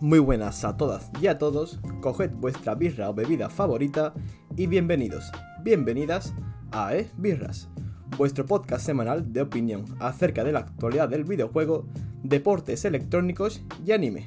Muy 0.00 0.18
buenas 0.18 0.64
a 0.64 0.78
todas 0.78 1.10
y 1.20 1.26
a 1.26 1.36
todos, 1.36 1.78
coged 2.00 2.30
vuestra 2.30 2.74
birra 2.74 3.10
o 3.10 3.14
bebida 3.14 3.50
favorita 3.50 4.14
y 4.56 4.66
bienvenidos, 4.66 5.30
bienvenidas 5.62 6.32
a 6.72 6.94
E 6.94 7.10
Birras, 7.18 7.68
vuestro 8.16 8.46
podcast 8.46 8.86
semanal 8.86 9.30
de 9.34 9.42
opinión 9.42 9.84
acerca 9.98 10.42
de 10.42 10.52
la 10.52 10.60
actualidad 10.60 11.10
del 11.10 11.24
videojuego, 11.24 11.84
deportes 12.22 12.86
electrónicos 12.86 13.62
y 13.84 13.92
anime. 13.92 14.24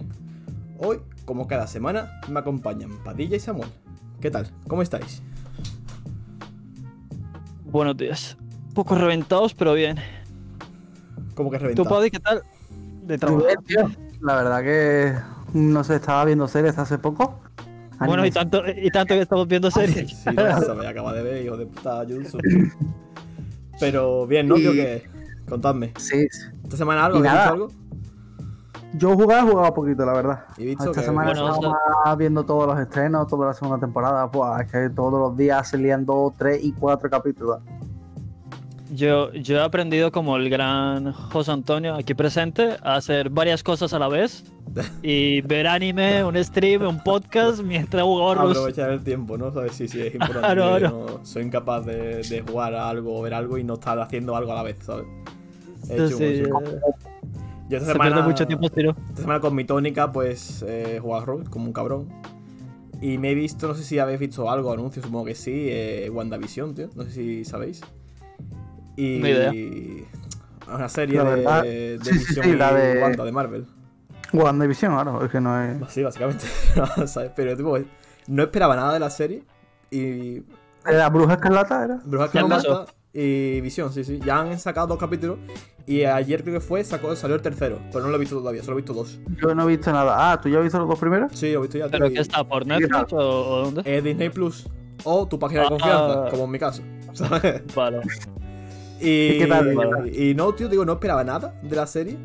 Hoy, 0.78 1.00
como 1.26 1.48
cada 1.48 1.66
semana, 1.66 2.22
me 2.30 2.40
acompañan 2.40 3.03
Padilla 3.03 3.38
y 3.38 3.40
Samuel. 3.40 3.70
¿Qué 4.22 4.30
tal? 4.30 4.52
¿Cómo 4.67 4.84
estáis? 4.84 5.23
Buenos 7.66 7.97
días. 7.97 8.38
Poco 8.75 8.94
reventados, 8.94 9.56
pero 9.56 9.73
bien. 9.73 9.97
¿Cómo 11.34 11.50
que 11.50 11.58
¿Tú, 11.58 11.64
reventado? 11.64 11.90
Paddy, 11.90 12.12
qué 12.12 12.19
tal? 12.19 12.44
De 13.08 13.17
trabajo. 13.17 13.47
La 14.22 14.36
verdad 14.36 14.62
que 14.62 15.33
no 15.54 15.84
se 15.84 15.96
estaba 15.96 16.26
viendo 16.26 16.48
series 16.48 16.78
hace 16.78 16.98
poco. 16.98 17.40
Bueno, 18.00 18.26
y 18.26 18.32
tanto, 18.32 18.64
y 18.68 18.90
tanto 18.90 19.14
que 19.14 19.22
estamos 19.22 19.48
viendo 19.48 19.72
series. 19.72 20.12
Sí, 20.12 20.30
no, 20.36 20.62
se 20.62 20.73
me 20.73 20.88
acaba 20.88 21.14
de 21.14 21.23
ver, 21.23 21.46
hijo 21.46 21.56
de 21.56 21.66
puta, 21.68 22.04
Jutsu. 22.08 22.38
Pero 23.80 24.28
bien, 24.28 24.48
¿no? 24.48 24.58
Y- 24.58 24.62
Creo 24.62 24.74
que... 24.74 25.04
Contadme. 25.48 25.92
Sí. 25.98 26.26
¿Esta 26.64 26.78
semana 26.78 27.06
algo? 27.06 27.18
Y 27.18 27.28
¿Habéis 27.28 27.34
nada. 27.34 27.52
visto 27.54 27.66
algo? 27.66 27.84
Yo 28.96 29.16
jugaba, 29.16 29.42
he 29.48 29.52
jugado 29.52 29.74
poquito, 29.74 30.06
la 30.06 30.14
verdad. 30.14 30.40
He 30.58 30.66
visto 30.66 30.86
Esta 30.86 31.02
que- 31.02 31.06
semana 31.08 31.28
Bueno, 31.31 31.54
estaba 31.54 32.16
viendo 32.16 32.46
todos 32.46 32.68
los 32.68 32.80
estrenos, 32.80 33.28
toda 33.28 33.48
la 33.48 33.54
segunda 33.54 33.80
temporada. 33.80 34.26
Buah, 34.26 34.62
es 34.62 34.72
que 34.72 34.90
todos 34.90 35.14
los 35.20 35.36
días 35.38 35.68
se 35.68 35.78
lían 35.78 36.06
dos, 36.06 36.34
tres 36.38 36.64
y 36.64 36.72
cuatro 36.74 37.09
capítulos. 37.09 37.59
Yo, 38.94 39.31
yo 39.34 39.58
he 39.58 39.64
aprendido 39.64 40.12
como 40.12 40.38
el 40.38 40.50
gran 40.50 41.12
José 41.14 41.52
Antonio 41.52 41.96
aquí 41.96 42.14
presente 42.14 42.78
a 42.84 42.96
hacer 42.96 43.30
varias 43.31 43.64
cosas 43.64 43.92
a 43.94 44.00
la 44.00 44.08
vez 44.08 44.44
y 45.03 45.41
ver 45.41 45.67
anime, 45.67 46.23
un 46.23 46.41
stream, 46.43 46.81
un 46.88 47.03
podcast 47.03 47.61
mientras 47.61 48.03
juego 48.03 48.31
a 48.31 48.35
Rus. 48.35 48.52
aprovechar 48.52 48.89
el 48.91 49.03
tiempo, 49.03 49.38
¿no? 49.38 49.52
¿Sabes? 49.52 49.73
Sí, 49.73 49.88
sí, 49.88 50.02
es 50.02 50.13
importante. 50.13 50.47
No 50.81 51.19
soy 51.23 51.43
incapaz 51.43 51.85
de, 51.85 52.23
de 52.23 52.41
jugar 52.47 52.73
a 52.75 52.89
algo 52.89 53.17
o 53.17 53.21
ver 53.21 53.33
algo 53.33 53.57
y 53.57 53.63
no 53.63 53.75
estar 53.75 53.99
haciendo 53.99 54.35
algo 54.35 54.51
a 54.51 54.55
la 54.55 54.63
vez, 54.63 54.77
¿sabes? 54.81 55.05
He 55.89 55.95
hecho 55.95 56.17
Sí, 56.17 56.23
eh, 56.23 56.49
Yo 57.69 57.77
esta 57.77 57.85
se 57.88 57.91
semana, 57.91 58.21
mucho 58.21 58.47
tiempo 58.47 58.69
tiro. 58.69 58.95
esta 59.09 59.21
semana 59.21 59.39
con 59.39 59.53
mi 59.55 59.63
tónica, 59.66 60.11
pues 60.11 60.63
he 60.67 60.99
jugado 60.99 61.21
a 61.21 61.25
rol 61.25 61.49
como 61.49 61.66
un 61.66 61.73
cabrón. 61.73 62.07
Y 63.01 63.17
me 63.17 63.31
he 63.31 63.35
visto, 63.35 63.67
no 63.67 63.75
sé 63.75 63.83
si 63.83 63.99
habéis 63.99 64.19
visto 64.19 64.49
algo, 64.49 64.71
anuncios, 64.71 65.05
supongo 65.05 65.25
que 65.25 65.35
sí, 65.35 65.67
eh, 65.69 66.09
WandaVision, 66.09 66.73
tío. 66.73 66.89
No 66.95 67.03
sé 67.03 67.11
si 67.11 67.44
sabéis. 67.45 67.81
Y. 68.95 69.16
Idea. 69.17 69.51
Una 70.73 70.88
serie 70.88 71.17
La 71.22 71.62
de, 71.62 71.97
de 71.97 72.06
sí, 72.06 72.12
sí, 72.13 72.19
Vision 72.19 72.45
sí, 72.45 72.51
y 72.51 72.56
la 72.56 72.73
de- 72.73 73.01
Wanda 73.01 73.25
de 73.25 73.31
Marvel. 73.33 73.66
WandaVision, 74.33 74.94
claro, 74.94 75.23
es 75.23 75.31
que 75.31 75.39
no 75.39 75.61
es. 75.61 75.77
Sí, 75.89 76.03
básicamente. 76.03 76.45
¿sabes? 77.07 77.31
Pero 77.35 77.55
tipo, 77.55 77.77
no 78.27 78.44
esperaba 78.44 78.75
nada 78.75 78.94
de 78.94 78.99
la 78.99 79.09
serie. 79.09 79.44
Y 79.91 80.44
¿La 80.85 81.09
bruja 81.09 81.33
escarlata 81.35 81.83
era? 81.85 81.99
Bruja. 82.03 82.25
Escarlata 82.25 82.85
y 83.13 83.61
Visión, 83.61 83.94
sí, 83.94 84.03
sí. 84.03 84.19
Ya 84.25 84.39
han 84.39 84.57
sacado 84.59 84.88
dos 84.88 84.97
capítulos. 84.97 85.38
Y 85.85 86.03
ayer 86.05 86.41
creo 86.44 86.55
que 86.55 86.59
fue, 86.61 86.83
sacó, 86.83 87.16
salió 87.16 87.35
el 87.35 87.41
tercero. 87.41 87.79
Pero 87.91 88.05
no 88.05 88.09
lo 88.09 88.16
he 88.16 88.19
visto 88.19 88.38
todavía, 88.38 88.63
solo 88.63 88.77
he 88.77 88.81
visto 88.81 88.94
dos. 88.94 89.19
Yo 89.41 89.53
no 89.53 89.63
he 89.63 89.67
visto 89.75 89.91
nada. 89.91 90.31
Ah, 90.31 90.41
¿tú 90.41 90.50
ya 90.50 90.57
has 90.57 90.63
visto 90.63 90.79
los 90.79 90.88
dos 90.88 90.97
primeros? 91.00 91.31
Sí, 91.33 91.51
lo 91.51 91.59
he 91.59 91.61
visto 91.63 91.77
ya. 91.77 91.89
¿Pero 91.89 92.07
qué 92.07 92.15
y- 92.15 92.17
está? 92.19 92.44
¿Por 92.44 92.63
¿Qué 92.63 92.69
Netflix 92.69 93.13
o, 93.13 93.17
o 93.17 93.61
dónde? 93.65 93.81
Es 93.97 94.03
Disney 94.03 94.29
Plus. 94.29 94.67
O 95.03 95.27
tu 95.27 95.38
página 95.38 95.61
de 95.61 95.67
Ah. 95.67 95.69
confianza, 95.69 96.25
como 96.31 96.45
en 96.45 96.51
mi 96.51 96.59
caso. 96.59 96.81
¿Sabes? 97.13 97.61
Vale. 97.75 98.00
Y, 99.00 99.09
¿Y 99.09 99.38
qué 99.39 99.47
tal? 99.47 99.69
¿Qué 99.69 99.75
tal? 99.75 100.15
y 100.15 100.33
no, 100.33 100.53
tío, 100.53 100.69
digo, 100.69 100.85
no 100.85 100.94
esperaba 100.94 101.23
nada 101.23 101.53
de 101.61 101.75
la 101.75 101.85
serie. 101.85 102.17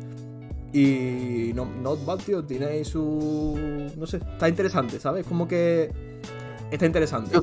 Y 0.71 1.51
no, 1.53 1.65
not 1.65 2.05
bad, 2.05 2.19
tío. 2.19 2.43
Tiene 2.43 2.83
su. 2.85 3.89
No 3.97 4.05
sé, 4.05 4.17
está 4.17 4.47
interesante, 4.47 4.99
¿sabes? 4.99 5.25
Como 5.25 5.47
que. 5.47 5.91
Está 6.71 6.85
interesante. 6.85 7.39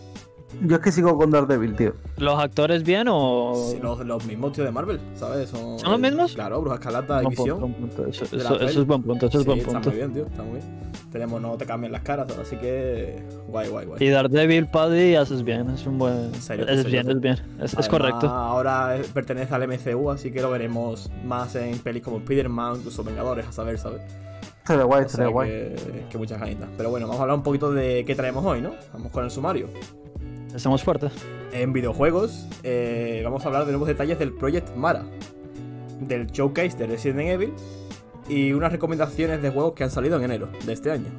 Yo 0.62 0.77
es 0.77 0.83
que 0.83 0.91
sigo 0.91 1.17
con 1.19 1.31
Daredevil, 1.31 1.77
tío. 1.77 1.93
¿Los 2.17 2.39
actores 2.39 2.83
bien 2.83 3.09
o...? 3.11 3.53
Sí, 3.71 3.78
los, 3.83 3.99
los 4.06 4.25
mismos, 4.25 4.53
tío, 4.53 4.65
de 4.65 4.71
Marvel, 4.71 4.99
¿sabes? 5.15 5.50
Son, 5.50 5.78
¿Son 5.78 5.91
los 5.91 6.00
mismos? 6.00 6.34
Claro, 6.34 6.61
Bruja 6.62 6.77
Escarlata 6.77 7.22
y 7.22 7.27
Visión. 7.27 7.61
buen 7.61 7.75
punto. 7.75 8.06
Eso, 8.06 8.25
es 8.25 8.87
buen 8.87 9.03
punto, 9.03 9.27
eso 9.27 9.39
es 9.39 9.43
Sí, 9.45 9.49
buen 9.49 9.59
está 9.59 9.72
punto. 9.72 9.89
muy 9.91 9.97
bien, 9.99 10.12
tío, 10.15 10.22
está 10.27 10.43
muy 10.43 10.53
bien. 10.61 10.87
Tenemos, 11.12 11.41
no 11.43 11.56
te 11.56 11.66
cambian 11.66 11.93
las 11.93 12.03
caras, 12.03 12.27
así 12.39 12.56
que 12.56 13.22
guay, 13.49 13.69
guay, 13.69 13.87
guay. 13.87 14.03
Y 14.03 14.09
Daredevil, 14.09 14.66
Paddy, 14.69 15.15
haces 15.16 15.43
bien, 15.43 15.69
es 15.71 15.87
un 15.87 15.99
buen... 15.99 16.15
En 16.15 16.34
serio, 16.43 16.66
es 16.69 16.84
en 16.84 16.91
bien, 16.91 17.11
es 17.11 17.21
bien, 17.21 17.37
es, 17.62 17.89
correcto. 17.89 18.27
Ahora 18.28 18.97
es- 18.97 19.09
pertenece 19.09 19.55
al 19.55 19.62
MCU, 19.69 20.11
así 20.11 20.31
que 20.31 20.41
lo 20.41 20.50
veremos 20.50 21.11
más 21.25 21.55
en 21.56 21.78
pelis 21.81 22.03
como 22.03 22.16
Spider-Man, 22.19 22.77
incluso 22.78 23.05
Vengadores, 23.05 23.47
a 23.47 23.53
saber, 23.53 23.78
¿sabes? 23.78 24.00
Estaría 24.59 24.84
guay, 24.84 25.05
estaría 25.05 25.28
guay. 25.28 25.49
que, 25.49 26.05
que 26.11 26.19
muchas 26.19 26.41
ganitas. 26.41 26.69
Pero 26.77 26.91
bueno, 26.91 27.06
vamos 27.06 27.21
a 27.21 27.22
hablar 27.25 27.37
un 27.37 27.43
poquito 27.45 27.71
de 27.72 28.05
qué 28.06 28.15
traemos 28.15 28.45
hoy, 28.45 28.61
¿no? 28.62 28.72
Vamos 28.93 29.12
con 29.12 29.25
el 29.25 29.31
sumario. 29.31 29.69
Estamos 30.56 30.83
fuertes. 30.83 31.12
En 31.53 31.75
videojuegos, 31.75 32.47
eh, 32.62 33.21
vamos 33.22 33.44
a 33.44 33.49
hablar 33.49 33.67
de 33.67 33.72
nuevos 33.72 33.89
detalles 33.89 34.19
del 34.19 34.33
Project 34.33 34.75
Mara, 34.75 35.05
del 36.00 36.27
showcase 36.28 36.78
de 36.78 36.87
Resident 36.87 37.28
Evil 37.28 37.53
y 38.27 38.53
unas 38.53 38.72
recomendaciones 38.72 39.43
de 39.43 39.50
juegos 39.50 39.75
que 39.75 39.84
han 39.84 39.91
salido 39.91 40.16
en 40.16 40.25
enero 40.25 40.49
de 40.65 40.72
este 40.72 40.91
año. 40.91 41.11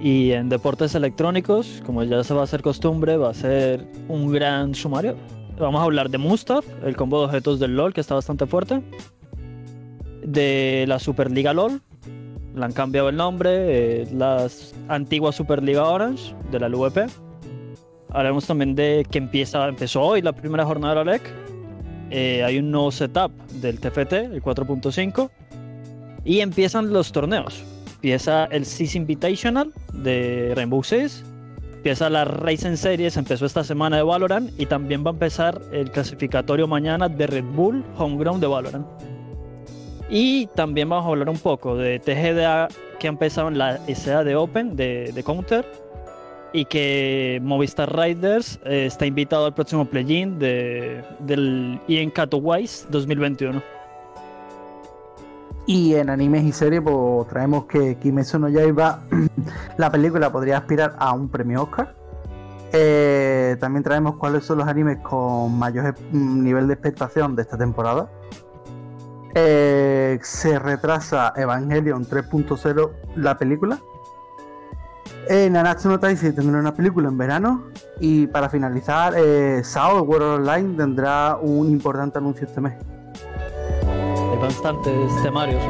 Y 0.00 0.32
en 0.32 0.48
deportes 0.48 0.94
electrónicos, 0.94 1.82
como 1.84 2.04
ya 2.04 2.24
se 2.24 2.32
va 2.32 2.40
a 2.40 2.44
hacer 2.44 2.62
costumbre, 2.62 3.18
va 3.18 3.30
a 3.30 3.34
ser 3.34 3.86
un 4.08 4.32
gran 4.32 4.74
sumario. 4.74 5.14
Vamos 5.58 5.82
a 5.82 5.84
hablar 5.84 6.08
de 6.08 6.16
Mustaf, 6.16 6.64
el 6.84 6.96
combo 6.96 7.18
de 7.20 7.26
objetos 7.26 7.60
del 7.60 7.76
LOL, 7.76 7.92
que 7.92 8.00
está 8.00 8.14
bastante 8.14 8.46
fuerte. 8.46 8.82
De 10.22 10.86
la 10.88 10.98
Superliga 10.98 11.52
LOL, 11.52 11.82
le 12.54 12.64
han 12.64 12.72
cambiado 12.72 13.10
el 13.10 13.16
nombre, 13.16 14.02
eh, 14.02 14.08
la 14.10 14.48
antigua 14.88 15.32
Superliga 15.32 15.84
Orange, 15.84 16.34
de 16.50 16.60
la 16.60 16.70
LVP. 16.70 17.25
Hablaremos 18.10 18.46
también 18.46 18.74
de 18.74 19.06
que 19.10 19.18
empieza, 19.18 19.66
empezó 19.68 20.02
hoy 20.02 20.22
la 20.22 20.32
primera 20.32 20.64
jornada 20.64 20.94
de 20.94 21.04
la 21.04 21.12
LEC. 21.12 21.22
Eh, 22.10 22.44
hay 22.44 22.58
un 22.58 22.70
nuevo 22.70 22.90
setup 22.92 23.32
del 23.54 23.80
TFT, 23.80 24.12
el 24.12 24.42
4.5. 24.42 25.30
Y 26.24 26.40
empiezan 26.40 26.92
los 26.92 27.12
torneos. 27.12 27.62
Empieza 27.94 28.46
el 28.46 28.64
SIS 28.64 28.94
Invitational 28.94 29.72
de 29.92 30.52
Rainbow 30.54 30.82
Six. 30.82 31.24
Empieza 31.74 32.10
la 32.10 32.24
Racing 32.24 32.76
Series, 32.76 33.16
empezó 33.16 33.46
esta 33.46 33.62
semana 33.62 33.96
de 33.96 34.02
Valorant. 34.02 34.50
Y 34.58 34.66
también 34.66 35.04
va 35.04 35.10
a 35.10 35.14
empezar 35.14 35.60
el 35.72 35.90
clasificatorio 35.90 36.66
mañana 36.66 37.08
de 37.08 37.26
Red 37.26 37.44
Bull 37.44 37.84
Homeground 37.96 38.40
de 38.40 38.46
Valorant. 38.46 38.86
Y 40.08 40.46
también 40.48 40.88
vamos 40.88 41.06
a 41.06 41.08
hablar 41.08 41.28
un 41.28 41.38
poco 41.38 41.76
de 41.76 41.98
TGDA 41.98 42.68
que 42.98 43.08
ha 43.08 43.10
empezado 43.10 43.48
en 43.48 43.58
la 43.58 43.78
SA 43.92 44.24
de 44.24 44.36
Open 44.36 44.76
de, 44.76 45.10
de 45.12 45.22
Counter. 45.22 45.66
Y 46.56 46.64
que 46.64 47.38
Movistar 47.42 47.94
Riders 47.94 48.58
eh, 48.64 48.86
está 48.86 49.04
invitado 49.04 49.44
al 49.44 49.52
próximo 49.52 49.84
play-in 49.84 50.38
de, 50.38 51.04
del 51.18 51.78
EN 51.86 52.10
Katowice 52.10 52.86
2021. 52.88 53.62
Y 55.66 55.96
en 55.96 56.08
animes 56.08 56.44
y 56.44 56.52
series, 56.52 56.80
pues 56.80 57.28
traemos 57.28 57.66
que 57.66 57.96
Kimetsu 57.96 58.38
no 58.38 58.48
Yaiba, 58.48 59.02
la 59.76 59.90
película 59.90 60.32
podría 60.32 60.56
aspirar 60.56 60.96
a 60.98 61.12
un 61.12 61.28
premio 61.28 61.64
Oscar. 61.64 61.94
Eh, 62.72 63.58
también 63.60 63.82
traemos 63.82 64.16
cuáles 64.16 64.44
son 64.44 64.56
los 64.56 64.66
animes 64.66 64.96
con 65.00 65.58
mayor 65.58 65.94
e- 65.94 66.16
mm, 66.16 66.42
nivel 66.42 66.68
de 66.68 66.72
expectación 66.72 67.36
de 67.36 67.42
esta 67.42 67.58
temporada. 67.58 68.08
Eh, 69.34 70.18
se 70.22 70.58
retrasa 70.58 71.34
Evangelion 71.36 72.06
3.0 72.06 72.92
la 73.16 73.36
película. 73.36 73.78
Eh, 75.28 75.48
Nanatsu 75.50 75.88
no 75.88 75.98
Taizai 75.98 76.32
tendrá 76.32 76.58
una 76.58 76.74
película 76.74 77.08
en 77.08 77.18
verano. 77.18 77.70
Y 78.00 78.26
para 78.26 78.48
finalizar, 78.48 79.14
eh, 79.16 79.62
SAO 79.64 80.02
World 80.02 80.40
Online 80.40 80.76
tendrá 80.76 81.36
un 81.36 81.70
importante 81.70 82.18
anuncio 82.18 82.46
este 82.46 82.60
mes. 82.60 82.74
Hay 84.32 84.38
bastantes 84.38 85.22
temarios. 85.22 85.62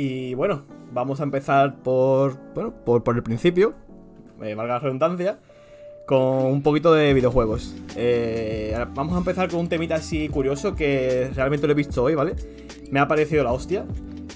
Y 0.00 0.34
bueno, 0.34 0.62
vamos 0.92 1.18
a 1.18 1.24
empezar 1.24 1.82
por, 1.82 2.38
bueno, 2.54 2.72
por, 2.84 3.02
por 3.02 3.16
el 3.16 3.24
principio, 3.24 3.74
eh, 4.40 4.54
valga 4.54 4.74
la 4.74 4.78
redundancia, 4.78 5.40
con 6.06 6.44
un 6.46 6.62
poquito 6.62 6.94
de 6.94 7.12
videojuegos. 7.14 7.74
Eh, 7.96 8.78
vamos 8.94 9.16
a 9.16 9.18
empezar 9.18 9.50
con 9.50 9.58
un 9.58 9.68
temita 9.68 9.96
así 9.96 10.28
curioso 10.28 10.76
que 10.76 11.32
realmente 11.34 11.66
lo 11.66 11.72
he 11.72 11.74
visto 11.74 12.04
hoy, 12.04 12.14
¿vale? 12.14 12.36
Me 12.92 13.00
ha 13.00 13.08
parecido 13.08 13.42
la 13.42 13.50
hostia. 13.50 13.86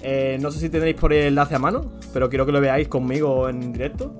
Eh, 0.01 0.37
no 0.41 0.51
sé 0.51 0.59
si 0.59 0.67
tendréis 0.67 0.97
por 0.97 1.13
el 1.13 1.27
enlace 1.27 1.55
a 1.55 1.59
mano, 1.59 1.93
pero 2.11 2.27
quiero 2.27 2.45
que 2.45 2.51
lo 2.51 2.59
veáis 2.59 2.89
conmigo 2.89 3.47
en 3.47 3.71
directo. 3.71 4.13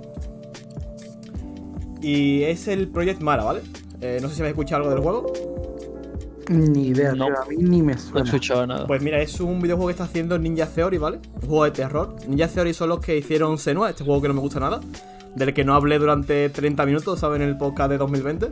Y 2.01 2.43
es 2.43 2.69
el 2.69 2.87
Project 2.87 3.21
Mara, 3.21 3.43
¿vale? 3.43 3.63
Eh, 3.99 4.19
no 4.21 4.29
sé 4.29 4.35
si 4.35 4.41
habéis 4.43 4.53
escuchado 4.53 4.83
algo 4.83 4.95
del 4.95 5.03
juego. 5.03 5.33
Ni 6.49 6.87
idea, 6.87 7.13
No. 7.13 7.27
a 7.27 7.45
mí 7.47 7.55
ni 7.57 7.81
me 7.81 7.95
No 8.13 8.19
he 8.19 8.23
escuchado 8.23 8.67
nada. 8.67 8.87
Pues 8.87 9.01
mira, 9.01 9.19
es 9.21 9.39
un 9.39 9.61
videojuego 9.61 9.87
que 9.87 9.91
está 9.91 10.03
haciendo 10.03 10.37
Ninja 10.37 10.65
Theory, 10.65 10.97
¿vale? 10.97 11.19
Un 11.35 11.41
juego 11.41 11.63
de 11.65 11.71
terror. 11.71 12.15
Ninja 12.27 12.47
Theory 12.47 12.73
son 12.73 12.89
los 12.89 12.99
que 12.99 13.17
hicieron 13.17 13.57
Senua, 13.57 13.89
este 13.89 14.03
juego 14.03 14.21
que 14.21 14.27
no 14.27 14.33
me 14.33 14.41
gusta 14.41 14.59
nada. 14.59 14.81
Del 15.35 15.53
que 15.53 15.63
no 15.63 15.73
hablé 15.73 15.97
durante 15.99 16.49
30 16.49 16.85
minutos, 16.85 17.19
¿sabes? 17.19 17.41
En 17.41 17.47
el 17.47 17.57
podcast 17.57 17.89
de 17.89 17.97
2020. 17.97 18.51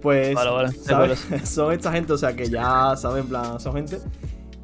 Pues. 0.00 0.34
Vale, 0.34 0.50
vale, 0.50 0.72
¿sabes? 0.72 1.26
son 1.44 1.72
esta 1.72 1.92
gente, 1.92 2.12
o 2.12 2.18
sea 2.18 2.34
que 2.34 2.48
ya 2.48 2.94
saben, 2.96 3.22
en 3.22 3.28
plan, 3.28 3.60
son 3.60 3.74
gente. 3.74 3.98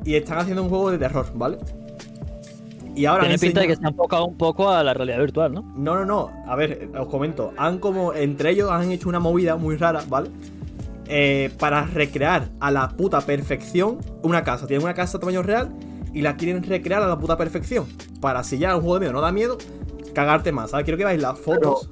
Y 0.05 0.15
están 0.15 0.39
haciendo 0.39 0.63
un 0.63 0.69
juego 0.69 0.91
de 0.91 0.99
terror, 0.99 1.27
¿vale? 1.35 1.59
Y 2.95 3.07
ahora 3.07 3.23
Tiene 3.23 3.39
pinta 3.39 3.61
de 3.61 3.69
que 3.69 3.77
se 3.77 3.85
ha 3.85 3.91
enfocado 3.91 4.27
un 4.27 4.37
poco 4.37 4.71
a 4.71 4.83
la 4.83 4.93
realidad 4.93 5.19
virtual, 5.21 5.55
¿no? 5.55 5.63
No, 5.77 5.95
no, 5.95 6.05
no. 6.05 6.31
A 6.49 6.57
ver, 6.57 6.91
os 6.99 7.07
comento. 7.07 7.53
Han 7.57 7.79
como. 7.79 8.13
Entre 8.13 8.51
ellos 8.51 8.71
han 8.71 8.91
hecho 8.91 9.09
una 9.09 9.21
movida 9.21 9.57
muy 9.57 9.77
rara, 9.77 10.03
¿vale? 10.09 10.31
Eh, 11.11 11.51
para 11.59 11.85
recrear 11.87 12.51
a 12.61 12.71
la 12.71 12.91
puta 12.91 13.21
perfección 13.23 13.99
una 14.23 14.45
casa. 14.45 14.67
Tienen 14.67 14.85
una 14.85 14.95
casa 14.95 15.17
a 15.17 15.21
tamaño 15.21 15.43
real 15.43 15.71
y 16.13 16.21
la 16.21 16.37
quieren 16.37 16.63
recrear 16.63 17.03
a 17.03 17.07
la 17.09 17.19
puta 17.19 17.37
perfección. 17.39 17.87
Para 18.21 18.45
si 18.45 18.59
ya 18.59 18.75
un 18.77 18.83
juego 18.83 18.95
de 18.95 19.01
miedo 19.01 19.13
no 19.15 19.21
da 19.23 19.33
miedo, 19.33 19.57
cagarte 20.15 20.53
más. 20.53 20.71
¿sabes? 20.71 20.85
Quiero 20.85 20.99
que 20.99 21.05
veáis 21.05 21.23
las 21.23 21.39
fotos. 21.39 21.89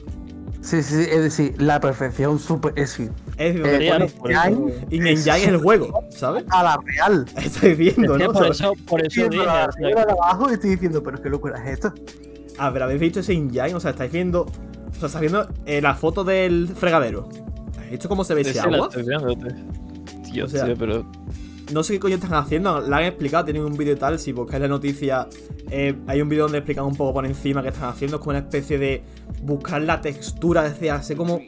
Sí, 0.60 0.82
sí, 0.82 1.04
sí, 1.04 1.10
es 1.10 1.22
decir, 1.22 1.54
la 1.62 1.80
perfección 1.80 2.38
super. 2.40 2.72
Es 2.76 2.98
decir, 2.98 3.12
Es 3.38 3.54
Eh, 3.56 4.86
In 4.90 5.06
Engine 5.06 5.44
el 5.44 5.58
juego, 5.58 6.06
¿sabes? 6.10 6.44
a 6.50 6.62
la 6.64 6.78
real. 6.84 7.24
Estáis 7.36 7.78
viendo, 7.78 8.16
Es 8.16 8.20
que 8.22 8.26
¿no? 8.26 8.32
por 8.32 8.46
eso, 8.48 8.72
por 8.86 9.00
eso 9.00 9.22
Estoy 9.22 9.38
dije, 9.38 9.46
la 9.46 9.68
de 10.04 10.12
abajo 10.12 10.50
y 10.50 10.54
estoy 10.54 10.70
diciendo, 10.70 11.02
pero 11.02 11.22
qué 11.22 11.28
locura 11.30 11.62
es 11.64 11.74
esto. 11.74 11.94
A 12.58 12.70
ver, 12.70 12.82
¿habéis 12.82 13.00
visto 13.00 13.20
ese 13.20 13.32
engine? 13.32 13.74
O 13.74 13.80
sea, 13.80 13.92
estáis 13.92 14.10
viendo. 14.10 14.42
O 14.42 14.94
sea, 14.98 15.06
estáis 15.06 15.20
viendo 15.20 15.48
eh, 15.66 15.80
la 15.80 15.94
foto 15.94 16.24
del 16.24 16.68
fregadero. 16.74 17.28
¿Habéis 17.86 17.90
visto 17.92 18.08
cómo 18.08 18.24
se 18.24 18.34
ve 18.34 18.40
ese 18.42 18.60
agua? 18.74 18.88
estoy 18.90 19.02
viendo, 19.04 19.34
tío. 19.34 20.22
Tío, 20.32 20.44
O 20.44 20.48
sea, 20.48 20.64
tío, 20.66 20.74
pero 20.78 21.06
No 21.72 21.82
sé 21.82 21.94
qué 21.94 22.00
coño 22.00 22.14
están 22.16 22.34
haciendo, 22.34 22.80
la 22.80 22.98
han 22.98 23.04
explicado, 23.04 23.44
tienen 23.44 23.64
un 23.64 23.76
vídeo 23.76 23.94
y 23.94 23.96
tal, 23.96 24.18
si 24.18 24.32
buscáis 24.32 24.60
la 24.62 24.68
noticia, 24.68 25.26
eh, 25.70 25.96
hay 26.06 26.20
un 26.20 26.28
vídeo 26.28 26.44
donde 26.44 26.58
explican 26.58 26.84
un 26.84 26.94
poco 26.94 27.14
por 27.14 27.26
encima 27.26 27.62
qué 27.62 27.70
están 27.70 27.88
haciendo, 27.88 28.16
es 28.16 28.20
como 28.20 28.30
una 28.30 28.38
especie 28.40 28.78
de 28.78 29.02
buscar 29.42 29.82
la 29.82 30.00
textura, 30.00 30.64
es 30.66 30.74
decir, 30.74 30.90
hacer 30.92 31.16
como 31.16 31.40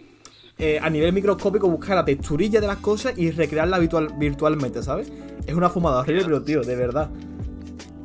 eh, 0.59 0.81
a 0.83 0.91
nivel 0.91 1.13
microscópico 1.13 1.69
buscar 1.69 1.95
la 1.97 2.05
texturilla 2.05 2.61
de 2.61 2.67
las 2.67 2.79
cosas 2.79 3.17
y 3.17 3.31
recrearla 3.31 3.79
virtual- 3.79 4.19
virtualmente, 4.19 4.83
¿sabes? 4.83 5.13
Es 5.47 5.55
una 5.55 5.71
fumada 5.71 6.01
horrible, 6.01 6.25
pero 6.25 6.43
tío, 6.43 6.63
de 6.63 6.75
verdad. 6.75 7.11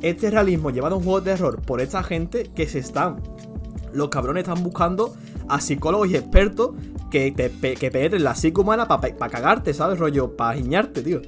Este 0.00 0.30
realismo 0.30 0.70
llevado 0.70 0.94
a 0.94 0.98
un 0.98 1.04
juego 1.04 1.20
de 1.20 1.32
terror 1.32 1.60
por 1.62 1.80
esta 1.80 2.02
gente 2.04 2.50
que 2.54 2.68
se 2.68 2.78
están. 2.78 3.16
Los 3.94 4.08
cabrones 4.08 4.42
están 4.46 4.62
buscando 4.62 5.14
a 5.48 5.60
psicólogos 5.60 6.10
y 6.10 6.16
expertos 6.16 6.70
que, 7.10 7.32
te, 7.32 7.50
que 7.74 7.90
penetren 7.90 8.24
la 8.24 8.34
psique 8.34 8.60
humana 8.60 8.86
para 8.88 9.30
cagarte, 9.30 9.72
¿sabes? 9.72 9.98
Rollo, 9.98 10.36
para 10.36 10.56
giñarte, 10.56 11.02
tío. 11.02 11.20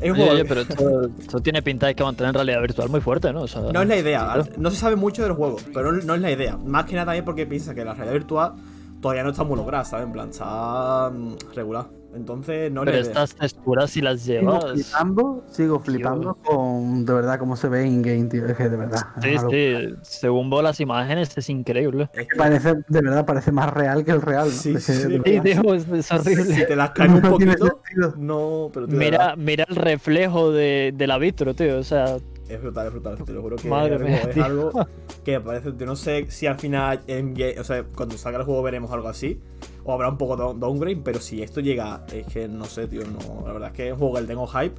Es 0.00 0.10
un 0.10 0.16
Oye, 0.16 0.24
juego 0.24 0.32
oye, 0.32 0.44
pero 0.44 0.60
esto, 0.60 1.10
esto 1.18 1.40
tiene 1.40 1.62
pinta 1.62 1.86
de 1.86 1.94
que 1.94 2.02
va 2.02 2.10
a 2.10 2.12
tener 2.12 2.34
realidad 2.34 2.60
virtual 2.60 2.90
muy 2.90 3.00
fuerte, 3.00 3.32
¿no? 3.32 3.42
O 3.42 3.48
sea, 3.48 3.62
No 3.62 3.80
es 3.80 3.88
la 3.88 3.96
idea, 3.96 4.44
no 4.58 4.70
se 4.70 4.76
sabe 4.76 4.96
mucho 4.96 5.22
del 5.22 5.32
juego, 5.32 5.56
pero 5.72 5.90
no 5.92 6.14
es 6.14 6.20
la 6.20 6.30
idea. 6.30 6.56
Más 6.58 6.84
que 6.84 6.94
nada 6.94 7.06
también 7.06 7.24
porque 7.24 7.46
piensa 7.46 7.74
que 7.74 7.84
la 7.84 7.94
realidad 7.94 8.12
virtual 8.12 8.52
todavía 9.00 9.22
no 9.22 9.30
está 9.30 9.44
muy 9.44 9.56
lograda, 9.56 9.84
¿sabes? 9.84 10.06
En 10.06 10.12
plan, 10.12 10.30
está 10.30 11.10
mm, 11.10 11.36
regular. 11.54 11.86
Entonces, 12.16 12.72
no 12.72 12.80
Pero 12.80 12.92
idea. 12.98 13.02
estas 13.02 13.34
texturas, 13.34 13.90
si 13.90 14.00
las 14.00 14.20
Sigo 14.20 14.40
llevas. 14.40 14.72
flipando, 14.72 15.44
sigo 15.50 15.78
flipando 15.80 16.34
con 16.34 17.04
de 17.04 17.12
verdad 17.12 17.38
cómo 17.38 17.56
se 17.56 17.68
ve 17.68 17.86
in-game, 17.86 18.24
tío. 18.24 18.46
Es 18.46 18.56
que 18.56 18.68
de 18.68 18.76
verdad. 18.76 19.00
Sí, 19.22 19.36
sí. 19.50 19.94
Según 20.02 20.48
veo 20.50 20.62
las 20.62 20.80
imágenes, 20.80 21.36
es 21.36 21.50
increíble. 21.50 22.08
Es 22.14 22.26
que- 22.26 22.36
Parece, 22.36 22.74
de 22.88 23.00
verdad, 23.00 23.26
parece 23.26 23.52
más 23.52 23.72
real 23.72 24.04
que 24.04 24.10
el 24.12 24.22
real. 24.22 24.46
¿no? 24.46 24.52
Sí, 24.52 24.74
Es 24.74 24.86
que, 24.86 24.92
sí. 24.92 25.08
de 25.08 25.22
Sí, 25.24 25.40
tío, 25.60 25.74
es, 25.74 25.88
es 25.88 26.10
horrible. 26.12 26.54
Si 26.54 26.66
te 26.66 26.74
las 26.76 26.90
caen 26.94 27.12
un 27.12 27.22
no 27.22 27.30
poquito, 27.30 27.52
sentido. 27.52 28.14
no, 28.16 28.70
pero 28.72 28.86
tío, 28.88 28.96
Mira, 28.98 29.34
mira 29.36 29.64
el 29.68 29.76
reflejo 29.76 30.50
de, 30.52 30.92
de 30.96 31.06
la 31.06 31.18
vitro, 31.18 31.54
tío. 31.54 31.78
O 31.78 31.82
sea, 31.84 32.16
es 32.48 32.60
brutal, 32.60 32.86
es 32.86 32.92
brutal. 32.92 33.24
Te 33.24 33.32
lo 33.32 33.42
juro 33.42 33.56
que 33.56 33.68
Madre 33.68 33.94
es, 33.96 34.00
algo, 34.00 34.08
mía, 34.08 34.22
es 34.22 34.34
tío. 34.34 34.44
algo 34.44 34.86
que 35.24 35.32
me 35.32 35.40
parece. 35.40 35.72
Yo 35.76 35.86
no 35.86 35.96
sé 35.96 36.26
si 36.30 36.46
al 36.46 36.58
final, 36.58 37.02
en 37.06 37.34
o 37.58 37.64
sea, 37.64 37.84
cuando 37.84 38.16
salga 38.18 38.38
el 38.38 38.44
juego 38.44 38.62
veremos 38.62 38.90
algo 38.92 39.08
así. 39.08 39.40
O 39.84 39.92
habrá 39.92 40.08
un 40.08 40.18
poco 40.18 40.36
de 40.36 40.58
downgrade, 40.58 41.00
pero 41.04 41.20
si 41.20 41.42
esto 41.42 41.60
llega, 41.60 42.04
es 42.12 42.26
que 42.26 42.48
no 42.48 42.64
sé, 42.64 42.88
tío. 42.88 43.02
No, 43.04 43.46
la 43.46 43.52
verdad 43.52 43.68
es 43.70 43.76
que 43.76 43.86
es 43.88 43.92
un 43.92 43.98
juego 43.98 44.14
que 44.16 44.22
tengo 44.22 44.46
hype, 44.46 44.74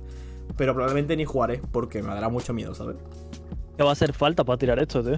pero 0.58 0.74
probablemente 0.74 1.16
ni 1.16 1.26
jugaré 1.26 1.62
porque 1.72 2.02
me 2.02 2.10
dará 2.10 2.30
mucho 2.30 2.54
miedo, 2.54 2.76
¿sabes? 2.76 2.98
¿qué 3.78 3.84
va 3.84 3.90
a 3.90 3.94
hacer 3.94 4.12
falta 4.12 4.44
para 4.44 4.58
tirar 4.58 4.80
esto, 4.80 5.04
tío? 5.04 5.18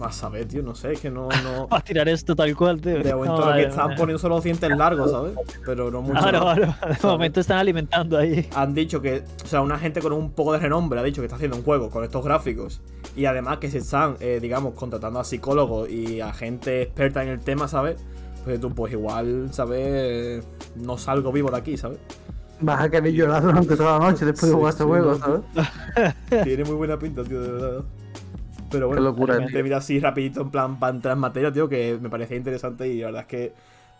Vas 0.00 0.24
a 0.24 0.30
ver, 0.30 0.46
tío, 0.48 0.62
no 0.62 0.74
sé, 0.74 0.94
es 0.94 1.00
que 1.00 1.10
no. 1.10 1.28
no... 1.44 1.66
Para 1.68 1.84
tirar 1.84 2.08
esto 2.08 2.34
tal 2.34 2.56
cual, 2.56 2.80
tío. 2.80 3.02
De 3.02 3.14
momento 3.14 3.44
lo 3.44 3.54
que 3.54 3.64
están 3.64 3.94
poniendo 3.96 4.18
son 4.18 4.30
los 4.30 4.42
dientes 4.42 4.70
largos, 4.70 5.10
¿sabes? 5.10 5.34
Pero 5.66 5.90
no 5.90 6.00
mucho. 6.00 6.18
Claro, 6.18 6.40
claro. 6.40 6.74
De 7.02 7.06
momento 7.06 7.40
están 7.40 7.58
alimentando 7.58 8.16
ahí. 8.16 8.48
Han 8.54 8.72
dicho 8.72 9.02
que, 9.02 9.22
o 9.44 9.46
sea, 9.46 9.60
una 9.60 9.78
gente 9.78 10.00
con 10.00 10.14
un 10.14 10.30
poco 10.30 10.54
de 10.54 10.58
renombre 10.58 10.98
ha 10.98 11.02
dicho 11.02 11.20
que 11.20 11.26
está 11.26 11.36
haciendo 11.36 11.58
un 11.58 11.64
juego 11.64 11.90
con 11.90 12.02
estos 12.02 12.24
gráficos 12.24 12.80
y 13.14 13.26
además 13.26 13.58
que 13.58 13.70
se 13.70 13.78
están, 13.78 14.16
eh, 14.20 14.38
digamos, 14.40 14.72
contratando 14.72 15.20
a 15.20 15.24
psicólogos 15.24 15.90
y 15.90 16.22
a 16.22 16.32
gente 16.32 16.80
experta 16.80 17.22
en 17.22 17.28
el 17.28 17.40
tema, 17.40 17.68
¿sabes? 17.68 18.02
Pues 18.44 18.58
tú, 18.58 18.74
pues 18.74 18.94
igual, 18.94 19.48
¿sabes? 19.52 20.42
No 20.76 20.96
salgo 20.96 21.30
vivo 21.30 21.50
de 21.50 21.58
aquí, 21.58 21.76
¿sabes? 21.76 21.98
Vas 22.62 22.80
a 22.80 22.90
querer 22.90 23.12
llorar 23.12 23.42
durante 23.42 23.76
toda 23.76 23.98
la 23.98 24.10
noche 24.10 24.24
después 24.24 24.40
Sí, 24.40 24.48
de 24.48 24.54
jugar 24.54 24.70
este 24.70 24.82
sí, 24.82 24.88
juego, 24.88 25.12
no, 25.12 25.18
¿sabes? 25.18 26.44
Tiene 26.44 26.64
muy 26.64 26.74
buena 26.76 26.98
pinta, 26.98 27.22
tío, 27.22 27.42
de 27.42 27.52
verdad. 27.52 27.84
Pero 28.70 28.86
bueno, 28.86 29.00
Qué 29.00 29.04
locura, 29.04 29.34
mira 29.62 29.76
así 29.78 29.98
rapidito 29.98 30.40
en 30.42 30.50
plan 30.50 30.78
para 30.78 30.94
entrar 30.94 31.14
en 31.14 31.20
materia, 31.20 31.52
tío, 31.52 31.68
que 31.68 31.98
me 32.00 32.08
parecía 32.08 32.36
interesante 32.36 32.88
y 32.88 33.00
la 33.00 33.06
verdad 33.06 33.22
es 33.22 33.26
que 33.28 33.52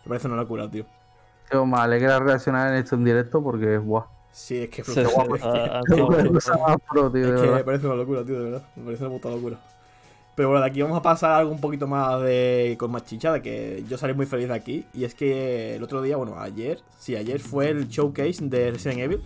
me 0.05 0.09
parece 0.09 0.27
una 0.27 0.37
locura, 0.37 0.69
tío. 0.69 0.85
Tío, 1.49 1.65
me 1.65 1.77
alegra 1.77 2.19
reaccionar 2.19 2.69
en 2.73 2.75
esto 2.79 2.95
en 2.95 3.03
directo 3.03 3.43
porque. 3.43 3.79
Sí, 4.31 4.57
es 4.63 4.69
que, 4.69 4.83
Sí, 4.83 4.91
es 5.01 5.07
que- 5.07 5.11
Es 6.73 6.81
pro, 6.89 7.11
tío, 7.11 7.35
Es 7.35 7.41
que 7.41 7.47
me 7.51 7.63
parece 7.63 7.85
una 7.87 7.95
locura, 7.95 8.23
tío, 8.23 8.39
de 8.39 8.45
verdad. 8.51 8.63
Me 8.77 8.85
parece 8.85 9.03
una 9.03 9.13
puta 9.13 9.29
locura. 9.29 9.57
Pero 10.35 10.47
bueno, 10.47 10.63
de 10.63 10.69
aquí 10.69 10.81
vamos 10.81 10.97
a 10.97 11.01
pasar 11.01 11.31
a 11.31 11.37
algo 11.39 11.51
un 11.51 11.59
poquito 11.59 11.87
más 11.87 12.21
de. 12.21 12.77
con 12.79 12.89
más 12.91 13.03
chicha, 13.03 13.33
de 13.33 13.41
que 13.41 13.83
yo 13.89 13.97
salí 13.97 14.13
muy 14.13 14.25
feliz 14.25 14.47
de 14.47 14.53
aquí. 14.55 14.85
Y 14.93 15.03
es 15.03 15.13
que 15.13 15.75
el 15.75 15.83
otro 15.83 16.01
día, 16.01 16.15
bueno, 16.15 16.39
ayer, 16.39 16.79
sí, 16.97 17.17
ayer 17.17 17.39
fue 17.41 17.69
el 17.69 17.89
showcase 17.89 18.37
de 18.47 18.71
Resident 18.71 18.99
Evil. 19.01 19.21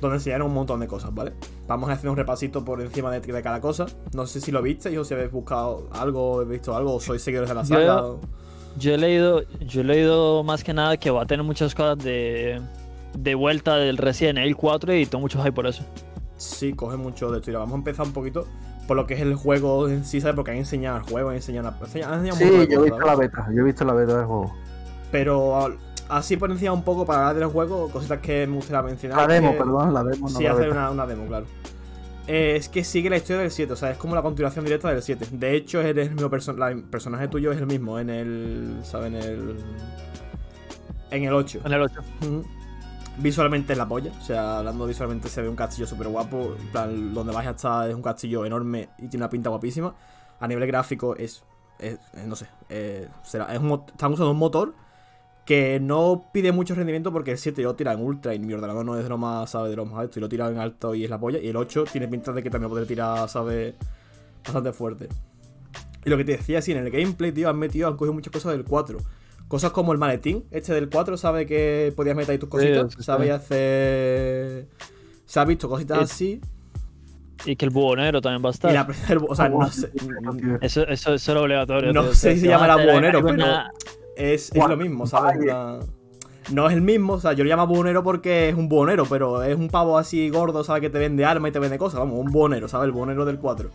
Donde 0.00 0.16
enseñaron 0.18 0.48
un 0.48 0.54
montón 0.54 0.80
de 0.80 0.86
cosas, 0.86 1.14
¿vale? 1.14 1.32
Vamos 1.66 1.88
a 1.88 1.94
hacer 1.94 2.10
un 2.10 2.16
repasito 2.16 2.64
por 2.64 2.80
encima 2.80 3.10
de, 3.10 3.20
de 3.20 3.42
cada 3.42 3.60
cosa. 3.60 3.86
No 4.12 4.26
sé 4.26 4.40
si 4.40 4.52
lo 4.52 4.60
visteis 4.62 4.96
o 4.98 5.04
si 5.04 5.14
habéis 5.14 5.32
buscado 5.32 5.88
algo, 5.92 6.36
habéis 6.36 6.50
visto 6.60 6.76
algo, 6.76 6.94
o 6.94 7.00
sois 7.00 7.22
seguidores 7.22 7.48
de 7.48 7.54
la 7.54 7.62
Yo- 7.62 7.68
saga. 7.76 8.04
o- 8.06 8.20
Yo 8.78 8.92
he 8.94 8.98
leído, 8.98 9.42
yo 9.60 9.80
he 9.80 9.84
leído 9.84 10.42
más 10.44 10.62
que 10.62 10.74
nada 10.74 10.96
que 10.98 11.10
va 11.10 11.22
a 11.22 11.26
tener 11.26 11.44
muchas 11.46 11.74
cosas 11.74 11.96
de, 12.04 12.60
de 13.16 13.34
vuelta 13.34 13.76
del 13.76 13.96
Resident 13.96 14.38
Evil 14.38 14.54
4 14.56 14.94
y 14.94 15.06
tengo 15.06 15.22
mucho 15.22 15.38
hype 15.42 15.52
por 15.52 15.66
eso. 15.66 15.82
Sí, 16.36 16.74
coge 16.74 16.98
mucho 16.98 17.30
de 17.30 17.38
esto. 17.38 17.50
Vamos 17.58 17.72
a 17.72 17.76
empezar 17.76 18.04
un 18.06 18.12
poquito 18.12 18.46
por 18.86 18.96
lo 18.98 19.06
que 19.06 19.14
es 19.14 19.20
el 19.22 19.34
juego 19.34 19.88
en 19.88 20.04
sí, 20.04 20.20
¿sabes? 20.20 20.36
Porque 20.36 20.50
han 20.50 20.58
enseñado 20.58 20.98
el 20.98 21.04
juego, 21.04 21.30
han 21.30 21.36
enseñado, 21.36 21.68
han 21.68 21.74
enseñado 21.82 22.12
un 22.14 22.20
montón 22.28 22.36
Sí, 22.36 22.44
yo 22.52 22.60
he 22.80 22.82
visto 22.84 22.98
¿sabes? 22.98 23.06
la 23.06 23.16
beta, 23.16 23.48
yo 23.54 23.60
he 23.62 23.64
visto 23.64 23.84
la 23.86 23.92
beta 23.94 24.16
del 24.18 24.26
juego. 24.26 24.52
Pero 25.10 25.56
al- 25.64 25.78
así 26.08 26.36
por 26.36 26.50
encima 26.50 26.72
un 26.72 26.82
poco 26.82 27.04
para 27.06 27.28
hablar 27.28 27.36
del 27.36 27.48
juego, 27.52 27.88
cositas 27.90 28.20
que 28.20 28.46
me 28.46 28.56
gustaría 28.56 28.82
mencionar. 28.82 29.18
La 29.18 29.26
demo, 29.34 29.52
que- 29.52 29.58
perdón, 29.58 29.94
la 29.94 30.04
demo, 30.04 30.28
no 30.28 30.36
Sí, 30.38 30.44
la 30.44 30.52
hacer 30.52 30.70
una, 30.70 30.90
una 30.90 31.06
demo, 31.06 31.26
claro. 31.26 31.46
Eh, 32.28 32.56
es 32.56 32.68
que 32.68 32.82
sigue 32.82 33.08
la 33.08 33.18
historia 33.18 33.42
del 33.42 33.50
7, 33.52 33.72
o 33.72 33.76
sea, 33.76 33.90
es 33.92 33.98
como 33.98 34.14
la 34.16 34.22
continuación 34.22 34.64
directa 34.64 34.88
del 34.90 35.00
7. 35.00 35.26
De 35.30 35.54
hecho, 35.54 35.80
es 35.80 35.96
el 35.96 36.10
mismo 36.10 36.28
perso- 36.28 36.56
la- 36.56 36.70
el 36.72 36.82
personaje 36.82 37.28
tuyo 37.28 37.52
es 37.52 37.58
el 37.58 37.66
mismo 37.66 37.98
en 38.00 38.10
el. 38.10 38.78
¿Sabes? 38.82 39.08
En 39.08 39.14
el. 39.14 39.56
En 41.10 41.22
el 41.24 41.32
8. 41.32 41.60
En 41.64 41.72
el 41.72 41.82
8. 41.82 42.00
Ujú. 42.22 42.44
Visualmente 43.18 43.72
es 43.72 43.78
la 43.78 43.86
polla, 43.88 44.10
o 44.20 44.22
sea, 44.22 44.58
hablando 44.58 44.84
visualmente 44.86 45.28
se 45.28 45.40
ve 45.40 45.48
un 45.48 45.56
castillo 45.56 45.86
súper 45.86 46.08
guapo. 46.08 46.54
En 46.60 46.66
plan, 46.68 47.14
donde 47.14 47.32
vais 47.32 47.46
a 47.48 47.52
estar 47.52 47.88
es 47.88 47.94
un 47.94 48.02
castillo 48.02 48.44
enorme 48.44 48.90
y 48.98 49.08
tiene 49.08 49.24
una 49.24 49.30
pinta 49.30 49.48
guapísima. 49.48 49.94
A 50.40 50.46
nivel 50.48 50.66
gráfico 50.66 51.14
es. 51.16 51.42
es- 51.78 51.98
es, 52.14 52.26
no 52.26 52.34
sé, 52.36 52.46
eh, 52.70 53.06
será, 53.22 53.54
es 53.54 53.60
un 53.60 53.84
están 53.86 54.12
usando 54.12 54.30
un 54.32 54.38
motor 54.38 54.74
que 55.46 55.78
no 55.80 56.28
pide 56.32 56.50
mucho 56.50 56.74
rendimiento 56.74 57.12
porque 57.12 57.30
el 57.30 57.38
7 57.38 57.62
lo 57.62 57.76
tira 57.76 57.92
en 57.92 58.00
ultra 58.00 58.34
y 58.34 58.38
mi 58.40 58.52
ordenador 58.52 58.84
no 58.84 58.96
es 58.96 59.04
de 59.04 59.08
lo 59.08 59.16
más, 59.16 59.50
¿sabes? 59.50 59.70
De 59.70 59.76
lo 59.76 59.86
más 59.86 60.00
alto 60.00 60.18
y 60.18 60.20
lo 60.20 60.28
tira 60.28 60.50
en 60.50 60.58
alto 60.58 60.94
y 60.94 61.04
es 61.04 61.10
la 61.10 61.18
polla. 61.20 61.38
Y 61.38 61.46
el 61.48 61.56
8 61.56 61.84
tiene 61.90 62.08
pinta 62.08 62.32
de 62.32 62.42
que 62.42 62.50
también 62.50 62.64
lo 62.64 62.70
podré 62.70 62.84
tirar, 62.84 63.28
¿sabes? 63.28 63.74
Bastante 64.44 64.72
fuerte. 64.72 65.08
Y 66.04 66.10
lo 66.10 66.16
que 66.16 66.24
te 66.24 66.32
decía, 66.36 66.60
sí, 66.60 66.72
en 66.72 66.78
el 66.78 66.90
gameplay, 66.90 67.30
tío, 67.32 67.48
han 67.48 67.58
metido, 67.58 67.88
han 67.88 67.96
cogido 67.96 68.12
muchas 68.12 68.32
cosas 68.32 68.52
del 68.52 68.64
4. 68.64 68.98
Cosas 69.48 69.70
como 69.70 69.92
el 69.92 69.98
maletín, 69.98 70.44
este 70.50 70.74
del 70.74 70.90
4, 70.90 71.16
¿sabe 71.16 71.46
que 71.46 71.92
podías 71.94 72.16
meter 72.16 72.32
ahí 72.32 72.38
tus 72.38 72.48
cositas? 72.48 72.90
sí, 72.92 72.96
sí. 72.98 73.04
¿Sabe 73.04 73.30
hacer. 73.30 74.66
Se 75.24 75.40
ha 75.40 75.44
visto 75.44 75.68
cositas 75.68 75.98
así. 76.00 76.40
Y 77.44 77.54
que 77.54 77.66
el 77.66 77.70
buhonero 77.70 78.20
también 78.20 78.44
va 78.44 78.48
a 78.48 78.52
estar. 78.52 78.70
Y 78.72 78.74
la 78.74 78.88
o 79.28 79.34
sea, 79.36 79.48
no 79.48 79.70
sé. 79.70 79.92
Eso, 80.60 80.86
eso, 80.88 81.14
eso 81.14 81.32
era 81.32 81.40
obligatorio. 81.40 81.92
No 81.92 82.02
tío. 82.02 82.14
sé 82.14 82.34
si 82.34 82.40
se 82.40 82.48
van 82.48 82.54
a 82.54 82.66
llamará 82.66 82.74
hacer 82.74 82.90
buhonero, 82.90 83.24
pero- 83.24 83.46
Es, 84.16 84.50
es 84.52 84.68
lo 84.68 84.76
mismo, 84.76 85.06
¿sabes? 85.06 85.38
No 86.50 86.68
es 86.68 86.74
el 86.74 86.80
mismo, 86.80 87.14
o 87.14 87.20
sea, 87.20 87.32
yo 87.32 87.42
lo 87.42 87.50
llamo 87.50 87.66
buhonero 87.66 88.04
porque 88.04 88.48
es 88.48 88.54
un 88.54 88.68
buhonero, 88.68 89.04
pero 89.06 89.42
es 89.42 89.56
un 89.56 89.68
pavo 89.68 89.98
así 89.98 90.30
gordo, 90.30 90.62
¿sabes? 90.62 90.80
Que 90.80 90.90
te 90.90 90.98
vende 90.98 91.24
arma 91.24 91.48
y 91.48 91.52
te 91.52 91.58
vende 91.58 91.76
cosas, 91.76 91.98
vamos, 91.98 92.18
un 92.20 92.30
buhonero, 92.30 92.68
¿sabes? 92.68 92.86
El 92.86 92.92
buhonero 92.92 93.24
del 93.24 93.38
4. 93.38 93.70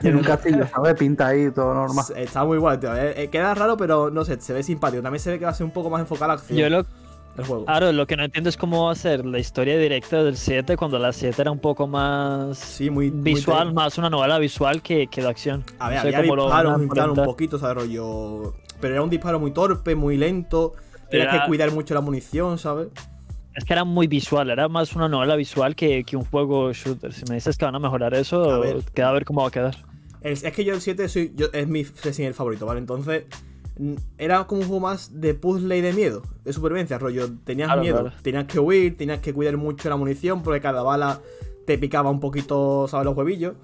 Tiene 0.00 0.16
un 0.16 0.24
castillo, 0.24 0.66
¿sabes? 0.66 0.94
Pinta 0.94 1.28
ahí, 1.28 1.50
todo 1.52 1.74
normal. 1.74 2.04
Está 2.16 2.44
muy 2.44 2.58
guay, 2.58 2.78
tío. 2.78 2.96
Eh, 2.96 3.22
eh, 3.22 3.28
queda 3.28 3.54
raro, 3.54 3.76
pero 3.76 4.10
no 4.10 4.24
sé, 4.24 4.40
se 4.40 4.52
ve 4.52 4.62
simpático. 4.62 5.02
También 5.02 5.20
se 5.20 5.30
ve 5.30 5.38
que 5.38 5.44
va 5.44 5.52
a 5.52 5.54
ser 5.54 5.64
un 5.64 5.70
poco 5.70 5.90
más 5.90 6.00
enfocado 6.00 6.24
a 6.24 6.28
la 6.28 6.34
acción. 6.40 6.58
Yo 6.58 6.68
lo, 6.68 6.84
el 7.38 7.44
juego. 7.44 7.64
Claro, 7.64 7.92
lo 7.92 8.06
que 8.06 8.16
no 8.16 8.24
entiendo 8.24 8.50
es 8.50 8.56
cómo 8.56 8.86
va 8.86 8.92
a 8.92 8.94
ser 8.94 9.24
la 9.24 9.38
historia 9.38 9.78
directa 9.78 10.24
del 10.24 10.36
7 10.36 10.76
cuando 10.76 10.98
la 10.98 11.12
7 11.12 11.40
era 11.40 11.50
un 11.50 11.60
poco 11.60 11.86
más 11.86 12.58
Sí, 12.58 12.90
muy 12.90 13.10
visual, 13.10 13.72
más 13.72 13.96
una 13.96 14.10
novela 14.10 14.38
visual 14.38 14.82
que, 14.82 15.06
que 15.06 15.22
de 15.22 15.28
acción. 15.28 15.64
A 15.78 15.88
ver, 15.88 15.98
No 15.98 16.02
sé 16.02 16.08
había 16.08 16.20
cómo 16.22 16.36
lo 16.36 16.52
a 16.52 16.60
y 16.82 16.88
tal, 16.88 17.10
un 17.10 17.24
poquito, 17.24 17.58
¿sabes? 17.58 17.76
Rollo. 17.76 18.54
Pero 18.82 18.94
era 18.94 19.02
un 19.02 19.08
disparo 19.08 19.40
muy 19.40 19.52
torpe, 19.52 19.94
muy 19.94 20.18
lento. 20.18 20.74
Tenías 21.10 21.32
Era- 21.32 21.42
que 21.44 21.48
cuidar 21.48 21.70
mucho 21.72 21.94
la 21.94 22.02
munición, 22.02 22.58
¿sabes? 22.58 22.88
Es 23.54 23.64
que 23.64 23.72
era 23.72 23.84
muy 23.84 24.06
visual, 24.08 24.50
era 24.50 24.68
más 24.68 24.94
una 24.96 25.08
novela 25.08 25.36
visual 25.36 25.74
que, 25.76 26.04
que 26.04 26.16
un 26.16 26.24
juego 26.24 26.72
shooter. 26.72 27.12
Si 27.12 27.24
me 27.28 27.36
dices 27.36 27.56
que 27.56 27.64
van 27.64 27.74
a 27.74 27.78
mejorar 27.78 28.12
A 28.14 28.18
eso, 28.18 28.60
ver. 28.60 28.82
queda 28.94 29.10
a 29.10 29.12
ver 29.12 29.24
cómo 29.24 29.42
va 29.42 29.48
a 29.48 29.50
quedar. 29.50 29.76
El- 30.20 30.32
es 30.32 30.52
que 30.52 30.64
yo 30.64 30.74
el 30.74 30.80
7 30.80 31.08
soy, 31.08 31.32
yo- 31.36 31.48
es 31.52 31.66
mi 31.68 31.84
Resident 31.84 32.18
Evil 32.20 32.34
favorito, 32.34 32.66
¿vale? 32.66 32.80
Entonces. 32.80 33.24
Era 34.18 34.44
como 34.46 34.60
un 34.60 34.66
juego 34.66 34.80
más 34.82 35.18
de 35.20 35.32
puzzle 35.32 35.78
y 35.78 35.80
de 35.80 35.94
miedo, 35.94 36.22
de 36.44 36.52
supervivencia, 36.52 36.98
rollo. 36.98 37.30
Tenías 37.44 37.68
Claro, 37.68 37.80
miedo, 37.80 38.00
claro. 38.02 38.16
tenías 38.22 38.44
que 38.44 38.60
huir, 38.60 38.96
tenías 38.98 39.20
que 39.20 39.32
cuidar 39.32 39.56
mucho 39.56 39.88
la 39.88 39.96
munición 39.96 40.42
porque 40.42 40.60
cada 40.60 40.82
bala 40.82 41.20
te 41.66 41.78
picaba 41.78 42.10
un 42.10 42.20
poquito, 42.20 42.86
¿sabes? 42.86 43.06
Los 43.06 43.16
huevillos. 43.16 43.54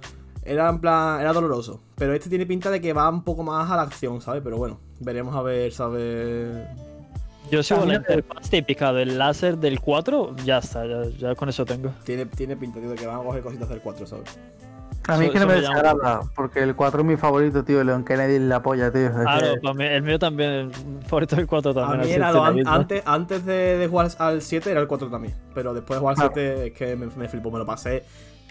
Era 0.43 0.71
en 0.71 0.81
plan, 0.81 1.21
era 1.21 1.33
doloroso. 1.35 1.83
Pero 1.95 2.15
este 2.15 2.31
tiene 2.31 2.47
pinta 2.47 2.71
de 2.71 2.81
que 2.81 2.95
va 2.95 3.09
un 3.11 3.23
poco 3.23 3.43
más 3.43 3.71
a 3.71 3.77
la 3.77 3.83
acción, 3.83 4.21
¿sabes? 4.23 4.41
Pero 4.43 4.57
bueno, 4.57 4.81
veremos 5.01 5.35
a 5.37 5.43
ver, 5.43 5.73
¿sabes? 5.73 6.57
Yo 7.51 7.63
sigo 7.63 7.87
la 7.87 7.95
interfaz 7.95 8.51
típica 8.51 8.93
del 8.93 9.17
láser 9.17 9.57
del 9.57 9.81
4, 9.81 10.37
ya 10.45 10.59
está, 10.59 10.85
ya, 10.87 11.05
ya 11.19 11.35
con 11.35 11.49
eso 11.49 11.65
tengo. 11.65 11.91
Tiene, 12.05 12.27
tiene 12.27 12.57
pinta, 12.57 12.79
tío, 12.79 12.91
de 12.91 12.97
que 12.97 13.07
van 13.07 13.21
a 13.21 13.23
coger 13.23 13.43
cositas 13.43 13.69
del 13.71 13.81
4, 13.81 14.07
¿sabes? 14.07 14.39
A 15.07 15.17
mí 15.17 15.25
es 15.25 15.31
Eso- 15.31 15.33
que 15.33 15.39
no 15.41 15.47
me 15.47 15.55
desagrada, 15.55 16.21
porque 16.35 16.63
el 16.63 16.77
4 16.77 17.01
es 17.01 17.07
mi 17.07 17.17
favorito, 17.17 17.65
tío. 17.65 17.83
Leon 17.83 18.05
Kennedy 18.05 18.39
la 18.41 18.63
polla, 18.63 18.93
tío. 18.93 19.11
Claro, 19.11 19.55
que- 19.63 19.73
mí, 19.75 19.85
el 19.85 20.03
mío 20.03 20.19
también, 20.19 20.51
el 20.51 20.71
favorito 21.07 21.37
del 21.37 21.47
4 21.47 21.71
A 21.71 21.75
también. 21.75 22.01
mí 22.01 22.05
así 22.05 22.13
era 22.13 22.33
lo 22.33 22.45
an- 22.45 22.67
antes, 22.69 23.03
antes 23.07 23.47
de, 23.47 23.79
de 23.79 23.89
jugar 23.89 24.11
al 24.19 24.43
7 24.43 24.71
era 24.71 24.81
el 24.81 24.87
4 24.87 25.09
también. 25.09 25.35
Pero 25.55 25.73
después 25.73 25.97
de 25.97 26.01
jugar 26.01 26.13
al 26.13 26.17
Claro. 26.17 26.33
7 26.35 26.67
es 26.67 26.73
que 26.75 26.97
me, 26.97 27.07
me 27.07 27.27
flipó, 27.31 27.51
me 27.51 27.59
lo 27.59 27.65
pasé 27.65 28.05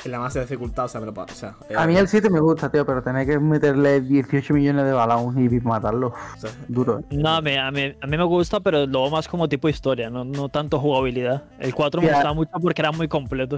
en 0.06 0.12
la 0.12 0.20
más 0.20 0.34
de 0.34 0.42
dificultad, 0.42 0.86
o 0.86 0.88
sea, 0.88 1.02
me 1.02 1.08
lo. 1.08 1.14
O 1.14 1.28
sea, 1.28 1.56
A 1.76 1.88
mí 1.88 1.96
el 1.96 2.08
7 2.08 2.30
me 2.30 2.40
gusta, 2.40 2.70
tío, 2.70 2.86
pero 2.86 3.02
tener 3.02 3.28
que 3.28 3.40
meterle 3.40 4.02
18 4.02 4.54
millones 4.54 4.86
de 4.86 4.92
balas 4.92 5.18
a 5.18 5.22
un 5.22 5.38
hippie 5.38 5.60
para 5.60 5.76
matarlo. 5.76 6.08
o 6.08 6.40
sea, 6.40 6.52
Duro. 6.68 7.00
¿eh? 7.00 7.04
No, 7.12 7.36
a 7.36 7.42
mí, 7.42 7.56
a, 7.56 7.72
mí, 7.72 7.96
a 8.00 8.08
mí 8.08 8.18
me 8.18 8.24
gusta, 8.24 8.60
pero 8.60 8.86
luego 8.86 9.10
más 9.10 9.28
como 9.28 9.50
tipo 9.50 9.70
historia, 9.70 10.10
no, 10.10 10.24
no 10.24 10.50
tanto 10.50 10.80
jugabilidad. 10.80 11.44
El 11.60 11.74
4 11.74 12.02
me 12.02 12.10
gustaba 12.10 12.34
mucho 12.34 12.52
porque 12.62 12.82
era 12.82 12.92
muy 12.92 13.08
completo. 13.08 13.58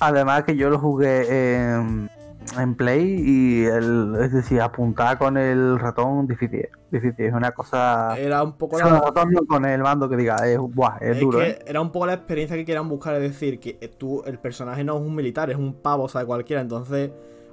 Además 0.00 0.44
que 0.44 0.56
yo 0.56 0.70
lo 0.70 0.78
jugué 0.78 1.74
en, 1.74 2.10
en 2.56 2.74
Play 2.74 3.22
y 3.24 3.64
el, 3.64 4.16
es 4.20 4.32
decir, 4.32 4.60
apuntar 4.60 5.18
con 5.18 5.36
el 5.36 5.78
ratón 5.78 6.26
difícil. 6.26 6.68
Difícil, 6.90 7.26
es 7.26 7.34
una 7.34 7.52
cosa. 7.52 8.18
era 8.18 8.42
un 8.42 8.52
poco 8.52 8.78
la, 8.78 9.00
ratón 9.00 9.34
con 9.46 9.64
el 9.64 9.82
mando 9.82 10.08
que 10.08 10.16
diga, 10.16 10.36
es, 10.48 10.58
buah, 10.58 10.98
es, 11.00 11.16
es 11.16 11.20
duro, 11.20 11.38
que 11.38 11.50
¿eh? 11.50 11.58
era 11.66 11.80
un 11.80 11.90
poco 11.90 12.06
la 12.06 12.14
experiencia 12.14 12.56
que 12.56 12.64
quieran 12.64 12.88
buscar, 12.88 13.14
es 13.16 13.22
decir, 13.22 13.60
que 13.60 13.78
eh, 13.80 13.88
tú, 13.88 14.22
el 14.24 14.38
personaje 14.38 14.84
no 14.84 14.96
es 14.96 15.02
un 15.02 15.14
militar, 15.14 15.50
es 15.50 15.56
un 15.56 15.74
pavo, 15.74 16.04
o 16.04 16.08
sea, 16.08 16.24
cualquiera, 16.24 16.62
entonces 16.62 17.10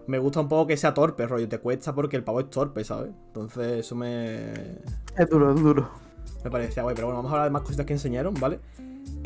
me 0.07 0.19
gusta 0.19 0.39
un 0.39 0.47
poco 0.47 0.67
que 0.67 0.77
sea 0.77 0.93
torpe, 0.93 1.27
rollo, 1.27 1.49
te 1.49 1.59
cuesta 1.59 1.93
porque 1.93 2.15
el 2.15 2.23
pavo 2.23 2.39
es 2.39 2.49
torpe, 2.49 2.83
¿sabes? 2.83 3.11
Entonces 3.27 3.79
eso 3.79 3.95
me, 3.95 4.53
Es 5.17 5.29
duro, 5.29 5.53
es 5.53 5.61
duro. 5.61 5.89
Me 6.43 6.51
parecía 6.51 6.83
guay, 6.83 6.95
pero 6.95 7.07
bueno, 7.07 7.17
vamos 7.17 7.31
a 7.31 7.35
hablar 7.35 7.49
de 7.49 7.53
más 7.53 7.63
cositas 7.63 7.85
que 7.85 7.93
enseñaron, 7.93 8.33
¿vale? 8.39 8.59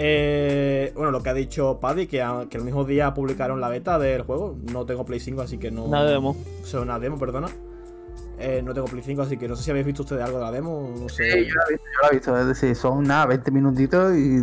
Eh, 0.02 0.94
bueno, 0.96 1.12
lo 1.12 1.22
que 1.22 1.30
ha 1.30 1.34
dicho 1.34 1.78
Paddy, 1.82 2.08
que, 2.08 2.22
a- 2.22 2.46
que 2.50 2.58
el 2.58 2.64
mismo 2.64 2.86
día 2.86 3.14
publicaron 3.14 3.60
la 3.60 3.68
beta 3.68 4.00
del 4.00 4.22
juego. 4.22 4.56
No 4.72 4.86
tengo 4.86 5.06
Play 5.06 5.20
5, 5.20 5.42
así 5.42 5.58
que 5.58 5.72
no. 5.72 5.84
Una 5.84 6.06
demo. 6.06 6.38
O 6.64 6.66
sea, 6.66 6.80
una 6.80 6.98
demo, 7.00 7.20
perdona. 7.20 7.50
Eh, 8.40 8.62
no 8.64 8.74
tengo 8.74 8.88
Play 8.88 9.04
5, 9.04 9.22
así 9.24 9.36
que 9.36 9.50
no 9.50 9.58
sé 9.58 9.64
si 9.64 9.72
habéis 9.72 9.86
visto 9.86 10.04
ustedes 10.04 10.24
algo 10.24 10.38
de 10.38 10.44
la 10.46 10.52
demo. 10.52 10.90
No 10.98 11.10
sé. 11.10 11.30
Sí, 11.44 11.48
yo 11.50 11.54
lo 11.56 11.62
he 11.68 11.72
visto, 11.74 11.86
yo 11.86 12.02
lo 12.02 12.08
he 12.08 12.16
visto. 12.16 12.38
Es 12.40 12.48
decir, 12.48 12.76
son 12.78 13.04
nada, 13.04 13.26
20 13.26 13.52
minutitos 13.52 14.16
y 14.16 14.42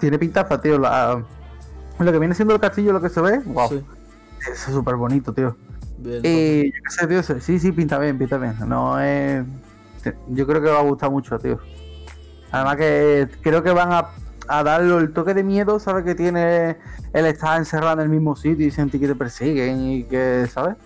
tiene 0.00 0.18
pintaza, 0.18 0.60
tío. 0.60 0.76
La, 0.76 1.22
lo 2.00 2.12
que 2.12 2.18
viene 2.18 2.34
siendo 2.34 2.54
el 2.54 2.60
castillo, 2.60 2.92
lo 2.92 3.00
que 3.00 3.08
se 3.08 3.20
ve, 3.20 3.38
wow. 3.46 3.68
Sí. 3.68 3.80
Es 4.50 4.58
súper 4.58 4.96
bonito, 4.96 5.32
tío. 5.32 5.56
Bien, 5.98 6.20
Y 6.24 6.66
yo 6.72 6.80
qué 6.84 6.90
sé, 6.90 7.06
tío. 7.06 7.40
Sí, 7.40 7.60
sí, 7.60 7.70
pinta 7.70 7.98
bien, 8.00 8.18
pinta 8.18 8.38
bien. 8.38 8.56
No 8.66 8.98
es. 9.00 9.44
Yo 10.30 10.46
creo 10.48 10.60
que 10.60 10.68
va 10.68 10.80
a 10.80 10.82
gustar 10.82 11.10
mucho, 11.12 11.38
tío. 11.38 11.60
Además 12.50 12.76
que 12.76 13.28
creo 13.42 13.62
que 13.62 13.70
van 13.70 13.92
a, 13.92 14.08
a 14.48 14.62
darle 14.62 14.96
el 14.96 15.12
toque 15.12 15.34
de 15.34 15.42
miedo, 15.44 15.78
¿sabes? 15.78 16.04
Que 16.04 16.14
tiene 16.14 16.76
el 17.12 17.26
estar 17.26 17.58
encerrado 17.58 17.94
en 17.94 18.00
el 18.00 18.08
mismo 18.08 18.36
sitio 18.36 18.66
y 18.66 18.70
sentir 18.70 19.00
que 19.00 19.08
te 19.08 19.14
persiguen 19.14 19.80
y 19.90 20.04
que, 20.04 20.46
¿sabes? 20.50 20.76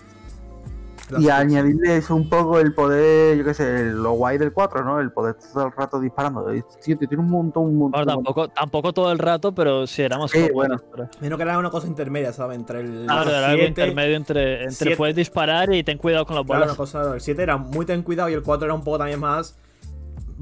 Y 1.19 1.25
la- 1.25 1.38
añadirle 1.38 1.97
eso 1.97 2.14
un 2.14 2.29
poco 2.31 2.61
el 2.61 2.73
poder, 2.73 3.37
yo 3.37 3.45
qué 3.45 3.52
sé, 3.52 3.83
lo 3.87 4.12
guay 4.12 4.38
del 4.38 4.52
4, 4.52 4.85
¿no? 4.85 5.00
El 5.00 5.11
poder 5.11 5.35
todo 5.52 5.67
el 5.67 5.73
rato 5.73 5.99
disparando. 5.99 6.47
Tío, 6.85 6.97
te 6.97 7.09
tiene 7.09 7.21
un 7.25 7.29
montón, 7.31 7.64
un 7.64 7.79
montón. 7.79 8.05
Bueno, 8.05 8.12
tampoco, 8.14 8.49
tampoco 8.49 8.93
todo 8.93 9.11
el 9.11 9.19
rato, 9.19 9.52
pero 9.52 9.88
sí 9.88 10.02
era 10.02 10.19
más 10.19 10.31
Sí, 10.31 10.38
cómodo 10.38 10.55
bueno. 10.55 10.76
disparar. 10.76 11.11
Menos 11.21 11.37
que 11.37 11.43
era 11.43 11.59
una 11.59 11.71
cosa 11.71 11.88
intermedia, 11.88 12.33
¿sabes? 12.33 12.57
Entre 12.59 12.81
el. 12.83 13.07
Claro, 13.07 13.29
era 13.29 13.38
algo 13.49 13.57
7, 13.64 13.69
intermedio 13.69 14.17
entre, 14.17 14.55
entre 14.59 14.71
siete- 14.71 14.97
puedes 14.97 15.17
disparar 15.17 15.75
y 15.75 15.83
ten 15.83 15.99
cuidado 15.99 16.25
con 16.26 16.35
Claro, 16.37 16.47
bolas. 16.47 16.69
una 16.69 16.76
cosa. 16.76 17.14
El 17.14 17.21
7 17.21 17.43
era 17.43 17.57
muy 17.57 17.85
ten 17.87 18.02
cuidado 18.02 18.29
y 18.29 18.35
el 18.35 18.43
4 18.45 18.67
era 18.67 18.75
un 18.75 18.85
poco 18.85 18.99
también 18.99 19.19
más. 19.19 19.57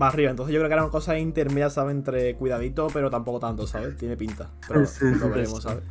Va 0.01 0.09
arriba. 0.09 0.31
Entonces 0.31 0.53
yo 0.55 0.61
creo 0.61 0.69
que 0.69 0.75
era 0.75 0.83
una 0.85 0.93
cosa 0.93 1.19
intermedia, 1.19 1.71
¿sabes? 1.71 1.93
Entre 1.95 2.35
cuidadito, 2.37 2.87
pero 2.93 3.11
tampoco 3.11 3.41
tanto, 3.41 3.67
¿sabes? 3.67 3.97
Tiene 3.97 4.17
pinta. 4.17 4.51
Pero 4.67 4.87
Sí, 4.87 5.05
lo 5.07 5.27
sí. 5.27 5.29
veremos, 5.29 5.63
¿sabes? 5.63 5.83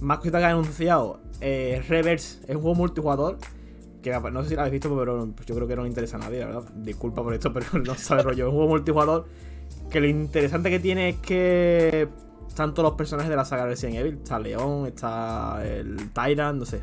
Más 0.00 0.18
cositas 0.18 0.40
que 0.40 0.44
han 0.46 0.52
anunciado. 0.52 1.20
Eh, 1.40 1.82
Reverse 1.88 2.40
es 2.48 2.56
un 2.56 2.62
juego 2.62 2.74
multijugador. 2.74 3.38
Que 4.02 4.10
no 4.10 4.42
sé 4.42 4.50
si 4.50 4.54
lo 4.54 4.60
habéis 4.60 4.72
visto, 4.72 4.94
pero 4.98 5.26
yo 5.46 5.54
creo 5.54 5.66
que 5.66 5.76
no 5.76 5.82
le 5.82 5.88
interesa 5.88 6.16
a 6.16 6.20
nadie, 6.20 6.40
la 6.40 6.46
verdad. 6.46 6.64
Disculpa 6.74 7.22
por 7.22 7.32
esto, 7.32 7.52
pero 7.54 7.66
no 7.82 7.94
sabe 7.94 8.22
rollo. 8.22 8.44
Es 8.44 8.48
un 8.50 8.56
juego 8.56 8.68
multijugador. 8.68 9.26
Que 9.90 10.00
lo 10.00 10.06
interesante 10.08 10.68
que 10.70 10.80
tiene 10.80 11.10
es 11.10 11.16
que. 11.18 12.08
Tanto 12.56 12.82
los 12.82 12.92
personajes 12.92 13.30
de 13.30 13.36
la 13.36 13.44
saga 13.44 13.66
Resident 13.66 13.96
Evil. 13.96 14.14
Está 14.22 14.38
León, 14.38 14.86
está 14.86 15.60
el 15.64 16.10
Tyrant, 16.12 16.58
no 16.58 16.64
sé. 16.66 16.82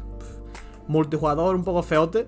Multijugador 0.87 1.55
un 1.55 1.63
poco 1.63 1.83
feote. 1.83 2.27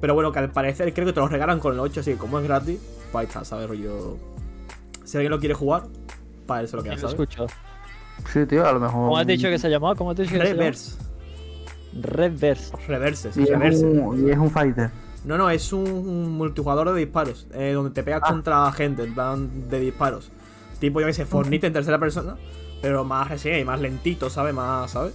Pero 0.00 0.14
bueno, 0.14 0.30
que 0.30 0.38
al 0.38 0.50
parecer 0.52 0.92
creo 0.94 1.06
que 1.06 1.12
te 1.12 1.20
lo 1.20 1.28
regalan 1.28 1.58
con 1.58 1.72
el 1.74 1.80
8, 1.80 2.00
así 2.00 2.12
que 2.12 2.18
como 2.18 2.38
es 2.38 2.44
gratis, 2.44 2.78
pues 2.78 2.97
ahí 3.14 3.26
está, 3.26 3.44
¿sabes? 3.44 3.68
Rollo. 3.68 4.16
Si 5.04 5.16
alguien 5.16 5.30
lo 5.30 5.38
quiere 5.38 5.54
jugar, 5.54 5.84
para 6.46 6.62
eso 6.62 6.76
lo 6.76 6.82
queda, 6.82 6.92
lo 6.94 6.98
he 6.98 7.00
¿sabes? 7.00 7.14
escuchado. 7.14 7.48
Sí, 8.32 8.44
tío, 8.46 8.66
a 8.66 8.72
lo 8.72 8.80
mejor. 8.80 8.94
¿Cómo 9.04 9.16
has 9.18 9.26
dicho 9.26 9.48
que 9.48 9.58
se 9.58 9.68
llamaba? 9.70 9.94
¿Cómo 9.94 10.10
has 10.10 10.16
dicho 10.16 10.30
que 10.32 10.38
se 10.38 10.44
llamaba? 10.44 10.58
Reverse. 10.60 10.96
Reverse. 12.00 12.76
Reverse, 12.86 13.32
sí, 13.32 13.40
Y 13.40 13.42
es, 13.44 13.48
reverse. 13.50 13.86
un, 13.86 14.26
y 14.26 14.30
es 14.30 14.36
un 14.38 14.50
fighter. 14.50 14.90
No, 15.24 15.36
no, 15.38 15.50
es 15.50 15.72
un, 15.72 15.88
un 15.88 16.30
multijugador 16.32 16.92
de 16.92 17.00
disparos. 17.00 17.46
eh, 17.52 17.72
donde 17.72 17.90
te 17.90 18.02
pegas 18.02 18.20
Ah. 18.24 18.28
contra 18.30 18.70
gente, 18.72 19.04
en 19.04 19.14
plan 19.14 19.68
de 19.68 19.80
disparos. 19.80 20.30
Tipo, 20.78 21.00
yo 21.00 21.06
que 21.06 21.12
sé, 21.12 21.26
Fornite 21.26 21.66
en 21.66 21.72
tercera 21.72 21.98
persona. 21.98 22.36
Pero 22.80 23.04
más 23.04 23.28
Resident 23.28 23.62
y 23.62 23.64
más 23.64 23.80
lentito, 23.80 24.30
¿sabes? 24.30 24.54
Más, 24.54 24.90
¿sabes? 24.92 25.12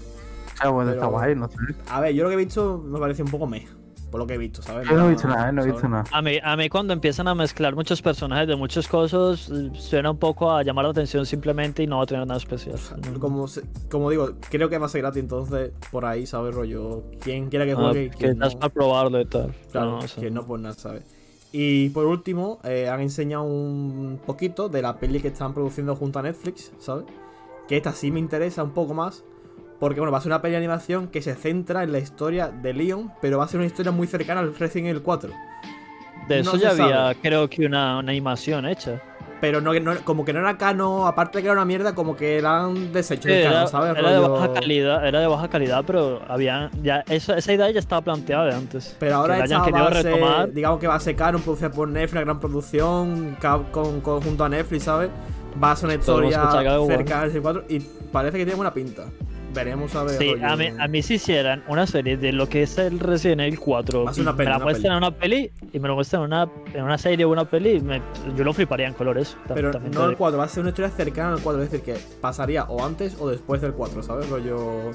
Sea, 0.60 0.70
bueno, 0.70 0.92
está 0.92 1.06
guay, 1.06 1.36
no 1.36 1.48
sé. 1.50 1.56
A 1.90 2.02
ver, 2.02 2.14
yo 2.14 2.24
lo 2.24 2.30
que 2.30 2.36
he 2.36 2.38
visto 2.38 2.78
me 2.86 3.00
parece 3.00 3.24
un 3.24 3.30
poco 3.32 3.48
meh. 3.48 3.66
Por 4.14 4.20
lo 4.20 4.28
que 4.28 4.36
he 4.36 4.38
visto, 4.38 4.62
¿sabes? 4.62 4.88
Yo 4.88 4.96
no 4.96 5.08
he 5.08 5.10
visto 5.10 5.28
nada, 5.28 5.50
eh, 5.50 5.52
no 5.52 5.64
he 5.64 5.72
visto 5.72 5.90
nada. 5.90 6.04
A 6.12 6.22
mí, 6.22 6.38
a 6.44 6.56
mí 6.56 6.70
cuando 6.70 6.94
empiezan 6.94 7.28
a 7.28 7.34
mezclar 7.34 7.74
muchos 7.74 8.00
personajes 8.00 8.48
de 8.48 8.56
muchas 8.56 8.88
cosas, 8.88 9.52
suena 9.74 10.12
un 10.12 10.18
poco 10.20 10.52
a 10.52 10.62
llamar 10.62 10.86
la 10.86 10.92
atención 10.92 11.26
simplemente 11.26 11.82
y 11.82 11.88
no 11.88 11.98
va 11.98 12.04
a 12.04 12.06
tener 12.06 12.28
nada 12.28 12.38
especial. 12.38 12.76
No. 13.12 13.20
Como, 13.20 13.48
como 13.90 14.12
digo, 14.12 14.34
creo 14.52 14.70
que 14.70 14.78
va 14.78 14.86
a 14.86 14.90
ser 14.90 15.02
gratis, 15.02 15.20
entonces 15.24 15.72
por 15.92 16.06
ahí, 16.06 16.28
¿sabes? 16.28 16.54
Rollo, 16.54 17.06
quien 17.22 17.50
quiera 17.50 17.66
que 17.66 17.72
Ah, 17.72 17.76
juegue 17.76 18.12
que 18.12 18.36
no. 18.36 18.48
para 18.52 18.70
probarlo 18.72 19.20
y 19.20 19.26
tal. 19.26 19.52
Claro, 19.72 19.90
No, 19.94 19.98
o 19.98 20.08
sea, 20.08 20.22
quien 20.22 20.36
no, 20.36 20.46
pues 20.46 20.62
nada, 20.62 20.76
¿sabes? 20.76 21.02
Y 21.52 21.90
por 21.90 22.06
último, 22.06 22.60
eh, 22.66 22.90
han 22.90 23.02
enseñado 23.02 23.46
un 23.46 24.20
poquito 24.24 24.70
de 24.70 24.84
la 24.84 25.00
peli 25.00 25.22
que 25.22 25.30
están 25.30 25.56
produciendo 25.56 25.96
junto 25.96 26.20
a 26.20 26.22
Netflix, 26.22 26.72
¿sabes? 26.78 27.06
Que 27.68 27.78
esta 27.78 27.94
sí 27.94 28.12
me 28.12 28.20
interesa 28.20 28.62
un 28.64 28.76
poco 28.76 28.94
más. 28.94 29.24
Porque, 29.84 30.00
bueno, 30.00 30.14
va 30.14 30.20
a 30.20 30.22
ser 30.22 30.30
una 30.32 30.42
peli 30.42 30.54
de 30.54 30.60
animación 30.60 31.10
que 31.10 31.22
se 31.22 31.36
centra 31.36 31.84
en 31.84 31.92
la 31.92 32.00
historia 32.00 32.48
de 32.48 32.72
Leon, 32.74 33.12
pero 33.22 33.40
va 33.40 33.44
a 33.44 33.48
ser 33.50 33.60
una 33.60 33.68
historia 33.68 33.92
muy 33.92 34.08
cercana 34.08 34.40
al 34.40 34.56
Resident 34.56 34.88
Evil 34.92 35.02
4. 35.02 35.30
De 36.30 36.40
eso 36.40 36.56
ya 36.56 36.70
había, 36.70 36.88
sabe. 36.88 37.16
creo 37.22 37.50
que 37.50 37.66
una, 37.66 37.98
una 38.00 38.12
animación 38.12 38.66
hecha. 38.66 39.02
Pero 39.42 39.60
no, 39.60 39.74
no- 39.74 39.98
como 40.06 40.24
que 40.24 40.32
no 40.32 40.40
era 40.40 40.58
cano, 40.58 41.06
aparte 41.06 41.40
de 41.40 41.42
que 41.42 41.48
era 41.50 41.54
una 41.54 41.66
mierda, 41.66 41.94
como 41.94 42.16
que 42.16 42.38
eran 42.38 42.94
desechos 42.94 43.26
Sí, 43.26 43.32
de 43.38 43.44
cano, 43.44 43.56
era, 43.58 43.68
¿sabes? 43.68 43.98
era 43.98 44.12
de 44.14 44.20
baja 44.26 44.54
calidad, 44.54 45.06
era 45.06 45.20
de 45.20 45.28
baja 45.28 45.50
calidad, 45.50 45.84
pero 45.86 46.22
había 46.30 46.72
ya 46.82 47.04
esa, 47.10 47.38
esa 47.38 47.52
idea 47.52 47.70
ya 47.70 47.80
estaba 47.80 48.02
planteada 48.02 48.46
de 48.46 48.54
antes. 48.56 48.96
Pero 49.02 49.16
ahora 49.18 49.34
que 49.34 49.40
la 49.40 49.44
esta 49.44 49.56
hayan 49.58 49.62
va 49.64 49.66
querido 49.66 49.88
a 49.90 49.94
ser, 50.02 50.06
retomar. 50.14 50.54
digamos 50.54 50.80
que 50.80 50.88
va 50.88 50.96
a 50.96 51.00
ser 51.02 51.18
Canon, 51.18 51.42
producida 51.42 51.70
por 51.72 51.90
Netflix, 51.90 52.14
una 52.14 52.22
gran 52.22 52.40
producción, 52.40 53.38
con 53.74 54.00
conjunto 54.00 54.46
a 54.46 54.48
Netflix, 54.48 54.84
¿sabes? 54.84 55.10
Va 55.62 55.74
a 55.74 55.76
ser 55.76 55.88
una 55.90 55.96
historia 55.96 56.50
cercana 56.88 57.24
al 57.24 57.42
4 57.42 57.64
y 57.68 57.80
parece 57.82 58.38
que 58.38 58.46
tiene 58.46 58.56
buena 58.56 58.74
pinta. 58.74 59.08
Veremos 59.54 59.94
a 59.96 60.04
ver. 60.04 60.18
Sí, 60.18 60.34
a 60.44 60.56
mí, 60.56 60.70
a 60.80 60.88
mí 60.88 61.02
si 61.02 61.16
hicieran 61.16 61.64
una 61.68 61.86
serie 61.86 62.18
de 62.18 62.32
lo 62.32 62.50
que 62.50 62.64
es 62.64 62.78
el 62.78 63.00
Resident 63.00 63.42
Evil 63.42 63.60
4, 63.60 64.04
Va 64.06 64.12
a 64.12 64.14
ser 64.14 64.24
y 64.24 64.28
una 64.28 64.36
peli, 64.36 64.46
me 64.46 64.50
la 64.52 64.56
una 64.58 64.66
muestran 64.66 64.92
en 64.94 64.98
una 64.98 65.12
peli 65.12 65.52
y 65.72 65.80
me 65.80 65.88
lo 65.88 65.96
muestran 65.96 66.22
en 66.22 66.26
una, 66.28 66.50
en 66.74 66.84
una 66.84 66.98
serie 66.98 67.26
o 67.26 67.30
una 67.30 67.46
peli, 67.46 67.80
me- 67.80 68.02
yo 68.36 68.44
lo 68.44 68.54
fliparía 68.54 68.88
en 68.88 68.94
colores. 68.94 69.38
Pero 69.54 69.72
también 69.72 69.94
no 69.94 70.02
el 70.04 70.10
digo. 70.10 70.18
4, 70.18 70.38
va 70.40 70.46
a 70.46 70.48
ser 70.48 70.62
una 70.62 70.70
historia 70.70 70.90
cercana 70.92 71.34
al 71.34 71.42
4, 71.42 71.62
es 71.64 71.72
decir, 71.72 71.86
que 71.86 72.00
pasaría 72.20 72.64
o 72.64 72.84
antes 72.84 73.16
o 73.20 73.30
después 73.30 73.62
del 73.62 73.74
4, 73.74 74.02
¿sabes? 74.04 74.30
Rollo. 74.30 74.92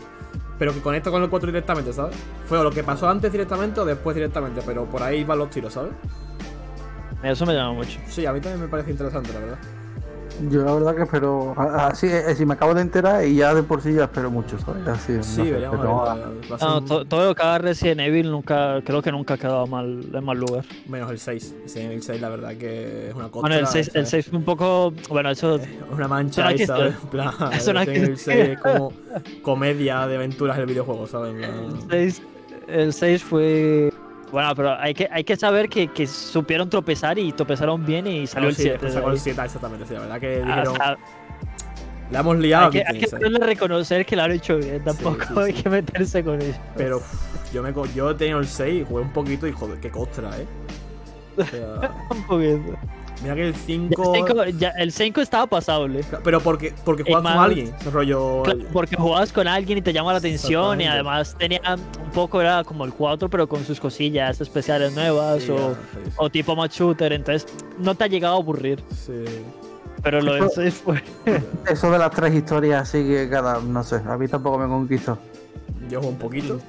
Pero 0.59 0.75
que 0.75 0.81
conecta 0.81 1.11
con 1.13 1.23
el 1.23 1.31
4 1.31 1.47
directamente, 1.47 1.93
¿sabes? 1.93 2.17
Fue 2.47 2.59
o 2.59 2.65
lo 2.65 2.73
que 2.73 2.83
pasó 2.83 3.09
antes 3.09 3.31
directamente 3.31 3.79
o 3.81 3.85
después 3.85 4.17
directamente, 4.17 4.61
pero 4.67 4.87
por 4.87 5.03
ahí 5.05 5.23
van 5.23 5.39
los 5.39 5.51
tiros, 5.51 5.73
¿sabes? 5.75 5.93
Eso 7.23 7.47
me 7.47 7.55
llama 7.55 7.75
mucho. 7.75 7.99
Sí, 8.09 8.27
a 8.27 8.33
mí 8.33 8.41
también 8.41 8.63
me 8.63 8.69
parece 8.69 8.91
interesante, 8.91 9.33
la 9.33 9.41
verdad. 9.41 9.59
Yo 10.51 10.65
la 10.65 10.73
verdad 10.75 10.95
que 10.97 11.03
espero. 11.03 11.55
Así, 11.59 12.07
eh, 12.07 12.35
si 12.37 12.47
me 12.47 12.55
acabo 12.55 12.73
de 12.75 12.83
enterar 12.83 13.25
y 13.27 13.37
ya 13.37 13.55
de 13.55 13.63
por 13.63 13.83
sí 13.83 13.93
ya 13.95 14.05
espero 14.05 14.31
mucho, 14.31 14.59
¿sabes? 14.59 14.87
Así, 14.87 15.13
no 15.13 15.23
Sí, 15.25 15.35
sé, 15.37 15.43
veríamos. 15.53 15.77
pero, 15.81 16.09
a 16.09 16.15
ver, 16.15 16.25
a 16.61 16.65
No, 16.65 16.79
un- 16.79 16.85
to- 16.87 17.05
todo 17.05 17.27
lo 17.27 17.35
que 17.35 17.43
haga 17.43 17.59
Resident 17.59 18.01
Evil 18.01 18.31
nunca, 18.31 18.81
creo 18.85 19.03
que 19.03 19.11
nunca 19.11 19.35
ha 19.35 19.37
quedado 19.39 19.67
mal, 19.67 20.05
en 20.13 20.25
mal 20.25 20.39
lugar. 20.39 20.65
Menos 20.87 21.11
el 21.11 21.19
6. 21.19 21.55
Sí, 21.67 21.81
el 21.81 22.03
6, 22.03 22.21
la 22.21 22.29
verdad 22.29 22.55
que 22.57 23.09
es 23.09 23.15
una 23.15 23.29
cosa. 23.29 23.41
Bueno, 23.41 23.57
el 23.57 23.67
6, 23.67 23.91
el 23.95 24.07
6 24.07 24.27
fue 24.27 24.39
un 24.39 24.45
poco. 24.45 24.93
Bueno, 25.09 25.31
eso. 25.31 25.59
Una 25.91 26.07
mancha 26.09 26.43
no 26.43 26.49
ahí. 26.49 26.59
¿sabes? 26.67 26.95
En 27.03 27.09
plan, 27.09 27.31
no 27.41 27.51
Resident 27.51 27.89
Evil 27.89 28.03
existe. 28.11 28.33
6 28.35 28.49
es 28.51 28.59
como 28.61 28.93
comedia 29.43 30.07
de 30.07 30.17
aventuras 30.17 30.57
del 30.57 30.67
videojuego, 30.67 31.07
¿sabes? 31.07 31.35
El 31.35 31.91
6, 31.91 32.23
el 32.69 32.93
6 32.93 33.25
fue. 33.25 33.93
Bueno, 34.33 34.55
pero 34.55 34.79
hay 34.79 34.93
que, 34.95 35.09
hay 35.11 35.25
que 35.25 35.37
saber 35.37 35.69
que, 35.69 35.89
que 35.89 36.07
supieron 36.07 36.69
tropezar 36.69 37.19
y 37.19 37.33
tropezaron 37.33 37.85
bien 37.85 38.07
y 38.07 38.27
salió 38.27 38.45
No, 38.47 38.51
el 38.51 38.57
sí, 38.57 38.63
7. 38.63 38.73
después 38.75 38.95
sacó 38.95 39.11
el 39.11 39.19
7, 39.21 39.41
exactamente. 39.45 39.87
Sí, 39.87 39.95
la 39.95 40.01
verdad 40.01 40.21
que 40.21 40.43
Ah, 40.45 40.47
dijeron. 40.47 40.75
sea, 40.77 40.99
La 42.11 42.21
hemos 42.21 42.39
liado 42.39 42.71
hay 42.73 43.01
que, 43.01 43.39
reconocer 43.41 44.05
que 44.07 44.17
lo 44.17 44.23
han 44.23 44.33
hecho 44.33 44.57
bien, 44.59 44.83
tampoco 44.85 45.21
sí, 45.25 45.33
sí. 45.35 45.41
hay 45.41 45.53
que 45.55 45.69
meterse 45.71 46.25
con 46.25 46.41
ello. 46.43 46.55
Pero 46.77 47.03
yo, 47.53 47.63
me, 47.63 47.73
yo 47.95 48.11
he 48.11 48.15
tenido 48.15 48.39
el 48.39 48.47
6 48.47 48.83
y 48.83 48.85
jugué 48.85 49.03
un 49.03 49.13
poquito 49.13 49.47
y 49.47 49.53
joder, 49.53 49.79
qué 49.81 49.91
costra, 49.91 50.31
¿eh? 50.39 50.47
O 51.37 51.45
sea, 51.45 51.95
Un 52.11 52.27
poquito. 52.27 52.77
Mira 53.23 53.35
que 53.35 53.49
el 53.49 53.53
Ya 53.53 53.59
5. 53.59 54.15
el 54.15 54.27
5 54.27 54.45
ya- 54.59 54.71
el 54.79 54.93
5 54.93 55.21
estaba 55.21 55.47
pasable. 55.47 56.05
Pero 56.25 56.41
porque, 56.41 56.73
porque 56.85 57.03
juegas 57.03 57.23
con 57.23 57.33
más- 57.35 57.45
alguien, 57.47 57.75
ese 57.81 57.91
rollo. 57.91 58.43
Claro, 58.43 58.61
porque 58.73 58.97
jugabas 58.97 59.33
con 59.33 59.47
alguien 59.49 59.79
y 59.79 59.83
te 59.83 59.93
llama 59.93 60.13
la 60.13 60.19
atención 60.19 60.81
y 60.81 60.87
además 60.87 61.35
tenía 61.39 61.61
un 61.77 62.11
poco, 62.13 62.41
era 62.41 62.65
como 62.65 62.85
el 62.85 62.93
4, 62.93 63.29
pero 63.29 63.49
con 63.49 63.65
sus 63.65 63.81
cosillas 63.81 64.41
especiales 64.41 64.95
nuevas 64.95 65.43
Sí, 65.43 65.51
o, 65.51 65.57
ya, 65.57 65.75
sí, 66.05 66.11
o 66.17 66.31
tipo 66.31 66.55
más 66.57 66.71
shooter, 66.71 67.13
entonces 67.13 67.47
no 67.79 67.95
te 67.95 68.05
ha 68.05 68.07
llegado 68.07 68.35
a 68.35 68.39
aburrir. 68.39 68.83
sí. 68.93 69.25
Pero 70.01 70.21
lo 70.21 70.35
del 70.35 70.49
6 70.49 70.75
fue. 70.85 71.03
Eso 71.69 71.91
de 71.91 71.99
las 71.99 72.13
tres 72.13 72.33
historias 72.33 72.83
así 72.83 73.03
que 73.05 73.29
cada. 73.29 73.59
No 73.61 73.83
sé, 73.83 73.97
a 73.97 74.17
mí 74.17 74.29
tampoco 74.29 74.57
me 74.57 74.69
conquistó. 74.69 75.19
Yo 75.91 76.01
un 76.01 76.17
poquito. 76.17 76.61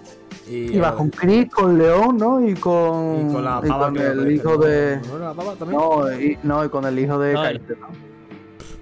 Y, 0.49 0.75
Iba 0.75 0.95
con 0.95 1.09
Chris, 1.09 1.49
con 1.51 1.77
León, 1.77 2.17
¿no? 2.17 2.45
Y 2.45 2.55
con. 2.55 3.29
y 3.29 3.33
con 3.33 3.43
la 3.43 3.61
y 3.63 3.67
pava 3.67 3.85
con 3.85 3.95
que 3.95 4.07
el 4.07 4.31
hijo 4.31 4.57
de. 4.57 4.99
¿No? 5.07 5.65
No, 5.65 6.19
y, 6.19 6.37
no, 6.43 6.65
y 6.65 6.69
con 6.69 6.85
el 6.85 6.97
hijo 6.97 7.19
de 7.19 7.33
No, 7.33 7.43
¿no? 7.43 8.09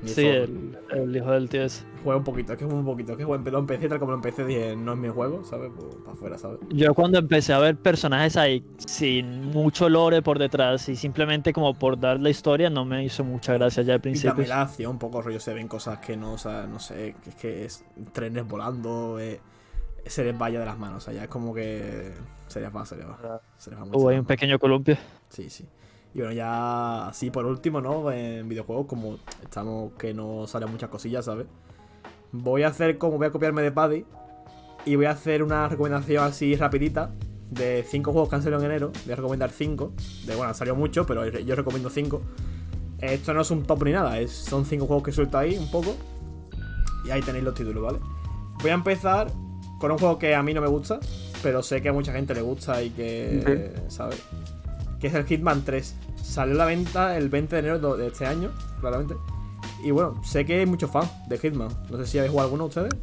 Sí, 0.05 0.25
el, 0.25 0.77
el 0.91 1.15
hijo 1.15 1.31
del 1.31 1.49
tío 1.49 1.63
ese. 1.63 1.83
Jugué 2.03 2.15
un 2.15 2.23
poquito, 2.23 2.53
es 2.53 2.59
que 2.59 2.65
jugué 2.65 2.77
un 2.77 2.85
poquito. 2.85 3.11
Es 3.11 3.17
que 3.17 3.23
jugué, 3.25 3.51
lo 3.51 3.59
empecé 3.59 3.89
tal 3.89 3.99
como 3.99 4.11
lo 4.11 4.17
empecé, 4.17 4.45
dije, 4.45 4.75
no 4.75 4.93
es 4.93 4.97
mi 4.99 5.09
juego, 5.09 5.43
¿sabes? 5.43 5.71
Pues 5.75 5.95
para 5.95 6.11
afuera, 6.13 6.37
¿sabes? 6.37 6.59
Yo 6.69 6.93
cuando 6.93 7.17
empecé 7.19 7.51
a 7.51 7.59
ver 7.59 7.75
personajes 7.75 8.37
ahí 8.37 8.63
sin 8.77 9.45
mucho 9.47 9.89
lore 9.89 10.21
por 10.21 10.39
detrás 10.39 10.87
y 10.87 10.95
simplemente 10.95 11.51
como 11.51 11.73
por 11.73 11.99
dar 11.99 12.19
la 12.19 12.29
historia, 12.29 12.69
no 12.69 12.85
me 12.85 13.03
hizo 13.03 13.23
mucha 13.25 13.53
gracia 13.53 13.83
ya 13.83 13.93
al 13.95 13.99
Y 13.99 14.03
principio. 14.03 14.29
también 14.31 14.49
la 14.49 14.61
acción, 14.61 14.91
un 14.91 14.99
poco 14.99 15.21
rollo, 15.21 15.39
se 15.39 15.53
ven 15.53 15.67
cosas 15.67 15.97
que 15.99 16.15
no, 16.15 16.33
o 16.33 16.37
sea, 16.37 16.67
no 16.67 16.79
sé, 16.79 17.15
que 17.21 17.29
es 17.31 17.35
que 17.35 17.65
es 17.65 17.85
trenes 18.13 18.47
volando, 18.47 19.19
eh, 19.19 19.41
se 20.09 20.23
les 20.23 20.37
vaya 20.37 20.59
de 20.59 20.65
las 20.65 20.77
manos, 20.77 21.03
o 21.03 21.05
sea, 21.05 21.13
ya 21.13 21.23
es 21.23 21.29
como 21.29 21.53
que 21.53 22.13
se 22.47 22.61
les 22.61 22.75
va, 22.75 22.85
se 22.85 22.95
les 22.95 23.05
va. 23.05 23.41
Se 23.57 23.69
les 23.69 23.79
va 23.79 23.85
mucho 23.85 23.97
Hubo 23.97 24.11
las 24.11 24.19
un 24.19 24.25
pequeño 24.25 24.59
columpio. 24.59 24.97
Sí, 25.29 25.49
sí. 25.49 25.67
Y 26.13 26.19
bueno, 26.19 26.33
ya 26.33 27.07
así 27.07 27.29
por 27.29 27.45
último, 27.45 27.81
¿no? 27.81 28.11
En 28.11 28.47
videojuegos, 28.47 28.87
como 28.87 29.17
estamos 29.43 29.93
que 29.93 30.13
no 30.13 30.47
salen 30.47 30.71
muchas 30.71 30.89
cosillas, 30.89 31.25
¿sabes? 31.25 31.47
Voy 32.31 32.63
a 32.63 32.69
hacer 32.69 32.97
como 32.97 33.17
voy 33.17 33.27
a 33.27 33.31
copiarme 33.31 33.61
de 33.61 33.71
Paddy 33.71 34.05
y 34.85 34.95
voy 34.95 35.05
a 35.05 35.11
hacer 35.11 35.43
una 35.43 35.67
recomendación 35.67 36.23
así 36.23 36.55
rapidita 36.55 37.11
de 37.51 37.85
5 37.87 38.11
juegos 38.11 38.29
que 38.29 38.35
han 38.35 38.43
salido 38.43 38.59
en 38.59 38.65
enero. 38.65 38.91
Voy 39.05 39.13
a 39.13 39.15
recomendar 39.15 39.49
5. 39.49 39.93
De 40.25 40.35
bueno, 40.35 40.49
han 40.49 40.55
salido 40.55 40.75
muchos, 40.75 41.05
pero 41.05 41.27
yo 41.27 41.55
recomiendo 41.55 41.89
5. 41.89 42.21
Esto 42.99 43.33
no 43.33 43.41
es 43.41 43.51
un 43.51 43.63
top 43.63 43.83
ni 43.83 43.91
nada, 43.91 44.19
es, 44.19 44.31
son 44.31 44.65
5 44.65 44.85
juegos 44.85 45.03
que 45.03 45.11
suelto 45.11 45.37
ahí 45.37 45.57
un 45.57 45.69
poco. 45.69 45.95
Y 47.05 47.11
ahí 47.11 47.21
tenéis 47.21 47.43
los 47.43 47.53
títulos, 47.53 47.83
¿vale? 47.83 47.99
Voy 48.61 48.71
a 48.71 48.73
empezar 48.73 49.27
con 49.79 49.91
un 49.91 49.97
juego 49.97 50.17
que 50.19 50.33
a 50.35 50.43
mí 50.43 50.53
no 50.53 50.61
me 50.61 50.67
gusta, 50.67 50.99
pero 51.43 51.61
sé 51.63 51.81
que 51.81 51.89
a 51.89 51.93
mucha 51.93 52.11
gente 52.13 52.33
le 52.33 52.41
gusta 52.41 52.81
y 52.83 52.89
que, 52.91 53.73
¿sabes? 53.87 54.21
Que 54.99 55.07
es 55.07 55.13
el 55.13 55.25
Hitman 55.25 55.63
3. 55.63 55.95
Salió 56.23 56.55
a 56.55 56.57
la 56.57 56.65
venta 56.65 57.17
el 57.17 57.29
20 57.29 57.55
de 57.55 57.59
enero 57.59 57.95
de 57.97 58.07
este 58.07 58.25
año, 58.25 58.51
claramente. 58.81 59.15
Y 59.83 59.91
bueno, 59.91 60.21
sé 60.23 60.45
que 60.45 60.59
hay 60.59 60.65
muchos 60.65 60.89
fans 60.89 61.09
de 61.29 61.37
Hitman. 61.37 61.69
No 61.89 61.97
sé 61.97 62.07
si 62.07 62.17
habéis 62.17 62.31
jugado 62.31 62.47
alguno 62.49 62.65
ustedes. 62.65 62.93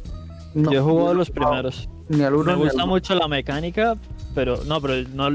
No, 0.53 0.71
Yo 0.71 0.79
he 0.79 0.83
jugado 0.83 1.07
no 1.09 1.13
los 1.15 1.29
primeros. 1.29 1.89
Ni 2.09 2.21
al 2.23 2.33
uno 2.35 2.43
Me 2.45 2.51
al 2.53 2.57
gusta 2.59 2.85
mucho 2.85 3.15
la 3.15 3.27
mecánica, 3.27 3.95
pero 4.33 4.57
no, 4.65 4.79
pero 4.81 5.07
no. 5.13 5.29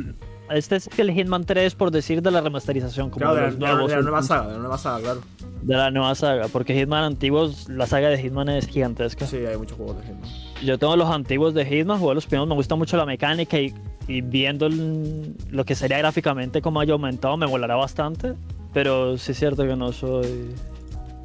Este 0.50 0.76
es 0.76 0.88
el 0.98 1.11
Hitman 1.12 1.44
3 1.44 1.74
por 1.74 1.90
decir 1.90 2.22
de 2.22 2.31
la 2.31 2.40
remasterización, 2.40 3.09
como 3.11 3.24
Claro, 3.24 3.37
de, 3.37 3.42
de 3.42 3.46
la, 3.50 3.50
los 3.50 3.59
de 3.59 3.66
la- 3.66 3.72
nuevos 3.72 3.90
de 3.90 3.96
la 3.96 4.03
nueva 4.03 4.22
saga, 4.22 4.46
de 4.48 4.53
la 4.55 4.59
nueva 4.59 4.79
saga, 4.79 5.00
claro. 5.00 5.20
De 5.62 5.74
la 5.76 5.90
nueva 5.90 6.14
saga, 6.14 6.48
porque 6.48 6.74
Hitman 6.74 7.05
antiguos, 7.05 7.68
la 7.68 7.87
saga 7.87 8.09
de 8.09 8.18
Hitman 8.20 8.48
es 8.48 8.66
gigantesca. 8.66 9.26
Sí, 9.26 9.37
hay 9.38 9.57
muchos 9.57 9.76
juegos 9.76 9.96
de 9.98 10.07
Hitman. 10.07 10.31
Yo 10.62 10.79
tengo 10.79 10.94
los 10.96 11.09
antiguos 11.11 11.55
de 11.55 11.64
Hitman, 11.64 11.99
jugué 11.99 12.14
los 12.14 12.27
primeros, 12.27 12.49
me 12.49 12.55
gusta 12.55 12.75
mucho 12.75 12.96
la 12.96 13.07
mecánica 13.07 13.59
y, 13.59 13.73
y 14.07 14.20
viendo 14.20 14.66
el- 14.66 15.35
lo 15.51 15.64
que 15.64 15.75
sería 15.75 15.99
gráficamente 15.99 16.61
como 16.61 16.81
haya 16.81 16.92
aumentado 16.92 17.37
me 17.37 17.46
molará 17.46 17.77
bastante, 17.77 18.35
pero 18.75 19.16
sí 19.16 19.33
es 19.33 19.38
cierto 19.38 19.62
que 19.64 19.75
no 19.77 19.92
soy... 19.92 20.55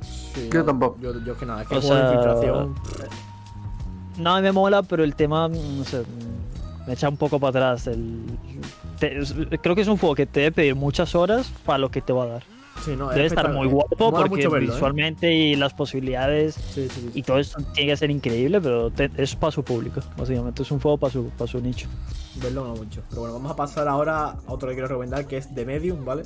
Sí, 0.01 0.49
Yo 0.51 0.59
no, 0.59 0.65
tampoco. 0.65 0.97
Yo, 1.01 1.13
yo 1.23 1.37
que 1.37 1.45
nada, 1.45 1.61
es 1.63 1.67
que 1.67 1.75
O 1.77 1.81
juego 1.81 1.95
de 1.95 2.01
infiltración. 2.03 2.75
No, 4.17 4.41
me 4.41 4.51
mola, 4.51 4.83
pero 4.83 5.03
el 5.03 5.15
tema, 5.15 5.47
mm, 5.49 5.77
no 5.79 5.83
sé, 5.83 6.03
me 6.87 6.93
echa 6.93 7.09
un 7.09 7.17
poco 7.17 7.39
para 7.39 7.49
atrás. 7.71 7.87
El, 7.87 8.23
te- 8.99 9.17
es- 9.19 9.33
creo 9.61 9.75
que 9.75 9.81
es 9.81 9.87
un 9.87 9.97
juego 9.97 10.15
que 10.15 10.25
te 10.25 10.41
debe 10.41 10.51
pedir 10.53 10.75
muchas 10.75 11.15
horas 11.15 11.51
para 11.65 11.77
lo 11.79 11.89
que 11.89 12.01
te 12.01 12.13
va 12.13 12.23
a 12.23 12.27
dar. 12.27 12.43
Sí, 12.83 12.95
no, 12.95 13.09
Debe 13.09 13.25
estar 13.25 13.51
muy 13.51 13.67
guapo 13.67 13.95
porque 14.11 14.47
verlo, 14.47 14.57
¿eh? 14.69 14.73
visualmente 14.73 15.33
y 15.33 15.55
las 15.55 15.73
posibilidades 15.73 16.53
Sí, 16.55 16.87
sí, 16.93 17.01
sí. 17.01 17.09
y 17.15 17.23
todo 17.23 17.39
esto 17.39 17.57
tiene 17.73 17.91
que 17.91 17.97
ser 17.97 18.11
increíble, 18.11 18.61
pero 18.61 18.91
te- 18.91 19.09
es 19.17 19.35
para 19.35 19.51
su 19.51 19.63
público, 19.63 20.01
básicamente 20.17 20.61
es 20.61 20.71
un 20.71 20.79
juego 20.79 20.97
para 20.97 21.11
su, 21.13 21.29
para 21.29 21.49
su 21.49 21.59
nicho. 21.61 21.87
Verlo 22.35 22.65
no 22.67 22.75
mucho. 22.75 23.01
Pero 23.09 23.21
bueno, 23.21 23.35
vamos 23.35 23.51
a 23.51 23.55
pasar 23.55 23.87
ahora 23.87 24.25
a 24.31 24.37
otro 24.47 24.67
que 24.69 24.75
quiero 24.75 24.87
recomendar, 24.89 25.25
que 25.25 25.37
es 25.37 25.53
The 25.55 25.65
Medium, 25.65 26.05
¿vale? 26.05 26.23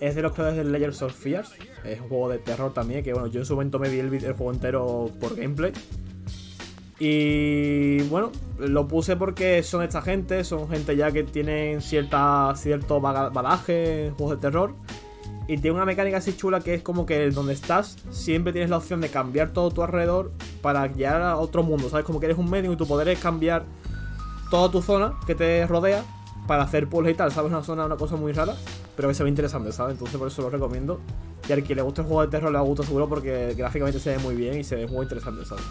Es 0.00 0.14
de 0.14 0.22
los 0.22 0.32
creadores 0.32 0.64
de 0.64 0.70
Layers 0.70 1.02
of 1.02 1.12
Fears. 1.12 1.50
Es 1.84 2.00
un 2.00 2.08
juego 2.08 2.30
de 2.30 2.38
terror 2.38 2.72
también, 2.72 3.04
que 3.04 3.12
bueno, 3.12 3.26
yo 3.26 3.40
en 3.40 3.46
su 3.46 3.52
momento 3.54 3.78
me 3.78 3.90
vi 3.90 3.98
el, 3.98 4.08
juego 4.08 4.52
entero 4.52 5.10
por 5.20 5.36
gameplay. 5.36 5.72
Y 6.98 8.02
bueno, 8.04 8.30
lo 8.58 8.86
puse 8.86 9.16
porque 9.16 9.62
son 9.62 9.82
esta 9.82 10.02
gente, 10.02 10.44
son 10.44 10.68
gente 10.68 10.96
ya 10.96 11.10
que 11.10 11.24
tienen 11.24 11.80
cierta, 11.80 12.52
cierto 12.56 13.00
baga- 13.00 13.30
bagaje 13.30 14.06
en 14.06 14.14
juegos 14.14 14.36
de 14.36 14.40
terror. 14.42 14.74
Y 15.52 15.58
tiene 15.58 15.74
una 15.76 15.84
mecánica 15.84 16.18
así 16.18 16.36
chula 16.36 16.60
que 16.60 16.74
es 16.74 16.82
como 16.82 17.06
que 17.06 17.28
donde 17.30 17.52
estás 17.54 17.96
siempre 18.10 18.52
tienes 18.52 18.70
la 18.70 18.76
opción 18.76 19.00
de 19.00 19.08
cambiar 19.08 19.50
todo 19.50 19.70
tu 19.72 19.82
alrededor 19.82 20.30
para 20.62 20.86
llegar 20.86 21.20
a 21.22 21.36
otro 21.38 21.64
mundo, 21.64 21.88
¿sabes? 21.88 22.04
Como 22.06 22.20
que 22.20 22.26
eres 22.26 22.38
un 22.38 22.48
medium 22.48 22.74
y 22.74 22.76
tu 22.76 22.86
poder 22.86 23.08
es 23.08 23.18
cambiar 23.18 23.64
toda 24.50 24.70
tu 24.70 24.80
zona 24.80 25.14
que 25.26 25.34
te 25.34 25.66
rodea 25.66 26.04
para 26.46 26.62
hacer 26.62 26.88
puzzles 26.88 27.14
y 27.14 27.16
tal, 27.16 27.32
¿sabes? 27.32 27.50
Una 27.50 27.64
zona, 27.64 27.86
una 27.86 27.96
cosa 27.96 28.14
muy 28.14 28.32
rara, 28.32 28.54
pero 28.96 29.08
que 29.08 29.14
se 29.14 29.24
ve 29.24 29.28
interesante, 29.28 29.72
¿sabes? 29.72 29.94
Entonces 29.94 30.16
por 30.18 30.28
eso 30.28 30.42
lo 30.42 30.50
recomiendo. 30.50 31.00
Y 31.48 31.52
al 31.52 31.64
que 31.64 31.74
le 31.74 31.82
guste 31.82 32.02
el 32.02 32.06
juego 32.06 32.22
de 32.22 32.28
terror 32.28 32.50
le 32.52 32.58
va 32.58 32.60
a 32.64 32.66
gustar 32.66 32.86
seguro 32.86 33.08
porque 33.08 33.54
gráficamente 33.56 33.98
se 33.98 34.10
ve 34.10 34.18
muy 34.20 34.36
bien 34.36 34.56
y 34.60 34.62
se 34.62 34.76
ve 34.76 34.86
muy 34.86 35.02
interesante, 35.02 35.44
¿sabes? 35.44 35.64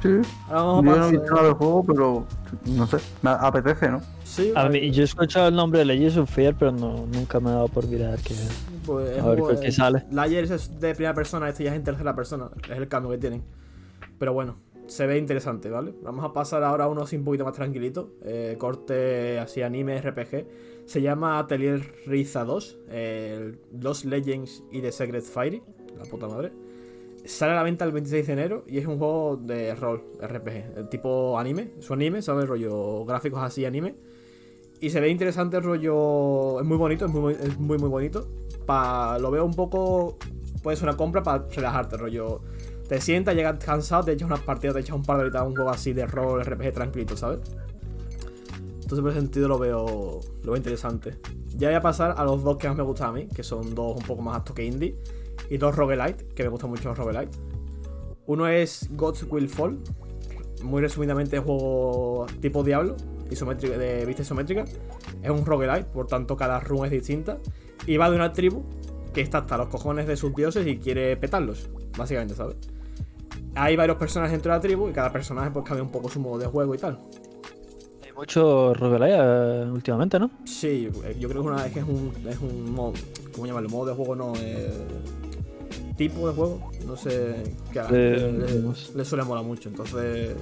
Sí. 0.00 0.08
Ahora 0.48 0.62
vamos 0.62 0.84
Yo 0.84 0.90
a 0.92 0.94
no 0.94 0.94
he 0.94 0.98
pasar- 0.98 1.10
visto 1.20 1.34
nada 1.34 1.46
del 1.48 1.54
juego, 1.54 1.84
pero 1.84 2.24
no 2.66 2.86
sé, 2.86 2.96
me 3.22 3.30
apetece, 3.30 3.88
¿no? 3.90 4.00
Sí, 4.22 4.52
A 4.54 4.68
mí, 4.68 4.92
yo 4.92 5.02
he 5.02 5.04
escuchado 5.04 5.48
el 5.48 5.56
nombre 5.56 5.80
de 5.80 5.86
Legends 5.86 6.16
of 6.18 6.30
Fear, 6.30 6.54
pero 6.56 6.70
no, 6.70 7.06
nunca 7.12 7.40
me 7.40 7.50
ha 7.50 7.54
dado 7.54 7.68
por 7.68 7.84
mirar 7.88 8.16
que 8.20 8.34
pues, 8.88 9.10
es 9.16 9.22
a 9.22 9.28
ver 9.28 9.40
un- 9.42 9.60
qué 9.60 9.70
sale. 9.72 10.04
Layers 10.10 10.50
es 10.50 10.80
de 10.80 10.94
primera 10.94 11.14
persona, 11.14 11.48
este 11.48 11.64
ya 11.64 11.70
es 11.70 11.76
en 11.76 11.84
tercera 11.84 12.14
persona, 12.16 12.50
es 12.70 12.76
el 12.76 12.88
cambio 12.88 13.10
que 13.12 13.18
tienen. 13.18 13.42
Pero 14.18 14.32
bueno, 14.32 14.56
se 14.86 15.06
ve 15.06 15.18
interesante, 15.18 15.68
¿vale? 15.70 15.94
Vamos 16.02 16.24
a 16.24 16.32
pasar 16.32 16.62
ahora 16.64 16.84
a 16.84 16.88
uno 16.88 17.02
así 17.02 17.16
un 17.16 17.24
poquito 17.24 17.44
más 17.44 17.52
tranquilito, 17.54 18.12
eh, 18.24 18.56
corte 18.58 19.38
así 19.38 19.62
anime 19.62 20.00
RPG. 20.00 20.46
Se 20.86 21.02
llama 21.02 21.38
Atelier 21.38 21.82
Riza 22.06 22.44
2, 22.44 22.78
eh, 22.88 23.56
Los 23.78 24.04
Legends 24.06 24.62
y 24.72 24.80
The 24.80 24.90
Secret 24.90 25.22
Fairy, 25.24 25.62
la 25.98 26.04
puta 26.06 26.26
madre. 26.26 26.50
Sale 27.26 27.52
a 27.52 27.56
la 27.56 27.62
venta 27.62 27.84
el 27.84 27.92
26 27.92 28.26
de 28.26 28.32
enero 28.32 28.64
y 28.66 28.78
es 28.78 28.86
un 28.86 28.96
juego 28.98 29.36
de 29.36 29.74
rol, 29.74 30.02
RPG, 30.22 30.78
el 30.78 30.88
tipo 30.88 31.38
anime, 31.38 31.72
su 31.80 31.92
anime, 31.92 32.22
¿sabes? 32.22 32.48
Rollo 32.48 33.04
gráficos 33.04 33.40
así 33.42 33.66
anime. 33.66 33.96
Y 34.80 34.90
se 34.90 35.00
ve 35.00 35.10
interesante 35.10 35.56
el 35.58 35.64
rollo. 35.64 36.60
Es 36.60 36.64
muy 36.66 36.76
bonito, 36.78 37.04
es 37.04 37.10
muy, 37.12 37.34
es 37.34 37.58
muy, 37.58 37.76
muy 37.78 37.88
bonito. 37.90 38.28
Lo 38.68 39.30
veo 39.30 39.44
un 39.44 39.54
poco. 39.54 40.18
Puede 40.62 40.76
ser 40.76 40.88
una 40.88 40.96
compra 40.96 41.22
para 41.22 41.46
relajarte, 41.48 41.96
rollo. 41.96 42.42
Te 42.88 43.00
sientas, 43.00 43.34
llegas 43.34 43.62
cansado, 43.62 44.04
te 44.04 44.12
echas 44.12 44.26
unas 44.26 44.40
partidas, 44.40 44.74
te 44.74 44.80
echas 44.80 44.96
un 44.96 45.02
par 45.02 45.18
de 45.18 45.24
horitas 45.24 45.46
un 45.46 45.54
juego 45.54 45.70
así 45.70 45.92
de 45.92 46.06
rol, 46.06 46.42
RPG 46.42 46.72
tranquilito, 46.72 47.16
¿sabes? 47.16 47.40
Entonces, 48.74 49.00
por 49.00 49.10
ese 49.10 49.20
sentido, 49.20 49.48
lo 49.48 49.58
veo, 49.58 50.20
lo 50.42 50.52
veo 50.52 50.56
interesante. 50.56 51.18
Ya 51.54 51.68
voy 51.68 51.76
a 51.76 51.82
pasar 51.82 52.14
a 52.16 52.24
los 52.24 52.42
dos 52.42 52.56
que 52.56 52.66
más 52.66 52.76
me 52.76 52.82
gustan 52.82 53.10
a 53.10 53.12
mí, 53.12 53.26
que 53.26 53.42
son 53.42 53.74
dos 53.74 53.96
un 53.96 54.06
poco 54.06 54.22
más 54.22 54.36
altos 54.36 54.54
que 54.54 54.64
indie, 54.64 54.96
y 55.50 55.58
dos 55.58 55.76
roguelite, 55.76 56.28
que 56.34 56.42
me 56.44 56.48
gustan 56.48 56.70
mucho 56.70 56.88
los 56.88 56.96
roguelite. 56.96 57.36
Uno 58.26 58.48
es 58.48 58.88
Gods 58.92 59.24
Will 59.30 59.48
Fall, 59.48 59.78
muy 60.62 60.80
resumidamente, 60.80 61.38
juego 61.38 62.26
tipo 62.40 62.62
Diablo, 62.64 62.96
isométrica, 63.30 63.76
de 63.76 64.06
vista 64.06 64.22
isométrica. 64.22 64.64
Es 65.22 65.30
un 65.30 65.44
roguelite, 65.44 65.84
por 65.84 66.06
tanto, 66.06 66.36
cada 66.36 66.58
run 66.60 66.86
es 66.86 66.90
distinta. 66.90 67.38
Y 67.86 67.96
va 67.96 68.10
de 68.10 68.16
una 68.16 68.32
tribu 68.32 68.64
que 69.12 69.20
está 69.22 69.38
hasta 69.38 69.56
los 69.56 69.68
cojones 69.68 70.06
de 70.06 70.16
sus 70.16 70.34
dioses 70.34 70.66
y 70.66 70.78
quiere 70.78 71.16
petarlos, 71.16 71.68
básicamente, 71.96 72.34
¿sabes? 72.34 72.56
Hay 73.54 73.76
varios 73.76 73.96
personajes 73.96 74.32
dentro 74.32 74.52
de 74.52 74.58
la 74.58 74.60
tribu 74.62 74.88
y 74.88 74.92
cada 74.92 75.12
personaje 75.12 75.50
pues 75.50 75.64
cambia 75.64 75.82
un 75.82 75.90
poco 75.90 76.08
su 76.08 76.20
modo 76.20 76.38
de 76.38 76.46
juego 76.46 76.74
y 76.74 76.78
tal. 76.78 76.98
Hay 78.04 78.12
mucho 78.14 78.74
roguelite 78.74 79.16
eh, 79.16 79.70
últimamente, 79.70 80.18
¿no? 80.18 80.30
Sí, 80.44 80.90
eh, 81.04 81.16
yo 81.18 81.28
creo 81.28 81.42
que, 81.42 81.48
una, 81.48 81.66
es, 81.66 81.72
que 81.72 81.80
es 81.80 81.86
un, 81.86 82.12
es 82.28 82.38
un 82.40 82.72
modo, 82.72 82.92
¿cómo 83.32 83.46
llamarlo? 83.46 83.68
Modo 83.70 83.86
de 83.86 83.94
juego 83.94 84.14
no, 84.14 84.32
eh, 84.38 84.70
tipo 85.96 86.28
de 86.28 86.34
juego, 86.34 86.70
no 86.86 86.96
sé, 86.96 87.42
que 87.72 87.80
a 87.80 87.84
la 87.84 87.88
Eh, 87.92 88.18
gente 88.20 88.46
le, 88.92 88.96
le 88.98 89.04
suele 89.04 89.24
molar 89.24 89.44
mucho, 89.44 89.68
entonces... 89.68 90.36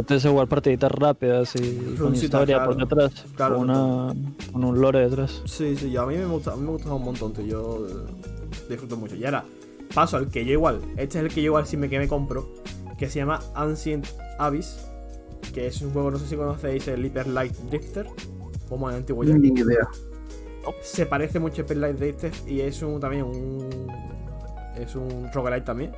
Antes 0.00 0.22
de 0.22 0.30
jugar 0.30 0.48
partiditas 0.48 0.90
rápidas 0.90 1.54
y 1.56 1.94
con 1.96 2.14
historia 2.14 2.64
por 2.64 2.74
detrás, 2.74 3.26
Claro, 3.36 3.56
con, 3.58 3.68
una, 3.68 4.14
con 4.50 4.64
un 4.64 4.80
lore 4.80 5.00
detrás. 5.00 5.42
Sí, 5.44 5.76
sí, 5.76 5.90
yo, 5.90 6.00
a 6.00 6.06
mí 6.06 6.16
me 6.16 6.24
gusta, 6.24 6.54
a 6.54 6.56
mí 6.56 6.62
me 6.62 6.70
gusta 6.70 6.94
un 6.94 7.04
montón, 7.04 7.34
tío. 7.34 7.44
Yo 7.44 7.86
eh, 7.86 7.92
disfruto 8.66 8.96
mucho. 8.96 9.14
Y 9.14 9.26
ahora, 9.26 9.44
paso 9.94 10.16
al 10.16 10.28
que 10.28 10.46
yo 10.46 10.52
igual. 10.52 10.80
Este 10.96 11.18
es 11.18 11.24
el 11.24 11.28
que 11.28 11.42
yo 11.42 11.48
igual 11.48 11.66
sí 11.66 11.76
me 11.76 11.90
que 11.90 11.98
me 11.98 12.08
compro. 12.08 12.48
Que 12.96 13.10
se 13.10 13.18
llama 13.18 13.40
Ancient 13.54 14.06
Abyss. 14.38 14.86
Que 15.52 15.66
es 15.66 15.82
un 15.82 15.92
juego, 15.92 16.10
no 16.10 16.18
sé 16.18 16.28
si 16.28 16.34
conocéis, 16.34 16.88
el 16.88 17.04
Hyper 17.04 17.26
Light 17.26 17.54
Drifter. 17.68 18.06
Como 18.70 18.88
en 18.88 18.96
antiguo 18.96 19.22
ya. 19.22 19.34
Ni 19.34 19.48
idea. 19.48 19.86
Se 20.80 21.04
parece 21.04 21.38
mucho 21.38 21.60
a 21.60 21.64
Hyper 21.66 21.76
Light 21.76 21.98
Drifter. 21.98 22.32
Y 22.46 22.62
es 22.62 22.80
un 22.82 22.98
también 23.00 23.24
un. 23.24 23.68
Es 24.78 24.96
un 24.96 25.30
roguelite 25.30 25.66
también. 25.66 25.92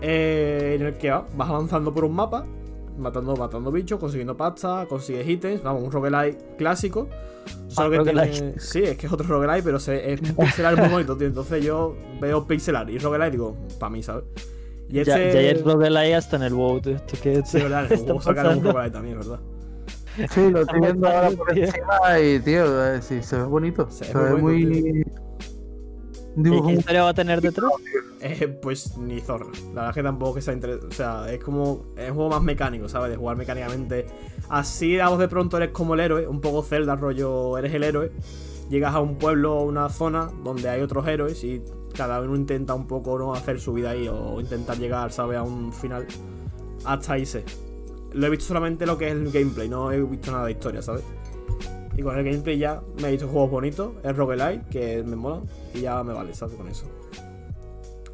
Eh, 0.00 0.74
en 0.74 0.86
el 0.86 0.98
que 0.98 1.10
va, 1.10 1.24
vas 1.36 1.48
avanzando 1.48 1.94
por 1.94 2.04
un 2.04 2.16
mapa. 2.16 2.44
Matando, 2.96 3.36
matando 3.36 3.72
bichos, 3.72 3.98
consiguiendo 3.98 4.36
pasta, 4.36 4.86
consigues 4.88 5.26
ítems. 5.28 5.62
Vamos, 5.62 5.82
un 5.82 5.90
roguelite 5.90 6.38
clásico. 6.56 7.08
Solo 7.68 7.88
Ah, 7.88 7.90
que 7.90 7.96
roguelite. 7.98 8.30
tiene. 8.30 8.54
Sí, 8.60 8.82
es 8.84 8.96
que 8.96 9.06
es 9.06 9.12
otro 9.12 9.26
roguelite, 9.26 9.62
pero 9.62 9.78
se, 9.80 10.12
es 10.12 10.20
un 10.20 10.34
pixelar 10.36 10.76
muy 10.78 10.88
bonito, 10.88 11.16
tío. 11.16 11.26
Entonces 11.26 11.64
yo 11.64 11.94
veo 12.20 12.46
pixelar 12.46 12.88
y 12.90 12.98
roguelite 12.98 13.28
y 13.28 13.32
digo, 13.32 13.56
para 13.78 13.90
mí, 13.90 14.02
¿sabes? 14.02 14.24
Y 14.88 14.98
este. 15.00 15.10
ya 15.10 15.16
hay 15.16 15.54
roguelite 15.54 16.14
hasta 16.14 16.36
en 16.36 16.42
el 16.44 16.54
WoW, 16.54 16.80
tío. 16.80 16.96
¿Esto 16.96 17.16
qué 17.22 17.42
Sí, 17.44 17.58
verdad, 17.58 17.90
el 17.90 17.98
sacaron 18.22 18.58
un 18.58 18.62
pasando? 18.62 18.72
roguelite 18.72 18.90
también, 18.92 19.18
¿verdad? 19.18 19.40
Sí, 20.30 20.48
lo 20.50 20.60
estoy 20.62 20.80
viendo 20.80 21.08
ahora 21.08 21.30
por 21.32 21.58
encima 21.58 22.20
y, 22.20 22.38
tío, 22.40 22.84
eh, 22.94 23.02
sí, 23.02 23.20
se 23.22 23.36
ve 23.36 23.42
bonito. 23.44 23.90
Se 23.90 24.04
Se, 24.04 24.16
ve 24.16 24.34
muy. 24.36 25.04
Un 26.36 26.46
¿Y 26.46 26.50
dibujo 26.50 26.68
qué 26.68 26.74
historia 26.74 27.02
va 27.04 27.10
a 27.10 27.14
tener 27.14 27.40
detrás? 27.40 27.70
Eh, 28.20 28.48
pues 28.48 28.96
ni 28.96 29.20
zorra. 29.20 29.46
La 29.46 29.82
verdad 29.82 29.88
es 29.90 29.94
que 29.94 30.02
tampoco 30.02 30.34
que 30.34 30.42
sea 30.42 30.54
interesante. 30.54 30.86
O 30.86 30.96
sea, 30.96 31.32
es 31.32 31.42
como. 31.42 31.84
Es 31.96 32.08
un 32.08 32.16
juego 32.16 32.30
más 32.30 32.42
mecánico, 32.42 32.88
¿sabes? 32.88 33.10
De 33.10 33.16
jugar 33.16 33.36
mecánicamente. 33.36 34.06
Así, 34.48 34.98
a 34.98 35.08
vos 35.08 35.18
de 35.18 35.28
pronto 35.28 35.58
eres 35.58 35.70
como 35.70 35.94
el 35.94 36.00
héroe. 36.00 36.26
Un 36.26 36.40
poco 36.40 36.62
Zelda, 36.62 36.96
rollo. 36.96 37.58
Eres 37.58 37.74
el 37.74 37.84
héroe. 37.84 38.12
Llegas 38.70 38.94
a 38.94 39.00
un 39.00 39.16
pueblo 39.16 39.56
o 39.56 39.64
una 39.64 39.88
zona 39.90 40.30
donde 40.42 40.68
hay 40.68 40.80
otros 40.80 41.06
héroes 41.06 41.44
y 41.44 41.62
cada 41.94 42.20
uno 42.20 42.34
intenta 42.34 42.74
un 42.74 42.86
poco 42.86 43.18
no 43.18 43.34
hacer 43.34 43.60
su 43.60 43.74
vida 43.74 43.90
ahí 43.90 44.08
o 44.08 44.40
intentar 44.40 44.78
llegar, 44.78 45.12
¿sabes? 45.12 45.38
A 45.38 45.42
un 45.42 45.72
final. 45.72 46.06
Hasta 46.84 47.12
ahí 47.14 47.26
sé. 47.26 47.44
Lo 48.12 48.26
he 48.26 48.30
visto 48.30 48.46
solamente 48.46 48.86
lo 48.86 48.96
que 48.96 49.08
es 49.08 49.12
el 49.12 49.30
gameplay, 49.30 49.68
no 49.68 49.90
he 49.90 50.00
visto 50.02 50.30
nada 50.30 50.46
de 50.46 50.52
historia, 50.52 50.82
¿sabes? 50.82 51.02
Y 51.96 52.02
con 52.02 52.18
el 52.18 52.24
gameplay 52.24 52.58
ya 52.58 52.82
me 53.00 53.08
he 53.08 53.10
visto 53.12 53.28
juegos 53.28 53.50
bonitos, 53.50 53.92
es 54.02 54.16
roguelite, 54.16 54.62
que 54.70 55.02
me 55.04 55.14
mola, 55.16 55.42
y 55.74 55.82
ya 55.82 56.02
me 56.02 56.12
vale, 56.12 56.34
¿sabes? 56.34 56.56
Con 56.56 56.66
eso. 56.68 56.86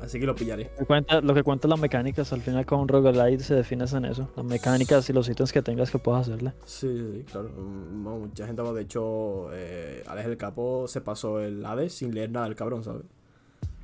Así 0.02 0.18
que 0.18 0.24
lo 0.26 0.34
pillaré. 0.34 0.64
Lo 0.72 0.78
que 0.80 0.84
cuenta- 0.86 1.20
Lo 1.20 1.34
que 1.34 1.42
cuenta 1.42 1.68
las 1.68 1.78
mecánicas, 1.78 2.32
al 2.32 2.40
final 2.40 2.64
con 2.64 2.80
un 2.80 2.88
roguelite 2.88 3.42
se 3.44 3.54
define 3.54 3.84
en 3.90 4.04
eso. 4.06 4.28
Las 4.34 4.44
mecánicas 4.46 5.08
y 5.10 5.12
los 5.12 5.28
ítems 5.28 5.52
que 5.52 5.60
tengas 5.62 5.90
que 5.90 5.98
puedas 5.98 6.22
hacerle. 6.28 6.52
Sí, 6.64 6.88
sí, 6.88 7.12
sí, 7.18 7.24
claro. 7.30 7.50
Mm, 7.50 8.04
bueno, 8.04 8.18
mucha 8.20 8.46
gente, 8.46 8.62
de 8.62 8.80
hecho, 8.82 9.48
eh, 9.52 10.02
Alex 10.06 10.26
el 10.28 10.36
Capo 10.38 10.86
se 10.88 11.00
pasó 11.02 11.40
el 11.40 11.64
Hades 11.66 11.92
sin 11.94 12.14
leer 12.14 12.30
nada 12.30 12.46
del 12.46 12.54
cabrón, 12.56 12.82
¿sabes? 12.82 13.02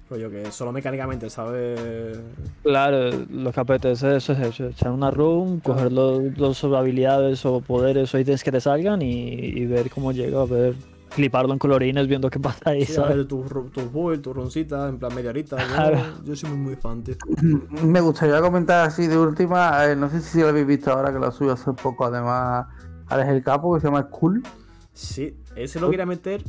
Rollo 0.08 0.30
que 0.30 0.52
solo 0.52 0.70
mecánicamente 0.72 1.28
sabe. 1.30 2.14
Claro, 2.62 3.10
lo 3.28 3.52
que 3.52 3.60
apetece 3.60 4.16
eso 4.16 4.32
es 4.32 4.38
eso, 4.40 4.66
echar 4.68 4.92
una 4.92 5.10
run, 5.10 5.60
coger 5.60 5.92
los, 5.92 6.36
los 6.38 6.62
habilidades 6.64 7.44
o 7.44 7.60
poderes 7.60 8.14
o 8.14 8.18
ítems 8.18 8.42
que 8.44 8.52
te 8.52 8.60
salgan 8.60 9.02
y, 9.02 9.30
y 9.34 9.66
ver 9.66 9.90
cómo 9.90 10.12
llega, 10.12 10.40
a 10.42 10.44
ver, 10.44 10.74
cliparlo 11.14 11.52
en 11.52 11.58
colorines 11.58 12.06
viendo 12.06 12.30
qué 12.30 12.38
pasa 12.38 12.70
ahí, 12.70 12.84
Sí, 12.84 12.92
a 12.92 12.96
¿sabes? 12.96 13.16
ver 13.16 13.26
tu, 13.26 13.42
ru- 13.44 13.70
tu 13.70 13.88
build, 13.90 14.22
tu 14.22 14.32
runcita, 14.32 14.88
en 14.88 14.98
plan 14.98 15.12
media 15.14 15.30
horita. 15.30 15.56
Yo, 15.56 15.66
Claro. 15.66 15.98
yo 16.24 16.36
soy 16.36 16.50
muy, 16.50 16.58
muy 16.58 16.76
fan, 16.76 17.02
tío. 17.02 17.16
Me 17.82 18.00
gustaría 18.00 18.40
comentar 18.40 18.86
así 18.86 19.08
de 19.08 19.18
última, 19.18 19.84
eh, 19.86 19.96
no 19.96 20.08
sé 20.08 20.20
si 20.20 20.40
lo 20.40 20.48
habéis 20.48 20.66
visto 20.68 20.92
ahora 20.92 21.12
que 21.12 21.18
lo 21.18 21.30
subió 21.32 21.52
hace 21.54 21.72
poco, 21.72 22.04
además, 22.04 22.66
Alex 23.08 23.28
el 23.30 23.42
Capo, 23.42 23.74
que 23.74 23.80
se 23.80 23.86
llama 23.88 24.02
Skull. 24.04 24.42
Sí, 24.92 25.36
ese 25.56 25.80
lo 25.80 25.90
quería 25.90 26.06
meter 26.06 26.42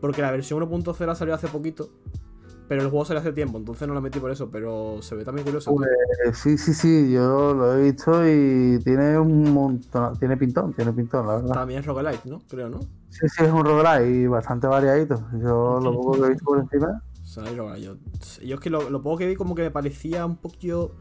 porque 0.00 0.20
la 0.22 0.30
versión 0.30 0.60
1.0 0.60 1.14
salió 1.14 1.34
hace 1.34 1.48
poquito. 1.48 1.88
Pero 2.68 2.82
el 2.82 2.90
juego 2.90 3.04
salió 3.06 3.20
hace 3.20 3.32
tiempo, 3.32 3.56
entonces 3.56 3.88
no 3.88 3.94
lo 3.94 4.00
metí 4.02 4.20
por 4.20 4.30
eso. 4.30 4.50
Pero 4.50 4.98
se 5.00 5.14
ve 5.14 5.24
también 5.24 5.44
curioso. 5.44 5.70
Eh, 5.72 6.32
sí, 6.34 6.58
sí, 6.58 6.74
sí, 6.74 7.10
yo 7.10 7.54
lo 7.54 7.74
he 7.74 7.82
visto 7.84 8.28
y 8.28 8.78
tiene 8.84 9.18
un 9.18 9.52
montón, 9.52 10.18
tiene 10.18 10.36
pintón, 10.36 10.74
tiene 10.74 10.92
pintón, 10.92 11.26
la 11.26 11.36
verdad. 11.36 11.54
También 11.54 11.80
es 11.80 11.86
roguelite, 11.86 12.28
¿no? 12.28 12.42
Creo, 12.48 12.68
¿no? 12.68 12.80
Sí, 13.08 13.26
sí, 13.28 13.44
es 13.44 13.50
un 13.50 13.64
roguelite 13.64 14.10
y 14.10 14.26
bastante 14.26 14.66
variadito. 14.66 15.18
Yo 15.42 15.80
lo 15.82 15.94
poco 15.94 16.12
que 16.12 16.26
he 16.26 16.28
visto 16.30 16.44
por 16.44 16.58
encima. 16.58 17.02
O 17.22 17.26
sea. 17.26 17.50
Yo, 17.52 17.74
yo 17.76 17.96
es 18.54 18.60
que 18.60 18.70
lo, 18.70 18.90
lo 18.90 19.02
poco 19.02 19.16
que 19.18 19.26
vi 19.26 19.34
como 19.34 19.54
que 19.54 19.62
me 19.62 19.70
parecía 19.70 20.26
un 20.26 20.36
poquito... 20.36 20.94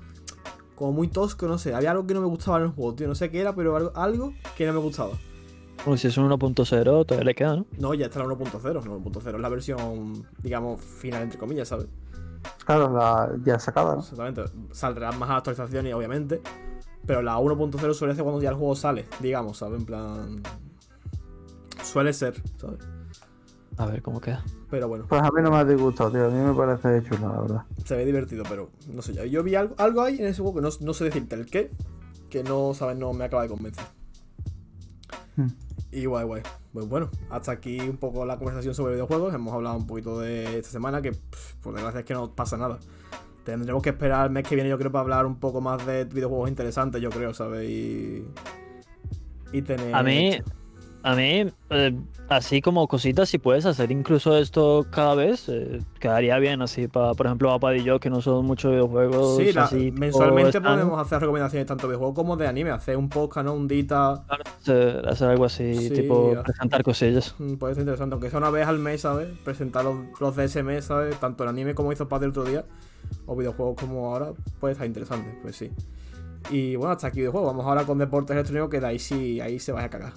Como 0.75 0.91
muy 0.91 1.07
tosco, 1.07 1.47
no 1.47 1.57
sé. 1.57 1.73
Había 1.73 1.89
algo 1.89 2.05
que 2.05 2.13
no 2.13 2.21
me 2.21 2.27
gustaba 2.27 2.57
en 2.57 2.65
el 2.65 2.69
juego, 2.69 2.93
tío. 2.93 3.07
No 3.07 3.15
sé 3.15 3.31
qué 3.31 3.41
era, 3.41 3.55
pero 3.55 3.75
algo, 3.75 3.91
algo 3.95 4.33
que 4.55 4.67
no 4.67 4.73
me 4.73 4.79
gustaba. 4.79 5.13
Bueno, 5.85 5.97
si 5.97 6.07
es 6.07 6.17
un 6.17 6.29
1.0 6.29 7.05
todavía 7.05 7.23
le 7.23 7.35
queda, 7.35 7.55
¿no? 7.55 7.65
No, 7.77 7.93
ya 7.93 8.07
está 8.07 8.19
la 8.19 8.25
1.0. 8.25 8.83
No, 8.83 8.99
1.0 8.99 9.35
es 9.35 9.41
la 9.41 9.49
versión, 9.49 10.27
digamos, 10.41 10.81
final, 10.81 11.23
entre 11.23 11.39
comillas, 11.39 11.67
¿sabes? 11.69 11.87
Claro, 12.65 12.91
la, 12.93 13.31
ya 13.43 13.57
sacada, 13.59 13.93
¿no? 13.95 14.01
Exactamente. 14.01 14.43
Saldrán 14.71 15.17
más 15.17 15.29
actualizaciones, 15.29 15.93
obviamente. 15.93 16.41
Pero 17.05 17.21
la 17.21 17.37
1.0 17.37 17.93
suele 17.93 18.15
ser 18.15 18.23
cuando 18.23 18.41
ya 18.41 18.49
el 18.49 18.55
juego 18.55 18.75
sale, 18.75 19.05
digamos, 19.21 19.57
¿sabes? 19.57 19.79
En 19.79 19.85
plan. 19.85 20.43
Suele 21.83 22.11
ser, 22.11 22.41
¿sabes? 22.57 22.79
A 23.77 23.85
ver 23.85 24.01
cómo 24.01 24.19
queda. 24.19 24.43
Pero 24.69 24.87
bueno, 24.89 25.05
Pues 25.07 25.21
a 25.21 25.29
mí 25.31 25.41
no 25.41 25.51
me 25.51 25.57
ha 25.57 25.63
disgustado, 25.65 26.11
tío. 26.11 26.25
A 26.25 26.29
mí 26.29 26.39
me 26.39 26.53
parece 26.53 27.07
chulo, 27.07 27.29
la 27.33 27.41
verdad. 27.41 27.63
se 27.85 27.95
ve 27.95 28.05
divertido, 28.05 28.43
pero 28.49 28.71
no 28.91 29.01
sé. 29.01 29.13
Yo, 29.13 29.23
yo 29.23 29.43
vi 29.43 29.55
algo, 29.55 29.75
algo 29.77 30.01
ahí 30.01 30.17
en 30.19 30.25
ese 30.25 30.41
juego 30.41 30.55
que 30.55 30.61
no, 30.61 30.69
no 30.81 30.93
sé 30.93 31.05
decirte 31.05 31.35
el 31.35 31.45
qué, 31.45 31.71
que 32.29 32.43
no, 32.43 32.73
¿sabes? 32.73 32.97
No 32.97 33.13
me 33.13 33.23
acaba 33.23 33.43
de 33.43 33.49
convencer. 33.49 33.85
Y 35.91 36.05
guay, 36.05 36.25
guay. 36.25 36.41
Pues 36.73 36.87
bueno, 36.87 37.09
hasta 37.29 37.51
aquí 37.51 37.79
un 37.79 37.97
poco 37.97 38.25
la 38.25 38.37
conversación 38.37 38.75
sobre 38.75 38.93
videojuegos. 38.93 39.33
Hemos 39.33 39.53
hablado 39.53 39.77
un 39.77 39.87
poquito 39.87 40.19
de 40.19 40.57
esta 40.57 40.69
semana, 40.69 41.01
que 41.01 41.11
por 41.61 41.73
desgracia 41.73 42.01
es 42.01 42.05
que 42.05 42.13
no 42.13 42.35
pasa 42.35 42.57
nada. 42.57 42.79
Tendremos 43.43 43.81
que 43.81 43.89
esperar 43.89 44.25
el 44.25 44.31
mes 44.31 44.43
que 44.47 44.55
viene, 44.55 44.69
yo 44.69 44.77
creo, 44.77 44.91
para 44.91 45.03
hablar 45.03 45.25
un 45.25 45.39
poco 45.39 45.61
más 45.61 45.85
de 45.85 46.03
videojuegos 46.05 46.49
interesantes, 46.49 47.01
yo 47.01 47.09
creo, 47.09 47.33
¿sabes? 47.33 47.69
Y. 47.69 48.25
Y 49.53 49.61
tener. 49.61 49.95
A 49.95 50.03
mí, 50.03 50.37
a 51.09 51.15
mí, 51.15 51.45
eh, 51.69 51.95
así 52.27 52.61
como 52.61 52.85
cositas, 52.87 53.29
si 53.29 53.37
puedes 53.37 53.65
hacer 53.65 53.91
incluso 53.91 54.37
esto 54.37 54.85
cada 54.91 55.15
vez, 55.15 55.47
eh, 55.47 55.79
quedaría 55.99 56.37
bien 56.39 56.61
así, 56.61 56.87
para, 56.87 57.13
por 57.13 57.25
ejemplo, 57.27 57.51
Apad 57.51 57.73
y 57.75 57.83
yo, 57.83 57.99
que 57.99 58.09
no 58.09 58.21
somos 58.21 58.43
muchos 58.43 58.71
videojuegos. 58.71 59.37
Sí, 59.37 59.57
así, 59.57 59.91
mensualmente 59.91 60.59
podemos 60.59 60.99
hacer 60.99 61.21
recomendaciones 61.21 61.65
tanto 61.65 61.83
de 61.87 61.91
videojuegos 61.91 62.15
como 62.15 62.35
de 62.35 62.47
anime. 62.47 62.71
Hacer 62.71 62.97
un 62.97 63.07
podcast, 63.09 63.45
¿no? 63.45 63.53
Un 63.53 63.67
dita. 63.67 64.25
hacer, 64.59 65.07
hacer 65.07 65.29
algo 65.29 65.45
así, 65.45 65.73
Sí, 65.75 65.89
tipo 65.91 66.31
hacer- 66.31 66.43
presentar 66.43 66.83
cosillas. 66.83 67.35
Mm, 67.39 67.53
Puede 67.55 67.75
ser 67.75 67.81
interesante, 67.83 68.13
aunque 68.15 68.29
sea 68.29 68.39
una 68.39 68.49
vez 68.49 68.67
al 68.67 68.79
mes, 68.79 69.01
¿sabes? 69.01 69.29
Presentar 69.45 69.85
los, 69.85 69.95
los 70.19 70.35
de 70.35 70.45
ese 70.45 70.61
mes, 70.63 70.85
¿sabes? 70.85 71.17
Tanto 71.19 71.43
el 71.43 71.49
anime 71.49 71.73
como 71.73 71.93
hizo 71.93 72.09
Paz 72.09 72.21
el 72.23 72.31
otro 72.31 72.43
día, 72.43 72.65
o 73.25 73.35
videojuegos 73.35 73.75
como 73.79 74.07
ahora, 74.13 74.33
puede 74.59 74.73
estar 74.73 74.85
interesante, 74.85 75.37
pues 75.41 75.55
sí. 75.55 75.71
Y 76.49 76.75
bueno, 76.75 76.91
hasta 76.91 77.07
aquí 77.07 77.19
videojuegos. 77.19 77.47
Vamos 77.51 77.65
ahora 77.65 77.83
con 77.85 77.97
deportes 77.97 78.33
electrónicos, 78.35 78.69
que 78.69 78.79
de 78.81 78.87
ahí 78.87 78.99
sí, 78.99 79.39
ahí 79.39 79.59
se 79.59 79.71
vaya 79.71 79.87
a 79.87 79.89
cagar. 79.89 80.13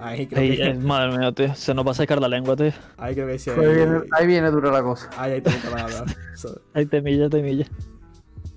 Ahí 0.00 0.26
creo 0.26 0.40
Ahí, 0.40 0.56
que, 0.56 0.62
eh, 0.70 0.74
madre 0.74 1.18
mía, 1.18 1.32
tío, 1.32 1.54
se 1.54 1.74
nos 1.74 1.86
va 1.86 1.90
a 1.90 1.94
sacar 1.94 2.20
la 2.20 2.28
lengua, 2.28 2.56
tío. 2.56 2.72
ahí 2.96 3.14
creo 3.14 3.26
que 3.26 3.38
sí. 3.38 3.50
Pues 3.54 3.68
ahí, 3.68 3.74
viene, 3.74 3.98
ahí 4.12 4.26
viene 4.26 4.50
dura 4.50 4.70
la 4.70 4.82
cosa. 4.82 5.10
Ahí 5.16 5.32
hay 5.32 5.40
tanta 5.40 5.70
para 5.70 5.84
hablar. 5.84 6.04
¿sabes? 6.34 6.58
Ahí 6.74 6.86
temilla, 6.86 7.28
temilla. 7.28 7.66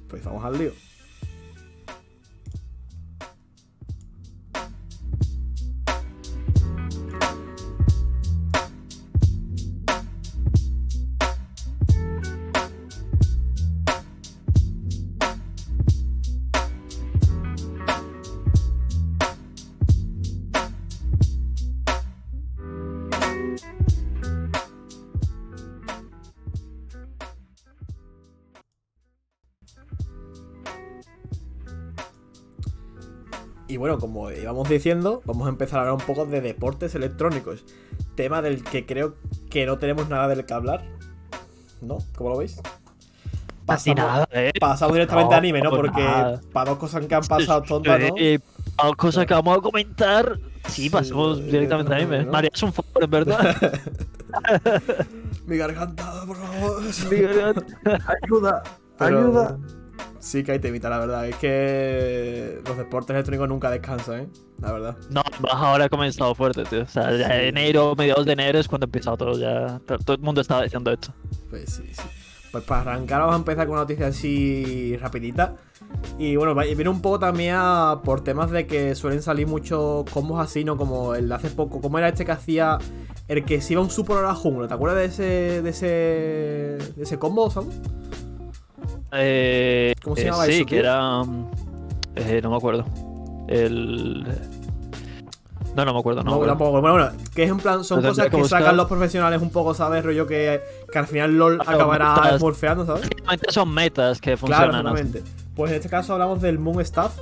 Pues 0.08 0.24
vamos 0.24 0.44
al 0.46 0.58
lío. 0.58 0.72
Bueno, 33.94 34.00
como 34.00 34.32
íbamos 34.32 34.70
diciendo, 34.70 35.22
vamos 35.26 35.46
a 35.48 35.50
empezar 35.50 35.80
a 35.80 35.82
hablar 35.82 35.96
un 35.96 36.02
poco 36.02 36.26
de 36.26 36.42
deportes 36.42 36.96
electrónicos. 36.96 37.64
Tema 38.16 38.42
del 38.42 38.64
que 38.64 38.86
creo 38.86 39.16
que 39.50 39.66
no 39.66 39.78
tenemos 39.78 40.10
nada 40.10 40.28
del 40.28 40.46
que 40.46 40.54
hablar. 40.54 40.84
¿No? 41.82 42.00
¿Cómo 42.16 42.32
lo 42.32 42.38
veis? 42.38 42.60
Casi 43.68 43.94
nada, 43.94 44.28
¿eh? 44.32 44.52
Pasamos 44.60 44.94
directamente 44.94 45.30
No, 45.30 45.36
a 45.36 45.38
anime, 45.38 45.62
¿no? 45.62 45.70
por 45.70 45.82
Porque 45.86 46.04
nada. 46.04 46.42
para 46.52 46.72
dos 46.72 46.80
cosas 46.80 47.06
que 47.06 47.16
han 47.16 47.24
pasado 47.24 47.62
tontas, 47.62 48.00
¿no? 48.00 48.16
Eh, 48.18 48.40
para 48.76 48.94
cosas 48.94 49.26
que 49.26 49.34
vamos 49.34 49.58
a 49.58 49.62
comentar. 49.62 50.40
Sí, 50.68 50.84
Sí, 50.84 50.90
pasamos 50.90 51.40
eh, 51.40 51.44
directamente 51.44 51.94
a 51.94 51.98
anime. 51.98 52.26
¿no? 52.26 52.32
María, 52.32 52.50
es 52.54 52.64
un 52.64 52.74
favor, 52.74 53.04
en 53.04 53.10
verdad. 53.10 53.56
Mi 55.46 55.58
garganta, 55.58 56.24
por 56.26 56.38
favor. 56.38 56.82
Ayuda, 58.24 58.64
Pero 58.98 59.20
ayuda. 59.20 59.58
Sí 60.20 60.44
que 60.44 60.54
hay 60.54 60.60
temita, 60.60 60.90
la 60.90 61.00
verdad. 61.00 61.28
Es 61.28 61.36
que 61.36 62.62
los 62.66 62.78
deportes 62.78 63.14
electrónicos 63.14 63.50
nunca 63.50 63.70
descansan, 63.70 64.22
¿eh? 64.22 64.28
La 64.62 64.72
verdad. 64.72 64.98
No, 65.10 65.22
ahora 65.52 65.86
ha 65.86 65.90
comenzado 65.90 66.34
fuerte, 66.34 66.64
tío. 66.64 66.84
O 66.84 66.88
sea, 66.88 67.16
ya 67.18 67.42
enero, 67.42 67.94
mediados 67.98 68.26
de 68.26 68.32
enero 68.34 68.60
es 68.60 68.68
cuando 68.68 68.86
ha 68.86 68.88
empezado 68.88 69.18
todo. 69.18 69.38
Ya 69.38 69.80
todo, 69.86 70.16
el 70.16 70.22
mundo 70.22 70.40
estaba 70.42 70.64
diciendo 70.64 70.92
esto. 70.92 71.14
Pues 71.50 71.74
sí, 71.74 71.84
sí. 71.92 72.02
Pues 72.52 72.64
para 72.66 72.82
arrancar 72.82 73.20
vamos 73.22 73.34
a 73.34 73.38
empezar 73.40 73.66
con 73.66 73.74
una 73.74 73.82
noticia 73.82 74.08
así 74.08 74.96
rapidita. 75.02 75.56
Y 76.18 76.36
bueno, 76.38 76.56
viene 76.56 76.88
un 76.90 77.02
poco 77.02 77.20
también 77.20 77.56
a- 77.58 78.00
por 78.04 78.24
temas 78.24 78.52
de 78.52 78.66
que 78.68 78.96
suelen 78.96 79.22
salir 79.22 79.48
muchos 79.48 80.06
combos 80.12 80.40
así, 80.40 80.64
¿no? 80.64 80.78
Como 80.78 81.16
el 81.16 81.28
de 81.28 81.36
hace 81.36 81.50
poco. 81.50 81.82
¿Cómo 81.82 81.98
era 81.98 82.08
este 82.08 82.26
que 82.26 82.32
hacía 82.32 82.78
el 83.28 83.44
que 83.44 83.60
se 83.60 83.74
iba 83.74 83.82
un 83.82 83.90
super 83.90 84.18
a 84.18 84.22
la 84.22 84.36
jungla? 84.36 84.68
¿Te 84.68 84.74
acuerdas 84.76 85.00
de 85.00 85.06
ese, 85.06 85.62
de 85.64 85.70
ese, 85.72 85.86
de 86.96 87.04
ese 87.04 87.20
combo, 87.20 87.50
Samu? 87.50 87.72
Eh, 89.16 89.94
¿Cómo 90.04 90.16
se 90.16 90.22
eh, 90.24 90.26
llamaba 90.26 90.46
sí, 90.46 90.52
eso, 90.54 90.66
que 90.66 90.70
tío? 90.72 90.80
era. 90.80 91.22
eh, 92.16 92.40
no 92.42 92.50
me 92.50 92.58
acuerdo. 92.58 92.86
El. 93.48 94.24
No, 95.76 95.86
no 95.86 95.94
me 95.94 96.00
acuerdo, 96.00 96.24
no. 96.24 96.32
No, 96.32 96.32
me 96.32 96.36
acuerdo. 96.36 96.52
tampoco. 96.52 96.82
Bueno, 96.82 96.94
bueno, 96.94 97.12
que 97.34 97.44
es 97.44 97.50
en 97.50 97.58
plan, 97.58 97.84
son 97.84 98.02
cosas 98.04 98.30
que 98.30 98.38
que 98.38 98.44
sacan 98.48 98.78
los 98.78 98.88
profesionales 98.88 99.42
un 99.42 99.50
poco, 99.50 99.74
¿sabes? 99.74 100.04
Rollo 100.06 100.28
que, 100.28 100.62
que 100.92 101.00
al 101.00 101.08
final 101.08 101.36
LOL 101.38 101.58
Claro, 101.58 101.72
acabará 101.78 102.16
metas. 102.16 102.40
smurfeando, 102.40 102.86
¿sabes? 102.86 103.08
Son 103.50 103.74
metas 103.74 104.22
que 104.22 104.36
Claro, 104.38 104.72
funcionan. 104.72 104.88
así. 104.88 105.02
exactamente. 105.02 105.24
Pues 105.56 105.72
en 105.72 105.78
este 105.78 105.90
caso 105.90 106.14
hablamos 106.14 106.42
del 106.42 106.60
Moon 106.60 106.80
Staff. 106.82 107.18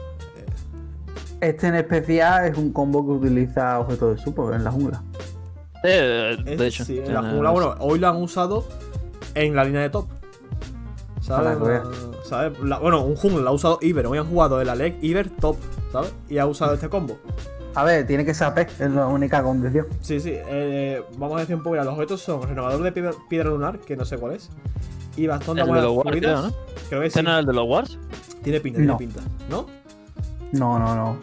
Este 1.39 1.67
en 1.67 1.75
especial 1.75 2.45
es 2.45 2.57
un 2.57 2.71
combo 2.71 3.03
que 3.05 3.11
utiliza 3.13 3.79
objetos 3.79 4.17
de 4.17 4.21
super 4.23 4.53
en 4.53 4.63
la 4.63 4.71
jungla. 4.71 5.01
Eh, 5.83 6.37
de 6.45 6.67
hecho. 6.67 6.85
sí, 6.85 6.99
en 6.99 7.13
la 7.13 7.21
eh, 7.21 7.31
jungla, 7.31 7.49
bueno, 7.49 7.75
hoy 7.79 7.97
lo 7.99 8.07
han 8.09 8.17
usado 8.17 8.65
en 9.33 9.55
la 9.55 9.63
línea 9.63 9.81
de 9.81 9.89
top. 9.89 10.07
¿Sabes? 12.23 12.57
Bueno, 12.81 13.03
un 13.03 13.15
jungla 13.15 13.41
lo 13.41 13.49
ha 13.49 13.53
usado 13.53 13.79
Iber. 13.81 14.05
Hoy 14.07 14.17
han 14.17 14.27
jugado 14.27 14.61
el 14.61 14.69
Alec 14.69 14.97
Iber 15.01 15.29
top, 15.29 15.57
¿sabes? 15.91 16.13
Y 16.29 16.37
ha 16.37 16.45
usado 16.45 16.73
este 16.73 16.89
combo. 16.89 17.17
A 17.73 17.83
ver, 17.85 18.05
tiene 18.05 18.25
que 18.25 18.33
ser 18.33 18.47
AP, 18.47 18.57
es 18.59 18.91
la 18.91 19.07
única 19.07 19.41
condición. 19.41 19.87
Sí, 20.01 20.19
sí. 20.19 20.33
eh, 20.35 21.01
vamos 21.17 21.37
a 21.37 21.39
decir 21.41 21.55
un 21.55 21.61
poco, 21.63 21.71
mira, 21.71 21.85
los 21.85 21.93
objetos 21.93 22.21
son 22.21 22.41
renovador 22.43 22.83
de 22.83 22.91
piedra, 22.91 23.11
piedra 23.29 23.49
lunar, 23.49 23.79
que 23.79 23.95
no 23.95 24.03
sé 24.03 24.17
cuál 24.17 24.33
es. 24.33 24.49
Y 25.15 25.27
bastón 25.27 25.55
de 25.55 25.61
El 25.61 25.67
de 25.67 25.71
aguas 25.73 25.83
los 25.85 25.93
Wars, 25.97 26.09
fluidas. 26.09 26.39
creo, 26.41 26.49
¿no? 26.51 26.55
Creo 26.89 27.01
que 27.01 27.07
¿Este 27.07 27.19
sí. 27.21 27.25
el 27.27 27.45
de 27.45 27.53
los 27.53 27.67
Wars? 27.67 27.97
Tiene 28.43 28.59
pinta, 28.59 28.77
tiene 28.79 28.95
pinta. 28.95 29.21
¿No? 29.49 29.67
No, 30.51 30.79
no, 30.79 30.95
no. 30.95 31.17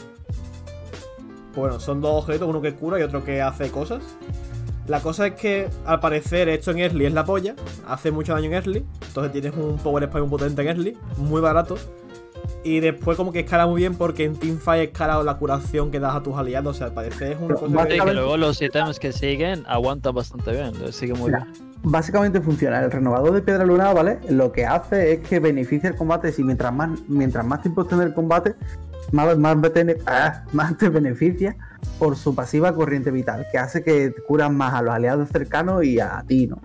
Bueno, 1.55 1.81
son 1.81 2.01
dos 2.01 2.23
objetos, 2.25 2.49
uno 2.49 2.62
que 2.62 2.75
cura 2.75 2.99
y 2.99 3.03
otro 3.03 3.25
que 3.25 3.42
hace 3.42 3.71
cosas. 3.71 4.03
La 4.88 5.01
cosa 5.01 5.27
es 5.29 5.35
que, 5.35 5.68
al 5.85 6.01
parecer, 6.01 6.48
esto 6.48 6.70
en 6.70 6.79
early 6.79 7.07
es 7.07 7.12
la 7.12 7.24
polla. 7.24 7.55
Hace 7.87 8.11
mucho 8.11 8.33
daño 8.33 8.46
en 8.46 8.55
early. 8.55 8.85
Entonces 9.07 9.33
tienes 9.33 9.53
un 9.57 9.77
power 9.79 10.05
spike 10.05 10.20
muy 10.22 10.31
potente 10.31 10.62
en 10.62 10.68
early. 10.68 10.96
Muy 11.18 11.40
barato. 11.42 11.77
Y 12.64 12.81
después 12.81 13.16
como 13.16 13.31
que 13.33 13.40
escala 13.40 13.66
muy 13.66 13.81
bien 13.83 13.94
porque 13.96 14.24
en 14.24 14.35
Teamfight 14.37 14.88
escala 14.90 15.22
la 15.22 15.37
curación 15.37 15.90
que 15.90 16.01
das 16.01 16.14
a 16.14 16.22
tus 16.22 16.37
aliados. 16.37 16.74
O 16.77 16.79
sea, 16.79 16.87
al 16.88 16.94
parecer 16.94 17.33
es 17.33 17.38
cosa 17.38 17.55
Sí, 17.59 17.61
que... 17.64 17.68
que 17.70 17.74
Básicamente- 17.77 18.14
luego 18.14 18.37
los 18.38 18.61
ítems 18.62 18.98
que 18.98 19.12
siguen 19.12 19.64
aguantan 19.66 20.14
bastante 20.14 20.53
bien. 20.53 20.72
Sigue 20.92 21.12
muy 21.14 21.27
Mira, 21.31 21.44
bien. 21.53 21.68
Básicamente 21.83 22.40
funciona. 22.40 22.81
El 22.83 22.90
renovador 22.90 23.33
de 23.33 23.42
piedra 23.42 23.64
lunar, 23.64 23.94
¿vale? 23.94 24.18
Lo 24.31 24.51
que 24.53 24.64
hace 24.66 25.12
es 25.12 25.20
que 25.29 25.38
beneficia 25.38 25.90
el 25.90 25.96
combate. 25.96 26.33
Si 26.33 26.42
mientras 26.42 26.72
más, 26.72 26.90
mientras 27.09 27.44
más 27.46 27.61
tiempo 27.62 27.83
esté 27.83 27.94
en 27.94 28.01
el 28.03 28.14
combate, 28.14 28.55
más, 29.12 29.37
ah, 30.07 30.44
más 30.53 30.79
te 30.79 30.88
beneficia 30.88 31.57
por 31.99 32.16
su 32.16 32.35
pasiva 32.35 32.75
corriente 32.75 33.11
vital, 33.11 33.47
que 33.51 33.59
hace 33.59 33.83
que 33.83 34.11
te 34.11 34.23
curas 34.23 34.53
más 34.53 34.75
a 34.75 34.83
los 34.83 34.94
aliados 34.94 35.29
cercanos 35.31 35.85
y 35.85 36.01
a 36.01 36.25
ti, 36.27 36.47
¿no? 36.47 36.61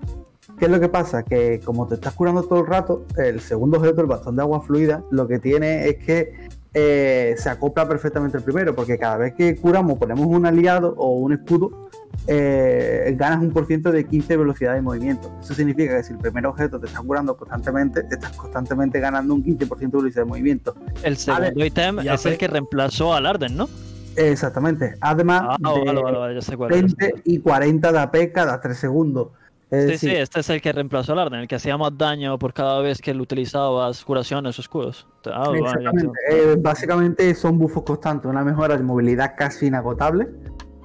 ¿Qué 0.58 0.66
es 0.66 0.72
lo 0.72 0.80
que 0.80 0.90
pasa? 0.90 1.24
Que 1.24 1.60
como 1.60 1.88
te 1.88 1.96
estás 1.96 2.14
curando 2.14 2.44
todo 2.44 2.60
el 2.60 2.68
rato, 2.68 3.06
el 3.18 3.40
segundo 3.42 3.78
objeto, 3.78 4.02
el 4.02 4.08
bastón 4.08 4.36
de 4.36 4.44
agua 4.44 4.62
fluida, 4.62 5.04
lo 5.10 5.28
que 5.28 5.40
tiene 5.40 5.88
es 5.88 5.98
que 5.98 6.48
eh, 6.74 7.36
se 7.38 7.50
acopla 7.50 7.88
perfectamente 7.88 8.38
el 8.38 8.44
primero, 8.44 8.76
porque 8.76 8.98
cada 8.98 9.18
vez 9.18 9.34
que 9.34 9.56
curamos, 9.56 9.98
ponemos 9.98 10.26
un 10.26 10.46
aliado 10.46 10.94
o 10.98 11.16
un 11.16 11.34
escudo, 11.34 11.90
eh, 12.28 13.14
ganas 13.18 13.42
un 13.42 13.52
por 13.52 13.66
ciento 13.66 13.92
de 13.92 14.06
15 14.06 14.38
velocidad 14.38 14.74
de 14.76 14.82
movimiento. 14.82 15.32
Eso 15.42 15.54
significa 15.54 15.98
que 15.98 16.04
si 16.04 16.14
el 16.14 16.20
primer 16.20 16.46
objeto 16.46 16.80
te 16.80 16.88
está 16.88 17.00
curando 17.02 17.36
constantemente, 17.36 18.04
te 18.04 18.16
estás 18.16 18.32
constantemente 18.34 19.00
ganando 19.00 19.34
un 19.34 19.44
15% 19.44 19.80
de 19.80 19.88
velocidad 19.98 20.22
de 20.24 20.30
movimiento. 20.30 20.76
El 21.04 21.18
segundo 21.18 21.66
ítem 21.66 22.00
es 22.00 22.22
sé. 22.22 22.32
el 22.32 22.38
que 22.38 22.48
reemplazó 22.48 23.14
al 23.14 23.26
Arden, 23.26 23.56
¿no? 23.58 23.68
Exactamente. 24.16 24.96
Además, 25.02 25.44
Ah, 25.50 25.58
de 25.60 25.86
vale, 25.86 26.02
vale, 26.02 26.18
vale, 26.18 26.36
ya 26.36 26.42
sé 26.42 26.56
cuál 26.56 26.74
es. 26.74 26.96
20 26.96 27.22
y 27.26 27.40
40 27.40 27.92
de 27.92 28.00
AP 28.00 28.32
cada 28.32 28.62
3 28.62 28.78
segundos. 28.78 29.30
Es 29.72 29.86
Sí, 29.86 29.92
decir, 29.94 30.10
sí, 30.12 30.16
este 30.18 30.40
es 30.42 30.50
el 30.52 30.62
que 30.62 30.72
reemplazó 30.72 31.14
al 31.14 31.20
Arden, 31.20 31.40
el 31.40 31.48
que 31.48 31.56
hacía 31.56 31.76
más 31.80 31.98
daño 31.98 32.38
por 32.38 32.54
cada 32.54 32.80
vez 32.82 33.02
que 33.02 33.12
lo 33.12 33.24
utilizabas 33.24 34.06
curaciones 34.06 34.60
o 34.60 34.62
escudos. 34.62 35.08
Ah, 35.26 35.52
Exactamente. 35.56 36.12
Eh, 36.30 36.56
básicamente 36.60 37.34
son 37.34 37.58
buffos 37.58 37.82
constantes, 37.84 38.30
una 38.30 38.44
mejora 38.44 38.78
de 38.78 38.84
movilidad 38.84 39.34
casi 39.36 39.66
inagotable 39.66 40.28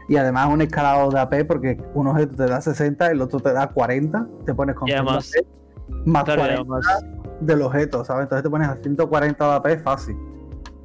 y 0.08 0.16
además 0.16 0.48
un 0.50 0.62
escalado 0.62 1.10
de 1.10 1.20
AP 1.20 1.44
porque 1.46 1.80
un 1.94 2.06
objeto 2.08 2.34
te 2.36 2.46
da 2.46 2.60
60, 2.60 3.10
el 3.10 3.20
otro 3.20 3.40
te 3.40 3.52
da 3.52 3.68
40, 3.68 4.26
te 4.46 4.54
pones 4.54 4.74
con 4.74 4.88
Y 4.88 4.92
100 4.92 5.04
de 5.04 5.10
además- 5.10 5.32
AP, 5.38 5.46
más 6.06 6.24
Claro, 6.24 6.40
y 6.40 6.44
40 6.44 6.60
además, 6.62 7.04
del 7.40 7.62
objeto, 7.62 8.04
¿sabes? 8.04 8.22
Entonces 8.24 8.42
te 8.42 8.50
pones 8.50 8.68
a 8.68 8.76
140 8.76 9.44
de 9.46 9.52
AP 9.54 9.78
fácil. 9.82 10.16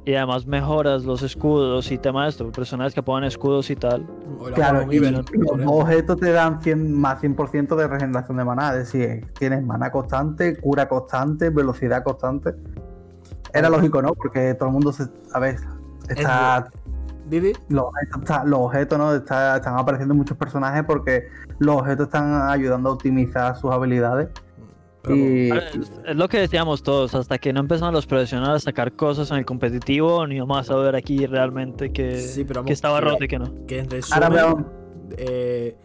y 0.06 0.14
además 0.14 0.46
mejoras 0.46 1.04
los 1.04 1.22
escudos 1.22 1.90
y 1.90 1.96
tema 1.96 2.24
de 2.24 2.28
esto, 2.28 2.52
personajes 2.52 2.92
que 2.94 3.02
pongan 3.02 3.24
escudos 3.24 3.70
y 3.70 3.76
tal. 3.76 4.06
Claro, 4.54 4.92
y 4.92 4.98
los 5.00 5.24
objetos 5.66 6.20
te 6.20 6.30
dan 6.30 6.60
100, 6.62 6.92
más 6.92 7.22
100% 7.22 7.74
de 7.74 7.88
regeneración 7.88 8.36
de 8.36 8.44
maná, 8.44 8.72
es 8.72 8.92
decir, 8.92 9.26
tienes 9.38 9.64
maná 9.64 9.90
constante, 9.90 10.58
cura 10.60 10.86
constante, 10.90 11.48
velocidad 11.48 12.02
constante. 12.04 12.54
Era 13.54 13.70
lógico, 13.70 14.02
¿no? 14.02 14.12
Porque 14.14 14.52
todo 14.54 14.68
el 14.68 14.72
mundo 14.74 14.92
se. 14.92 15.04
A 15.32 15.38
ver, 15.38 15.56
está. 16.10 16.68
Didi, 17.28 17.52
Los 17.68 17.84
objetos, 17.84 18.20
está- 18.22 18.44
los 18.44 18.60
objetos 18.60 18.98
¿no? 18.98 19.14
Está- 19.14 19.56
están 19.56 19.78
apareciendo 19.78 20.14
muchos 20.14 20.36
personajes 20.36 20.84
porque 20.86 21.28
los 21.58 21.76
objetos 21.76 22.06
están 22.06 22.48
ayudando 22.48 22.90
a 22.90 22.92
optimizar 22.92 23.56
sus 23.56 23.70
habilidades. 23.70 24.28
Y, 25.08 25.50
Es, 25.50 25.92
lo 26.16 26.28
que 26.28 26.38
decíamos 26.38 26.82
todos, 26.82 27.14
hasta 27.14 27.36
que 27.36 27.52
no 27.52 27.60
empezaron 27.60 27.92
los 27.92 28.06
profesionales 28.06 28.62
a 28.62 28.64
sacar 28.64 28.92
cosas 28.92 29.30
en 29.30 29.36
el 29.36 29.44
competitivo, 29.44 30.26
ni 30.26 30.40
vamos 30.40 30.70
a 30.70 30.76
ver 30.76 30.96
aquí 30.96 31.26
realmente 31.26 31.92
que, 31.92 32.18
Sí, 32.20 32.44
pero 32.44 32.60
vamos, 32.60 32.68
que 32.68 32.72
estaba 32.72 33.00
roto 33.02 33.22
y 33.24 33.28
que 33.28 33.38
no. 33.38 33.52
que 33.66 33.80
en 33.80 33.84
ahora 33.86 34.28
resumen, 34.30 34.32
veamos. 34.32 34.64
eh, 35.18 35.76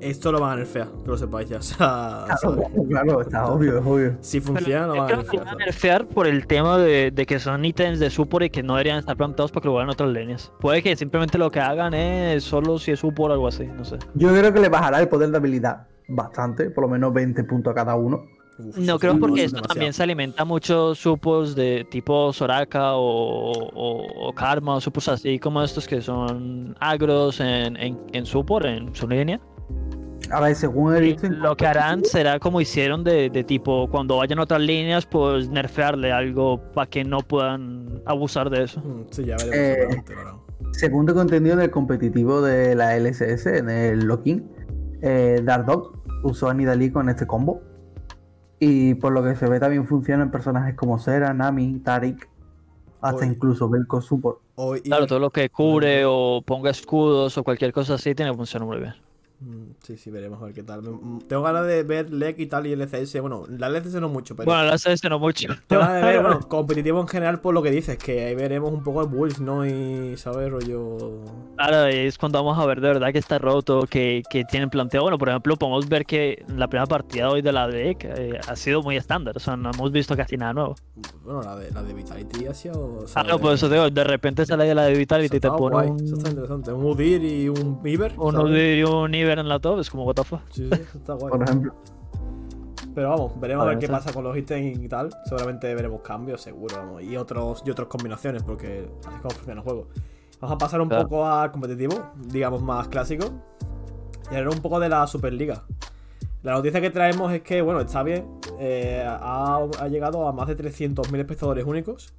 esto 0.00 0.30
lo 0.32 0.40
van 0.40 0.52
a 0.52 0.56
nerfear, 0.56 0.88
que 1.04 1.08
lo 1.10 1.16
sepáis 1.16 1.48
ya. 1.48 1.58
O 1.58 1.62
sea, 1.62 2.24
Claro, 2.40 2.64
claro, 2.88 3.20
está 3.20 3.46
obvio, 3.46 3.78
es 3.78 3.86
obvio. 3.86 4.16
si 4.20 4.40
Pero 4.40 4.54
funciona, 4.54 4.86
lo 4.86 4.94
yo 4.94 5.00
van 5.02 5.12
a 5.12 5.16
nerfear. 5.16 5.44
van 5.44 5.54
a 5.54 5.56
nerfear 5.64 6.06
por 6.08 6.26
el 6.26 6.46
tema 6.46 6.78
de, 6.78 7.10
de 7.10 7.26
que 7.26 7.38
son 7.38 7.64
ítems 7.64 7.98
de 7.98 8.10
support 8.10 8.44
y 8.46 8.50
que 8.50 8.62
no 8.62 8.74
deberían 8.74 8.98
estar 8.98 9.16
planteados 9.16 9.50
para 9.52 9.62
que 9.62 9.68
lo 9.68 9.74
hagan 9.76 9.88
en 9.88 9.92
otras 9.92 10.10
líneas. 10.10 10.52
Puede 10.60 10.82
que 10.82 10.94
simplemente 10.96 11.38
lo 11.38 11.50
que 11.50 11.60
hagan 11.60 11.94
es 11.94 12.44
solo 12.44 12.78
si 12.78 12.92
es 12.92 13.00
support 13.00 13.30
o 13.30 13.34
algo 13.34 13.48
así, 13.48 13.66
no 13.66 13.84
sé. 13.84 13.98
Yo 14.14 14.28
creo 14.30 14.52
que 14.52 14.60
le 14.60 14.68
bajará 14.68 15.00
el 15.00 15.08
poder 15.08 15.30
de 15.30 15.36
habilidad 15.36 15.86
bastante, 16.08 16.70
por 16.70 16.84
lo 16.84 16.88
menos 16.90 17.12
20 17.12 17.44
puntos 17.44 17.70
a 17.70 17.74
cada 17.74 17.94
uno. 17.94 18.22
Uf, 18.58 18.76
No 18.76 18.98
creo 18.98 19.18
porque 19.20 19.44
esto 19.44 19.56
demasiado. 19.56 19.74
también 19.74 19.92
se 19.92 20.02
alimenta 20.02 20.44
mucho 20.44 20.94
supos 20.94 21.54
de 21.54 21.86
tipo 21.90 22.32
Soraka 22.32 22.94
o, 22.94 23.52
o, 23.52 24.28
o 24.28 24.32
Karma 24.32 24.74
o 24.76 24.80
supos 24.80 25.06
así 25.08 25.38
como 25.38 25.62
estos 25.62 25.86
que 25.86 26.00
son 26.02 26.74
agros 26.80 27.38
en, 27.40 27.76
en, 27.76 27.98
en 28.12 28.26
support, 28.26 28.66
en 28.66 28.94
su 28.94 29.06
línea. 29.06 29.40
A 30.30 30.40
ver, 30.40 30.54
según 30.54 30.94
he 30.94 31.00
visto, 31.00 31.26
lo 31.28 31.56
que 31.56 31.66
harán 31.66 32.04
será 32.04 32.38
como 32.38 32.60
hicieron 32.60 33.02
de, 33.02 33.30
de 33.30 33.44
tipo 33.44 33.88
cuando 33.88 34.18
vayan 34.18 34.38
a 34.38 34.42
otras 34.42 34.60
líneas, 34.60 35.06
pues 35.06 35.48
nerfearle 35.48 36.12
algo 36.12 36.60
para 36.74 36.86
que 36.88 37.02
no 37.02 37.20
puedan 37.20 38.02
abusar 38.04 38.50
de 38.50 38.64
eso. 38.64 38.80
Mm, 38.80 39.04
Sí, 39.10 39.24
ya 39.24 39.36
veremos. 39.36 39.56
Eh, 39.56 39.74
seguramente 39.78 40.14
lo 40.14 40.20
harán. 40.20 40.36
según 40.72 41.06
tengo 41.06 41.22
entendido 41.22 41.54
en 41.54 41.62
el 41.62 41.70
competitivo 41.70 42.42
de 42.42 42.74
la 42.74 42.94
LSS, 42.98 43.46
en 43.46 43.70
el 43.70 44.00
Locking, 44.00 44.46
eh, 45.00 45.40
Dardog 45.42 45.94
usó 46.24 46.50
a 46.50 46.54
Nidalee 46.54 46.92
con 46.92 47.08
este 47.08 47.26
combo. 47.26 47.62
Y 48.60 48.94
por 48.94 49.12
lo 49.12 49.22
que 49.22 49.34
se 49.36 49.48
ve 49.48 49.60
también 49.60 49.86
funciona 49.86 50.24
en 50.24 50.30
personajes 50.30 50.74
como 50.74 50.98
Sera, 50.98 51.32
Nami, 51.32 51.78
Tarik, 51.78 52.28
hasta 53.00 53.24
incluso 53.24 53.68
Belko 53.68 54.00
Support. 54.02 54.40
Hoy 54.56 54.80
Claro, 54.82 55.06
todo 55.06 55.20
lo 55.20 55.30
que 55.30 55.48
cubre 55.48 56.02
o 56.04 56.42
ponga 56.44 56.70
escudos 56.70 57.38
o 57.38 57.44
cualquier 57.44 57.72
cosa 57.72 57.94
así 57.94 58.14
tiene 58.14 58.32
que 58.32 58.36
funcionar 58.36 58.66
muy 58.66 58.78
bien. 58.78 58.94
Mm, 59.40 59.70
Sí, 59.82 59.96
sí, 59.96 60.10
veremos 60.10 60.42
a 60.42 60.46
ver 60.46 60.54
qué 60.54 60.62
tal. 60.64 60.82
Mm, 60.82 61.20
Tengo 61.28 61.42
ganas 61.42 61.66
de 61.66 61.82
ver 61.84 62.10
LEC 62.12 62.40
y 62.40 62.46
tal 62.46 62.66
y 62.66 62.72
LCS. 62.72 63.20
Bueno, 63.20 63.44
la 63.48 63.68
LCS 63.68 64.00
no 64.00 64.08
mucho, 64.08 64.34
pero. 64.34 64.46
Bueno, 64.46 64.64
la 64.64 64.76
CS 64.78 65.08
no 65.08 65.18
mucho. 65.20 65.48
Tengo 65.68 65.82
ganas 65.82 66.02
de 66.02 66.06
ver, 66.12 66.22
bueno, 66.22 66.40
competitivo 66.48 67.00
en 67.00 67.06
general 67.08 67.40
por 67.40 67.54
lo 67.54 67.62
que 67.62 67.70
dices, 67.70 67.96
que 67.98 68.24
ahí 68.26 68.34
veremos 68.34 68.72
un 68.72 68.82
poco 68.82 69.06
de 69.06 69.14
Bulls, 69.14 69.40
¿no? 69.40 69.64
Y, 69.64 70.16
¿sabes? 70.16 70.50
Rollo. 70.50 71.22
Ahora 71.56 71.88
es 71.90 72.18
cuando 72.18 72.42
vamos 72.42 72.58
a 72.58 72.66
ver 72.66 72.80
de 72.80 72.88
verdad 72.88 73.12
que 73.12 73.18
está 73.18 73.38
roto, 73.38 73.86
que, 73.88 74.22
que 74.28 74.44
tienen 74.44 74.70
planteado. 74.70 75.04
Bueno, 75.04 75.18
por 75.18 75.28
ejemplo, 75.28 75.56
podemos 75.56 75.88
ver 75.88 76.04
que 76.04 76.44
la 76.48 76.66
primera 76.68 76.86
partida 76.86 77.30
hoy 77.30 77.40
de 77.42 77.52
la 77.52 77.68
DEC 77.68 78.04
eh, 78.04 78.40
ha 78.46 78.56
sido 78.56 78.82
muy 78.82 78.96
estándar. 78.96 79.36
O 79.36 79.40
sea, 79.40 79.56
no 79.56 79.70
hemos 79.70 79.92
visto 79.92 80.16
casi 80.16 80.36
nada 80.36 80.52
nuevo. 80.52 80.74
Bueno, 81.24 81.42
la 81.42 81.54
de, 81.56 81.70
la 81.70 81.82
de 81.82 81.94
Vitality 81.94 82.46
ha 82.46 82.54
sido. 82.54 83.04
Ah, 83.14 83.22
no, 83.22 83.38
por 83.38 83.52
eso 83.54 83.68
digo, 83.68 83.88
de 83.88 84.04
repente 84.04 84.44
sale 84.46 84.64
de 84.64 84.74
la 84.74 84.84
de 84.84 84.94
Vitality 84.94 85.36
y 85.36 85.40
te 85.40 85.48
pone 85.48 85.76
un, 85.90 86.04
Eso 86.04 86.16
está 86.16 86.30
interesante. 86.30 86.72
Un 86.72 86.84
Udir 86.86 87.22
y 87.22 87.48
un 87.48 87.80
Iber. 87.84 88.14
un. 88.16 88.36
Udyr 88.36 88.78
y 88.78 88.82
un 88.84 89.14
Iber 89.14 89.27
en 89.38 89.48
la 89.48 89.58
top. 89.58 89.80
Es 89.80 89.90
como, 89.90 90.04
what 90.04 90.14
the 90.14 90.24
fuck. 90.24 90.40
Sí, 90.50 90.68
sí, 90.72 90.80
está 90.96 91.14
guay. 91.14 91.30
Por 91.30 91.42
ejemplo. 91.42 91.74
Pero 92.94 93.10
vamos, 93.10 93.38
veremos 93.40 93.64
a 93.64 93.68
ver 93.68 93.78
qué 93.78 93.86
sí. 93.86 93.92
pasa 93.92 94.12
con 94.12 94.24
los 94.24 94.36
ítems 94.36 94.78
y 94.78 94.88
tal. 94.88 95.10
Seguramente 95.24 95.72
veremos 95.74 96.00
cambios, 96.02 96.40
seguro, 96.40 96.76
vamos. 96.78 97.02
Y 97.02 97.16
otros 97.16 97.62
y 97.66 97.70
otras 97.70 97.88
combinaciones, 97.88 98.42
porque 98.42 98.90
así 99.04 99.14
es 99.16 99.20
como 99.20 99.30
funciona 99.34 99.60
el 99.60 99.64
juego. 99.64 99.88
Vamos 100.40 100.54
a 100.54 100.58
pasar 100.58 100.80
un 100.80 100.88
Claro. 100.88 101.04
poco 101.04 101.26
al 101.26 101.50
competitivo, 101.52 101.94
digamos 102.16 102.62
más 102.62 102.88
clásico. 102.88 103.26
Y 104.30 104.34
hablar 104.36 104.54
un 104.54 104.60
poco 104.62 104.78
de 104.80 104.88
la 104.88 105.06
Superliga. 105.06 105.64
La 106.42 106.52
noticia 106.52 106.80
que 106.80 106.90
traemos 106.90 107.32
es 107.32 107.42
que, 107.42 107.60
bueno, 107.62 107.80
está 107.80 108.02
bien. 108.02 108.26
eh, 108.60 109.04
ha, 109.06 109.56
ha 109.80 109.88
llegado 109.88 110.26
a 110.28 110.32
más 110.32 110.48
de 110.48 110.56
300.000 110.56 111.18
espectadores 111.20 111.64
únicos. 111.64 112.14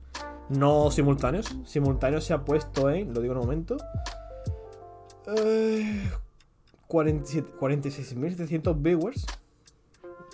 No 0.49 0.89
simultáneos. 0.91 1.45
Simultáneos 1.65 2.23
se 2.23 2.33
ha 2.33 2.43
puesto 2.45 2.89
en, 2.89 3.13
lo 3.13 3.21
digo 3.21 3.33
en 3.33 3.39
un 3.39 3.45
momento. 3.45 3.77
eh, 5.27 6.09
47 6.09 6.28
46.700 6.89 8.75
viewers. 8.81 9.25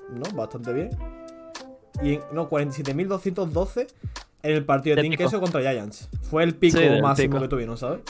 ¿no? 0.09 0.23
Bastante 0.35 0.73
bien. 0.73 0.89
Y 2.01 2.15
en, 2.15 2.21
no, 2.31 2.49
47.212 2.49 3.87
en 4.43 4.51
el 4.51 4.65
partido 4.65 4.95
de 4.95 5.01
Team. 5.03 5.15
Queso 5.15 5.39
contra 5.39 5.61
Giants. 5.61 6.09
Fue 6.21 6.43
el 6.43 6.55
pico 6.55 6.77
Sí, 6.77 6.85
máximo 7.01 7.33
pico. 7.35 7.41
que 7.43 7.47
tuvieron, 7.49 7.77
¿sabes? 7.77 8.01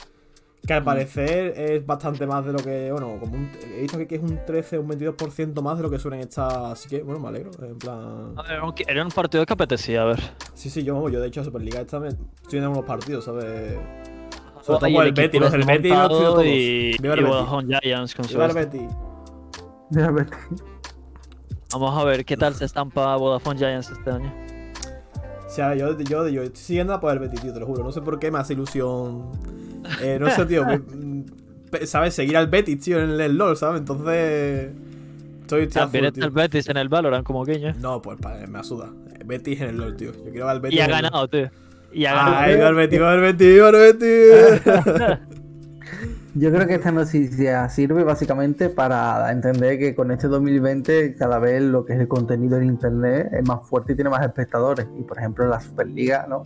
Que 0.67 0.73
al 0.73 0.83
parecer 0.83 1.53
es 1.59 1.85
bastante 1.85 2.25
más 2.25 2.43
de 2.43 2.51
lo 2.51 2.57
que, 2.57 2.91
bueno, 2.91 3.17
como 3.19 3.35
un- 3.35 3.51
he 3.63 3.81
visto 3.81 3.99
que 4.07 4.15
es 4.15 4.21
un 4.21 4.39
13 4.47 4.79
un 4.79 4.87
22% 4.87 5.61
más 5.61 5.77
de 5.77 5.83
lo 5.83 5.91
que 5.91 5.99
suelen 5.99 6.21
estar, 6.21 6.71
así 6.71 6.89
que, 6.89 7.03
bueno, 7.03 7.19
me 7.19 7.27
alegro, 7.27 7.51
en 7.63 7.77
plan... 7.77 8.33
A 8.35 8.41
ver, 8.41 8.51
Era 8.53 8.65
un, 8.65 8.73
era 8.87 9.03
un 9.05 9.11
partido 9.11 9.45
que 9.45 9.53
apetecía, 9.53 10.01
a 10.01 10.05
ver. 10.05 10.19
Sí, 10.55 10.71
sí, 10.71 10.83
yo, 10.83 11.07
yo 11.09 11.21
de 11.21 11.27
hecho 11.27 11.41
a 11.41 11.43
Superliga 11.43 11.81
esta 11.81 11.99
me 11.99 12.07
estoy 12.07 12.23
viendo 12.53 12.71
unos 12.71 12.83
partidos, 12.85 13.25
¿sabes? 13.25 13.77
Con 14.65 14.85
el 14.85 15.07
equipo 15.07 15.21
Betis, 15.21 15.41
los 15.41 15.51
del 15.51 15.63
Betis 15.65 15.91
los 15.91 16.07
todos. 16.09 16.45
Y, 16.45 16.97
Viva 17.01 17.13
el. 17.15 17.25
Vodafone 17.25 17.79
Giants 17.81 18.15
con 18.15 18.25
su 18.25 18.33
Viva 18.33 18.45
el. 18.47 18.53
Betis. 18.53 18.89
Ya 19.91 20.11
ves. 20.11 20.27
Vamos 21.71 21.97
a 21.97 22.03
ver 22.05 22.25
qué 22.25 22.37
tal 22.37 22.53
se 22.55 22.65
estampa 22.65 23.15
Vodafone 23.17 23.57
Giants 23.59 23.89
este 23.91 24.09
año. 24.09 24.33
O 25.45 25.49
sea, 25.49 25.75
yo, 25.75 25.97
yo, 25.99 26.27
yo 26.27 26.41
estoy 26.43 26.61
siguiendo 26.61 26.93
a 26.93 26.99
por 26.99 27.13
el 27.13 27.19
Betis, 27.19 27.41
tío, 27.41 27.53
te 27.53 27.59
lo 27.59 27.65
juro. 27.65 27.83
No 27.83 27.91
sé 27.91 28.01
por 28.01 28.19
qué 28.19 28.31
me 28.31 28.39
hace 28.39 28.53
ilusión. 28.53 29.31
Eh, 30.01 30.17
no 30.19 30.29
sé, 30.31 30.45
tío. 30.45 30.65
¿Sabes? 31.85 32.13
Seguir 32.13 32.37
al 32.37 32.47
Betis, 32.47 32.79
tío, 32.79 32.99
en 33.01 33.19
el 33.19 33.37
LOL, 33.37 33.55
¿sabes? 33.57 33.79
Entonces. 33.79 34.71
Estoy, 35.41 35.67
También 35.67 36.05
full, 36.05 36.07
está 36.07 36.15
tío. 36.15 36.25
el 36.25 36.31
Betis 36.31 36.69
en 36.69 36.77
el 36.77 36.89
Valorant 36.89 37.25
como 37.25 37.43
guiño. 37.45 37.73
No, 37.79 38.01
pues 38.01 38.17
me 38.47 38.57
asuda. 38.59 38.89
Betis 39.25 39.61
en 39.61 39.69
el 39.69 39.77
LOL, 39.77 39.95
tío. 39.95 40.11
Yo 40.11 40.23
quiero 40.31 40.45
ver 40.47 40.55
al 40.55 40.59
Betis. 40.61 40.77
Y 40.77 40.81
ha 40.81 40.85
el- 40.85 40.91
ganado, 40.91 41.27
tío. 41.27 41.49
Y 41.91 42.03
ganado. 42.03 42.35
Ay, 42.37 42.55
viva 42.55 42.69
el 42.69 42.75
Betis, 42.75 42.99
viva 42.99 43.13
el 43.69 43.75
Betis. 43.75 44.61
Yo 46.37 46.51
creo 46.51 46.67
que 46.67 46.73
esta 46.75 46.91
noticia 46.91 47.69
sirve 47.69 48.03
básicamente 48.03 48.67
para 48.69 49.31
entender 49.31 49.79
que 49.79 49.95
con 49.95 50.11
este 50.11 50.27
2020 50.27 51.15
cada 51.15 51.39
vez 51.39 51.61
lo 51.63 51.85
que 51.85 51.93
es 51.93 51.99
el 52.01 52.09
contenido 52.09 52.57
en 52.57 52.65
internet 52.65 53.29
es 53.31 53.47
más 53.47 53.65
fuerte 53.67 53.93
y 53.93 53.95
tiene 53.95 54.09
más 54.09 54.25
espectadores. 54.25 54.85
Y 54.99 55.03
por 55.03 55.17
ejemplo 55.17 55.47
la 55.47 55.61
Superliga, 55.61 56.25
¿no? 56.27 56.43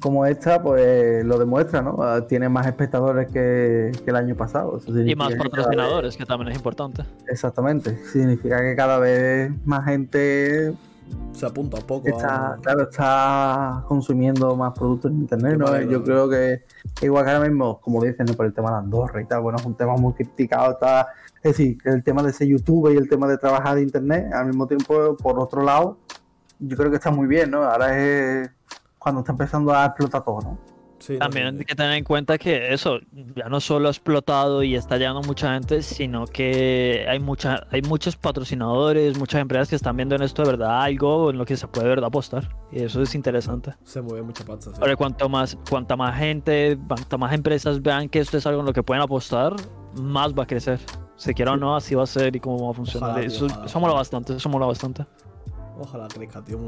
Como 0.00 0.26
esta, 0.26 0.62
pues 0.62 1.24
lo 1.24 1.38
demuestra, 1.38 1.80
¿no? 1.82 1.96
Ah, 2.02 2.26
Tiene 2.26 2.48
más 2.50 2.66
espectadores 2.66 3.28
que, 3.30 3.90
que 4.04 4.10
el 4.10 4.16
año 4.16 4.34
pasado. 4.34 4.76
Eso 4.78 4.90
Y 5.00 5.14
más 5.14 5.28
que 5.28 5.34
cada 5.36 5.44
vez- 5.44 5.50
patrocinadores, 5.50 6.16
que 6.18 6.26
también 6.26 6.50
es 6.52 6.56
importante. 6.56 7.02
Exactamente. 7.28 7.96
Significa 8.04 8.60
que 8.60 8.76
cada 8.76 8.98
vez 8.98 9.50
más 9.64 9.84
gente 9.86 10.72
Se 11.32 11.46
apunta 11.46 11.78
un 11.78 11.86
poco. 11.86 12.08
está, 12.08 12.52
a- 12.52 12.56
claro, 12.56 12.82
está 12.82 13.84
consumiendo 13.88 14.54
más 14.56 14.72
productos 14.78 15.10
en 15.10 15.18
internet, 15.20 15.56
¿no? 15.58 15.66
Yo 15.90 16.02
creo 16.04 16.28
que 16.28 16.64
igual 17.02 17.24
que 17.24 17.30
ahora 17.30 17.48
mismo, 17.48 17.80
como 17.80 18.02
dicen, 18.04 18.26
por 18.36 18.46
el 18.46 18.52
tema 18.52 18.72
de 18.72 18.76
Andorra 18.78 19.22
y 19.22 19.24
tal, 19.24 19.40
bueno, 19.40 19.58
es 19.58 19.64
un 19.64 19.74
tema 19.74 19.96
muy 19.96 20.12
criticado, 20.12 20.72
está, 20.72 21.08
es 21.42 21.56
decir, 21.56 21.78
el 21.84 22.02
tema 22.04 22.22
de 22.22 22.32
ser 22.32 22.48
youtuber 22.48 22.92
y 22.92 22.96
el 22.98 23.08
tema 23.08 23.26
de 23.26 23.38
trabajar 23.38 23.76
de 23.76 23.82
internet, 23.82 24.30
al 24.34 24.46
mismo 24.46 24.66
tiempo, 24.66 25.16
por 25.16 25.38
otro 25.38 25.62
lado, 25.62 25.96
yo 26.58 26.76
creo 26.76 26.90
que 26.90 26.96
está 26.96 27.10
muy 27.10 27.26
bien, 27.26 27.50
¿no? 27.50 27.62
Ahora 27.64 27.96
es 27.98 28.50
cuando 28.98 29.20
está 29.20 29.32
empezando 29.32 29.72
a 29.72 29.86
explotar 29.86 30.22
todo, 30.22 30.40
¿no? 30.42 30.58
Sí, 31.00 31.14
no, 31.14 31.18
También 31.18 31.58
hay 31.58 31.64
que 31.64 31.74
tener 31.74 31.94
en 31.94 32.04
cuenta 32.04 32.36
que 32.36 32.72
eso 32.72 33.00
ya 33.34 33.48
no 33.48 33.58
solo 33.60 33.88
ha 33.88 33.90
explotado 33.90 34.62
y 34.62 34.74
está 34.74 34.98
llegando 34.98 35.22
mucha 35.22 35.54
gente, 35.54 35.82
sino 35.82 36.26
que 36.26 37.06
hay 37.08 37.18
mucha, 37.18 37.66
hay 37.70 37.80
muchos 37.82 38.16
patrocinadores, 38.16 39.18
muchas 39.18 39.40
empresas 39.40 39.70
que 39.70 39.76
están 39.76 39.96
viendo 39.96 40.14
en 40.14 40.22
esto 40.22 40.42
de 40.42 40.50
verdad 40.50 40.82
algo 40.82 41.30
en 41.30 41.38
lo 41.38 41.46
que 41.46 41.56
se 41.56 41.66
puede 41.68 41.84
de 41.84 41.90
verdad 41.90 42.08
apostar. 42.08 42.54
Y 42.70 42.82
eso 42.82 43.02
es 43.02 43.14
interesante. 43.14 43.74
Se 43.82 44.02
mueve 44.02 44.22
mucha 44.22 44.44
pasta. 44.44 44.70
sí. 44.70 44.76
Ahora, 44.80 44.94
cuanto 44.94 45.28
más, 45.28 45.56
cuanta 45.68 45.96
más 45.96 46.16
gente, 46.18 46.78
cuanta 46.86 47.16
más 47.16 47.32
empresas 47.32 47.80
vean 47.80 48.08
que 48.08 48.20
esto 48.20 48.36
es 48.36 48.46
algo 48.46 48.60
en 48.60 48.66
lo 48.66 48.72
que 48.72 48.82
pueden 48.82 49.02
apostar, 49.02 49.54
más 49.94 50.34
va 50.34 50.42
a 50.42 50.46
crecer. 50.46 50.78
Se 51.16 51.34
quiera 51.34 51.52
o 51.52 51.56
no, 51.56 51.76
así 51.76 51.94
va 51.94 52.04
a 52.04 52.06
ser 52.06 52.36
y 52.36 52.40
cómo 52.40 52.64
va 52.64 52.70
a 52.70 52.74
funcionar. 52.74 53.10
Ojalá, 53.10 53.26
eso, 53.26 53.46
ojalá, 53.46 53.66
eso 53.66 53.80
mola 53.80 53.94
bastante, 53.94 54.36
eso 54.36 54.48
mola 54.48 54.66
bastante. 54.66 55.04
Ojalá 55.80 56.08
crezca, 56.08 56.44
tío. 56.44 56.58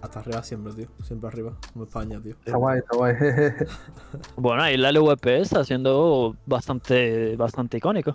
Hasta 0.00 0.20
arriba 0.20 0.42
siempre, 0.42 0.72
tío. 0.72 0.86
Siempre 1.02 1.28
arriba. 1.28 1.52
Como 1.72 1.84
España, 1.84 2.20
tío. 2.22 2.32
Está 2.32 2.56
guay, 2.56 2.78
está 2.78 2.96
guay. 2.96 3.14
Bueno, 4.36 4.62
ahí 4.62 4.76
la 4.76 4.90
LVP 4.92 5.40
está 5.40 5.62
siendo 5.62 6.36
bastante, 6.46 7.36
bastante 7.36 7.76
icónico. 7.76 8.14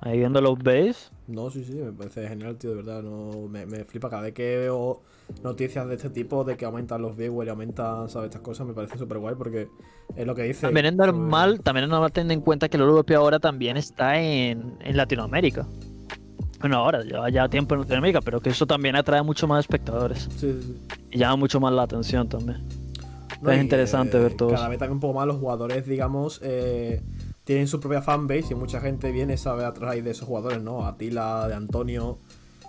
Ahí 0.00 0.18
viendo 0.18 0.40
los 0.40 0.56
base, 0.58 1.10
No, 1.26 1.50
sí, 1.50 1.64
sí, 1.64 1.72
me 1.72 1.92
parece 1.92 2.28
genial, 2.28 2.56
tío, 2.56 2.70
de 2.70 2.76
verdad. 2.76 3.02
No, 3.02 3.48
me, 3.48 3.66
me 3.66 3.84
flipa 3.84 4.08
cada 4.08 4.22
vez 4.22 4.32
que 4.32 4.56
veo 4.58 5.02
noticias 5.42 5.88
de 5.88 5.96
este 5.96 6.10
tipo, 6.10 6.44
de 6.44 6.56
que 6.56 6.64
aumentan 6.64 7.02
los 7.02 7.16
viewers 7.16 7.48
y 7.48 7.50
aumentan, 7.50 8.08
¿sabes? 8.08 8.28
Estas 8.28 8.42
cosas, 8.42 8.64
me 8.68 8.74
parece 8.74 8.96
súper 8.96 9.18
guay 9.18 9.34
porque 9.34 9.68
es 10.14 10.24
lo 10.24 10.36
que 10.36 10.44
dice. 10.44 10.62
También 10.62 10.86
es 10.86 10.94
normal, 10.94 11.60
también 11.62 11.84
es 11.84 11.90
normal 11.90 12.12
tener 12.12 12.30
en 12.30 12.42
cuenta 12.42 12.68
que 12.68 12.76
el 12.76 12.84
LVP 12.84 13.16
ahora 13.16 13.40
también 13.40 13.76
está 13.76 14.20
en, 14.20 14.78
en 14.80 14.96
Latinoamérica. 14.96 15.66
Bueno, 16.60 16.76
ahora, 16.78 17.02
lleva 17.02 17.30
ya 17.30 17.48
tiempo 17.48 17.74
en 17.74 17.82
Latinoamérica, 17.82 18.20
pero 18.20 18.40
que 18.40 18.50
eso 18.50 18.66
también 18.66 18.96
atrae 18.96 19.22
mucho 19.22 19.46
más 19.46 19.60
espectadores 19.60 20.28
Sí, 20.36 20.60
sí, 20.60 20.76
y 21.12 21.18
llama 21.18 21.36
mucho 21.36 21.60
más 21.60 21.72
la 21.72 21.82
atención 21.82 22.28
también. 22.28 22.62
No, 23.40 23.52
Es 23.52 23.62
interesante 23.62 24.18
ver 24.18 24.34
todo 24.36 24.48
Cada 24.48 24.62
eso. 24.62 24.70
vez 24.70 24.78
también 24.80 24.94
un 24.94 25.00
poco 25.00 25.14
más 25.14 25.26
los 25.28 25.36
jugadores, 25.36 25.86
digamos, 25.86 26.40
eh, 26.42 27.00
tienen 27.44 27.68
su 27.68 27.78
propia 27.78 28.02
fanbase 28.02 28.46
y 28.50 28.54
mucha 28.56 28.80
gente 28.80 29.12
viene, 29.12 29.36
¿sabes? 29.36 29.64
A 29.66 29.70
raíz 29.70 30.02
de 30.02 30.10
esos 30.10 30.26
jugadores, 30.26 30.60
¿no? 30.60 30.84
Atila, 30.84 31.46
de 31.46 31.54
Antonio. 31.54 32.18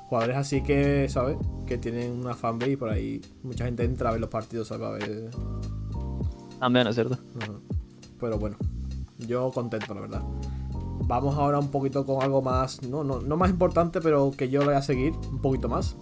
Jugadores 0.08 0.38
así 0.38 0.62
que, 0.62 1.08
¿sabes? 1.10 1.38
Que 1.66 1.78
tienen 1.80 2.12
una 2.12 2.36
fanbase 2.36 2.72
y 2.74 2.76
por 2.76 2.90
ahí 2.90 3.22
mucha 3.44 3.66
gente 3.66 3.84
entra 3.84 4.10
a 4.10 4.12
ver 4.12 4.22
los 4.22 4.30
partidos, 4.30 4.68
¿sabes? 4.68 4.88
A 4.88 4.92
ver. 4.92 5.30
También 6.60 6.86
es 6.88 6.96
cierto. 6.96 7.18
Ajá. 7.42 7.54
Pero 8.20 8.38
bueno, 8.38 8.58
yo 9.18 9.50
contento, 9.52 9.94
la 9.96 10.02
verdad. 10.02 10.22
Vamos 11.10 11.36
ahora 11.40 11.58
un 11.58 11.72
poquito 11.72 12.06
con 12.06 12.22
algo 12.22 12.44
más, 12.44 12.84
no, 12.84 13.04
no, 13.04 13.20
no 13.20 13.36
más 13.36 13.50
importante, 13.50 14.00
pero 14.00 14.32
que 14.38 14.48
yo 14.48 14.60
lo 14.60 14.68
voy 14.68 14.76
a 14.76 14.84
seguir 14.84 15.14
un 15.32 15.42
poquito 15.42 15.68
más. 15.68 15.98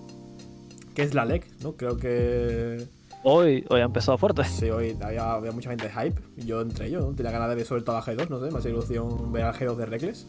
Que 0.94 1.04
es 1.04 1.14
la 1.14 1.24
LEC, 1.24 1.50
¿no? 1.64 1.78
Creo 1.78 1.96
que 1.96 2.86
Hoy, 3.24 3.64
hoy 3.70 3.80
ha 3.80 3.86
empezado 3.86 4.18
fuerte. 4.18 4.44
sí, 4.44 4.70
hoy 4.70 4.98
había, 5.02 5.32
había 5.32 5.54
mucha 5.54 5.70
gente 5.70 5.88
de 5.88 5.94
hype. 5.94 6.22
Yo 6.46 6.60
entre 6.60 6.88
ellos, 6.88 7.06
¿no? 7.06 7.14
Tenía 7.14 7.32
ganas 7.32 7.48
de 7.48 7.56
ver 7.56 7.66
sobre 7.66 7.84
todo 7.84 7.96
a 7.96 8.04
G2, 8.04 8.28
no 8.28 8.42
sé, 8.42 8.52
me 8.52 8.60
hace 8.60 8.70
ilusión 8.70 9.32
ver 9.32 9.46
al 9.46 9.54
G2 9.54 9.76
de 9.78 9.86
Reckless. 9.86 10.28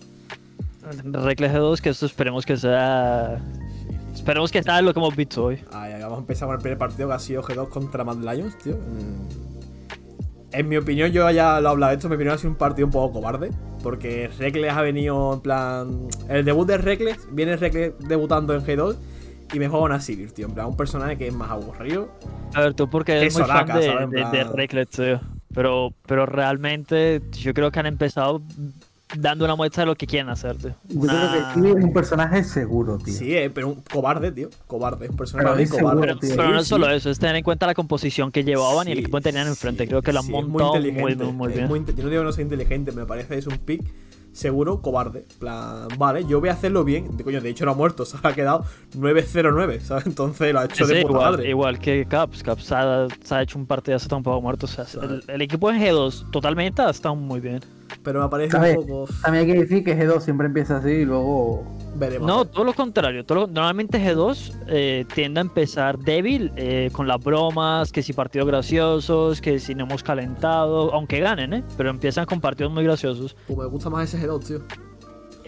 Recle 1.02 1.52
G2, 1.52 1.80
que 1.80 1.88
esto 1.88 2.06
esperemos 2.06 2.46
que 2.46 2.56
sea. 2.56 3.42
Esperemos 4.14 4.52
que 4.52 4.62
sea 4.62 4.80
lo 4.80 4.94
que 4.94 5.00
hemos 5.00 5.16
visto 5.16 5.46
hoy. 5.46 5.58
Ahí 5.72 6.00
vamos 6.00 6.18
a 6.18 6.20
empezar 6.20 6.46
con 6.46 6.54
el 6.54 6.62
primer 6.62 6.78
partido 6.78 7.08
que 7.08 7.14
ha 7.14 7.18
sido 7.18 7.42
G2 7.42 7.68
contra 7.68 8.04
Mad 8.04 8.18
Lions, 8.18 8.56
tío. 8.58 8.76
Mm. 8.76 9.48
En 10.52 10.68
mi 10.68 10.76
opinión, 10.76 11.10
yo 11.10 11.28
ya 11.32 11.60
lo 11.60 11.68
he 11.68 11.72
hablado 11.72 11.90
de 11.90 11.96
esto, 11.96 12.06
en 12.06 12.10
mi 12.10 12.14
opinión 12.14 12.36
ha 12.36 12.38
sido 12.38 12.50
un 12.50 12.56
partido 12.56 12.86
un 12.86 12.92
poco 12.92 13.14
cobarde. 13.14 13.50
Porque 13.82 14.28
Reckless 14.38 14.72
ha 14.72 14.82
venido 14.82 15.34
en 15.34 15.40
plan. 15.40 16.08
El 16.28 16.44
debut 16.44 16.66
de 16.66 16.78
Reckless, 16.78 17.28
viene 17.30 17.56
Reckless 17.56 17.92
debutando 18.00 18.54
en 18.54 18.64
G2 18.64 18.96
y 19.52 19.58
me 19.58 19.68
juega 19.68 19.84
una 19.84 20.00
Sivir, 20.00 20.32
tío. 20.32 20.46
En 20.46 20.54
plan, 20.54 20.66
un 20.66 20.76
personaje 20.76 21.16
que 21.16 21.28
es 21.28 21.34
más 21.34 21.50
aburrido. 21.50 22.08
A 22.54 22.60
ver, 22.60 22.74
tú 22.74 22.88
porque 22.90 23.12
eres 23.12 23.34
muy 23.34 23.44
fan 23.44 23.66
soraca, 23.66 23.78
de, 23.78 24.24
de, 24.30 24.44
Reckless, 24.44 24.88
tío. 24.88 25.20
Pero, 25.54 25.94
pero 26.06 26.26
realmente 26.26 27.22
yo 27.32 27.54
creo 27.54 27.70
que 27.70 27.80
han 27.80 27.86
empezado 27.86 28.42
dando 29.16 29.44
una 29.44 29.56
muestra 29.56 29.82
de 29.82 29.86
lo 29.86 29.94
que 29.94 30.06
quieren 30.06 30.28
hacer, 30.28 30.56
tío. 30.56 30.74
Yo 30.88 31.00
Una- 31.00 31.30
creo 31.30 31.46
que 31.48 31.54
Kiwi 31.54 31.78
es 31.78 31.84
un 31.84 31.92
personaje 31.92 32.44
seguro, 32.44 32.98
tío. 32.98 33.14
Sí, 33.14 33.34
eh, 33.34 33.50
pero 33.50 33.68
un 33.68 33.82
cobarde, 33.82 34.32
tío. 34.32 34.50
Cobarde, 34.66 35.06
es 35.06 35.10
un 35.10 35.16
personaje 35.16 35.44
Pero 35.46 35.54
muy 35.56 35.64
es 35.64 35.70
cobarde. 35.70 35.88
seguro, 35.88 36.00
Pero, 36.06 36.18
tío. 36.18 36.36
pero 36.36 36.48
no 36.48 36.54
Sí, 36.56 36.60
es 36.62 36.68
solo 36.68 36.86
sí. 36.86 36.92
eso, 36.94 37.10
es 37.10 37.18
tener 37.18 37.36
en 37.36 37.42
cuenta 37.44 37.66
la 37.66 37.74
composición 37.74 38.30
que 38.30 38.44
llevaban 38.44 38.86
y 38.88 38.92
el 38.92 38.98
equipo 38.98 39.16
que 39.18 39.22
tenían 39.24 39.46
enfrente. 39.46 39.84
sí, 39.84 39.88
Creo 39.88 40.02
que 40.02 40.12
lo 40.12 40.18
han 40.20 40.26
sí, 40.26 40.36
es 40.36 40.46
montado 40.46 40.70
muy, 40.74 40.88
inteligente, 40.88 41.24
muy, 41.24 41.32
muy 41.32 41.48
es 41.48 41.56
bien. 41.56 41.68
muy 41.68 41.84
yo 41.86 42.02
no 42.04 42.10
digo 42.10 42.22
que 42.22 42.26
no 42.26 42.32
sea 42.32 42.42
inteligente, 42.44 42.92
me 42.92 43.06
parece 43.06 43.38
es 43.38 43.46
un 43.46 43.58
pick. 43.58 43.82
seguro 44.30 44.82
cobarde. 44.82 45.24
Plan, 45.40 45.88
vale, 45.98 46.24
yo 46.26 46.38
voy 46.38 46.50
a 46.50 46.52
hacerlo 46.52 46.84
bien. 46.84 47.16
De 47.16 47.24
coño, 47.24 47.40
de 47.40 47.48
hecho 47.48 47.64
no 47.64 47.72
ha 47.72 47.74
muerto, 47.74 48.04
se 48.04 48.18
ha 48.22 48.32
quedado 48.34 48.64
9-0-9, 48.96 49.80
¿sabes? 49.80 50.06
Entonces 50.06 50.52
lo 50.52 50.60
ha 50.60 50.64
hecho 50.66 50.84
Sí, 50.86 50.94
de 50.94 51.00
puta 51.02 51.12
igual, 51.14 51.32
madre. 51.32 51.48
igual 51.48 51.78
que 51.78 52.04
Caps. 52.06 52.42
Caps 52.42 52.64
se 52.64 52.74
ha, 52.74 53.06
se 53.24 53.34
ha 53.34 53.42
hecho 53.42 53.58
un 53.58 53.66
partidazo 53.66 54.06
tampoco 54.08 54.40
muerto. 54.40 54.66
O 54.66 54.68
sea, 54.68 54.84
el, 55.02 55.24
el 55.26 55.42
equipo 55.42 55.70
en 55.70 55.80
G2 55.80 56.30
totalmente 56.30 56.82
ha 56.82 56.90
estado 56.90 57.16
muy 57.16 57.40
bien. 57.40 57.60
Pero 58.02 58.22
me 58.22 58.28
parece 58.28 58.56
un 58.56 58.74
poco. 58.86 59.06
También 59.22 59.46
hay 59.46 59.52
que 59.52 59.58
decir 59.60 59.84
que 59.84 59.96
G2 59.96 60.20
siempre 60.20 60.46
empieza 60.46 60.76
así 60.78 60.90
y 60.90 61.04
luego. 61.04 61.64
Veremos. 61.96 62.28
No, 62.28 62.44
todo 62.44 62.64
lo 62.64 62.74
contrario. 62.74 63.24
todo 63.24 63.40
lo- 63.40 63.46
normalmente 63.48 63.98
G2 63.98 64.52
eh, 64.68 65.04
tiende 65.14 65.40
a 65.40 65.42
empezar 65.42 65.98
débil, 65.98 66.52
eh, 66.56 66.90
con 66.92 67.08
las 67.08 67.18
bromas, 67.22 67.90
que 67.90 68.02
si 68.02 68.12
partidos 68.12 68.46
graciosos, 68.46 69.40
que 69.40 69.58
si 69.58 69.74
no 69.74 69.84
hemos 69.84 70.02
calentado, 70.02 70.92
aunque 70.94 71.18
ganen, 71.20 71.52
¿eh? 71.54 71.64
Pero 71.76 71.90
empiezan 71.90 72.24
con 72.26 72.40
partidos 72.40 72.72
muy 72.72 72.84
graciosos. 72.84 73.34
Pues 73.46 73.58
me 73.58 73.66
gusta 73.66 73.90
más 73.90 74.12
ese 74.14 74.24
G2, 74.28 74.44
tío. 74.46 74.60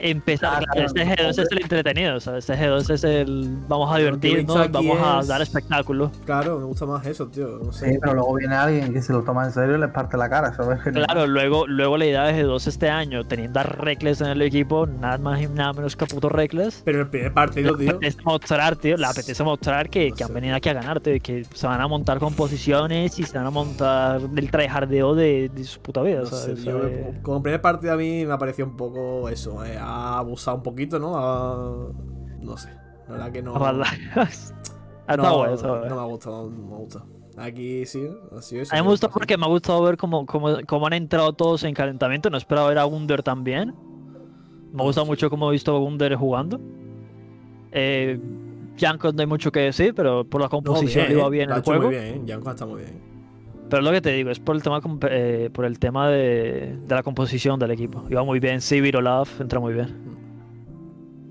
Empezar, 0.03 0.65
claro, 0.65 0.87
este 0.87 1.05
no, 1.05 1.13
G2 1.13 1.29
es 1.43 1.53
el 1.53 1.63
entretenido, 1.63 2.21
¿sabes? 2.21 2.49
Este 2.49 2.65
G2 2.65 2.91
es 2.91 3.05
el 3.05 3.57
vamos 3.69 3.95
a 3.95 3.99
divertirnos, 3.99 4.71
vamos 4.73 4.99
a 5.03 5.23
dar 5.27 5.43
espectáculo. 5.43 6.11
Claro, 6.25 6.59
me 6.59 6.65
gusta 6.65 6.87
más 6.87 7.05
eso, 7.07 7.29
tío. 7.29 7.61
No 7.63 7.71
sé. 7.73 7.93
Sí, 7.93 7.99
pero 8.01 8.15
luego 8.15 8.35
viene 8.35 8.55
alguien 8.55 8.93
que 8.93 9.03
se 9.03 9.13
lo 9.13 9.23
toma 9.23 9.45
en 9.45 9.53
serio 9.53 9.77
y 9.77 9.81
les 9.81 9.91
parte 9.91 10.17
la 10.17 10.29
cara, 10.31 10.55
¿sabes? 10.55 10.81
Claro, 10.83 11.27
luego, 11.27 11.67
luego 11.67 11.99
la 11.99 12.07
idea 12.07 12.25
de 12.25 12.45
G2 12.45 12.67
este 12.67 12.89
año, 12.89 13.25
teniendo 13.27 13.61
a 13.61 13.63
Reckless 13.65 14.21
en 14.23 14.29
el 14.29 14.43
equipo, 14.43 14.87
nada 14.87 15.19
más 15.19 15.41
y 15.43 15.47
nada 15.49 15.73
menos 15.75 15.97
que 15.97 16.05
a 16.05 16.07
puto 16.07 16.29
Reckless. 16.29 16.83
Pero 16.85 17.01
el 17.03 17.09
primer 17.09 17.33
partido, 17.35 17.77
Le 17.77 17.85
tío. 17.85 17.91
apetece 17.97 18.23
mostrar, 18.25 18.77
tío, 18.77 18.97
le 18.97 19.07
apetece 19.07 19.43
mostrar 19.45 19.91
que, 19.91 20.09
No 20.11 20.17
que 20.17 20.25
han 20.25 20.33
venido 20.35 20.57
aquí 20.57 20.69
a 20.69 20.73
ganarte, 20.73 21.17
y 21.17 21.21
que 21.21 21.45
se 21.53 21.67
van 21.67 21.81
a 21.81 21.87
montar 21.89 22.19
con 22.19 22.35
posiciones 22.35 23.19
y 23.19 23.25
se 23.25 23.37
van 23.37 23.47
a 23.47 23.51
montar 23.51 24.21
del 24.21 24.51
tryhardeo 24.51 25.15
de, 25.15 25.51
de 25.55 25.65
su 25.65 25.81
puta 25.81 26.01
vida, 26.03 26.21
No 26.21 26.27
sé, 26.27 26.57
¿sabes? 26.57 26.67
Eh, 26.67 27.19
como 27.23 27.43
primer 27.43 27.61
partido 27.61 27.93
a 27.93 27.97
mí 27.97 28.25
me 28.25 28.33
ha 28.33 28.39
parecido 28.39 28.67
un 28.69 28.77
poco 28.77 29.29
eso, 29.29 29.65
eh, 29.65 29.77
ha 29.91 30.19
abusado 30.19 30.57
un 30.59 30.63
poquito, 30.63 30.99
¿no? 30.99 31.17
Ha- 31.17 31.93
no 32.41 32.57
sé, 32.57 32.69
la 33.07 33.13
verdad 33.15 33.33
que 33.33 33.43
no. 33.43 33.55
Ha 33.57 33.73
no, 35.17 35.25
ha 35.25 35.47
no 35.87 35.95
me 35.97 36.01
ha 36.01 36.05
gustado, 36.05 36.51
no 36.51 36.67
me 36.69 36.75
ha 36.75 36.79
gustado. 36.79 37.07
Aquí 37.37 37.87
sí, 37.87 38.07
ha 38.37 38.43
sido 38.43 38.63
eso. 38.63 38.75
A 38.75 38.79
mí 38.79 38.83
me 38.83 38.91
gustó 38.91 39.07
así. 39.07 39.15
porque 39.19 39.37
me 39.37 39.45
ha 39.45 39.49
gustado 39.49 39.83
ver 39.83 39.97
cómo, 39.97 40.27
cómo, 40.27 40.49
cómo 40.67 40.87
han 40.87 40.93
entrado 40.93 41.33
todos 41.33 41.65
en 41.65 41.75
calentamiento. 41.75 42.31
No 42.31 42.37
esperaba 42.37 42.69
ver 42.69 42.79
a 42.79 42.87
Wunder 42.87 43.23
también. 43.23 43.75
Me 44.73 44.83
gusta 44.83 45.05
mucho 45.05 45.31
cómo 45.31 45.49
he 45.49 45.53
visto 45.53 45.75
a 45.75 45.79
Wunder 45.81 46.15
jugando. 46.15 46.61
Eh, 47.73 48.19
no 48.81 49.21
hay 49.21 49.27
mucho 49.27 49.53
que 49.53 49.61
decir, 49.61 49.95
pero 49.95 50.25
por 50.25 50.41
la 50.41 50.47
No, 50.47 50.51
composición 50.51 51.07
bien, 51.07 51.19
iba 51.19 51.27
eh, 51.27 51.31
bien 51.31 51.51
ha 51.51 51.57
el 51.57 51.63
juego. 51.63 51.83
muy 51.85 51.95
bien, 51.95 52.05
¿eh? 52.05 52.23
Janko 52.27 52.51
está 52.51 52.67
muy 52.67 52.81
bien. 52.83 53.10
Pero 53.71 53.83
lo 53.83 53.93
que 53.93 54.01
te 54.01 54.11
digo 54.11 54.31
es 54.31 54.41
por 54.41 54.57
el 54.57 54.63
tema, 54.63 54.81
eh, 55.09 55.49
por 55.53 55.65
el 55.65 55.79
tema 55.79 56.09
de, 56.09 56.77
de 56.87 56.95
la 56.95 57.03
composición 57.03 57.59
del 57.61 57.71
equipo. 57.71 58.05
Iba 58.11 58.25
muy 58.25 58.41
bien. 58.41 58.61
Sivir 58.61 58.97
Olaf 58.97 59.41
entra 59.41 59.61
muy 59.61 59.73
bien. 59.73 60.21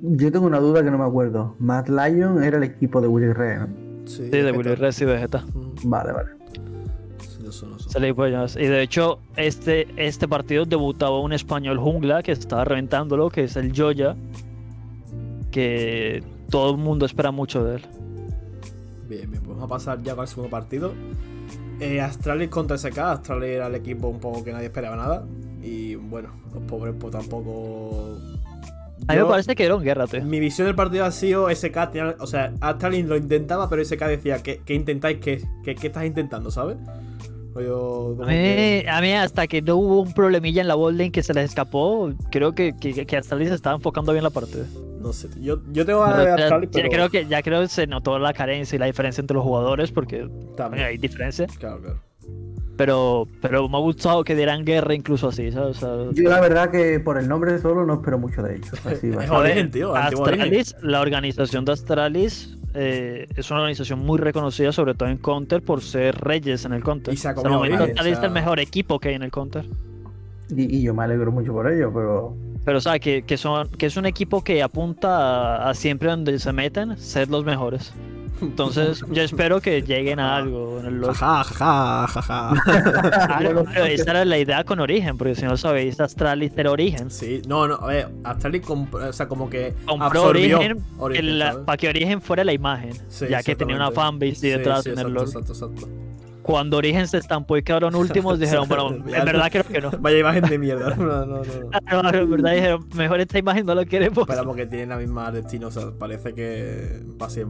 Yo 0.02 0.32
tengo 0.32 0.48
una 0.48 0.60
duda 0.60 0.82
que 0.84 0.90
no 0.90 0.98
me 0.98 1.04
acuerdo. 1.04 1.56
Matt 1.60 1.90
Lyon 1.90 2.42
era 2.44 2.58
el 2.58 2.64
equipo 2.64 3.02
de 3.02 3.08
Willy 3.08 3.28
¿no? 3.28 3.68
Sí, 4.06 4.24
Sí, 4.24 4.30
de. 4.30 4.52
Willy 4.52 4.76
Rest 4.76 5.02
y 5.02 5.06
Vegeta. 5.06 5.46
Mm, 5.54 5.90
Vale, 5.90 6.14
vale. 6.14 6.30
sí, 7.20 7.98
ellos. 7.98 8.56
Y 8.56 8.66
de 8.68 8.82
hecho, 8.82 9.20
este, 9.36 9.88
este 9.98 10.28
partido 10.28 10.66
debutaba 10.66 11.20
un 11.20 11.34
español 11.34 11.78
jungla 11.78 12.24
que 12.24 12.32
estaba 12.32 12.64
reventándolo, 12.64 13.30
que 13.30 13.44
es 13.44 13.56
el 13.58 13.74
Joya. 13.76 14.16
Que 15.52 16.24
todo 16.50 16.72
el 16.72 16.78
mundo 16.78 17.06
espera 17.06 17.32
mucho 17.32 17.64
de 17.66 17.76
él. 17.78 17.82
Bien, 19.10 19.30
bien, 19.30 19.44
pues 19.44 19.58
vamos 19.58 19.64
a 19.64 19.68
pasar 19.68 20.02
ya 20.04 20.16
con 20.16 20.24
el 20.24 20.28
segundo 20.28 20.50
partido. 20.50 20.94
Eh, 21.80 22.02
Astralis 22.02 22.50
contra 22.50 22.78
SK. 22.78 22.98
Astralis 23.00 23.50
era 23.50 23.68
el 23.68 23.76
equipo 23.76 24.08
un 24.10 24.20
poco 24.20 24.44
que 24.44 24.52
nadie 24.52 24.66
esperaba 24.68 24.96
nada. 24.96 25.26
Y 25.64 25.96
bueno, 25.96 26.30
los 26.54 26.64
pobres 26.64 26.94
pues 27.00 27.12
tampoco. 27.12 28.18
A 29.08 29.14
mí 29.14 29.18
Yo- 29.18 29.26
me 29.26 29.32
parece 29.32 29.56
que 29.56 29.64
era 29.64 29.76
un 29.76 29.84
guerra, 29.84 30.08
tío. 30.08 30.24
Mi 30.24 30.40
visión 30.40 30.68
del 30.68 30.76
partido 30.76 31.06
ha 31.06 31.12
sido 31.12 31.50
SK, 31.50 31.92
tenía- 31.92 32.16
o 32.20 32.28
sea, 32.28 32.54
Astralis 32.60 33.06
lo 33.06 33.16
intentaba, 33.16 33.70
pero 33.70 33.82
SK 33.82 34.08
decía, 34.08 34.44
¿qué, 34.44 34.62
qué 34.66 34.74
intentáis? 34.74 35.20
¿Qué, 35.20 35.42
qué, 35.64 35.74
qué 35.76 35.88
estás 35.88 36.06
intentando, 36.06 36.52
sabes? 36.52 36.78
Como 37.54 38.24
A 38.24 38.28
que- 38.28 38.84
mí, 38.86 38.90
a 38.90 39.02
mí 39.02 39.12
hasta 39.14 39.48
que 39.48 39.62
no 39.62 39.76
hubo 39.78 40.02
un 40.02 40.14
problemilla 40.14 40.62
en 40.62 40.68
la 40.68 40.76
botlane 40.76 41.12
que 41.12 41.24
se 41.24 41.34
les 41.34 41.46
escapó, 41.46 42.12
creo 42.32 42.54
que, 42.54 42.74
que, 42.80 43.06
que 43.06 43.18
Astralis 43.18 43.50
se 43.50 43.56
estaba 43.56 43.76
enfocando 43.76 44.12
bien 44.12 44.24
la 44.24 44.30
partida. 44.30 44.66
No 45.00 45.14
sé, 45.14 45.30
yo, 45.40 45.62
yo 45.72 45.86
tengo 45.86 46.02
ganas 46.02 46.18
de 46.18 46.24
ver 46.26 46.32
a 46.32 46.44
Astralis, 46.44 46.70
ya, 46.72 46.82
pero... 46.82 46.90
creo 46.90 47.10
que, 47.10 47.26
ya 47.26 47.42
creo 47.42 47.62
que 47.62 47.68
se 47.70 47.88
notó 47.88 48.20
la 48.20 48.34
carencia 48.34 48.76
y 48.76 48.80
la 48.80 48.86
diferencia 48.86 49.22
entre 49.22 49.36
los 49.36 49.44
jugadores, 49.44 49.92
porque 49.92 50.30
También, 50.58 50.86
hay 50.86 50.98
diferencia. 50.98 51.48
claro, 51.58 51.80
claro. 51.82 52.00
Pero, 52.76 53.28
pero 53.42 53.68
me 53.68 53.76
ha 53.76 53.82
gustado 53.82 54.24
que 54.24 54.36
dieran 54.36 54.64
guerra 54.64 54.94
incluso 54.94 55.28
así, 55.28 55.52
¿sabes? 55.52 55.84
O 55.84 56.12
sea, 56.14 56.24
Yo 56.24 56.30
la 56.30 56.40
verdad 56.40 56.72
que 56.72 57.02
por 57.02 57.18
el 57.18 57.28
nombre 57.28 57.60
solo 57.60 57.86
no 57.86 57.96
espero 57.96 58.18
mucho 58.18 58.42
de 58.42 58.56
ellos. 58.56 58.72
Así 58.86 59.12
Origen, 59.30 59.70
tío. 59.70 59.94
Astralis, 59.94 60.76
la 60.82 61.02
organización 61.02 61.66
de 61.66 61.74
Astralis 61.74 62.58
eh, 62.74 63.28
es 63.36 63.52
una 63.52 63.60
organización 63.62 64.00
muy 64.00 64.18
reconocida, 64.18 64.72
sobre 64.72 64.94
todo 64.94 65.10
en 65.10 65.18
Counter, 65.18 65.62
por 65.62 65.82
ser 65.82 66.16
reyes 66.22 66.64
en 66.64 66.72
el 66.72 66.82
Counter. 66.82 67.14
Y 67.14 67.18
se 67.18 67.28
ha 67.28 67.32
o 67.34 67.66
es 67.66 68.02
sea- 68.02 68.26
el 68.26 68.32
mejor 68.32 68.62
equipo 68.62 68.98
que 68.98 69.10
hay 69.10 69.16
en 69.16 69.24
el 69.24 69.32
Counter. 69.32 69.66
Y, 70.56 70.78
y 70.78 70.82
yo 70.82 70.94
me 70.94 71.04
alegro 71.04 71.34
mucho 71.34 71.52
por 71.52 71.70
ello, 71.70 71.92
pero 71.94 72.34
Pero, 72.66 72.82
sea, 72.82 73.00
que, 73.00 73.24
que, 73.24 73.38
son, 73.38 73.70
que 73.70 73.88
es 73.88 73.98
un 73.98 74.06
equipo 74.06 74.44
que 74.44 74.62
apunta 74.62 75.56
a, 75.66 75.70
a 75.70 75.74
siempre 75.74 76.10
donde 76.10 76.38
se 76.40 76.54
meten 76.54 76.98
ser 76.98 77.30
los 77.30 77.44
mejores. 77.46 77.94
Entonces, 78.42 79.04
yo 79.12 79.22
espero 79.22 79.62
que 79.62 79.82
lleguen 79.82 80.20
a 80.20 80.38
algo 80.38 80.80
en 80.80 80.86
el. 80.86 81.06
Jaja, 81.06 81.44
jaja, 81.44 82.22
jaja. 82.22 82.54
Claro, 83.28 83.66
pero 83.74 83.86
esa 83.86 84.12
era 84.12 84.26
la 84.26 84.38
idea 84.38 84.64
con 84.64 84.80
Origen, 84.80 85.18
porque 85.18 85.36
si 85.36 85.46
no 85.46 85.58
sabéis, 85.58 86.00
Astralis 86.00 86.52
era 86.56 86.72
Origen. 86.72 87.10
Sí, 87.10 87.42
no, 87.48 87.68
no, 87.68 87.76
a 87.76 87.88
ver, 87.88 88.10
Astralis 88.24 88.64
o 88.70 89.14
sea, 89.14 89.28
como 89.28 89.50
que 89.50 89.74
Compró 89.86 90.06
absorbió 90.08 90.60
Origen, 90.60 90.84
Origen, 90.98 91.66
para 91.66 91.78
que 91.78 91.90
Origen 91.90 92.22
fuera 92.22 92.44
la 92.44 92.54
imagen, 92.54 92.94
Sí, 93.10 93.26
ya 93.30 93.44
que 93.44 93.56
tenía 93.56 93.76
una 93.76 93.92
fanbase 93.92 94.36
Sí, 94.36 94.50
detrás 94.50 94.84
sí, 94.84 94.90
en 94.90 95.00
el 95.00 95.08
exacto, 95.08 95.20
LoL. 95.20 95.28
Exacto, 95.28 95.54
exacto. 95.54 95.90
Cuando 96.50 96.78
Origen 96.78 97.08
se 97.08 97.18
estampó 97.18 97.58
y 97.58 97.62
quedaron 97.62 97.94
últimos, 97.94 98.40
dijeron, 98.40 98.68
bueno, 98.68 98.90
en 98.96 99.04
verdad 99.26 99.50
creo 99.52 99.64
que 99.66 99.80
no. 99.82 99.92
Vaya 100.00 100.18
imagen 100.18 100.44
de 100.46 100.58
mierda. 100.58 100.96
No, 100.98 101.06
no, 101.06 101.26
no. 101.26 101.44
no. 101.44 101.44
No, 101.92 102.02
no, 102.02 102.18
en 102.18 102.30
verdad 102.32 102.54
dijeron, 102.54 102.90
mejor 102.96 103.20
esta 103.20 103.38
imagen 103.38 103.66
no 103.68 103.76
la 103.76 103.86
queremos. 103.86 104.18
Esperamos 104.18 104.56
que 104.56 104.66
tienen 104.66 104.90
la 104.90 104.98
misma 104.98 105.32
destino, 105.32 105.68
o 105.68 105.72
sea, 105.72 105.92
parece 105.98 106.34
que 106.34 107.02
va 107.22 107.28
a 107.28 107.30
ser 107.30 107.46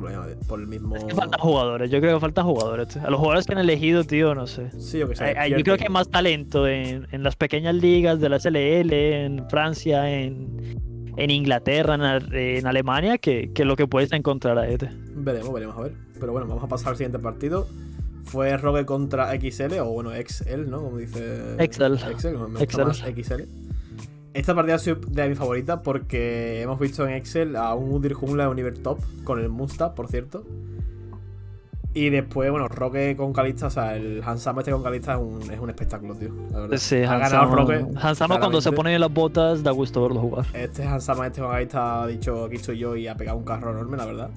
por 0.48 0.60
el 0.60 0.68
mismo. 0.68 0.98
Es 0.98 1.06
que 1.06 1.16
faltan 1.16 1.40
jugadores, 1.40 1.90
yo 1.90 2.02
creo 2.02 2.16
que 2.16 2.20
faltan 2.20 2.46
jugadores. 2.46 2.98
A 2.98 3.10
los 3.10 3.20
jugadores 3.20 3.46
que 3.46 3.54
han 3.54 3.60
elegido, 3.60 4.04
tío, 4.04 4.36
no 4.36 4.48
sé. 4.48 4.70
Sí, 4.80 5.02
o 5.02 5.08
que 5.08 5.16
se 5.16 5.24
Hay- 5.24 5.36
hay- 5.38 5.52
yo 5.52 5.64
creo 5.64 5.78
que 5.78 5.84
hay 5.86 5.90
más 5.90 6.10
talento 6.10 6.68
en, 6.68 7.08
en 7.12 7.24
las 7.24 7.36
pequeñas 7.38 7.76
ligas 7.76 8.20
de 8.20 8.28
la 8.30 8.38
SLL, 8.40 8.92
en 8.94 9.50
Francia, 9.50 10.10
en, 10.12 10.78
en 11.16 11.30
Inglaterra, 11.32 11.96
en 12.34 12.68
Alemania, 12.68 13.18
que, 13.18 13.52
que 13.54 13.64
lo 13.64 13.76
que 13.78 13.88
puedes 13.88 14.12
encontrar 14.12 14.58
a 14.58 14.68
este. 14.68 14.90
Veremos, 15.16 15.54
veremos, 15.54 15.78
a 15.78 15.82
ver. 15.84 15.94
Pero 16.20 16.34
bueno, 16.34 16.48
vamos 16.48 16.64
a 16.64 16.68
pasar 16.68 16.90
al 16.90 16.98
siguiente 16.98 17.20
partido. 17.20 17.66
Fue 18.24 18.56
Rogue 18.58 18.86
contra 18.86 19.32
XL, 19.32 19.80
o 19.80 19.86
bueno, 19.86 20.12
XL, 20.12 20.70
¿no? 20.70 20.82
Como 20.84 20.98
dice. 20.98 21.56
Excel. 21.58 22.00
Excel, 22.12 22.38
me 22.38 22.62
Excel. 22.62 22.86
más 22.86 23.00
XL. 23.00 23.44
Esta 24.34 24.54
partida 24.54 24.76
ha 24.76 24.80
sido 24.80 24.98
de 25.08 25.30
mis 25.30 25.38
favoritas 25.38 25.80
porque 25.84 26.62
hemos 26.62 26.80
visto 26.80 27.08
en 27.08 27.16
Excel 27.16 27.56
a 27.56 27.74
un 27.74 27.92
Udir 27.92 28.14
Jungla 28.14 28.44
de 28.44 28.50
Univer 28.50 28.78
Top 28.78 29.00
con 29.24 29.40
el 29.40 29.50
Moonstab, 29.50 29.96
por 29.96 30.08
cierto. 30.08 30.46
Y 31.92 32.12
después, 32.12 32.52
bueno, 32.52 32.68
Roque 32.68 33.16
con 33.18 33.34
Calista, 33.34 33.66
o 33.66 33.70
sea, 33.72 33.96
el 33.96 34.22
Hansama 34.24 34.62
este 34.62 34.72
con 34.72 34.84
Calista 34.84 35.14
es 35.14 35.20
un, 35.20 35.52
es 35.52 35.60
un 35.60 35.70
espectáculo, 35.72 36.14
tío. 36.14 36.30
La 36.52 36.60
verdad. 36.60 36.78
Sí, 36.78 36.98
ha 36.98 37.18
ganado 37.18 37.56
Roque. 37.56 37.84
Hansama 37.96 38.40
cuando 38.40 38.62
se 38.62 38.72
pone 38.72 38.94
en 38.94 39.02
las 39.02 39.12
botas 39.12 39.64
da 39.64 39.72
gusto 39.72 40.04
verlo 40.04 40.22
jugar. 40.22 40.46
Este 40.54 40.84
Hansama 40.84 41.26
este 41.26 41.42
con 41.42 41.50
Calista 41.50 42.04
ha 42.04 42.08
dicho 42.08 42.46
aquí 42.46 42.58
estoy 42.58 42.78
yo 42.78 42.96
y 42.96 43.08
ha 43.08 43.16
pegado 43.16 43.38
un 43.40 43.44
carro 43.44 43.72
enorme, 43.72 43.98
la 43.98 44.06
verdad. 44.06 44.30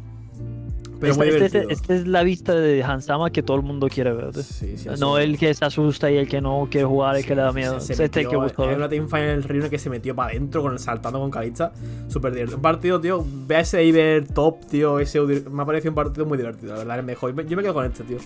Pero 1.02 1.14
Esta 1.14 1.24
muy 1.24 1.34
este, 1.34 1.72
esta 1.72 1.94
es 1.96 2.06
la 2.06 2.22
vista 2.22 2.54
de 2.54 2.84
Hansama 2.84 3.30
que 3.30 3.42
todo 3.42 3.56
el 3.56 3.64
mundo 3.64 3.88
quiere 3.88 4.12
ver. 4.12 4.32
Sí, 4.34 4.76
sí, 4.78 4.88
no 5.00 5.16
sí. 5.16 5.22
el 5.24 5.36
que 5.36 5.52
se 5.52 5.64
asusta 5.64 6.08
y 6.12 6.16
el 6.16 6.28
que 6.28 6.40
no 6.40 6.68
quiere 6.70 6.86
jugar, 6.86 7.16
el 7.16 7.26
que 7.26 7.34
le 7.34 7.42
da 7.42 7.50
miedo. 7.52 7.80
Se, 7.80 7.92
Es 7.92 7.96
se 7.96 8.04
este 8.04 8.22
metió, 8.22 8.40
que 8.40 8.46
es 8.46 8.56
ver. 8.56 8.76
una 8.76 8.88
teamfight 8.88 9.24
en 9.24 9.30
el 9.30 9.42
Río 9.42 9.68
que 9.68 9.80
se 9.80 9.90
metió 9.90 10.14
para 10.14 10.30
adentro 10.30 10.62
con 10.62 10.72
el 10.74 10.78
saltando 10.78 11.18
con 11.18 11.32
Calista. 11.32 11.72
Súper 12.06 12.32
divertido. 12.32 12.56
Un 12.58 12.62
partido, 12.62 13.00
tío. 13.00 13.24
Ve 13.48 13.56
a 13.56 13.60
ese 13.60 13.84
Iber 13.84 14.28
top, 14.28 14.64
tío. 14.66 15.00
Ese 15.00 15.20
me 15.20 15.62
ha 15.62 15.66
parecido 15.66 15.90
un 15.90 15.96
partido 15.96 16.24
muy 16.24 16.38
divertido, 16.38 16.72
la 16.74 16.78
verdad, 16.78 17.00
el 17.00 17.04
mejor. 17.04 17.34
Yo 17.46 17.56
me 17.56 17.62
quedo 17.64 17.74
con 17.74 17.84
este, 17.84 18.04
tío. 18.04 18.18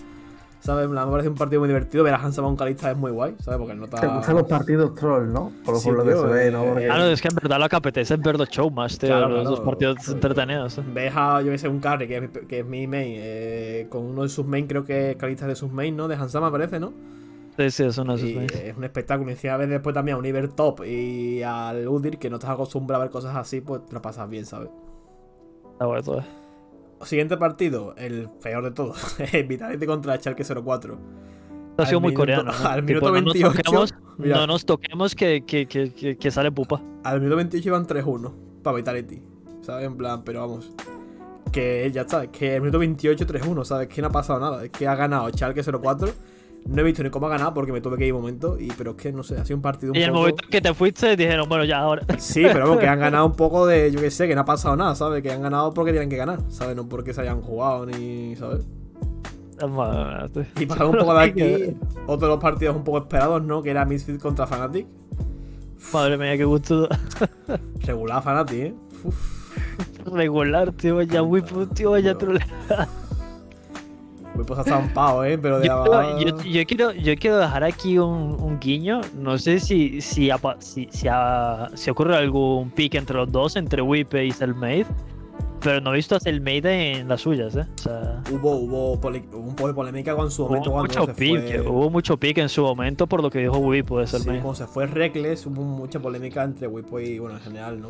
¿Sabes? 0.59 0.89
Me 0.89 0.99
ha 0.99 1.05
parecido 1.09 1.31
un 1.31 1.37
partido 1.37 1.61
muy 1.61 1.67
divertido. 1.69 2.03
Ver 2.03 2.13
a 2.13 2.17
Hansama 2.17 2.47
con 2.47 2.57
Calista 2.57 2.91
es 2.91 2.97
muy 2.97 3.11
guay, 3.11 3.35
¿sabes? 3.39 3.57
Porque 3.59 3.75
no 3.75 3.85
está. 3.85 4.01
te 4.01 4.07
gustan 4.07 4.35
los 4.35 4.43
partidos 4.47 4.95
troll, 4.95 5.31
¿no? 5.31 5.51
Por, 5.63 5.77
Sí, 5.79 5.87
por 5.89 5.97
lo 5.99 6.03
que 6.03 6.09
tío, 6.11 6.21
se 6.21 6.27
ve, 6.27 6.47
eh, 6.47 6.51
¿no? 6.51 6.63
Porque- 6.65 6.85
Claro, 6.85 7.05
es 7.05 7.21
que 7.21 7.27
en 7.29 7.35
verdad 7.35 7.59
lo 7.59 7.69
que 7.69 7.75
apetece 7.75 8.13
es 8.15 8.21
ver 8.21 8.37
los 8.37 8.49
show 8.49 8.69
más, 8.71 8.97
tío. 8.97 9.09
Claro, 9.09 9.29
los 9.29 9.41
claro. 9.41 9.49
dos 9.51 9.59
partidos 9.61 10.07
entretenidos. 10.09 10.77
¿eh? 10.79 10.83
Ves 10.93 11.13
a, 11.15 11.41
yo 11.41 11.51
que 11.51 11.57
sé, 11.57 11.67
un 11.69 11.79
carry, 11.79 12.07
que 12.07 12.15
es 12.17 12.21
mi, 12.21 12.27
que 12.47 12.59
es 12.59 12.65
mi 12.65 12.87
main, 12.87 13.13
eh, 13.17 13.87
con 13.89 14.03
uno 14.03 14.23
de 14.23 14.29
sus 14.29 14.45
main, 14.45 14.67
creo 14.67 14.83
que 14.83 15.15
Calista 15.17 15.45
es 15.45 15.49
de 15.49 15.55
sus 15.55 15.71
main, 15.71 15.95
¿no? 15.95 16.07
De 16.07 16.15
Hansama, 16.15 16.51
parece, 16.51 16.79
¿no? 16.79 16.91
Sí, 17.57 17.71
sí, 17.71 17.83
eso 17.85 18.03
no 18.03 18.13
es 18.15 18.23
Y 18.23 18.37
es 18.37 18.77
un 18.77 18.83
espectáculo. 18.83 19.29
Y 19.29 19.33
encima 19.33 19.57
ves 19.57 19.69
después 19.69 19.93
también 19.93 20.15
a 20.15 20.19
un 20.19 20.25
Iber 20.25 20.49
top 20.49 20.83
y 20.85 21.41
al 21.43 21.87
Udir, 21.87 22.17
que 22.19 22.29
no 22.29 22.35
estás 22.35 22.51
acostumbrado 22.51 23.01
a 23.01 23.05
ver 23.05 23.11
cosas 23.11 23.35
así, 23.35 23.61
pues 23.61 23.85
te 23.85 23.93
lo 23.93 24.01
pasas 24.01 24.29
bien, 24.29 24.45
¿sabes? 24.45 24.69
Está 25.73 25.85
bueno, 25.85 26.03
todo. 26.03 26.23
Siguiente 27.03 27.37
partido, 27.37 27.95
el 27.97 28.29
peor 28.41 28.63
de 28.63 28.71
todos. 28.71 29.15
Vitality 29.47 29.85
contra 29.85 30.17
Schalke 30.17 30.43
04. 30.43 30.99
Ha 31.77 31.81
Al 31.83 31.87
sido 31.87 31.99
muy 31.99 32.09
minuto- 32.09 32.21
coreano. 32.21 32.51
¿no? 32.51 32.51
al 32.69 32.85
Tipo, 32.85 32.87
minuto 32.87 33.11
no 33.13 33.21
nos 33.21 33.33
28. 33.33 33.61
toquemos, 33.63 33.95
Mira. 34.17 34.37
no 34.37 34.47
nos 34.47 34.65
toquemos 34.65 35.15
que, 35.15 35.43
que, 35.45 35.67
que, 35.67 35.93
que- 35.93 36.17
que 36.17 36.31
sale 36.31 36.51
pupa. 36.51 36.81
Al 37.03 37.19
minuto 37.19 37.35
28 37.37 37.67
iban 37.69 37.85
3-1 37.85 38.33
para 38.63 38.77
Vitality. 38.77 39.21
¿Sabes? 39.61 39.85
En 39.85 39.95
plan, 39.97 40.23
pero 40.23 40.41
vamos. 40.41 40.71
Que 41.51 41.89
ya 41.93 42.01
está, 42.01 42.27
que 42.31 42.55
el 42.55 42.61
minuto 42.61 42.79
28 42.79 43.25
3-1, 43.25 43.63
¿sabes? 43.65 43.87
Que 43.87 44.01
no 44.01 44.07
ha 44.07 44.11
pasado 44.11 44.39
nada. 44.39 44.65
Es 44.65 44.71
que 44.71 44.87
ha 44.87 44.95
ganado 44.95 45.29
Schalke 45.29 45.61
0-4. 45.63 46.11
No 46.65 46.81
he 46.81 46.83
visto 46.83 47.01
ni 47.03 47.09
cómo 47.09 47.27
ha 47.27 47.29
ganado 47.29 47.53
porque 47.53 47.71
me 47.71 47.79
tuve 47.79 47.97
que 47.97 48.05
ir 48.07 48.13
un 48.13 48.21
momento. 48.21 48.57
Y, 48.59 48.67
pero 48.77 48.91
es 48.91 48.97
que 48.97 49.11
no 49.13 49.23
sé, 49.23 49.37
ha 49.37 49.45
sido 49.45 49.55
un 49.57 49.61
partido 49.61 49.91
un 49.93 49.97
Y 49.97 49.99
en 49.99 50.05
el 50.05 50.09
poco. 50.11 50.19
momento 50.21 50.43
que 50.49 50.61
te 50.61 50.73
fuiste 50.73 51.15
dijeron, 51.15 51.47
bueno, 51.47 51.63
ya 51.63 51.79
ahora. 51.79 52.03
Sí, 52.17 52.41
pero 52.43 52.65
vamos, 52.65 52.79
que 52.79 52.87
han 52.87 52.99
ganado 52.99 53.25
un 53.25 53.35
poco 53.35 53.65
de. 53.65 53.91
Yo 53.91 54.01
que 54.01 54.11
sé, 54.11 54.27
que 54.27 54.35
no 54.35 54.41
ha 54.41 54.45
pasado 54.45 54.75
nada, 54.75 54.95
¿sabes? 54.95 55.23
Que 55.23 55.31
han 55.31 55.41
ganado 55.41 55.73
porque 55.73 55.91
tienen 55.91 56.09
que 56.09 56.17
ganar, 56.17 56.39
¿sabes? 56.49 56.75
No 56.75 56.89
porque 56.89 57.13
se 57.13 57.21
hayan 57.21 57.41
jugado 57.41 57.85
ni. 57.85 58.35
¿sabes? 58.35 58.61
Y 60.59 60.65
pasando 60.65 60.91
un 60.91 60.97
poco 60.99 61.13
de 61.15 61.23
aquí, 61.23 61.77
otro 62.05 62.27
de 62.27 62.33
los 62.33 62.41
partidos 62.41 62.75
un 62.75 62.83
poco 62.83 62.99
esperados, 62.99 63.41
¿no? 63.41 63.61
Que 63.61 63.71
era 63.71 63.85
Misfit 63.85 64.21
contra 64.21 64.45
Fnatic. 64.45 64.85
Madre 65.93 66.17
mía, 66.17 66.37
qué 66.37 66.43
gusto. 66.43 66.87
Regular 67.85 68.21
Fnatic, 68.21 68.59
¿eh? 68.59 68.73
Uf. 69.03 69.37
Regular, 70.05 70.71
tío, 70.73 71.01
ya 71.01 71.23
muy 71.23 71.41
tío, 71.73 71.91
vaya 71.91 72.13
No. 72.13 72.39
Pues 74.45 74.59
ha 74.59 74.63
estampado, 74.63 75.23
¿eh? 75.25 75.37
Pero 75.37 75.59
de 75.59 75.67
Yo, 75.67 75.73
abajo- 75.73 76.19
yo- 76.19 76.37
yo 76.43 76.65
quiero, 76.65 76.91
yo 76.93 77.15
quiero 77.15 77.37
dejar 77.37 77.63
aquí 77.63 77.97
un, 77.97 78.37
un 78.39 78.59
guiño. 78.59 79.01
No 79.17 79.37
sé 79.37 79.59
si, 79.59 80.01
si, 80.01 80.29
si, 80.59 80.87
si, 80.91 81.07
ha- 81.09 81.69
si 81.73 81.89
ocurre 81.89 82.15
algún 82.17 82.69
pick 82.71 82.95
entre 82.95 83.17
los 83.17 83.31
dos, 83.31 83.55
entre 83.55 83.81
Wipe 83.81 84.25
y 84.25 84.31
Selmaid. 84.31 84.85
Pero 85.59 85.81
no 85.81 85.91
he 85.91 85.95
visto 85.95 86.15
a 86.15 86.19
Selmaid 86.19 86.63
en 86.67 87.07
las 87.07 87.21
suyas, 87.21 87.55
¿eh? 87.55 87.65
O 87.75 87.81
sea, 87.81 88.21
Hubo, 88.31 88.57
hubo, 88.57 89.01
poli- 89.01 89.27
hubo 89.33 89.39
un 89.39 89.55
poco 89.55 89.69
de 89.69 89.73
polémica 89.73 90.15
con 90.15 90.29
su 90.29 90.43
momento 90.43 90.69
hubo 90.69 90.77
cuando 90.81 90.99
mucho, 90.99 91.05
se 91.07 91.13
pick, 91.19 91.41
fue. 91.63 91.67
hubo 91.67 91.89
mucho 91.89 92.15
pick 92.17 92.37
en 92.37 92.47
su 92.49 92.61
momento 92.61 93.07
por 93.07 93.23
lo 93.23 93.31
que 93.31 93.39
dijo 93.39 93.57
Wipe 93.57 93.95
de 93.95 94.05
Sí, 94.05 94.17
Selmaid. 94.19 94.41
cuando 94.43 94.55
se 94.55 94.67
fue 94.67 94.85
Reckless 94.85 95.47
hubo 95.47 95.63
mucha 95.63 95.99
polémica 95.99 96.43
entre 96.43 96.67
Wipo 96.67 96.99
y, 96.99 97.17
bueno, 97.17 97.37
en 97.37 97.41
general, 97.43 97.81
¿no? 97.81 97.89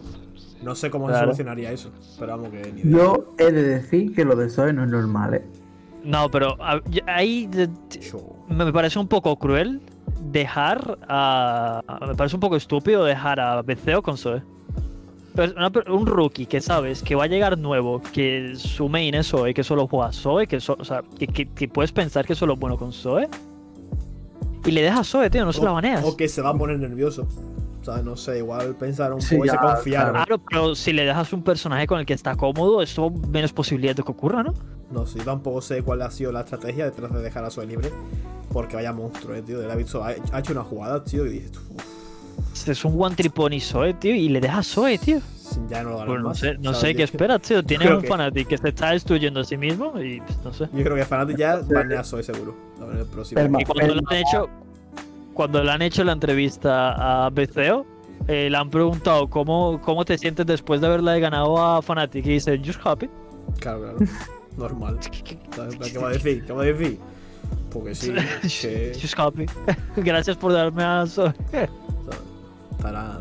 No 0.63 0.75
sé 0.75 0.89
cómo 0.89 1.07
se 1.07 1.11
Claro. 1.11 1.25
solucionaría 1.27 1.71
eso, 1.73 1.91
pero 2.17 2.37
vamos 2.37 2.51
que 2.51 2.71
ni 2.71 2.81
idea. 2.81 2.97
Yo 3.03 3.33
he 3.37 3.51
de 3.51 3.63
decir 3.63 4.15
que 4.15 4.23
lo 4.23 4.37
de 4.37 4.49
Zoe 4.49 4.71
no 4.71 4.83
es 4.85 4.89
normal, 4.89 5.33
¿eh? 5.33 5.45
No, 6.07 6.31
pero 6.31 6.57
ahí 7.07 7.49
me 8.47 8.71
parece 8.71 8.97
un 8.97 9.07
poco 9.07 9.37
cruel 9.37 9.81
dejar 10.31 10.97
a. 11.09 11.81
Me 12.07 12.15
parece 12.15 12.35
un 12.35 12.39
poco 12.39 12.55
estúpido 12.55 13.03
dejar 13.03 13.39
a 13.39 13.61
Beceo 13.61 14.01
con 14.01 14.17
Zoe. 14.17 14.41
Pero 15.35 15.53
una 15.55 15.71
un 15.93 16.07
rookie 16.07 16.45
que 16.47 16.61
sabes 16.61 17.03
que 17.03 17.13
va 17.13 17.25
a 17.25 17.27
llegar 17.27 17.57
nuevo, 17.59 18.01
que 18.13 18.53
su 18.55 18.89
main 18.89 19.13
es 19.13 19.27
Zoe, 19.27 19.53
que 19.53 19.63
solo 19.63 19.85
juega 19.87 20.11
Zoe, 20.11 20.47
que, 20.47 20.59
so- 20.59 20.77
o 20.79 20.83
sea, 20.85 21.03
que, 21.19 21.27
que- 21.27 21.45
que 21.49 21.67
puedes 21.67 21.91
pensar 21.91 22.25
que 22.25 22.33
solo 22.33 22.53
es 22.53 22.59
bueno 22.59 22.77
con 22.77 22.91
Zoe. 22.91 23.27
Y 24.65 24.71
le 24.71 24.81
dejas 24.81 24.99
a 25.01 25.03
Zoe, 25.03 25.29
tío, 25.29 25.45
no 25.45 25.53
se 25.53 25.63
la 25.63 25.71
baneas. 25.71 26.03
O 26.03 26.17
que 26.17 26.27
se 26.27 26.41
va 26.41 26.49
a 26.49 26.53
poner 26.53 26.79
nervioso. 26.79 27.27
O 27.81 27.83
sea, 27.85 28.01
no 28.01 28.17
sé, 28.17 28.39
igual 28.39 28.75
pensar 28.75 29.13
un 29.13 29.21
Sí, 29.21 29.35
poco 29.35 29.45
y 29.45 29.49
se 29.49 29.57
confiaron. 29.57 30.13
Claro, 30.13 30.37
pero 30.49 30.73
si 30.75 30.91
le 30.91 31.05
dejas 31.05 31.31
un 31.31 31.43
personaje 31.43 31.85
con 31.85 31.99
el 31.99 32.05
que 32.05 32.13
está 32.13 32.35
cómodo, 32.35 32.81
esto 32.81 33.09
menos 33.11 33.53
posibilidad 33.53 33.95
de 33.95 34.03
que 34.03 34.11
ocurra, 34.11 34.41
¿no? 34.43 34.53
No 34.91 35.05
sé, 35.05 35.19
yo 35.19 35.25
tampoco 35.25 35.61
sé 35.61 35.81
cuál 35.83 36.01
ha 36.01 36.11
sido 36.11 36.31
la 36.31 36.41
estrategia 36.41 36.85
detrás 36.85 37.11
de 37.13 37.21
dejar 37.21 37.43
a 37.43 37.49
Zoe 37.49 37.65
libre. 37.65 37.91
Porque 38.51 38.75
vaya 38.77 38.93
monstruo, 38.93 39.35
eh, 39.35 39.41
tío. 39.41 39.61
Él 39.61 39.69
ha, 39.69 39.75
visto- 39.75 40.03
ha 40.03 40.13
ha 40.31 40.39
hecho 40.39 40.53
una 40.53 40.63
jugada, 40.63 41.03
tío, 41.03 41.25
y 41.25 41.39
dices, 41.39 41.51
uff, 41.69 42.67
Es 42.69 42.85
un 42.85 42.95
one 43.01 43.15
triponi 43.15 43.59
Zoe, 43.59 43.93
tío, 43.93 44.15
y 44.15 44.29
le 44.29 44.39
dejas 44.39 44.59
a 44.59 44.63
Zoe, 44.73 44.97
tío. 44.97 45.19
ya 45.69 45.83
no 45.83 45.91
lo 45.91 46.05
Pues 46.05 46.21
no 46.21 46.33
sé, 46.33 46.57
no 46.59 46.73
sé 46.73 46.95
qué 46.95 47.03
esperas, 47.03 47.41
tío. 47.41 47.61
Tienes 47.63 47.89
un 47.91 48.01
que- 48.01 48.07
Fnatic 48.07 48.47
que 48.47 48.57
se 48.57 48.69
está 48.69 48.91
destruyendo 48.91 49.41
a 49.41 49.43
sí 49.43 49.57
mismo 49.57 49.99
y 50.01 50.21
pues, 50.21 50.39
no 50.43 50.53
sé. 50.53 50.69
Yo 50.73 50.83
creo 50.83 50.95
que 50.95 51.05
Fnatic 51.05 51.37
ya 51.37 51.57
banea 51.57 51.99
a 51.99 52.03
Zoe 52.03 52.23
seguro. 52.23 52.55
A 52.81 52.85
ver, 52.85 52.97
el 52.99 53.05
próximo. 53.05 53.41
Y 53.59 53.65
cuando 53.65 53.95
le 53.95 54.01
han 54.07 54.15
hecho, 54.15 54.49
cuando 55.33 55.63
le 55.63 55.71
han 55.71 55.81
hecho 55.81 56.03
la 56.03 56.13
entrevista 56.13 57.25
a 57.25 57.29
BCO, 57.29 57.85
eh, 58.27 58.49
le 58.49 58.57
han 58.57 58.69
preguntado 58.69 59.29
cómo, 59.29 59.79
cómo 59.81 60.03
te 60.05 60.17
sientes 60.17 60.45
después 60.45 60.79
de 60.81 60.87
haberle 60.87 61.19
ganado 61.19 61.57
a 61.57 61.81
Fnatic 61.81 62.25
y 62.25 62.29
dice, 62.29 62.57
just 62.65 62.79
happy. 62.85 63.09
Claro, 63.59 63.81
claro. 63.81 63.97
Normal. 64.57 64.99
¿Qué 64.99 65.97
va 65.99 66.09
a 66.09 66.11
decir? 66.11 66.45
¿Qué 66.45 66.53
va 66.53 66.61
a 66.63 66.65
decir? 66.65 66.99
Porque 67.71 67.95
sí, 67.95 68.13
que. 68.61 68.93
Gracias 69.97 70.37
por 70.37 70.53
darme 70.53 70.83
a 70.83 71.03
estará, 71.03 71.33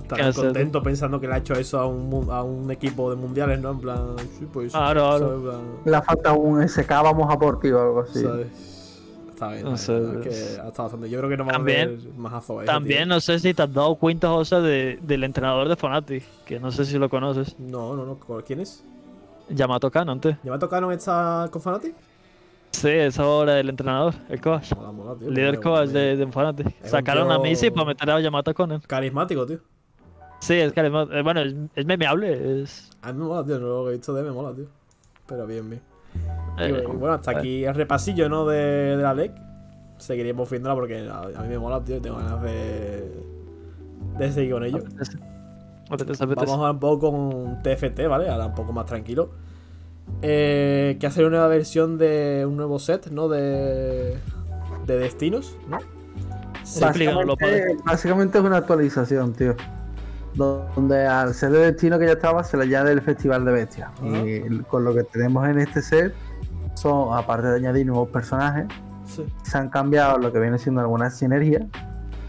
estará 0.03 0.33
contento 0.33 0.83
pensando 0.83 1.21
que 1.21 1.29
le 1.29 1.35
ha 1.35 1.39
hecho 1.39 1.55
eso 1.55 1.79
a 1.79 1.87
un, 1.87 2.31
a 2.31 2.43
un 2.43 2.71
equipo 2.71 3.11
de 3.11 3.17
mundiales, 3.17 3.61
¿no? 3.61 3.71
En 3.73 3.81
plan, 3.81 4.17
sí, 4.39 4.47
pues. 4.53 4.73
Claro, 4.73 5.09
claro. 5.19 5.43
plan, 5.43 5.61
Le 5.85 6.03
falta 6.03 6.33
un 6.33 6.67
SK, 6.69 6.89
vamos 6.89 7.33
a 7.33 7.39
por 7.39 7.61
ti 7.61 7.71
o 7.71 7.81
algo 7.81 8.01
así. 8.01 8.23
¿sabes? 8.23 8.47
Está 9.31 9.49
bien, 9.51 9.65
No 9.65 9.77
sé, 9.77 9.95
es 9.99 10.17
que 10.23 10.29
es- 10.31 10.59
ha 10.59 10.69
estado 10.69 10.85
bastante. 10.85 11.11
Yo 11.11 11.19
creo 11.19 11.29
que 11.29 11.37
no 11.37 11.45
vamos 11.45 11.59
También- 11.59 11.89
a 11.89 11.91
ver 11.91 12.01
más 12.17 12.33
a 12.33 12.41
Zoe. 12.41 12.65
También 12.65 13.07
no 13.09 13.21
sé 13.21 13.39
si 13.39 13.53
te 13.53 13.63
has 13.63 13.73
dado 13.73 13.95
cuenta, 13.97 14.29
José, 14.29 14.61
de- 14.63 14.99
del 15.03 15.25
entrenador 15.25 15.69
de 15.69 15.77
Fnatic, 15.77 16.25
que 16.47 16.59
no 16.59 16.73
sé 16.73 16.87
si 16.87 16.97
lo 16.99 17.11
conoces. 17.11 17.55
No, 17.59 17.95
no, 17.95 18.07
no. 18.07 18.19
¿Quién 18.47 18.61
es? 18.61 18.83
Yamato 19.49 19.91
Canon, 19.91 20.21
tío. 20.21 20.37
¿Ya 20.43 20.51
me 20.51 20.57
ha 20.57 20.59
tocado 20.59 20.91
estar 20.93 21.51
con 21.51 21.63
Fnatic? 21.63 21.95
Sí, 22.73 22.89
es 22.89 23.19
ahora 23.19 23.59
el 23.61 23.69
entrenador, 23.69 24.15
el 24.29 24.41
coach. 24.41 24.73
Mola, 24.75 24.93
mola, 24.93 25.15
tío. 25.19 25.29
El 25.29 25.35
líder 25.35 25.61
coach 25.61 25.89
de, 25.89 26.17
de 26.17 26.27
Fnatic. 26.27 26.67
un 26.67 26.89
Sacaron 26.89 27.31
a 27.31 27.37
tío- 27.37 27.43
Missy 27.45 27.71
para 27.71 27.87
meter 27.87 28.11
a 28.11 28.21
Yamato 28.21 28.53
Canon. 28.55 28.81
Carismático, 28.87 29.47
tío. 29.47 29.59
Sí, 30.41 30.55
es 30.55 30.75
carisma- 30.75 31.09
eh, 31.11 31.23
Bueno, 31.23 31.41
es, 31.41 31.55
es 31.75 31.87
memeable. 31.87 32.63
Es, 32.63 32.91
A 33.03 33.13
mí 33.13 33.19
me 33.21 33.25
mola, 33.25 33.45
tío. 33.45 33.59
Lo 33.59 33.85
que 33.85 33.91
he 33.91 33.93
visto 33.95 34.13
de 34.13 34.21
él 34.21 34.27
me 34.27 34.33
mola, 34.33 34.55
tío. 34.55 34.67
Pero 35.27 35.47
bien, 35.47 35.71
bien. 35.71 35.83
Y 36.59 36.63
eh, 36.63 36.73
bueno, 36.73 36.89
bueno, 36.99 37.15
hasta 37.15 37.31
aquí 37.33 37.65
el 37.65 37.75
repasillo, 37.75 38.29
¿no? 38.29 38.45
De, 38.47 38.97
de 38.97 39.03
la 39.03 39.15
LEC. 39.15 39.33
Seguiremos 39.99 40.51
viéndola 40.51 40.75
porque 40.75 41.09
a, 41.09 41.21
a 41.23 41.43
mí 41.43 41.49
me 41.49 41.59
mola, 41.59 41.83
tío. 41.83 42.01
Tengo 42.03 42.17
ganas 42.19 42.43
de, 42.43 43.25
de 44.19 44.33
seguir 44.33 44.53
con 44.53 44.65
ello. 44.65 44.83
Apetece. 45.91 46.27
Vamos 46.27 46.49
ahora 46.49 46.71
un 46.71 46.81
poco 46.81 47.11
con 47.11 47.63
TFT, 47.63 48.09
¿vale? 48.09 48.29
Ahora 48.29 48.47
un 48.47 48.55
poco 48.55 48.73
más 48.73 48.87
tranquilo. 48.87 49.31
Eh, 50.23 50.97
que 51.01 51.07
hacer 51.07 51.25
una 51.25 51.39
nueva 51.39 51.49
versión 51.49 51.99
de 51.99 52.45
un 52.47 52.57
nuevo 52.57 52.79
set, 52.79 53.09
¿no? 53.11 53.29
De, 53.29 54.17
de 54.87 54.99
destinos, 54.99 55.57
¿no? 55.69 55.79
Básicamente, 56.81 57.77
básicamente 57.85 58.39
es 58.39 58.45
una 58.45 58.57
actualización, 58.59 59.33
tío. 59.33 59.55
Donde 60.35 61.07
al 61.07 61.33
ser 61.33 61.55
el 61.55 61.73
destino 61.73 61.99
que 61.99 62.07
ya 62.07 62.13
estaba, 62.13 62.45
se 62.45 62.57
le 62.57 62.65
añade 62.65 62.93
el 62.93 63.01
Festival 63.01 63.45
de 63.45 63.53
Bestias. 63.53 63.91
Y 64.03 64.59
con 64.65 64.85
lo 64.85 64.95
que 64.95 65.05
tenemos 65.05 65.49
en 65.49 65.59
este 65.59 65.81
set, 65.81 66.15
son, 66.75 67.17
aparte 67.17 67.47
de 67.49 67.57
añadir 67.57 67.87
nuevos 67.87 68.11
personajes, 68.11 68.67
sí. 69.07 69.25
se 69.43 69.59
han 69.59 69.71
cambiado 69.71 70.19
lo 70.19 70.33
que 70.33 70.41
viene 70.41 70.59
siendo 70.59 70.83
algunas 70.83 71.17
sinergias. 71.17 71.63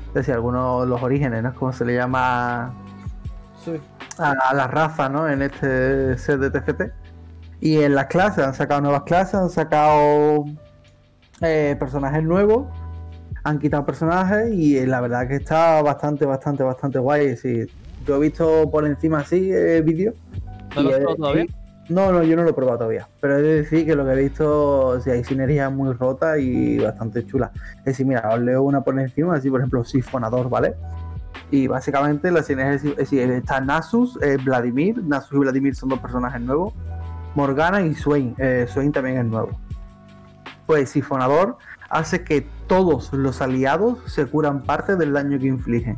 Es 0.09 0.13
decir, 0.13 0.33
algunos 0.35 0.87
los 0.87 1.01
orígenes, 1.03 1.43
¿no? 1.43 1.53
Como 1.53 1.73
se 1.73 1.83
le 1.83 1.95
llama 1.95 2.73
sí. 3.73 3.81
a, 4.17 4.31
a 4.31 4.53
la 4.53 4.67
raza, 4.67 5.09
¿no? 5.09 5.27
En 5.27 5.41
este 5.41 6.17
set 6.17 6.39
de 6.39 6.49
TFT. 6.49 6.83
Y 7.59 7.81
en 7.81 7.95
las 7.95 8.05
clases, 8.07 8.45
han 8.45 8.53
sacado 8.53 8.81
nuevas 8.81 9.03
clases, 9.03 9.35
han 9.35 9.49
sacado 9.49 10.45
eh, 11.41 11.75
personajes 11.79 12.23
nuevos, 12.23 12.67
han 13.43 13.59
quitado 13.59 13.85
personajes 13.85 14.51
y 14.53 14.77
eh, 14.77 14.85
la 14.85 15.01
verdad 15.01 15.27
que 15.27 15.35
está 15.35 15.81
bastante, 15.81 16.25
bastante, 16.25 16.63
bastante 16.63 16.99
guay. 16.99 17.35
Sí, 17.37 17.65
yo 18.05 18.17
he 18.17 18.19
visto 18.19 18.69
por 18.69 18.85
encima 18.85 19.19
así 19.19 19.51
eh, 19.51 19.81
vídeos. 19.81 20.15
¿No 20.75 20.83
lo 20.83 20.89
has 20.89 20.95
he 20.95 20.99
de 20.99 21.05
probado 21.05 21.15
todavía? 21.15 21.45
No, 21.89 22.11
no, 22.11 22.21
yo 22.21 22.35
no 22.35 22.43
lo 22.43 22.49
he 22.49 22.53
probado 22.53 22.79
todavía. 22.79 23.07
Pero 23.21 23.37
he 23.37 23.41
de 23.41 23.55
decir 23.61 23.85
que 23.85 23.95
lo 23.95 24.05
que 24.05 24.11
he 24.11 24.15
visto, 24.15 24.99
sí, 25.01 25.09
hay 25.09 25.23
sinergias 25.23 25.71
muy 25.71 25.93
rotas 25.93 26.37
y 26.39 26.77
bastante 26.79 27.25
chulas. 27.25 27.51
Es 27.79 27.85
decir, 27.85 28.05
mira, 28.05 28.29
os 28.29 28.41
leo 28.41 28.61
una 28.63 28.81
por 28.81 28.99
encima, 28.99 29.35
así 29.35 29.49
por 29.49 29.61
ejemplo, 29.61 29.83
Sifonador, 29.83 30.49
¿vale? 30.49 30.75
Y 31.51 31.67
básicamente 31.67 32.31
la 32.31 32.43
sinergia 32.43 32.91
es 32.91 32.97
decir, 32.97 33.29
está 33.31 33.61
Nasus, 33.61 34.19
eh, 34.21 34.37
Vladimir. 34.43 35.03
Nasus 35.03 35.33
y 35.33 35.37
Vladimir 35.37 35.75
son 35.75 35.89
dos 35.89 35.99
personajes 35.99 36.41
nuevos. 36.41 36.73
Morgana 37.35 37.81
y 37.81 37.93
Swain. 37.93 38.35
Eh, 38.37 38.65
Swain 38.67 38.91
también 38.91 39.17
es 39.17 39.25
nuevo. 39.25 39.59
Pues 40.65 40.89
Sifonador 40.89 41.57
hace 41.89 42.23
que 42.23 42.45
todos 42.67 43.13
los 43.13 43.41
aliados 43.41 43.99
se 44.11 44.25
curan 44.25 44.63
parte 44.63 44.95
del 44.95 45.13
daño 45.13 45.39
que 45.39 45.47
infligen. 45.47 45.97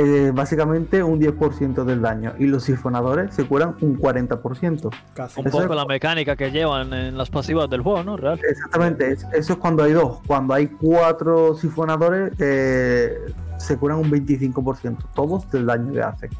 Eh, 0.00 0.30
básicamente 0.32 1.02
un 1.02 1.18
10% 1.20 1.82
del 1.84 2.00
daño. 2.02 2.32
Y 2.38 2.46
los 2.46 2.62
sifonadores 2.62 3.34
se 3.34 3.44
curan 3.46 3.74
un 3.80 3.98
40%. 3.98 4.90
Casi. 5.14 5.40
Un 5.40 5.46
Eso 5.48 5.58
poco 5.58 5.72
es- 5.72 5.76
la 5.76 5.84
mecánica 5.86 6.36
que 6.36 6.52
llevan 6.52 6.92
en 6.92 7.18
las 7.18 7.30
pasivas 7.30 7.68
del 7.68 7.82
juego, 7.82 8.04
¿no? 8.04 8.16
Real. 8.16 8.38
Exactamente, 8.48 9.10
es- 9.10 9.26
eso 9.32 9.54
es 9.54 9.58
cuando 9.58 9.82
hay 9.82 9.92
dos. 9.92 10.20
Cuando 10.26 10.54
hay 10.54 10.68
cuatro 10.68 11.54
sifonadores, 11.56 12.32
eh, 12.38 13.18
se 13.58 13.76
curan 13.76 13.98
un 13.98 14.08
25%, 14.10 15.04
todos 15.14 15.50
del 15.50 15.66
daño 15.66 15.92
que 15.92 16.02
hacen. 16.02 16.30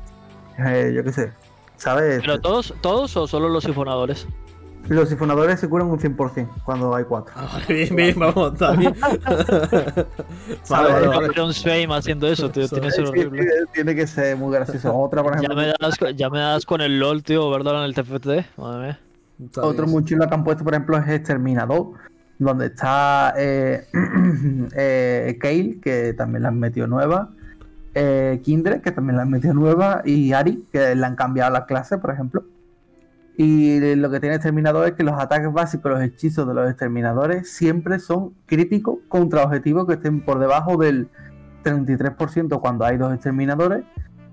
Eh, 0.59 0.93
yo 0.95 1.03
qué 1.03 1.13
sé, 1.13 1.33
¿sabes? 1.77 2.21
Pero 2.21 2.41
todos, 2.41 2.75
todos 2.81 3.17
o 3.17 3.27
solo 3.27 3.49
los 3.49 3.65
sifonadores. 3.65 4.27
Los 4.89 5.09
sifonadores 5.11 5.61
se 5.61 5.69
curan 5.69 5.89
un 5.89 5.99
100% 5.99 6.63
cuando 6.65 6.95
hay 6.95 7.05
cuatro. 7.05 7.33
Ah, 7.37 7.47
vale, 7.53 7.75
bien, 7.75 7.97
bien, 7.97 8.19
vamos, 8.19 8.53
está 8.55 8.73
bien. 8.73 8.95
vale, 9.01 10.07
¿Sabes? 10.63 11.07
vale, 11.09 11.43
un 11.43 11.53
Swaim 11.53 11.91
haciendo 11.93 12.27
eso, 12.27 12.51
tío. 12.51 12.69
Tiene 12.69 12.87
que 12.87 12.93
ser 12.93 13.07
Sí, 13.09 13.29
tiene, 13.75 13.95
que 13.95 14.07
ser 14.07 14.37
muy 14.37 14.55
gracioso. 14.55 14.95
Otra, 14.97 15.23
por 15.23 15.33
Ya 15.41 15.49
ejemplo, 15.49 15.57
me, 15.57 15.67
das, 15.79 15.99
ya 16.17 16.31
me 16.31 16.39
das 16.39 16.65
con 16.65 16.81
el 16.81 16.99
LOL, 16.99 17.23
tío, 17.23 17.51
¿verdad? 17.51 17.85
En 17.85 17.85
el 17.85 17.95
TFT. 17.95 18.57
Madre 18.59 18.87
mía. 18.87 19.01
Está 19.45 19.63
otro 19.63 19.85
bien. 19.85 19.93
muy 19.93 20.05
chulo 20.05 20.27
que 20.29 20.35
han 20.35 20.45
puesto, 20.45 20.65
por 20.65 20.73
ejemplo, 20.75 20.97
es 20.99 21.09
Exterminador. 21.09 21.93
donde 22.39 22.67
está 22.67 23.35
eh, 23.37 23.87
eh, 24.77 25.39
Kale, 25.41 25.81
que 25.81 26.15
también 26.15 26.43
la 26.43 26.49
han 26.49 26.59
metido 26.59 26.87
nueva, 26.87 27.31
eh, 27.95 28.41
Kindred, 28.45 28.81
que 28.81 28.93
también 28.93 29.17
la 29.17 29.23
han 29.23 29.31
metido 29.31 29.55
nueva, 29.55 30.03
y 30.05 30.33
Ari, 30.33 30.65
que 30.73 30.95
le 30.95 31.05
han 31.07 31.15
cambiado 31.17 31.53
la 31.53 31.67
clase, 31.67 31.99
por 31.99 32.11
ejemplo. 32.13 32.45
Y 33.41 33.95
lo 33.95 34.11
que 34.11 34.19
tiene 34.19 34.35
Exterminador 34.35 34.89
es 34.89 34.95
que 34.95 35.05
los 35.05 35.15
ataques 35.17 35.53
básicos, 35.53 35.93
los 35.93 36.03
hechizos 36.03 36.47
de 36.49 36.55
los 36.55 36.69
Exterminadores, 36.69 37.49
siempre 37.49 38.01
son 38.01 38.35
críticos 38.47 38.99
contra 39.07 39.45
objetivos 39.45 39.87
que 39.87 39.93
estén 39.93 40.25
por 40.25 40.41
debajo 40.41 40.77
del 40.77 41.09
33% 41.63 42.61
cuando 42.61 42.85
hay 42.85 42.97
dos 42.97 43.15
Exterminadores, 43.15 43.85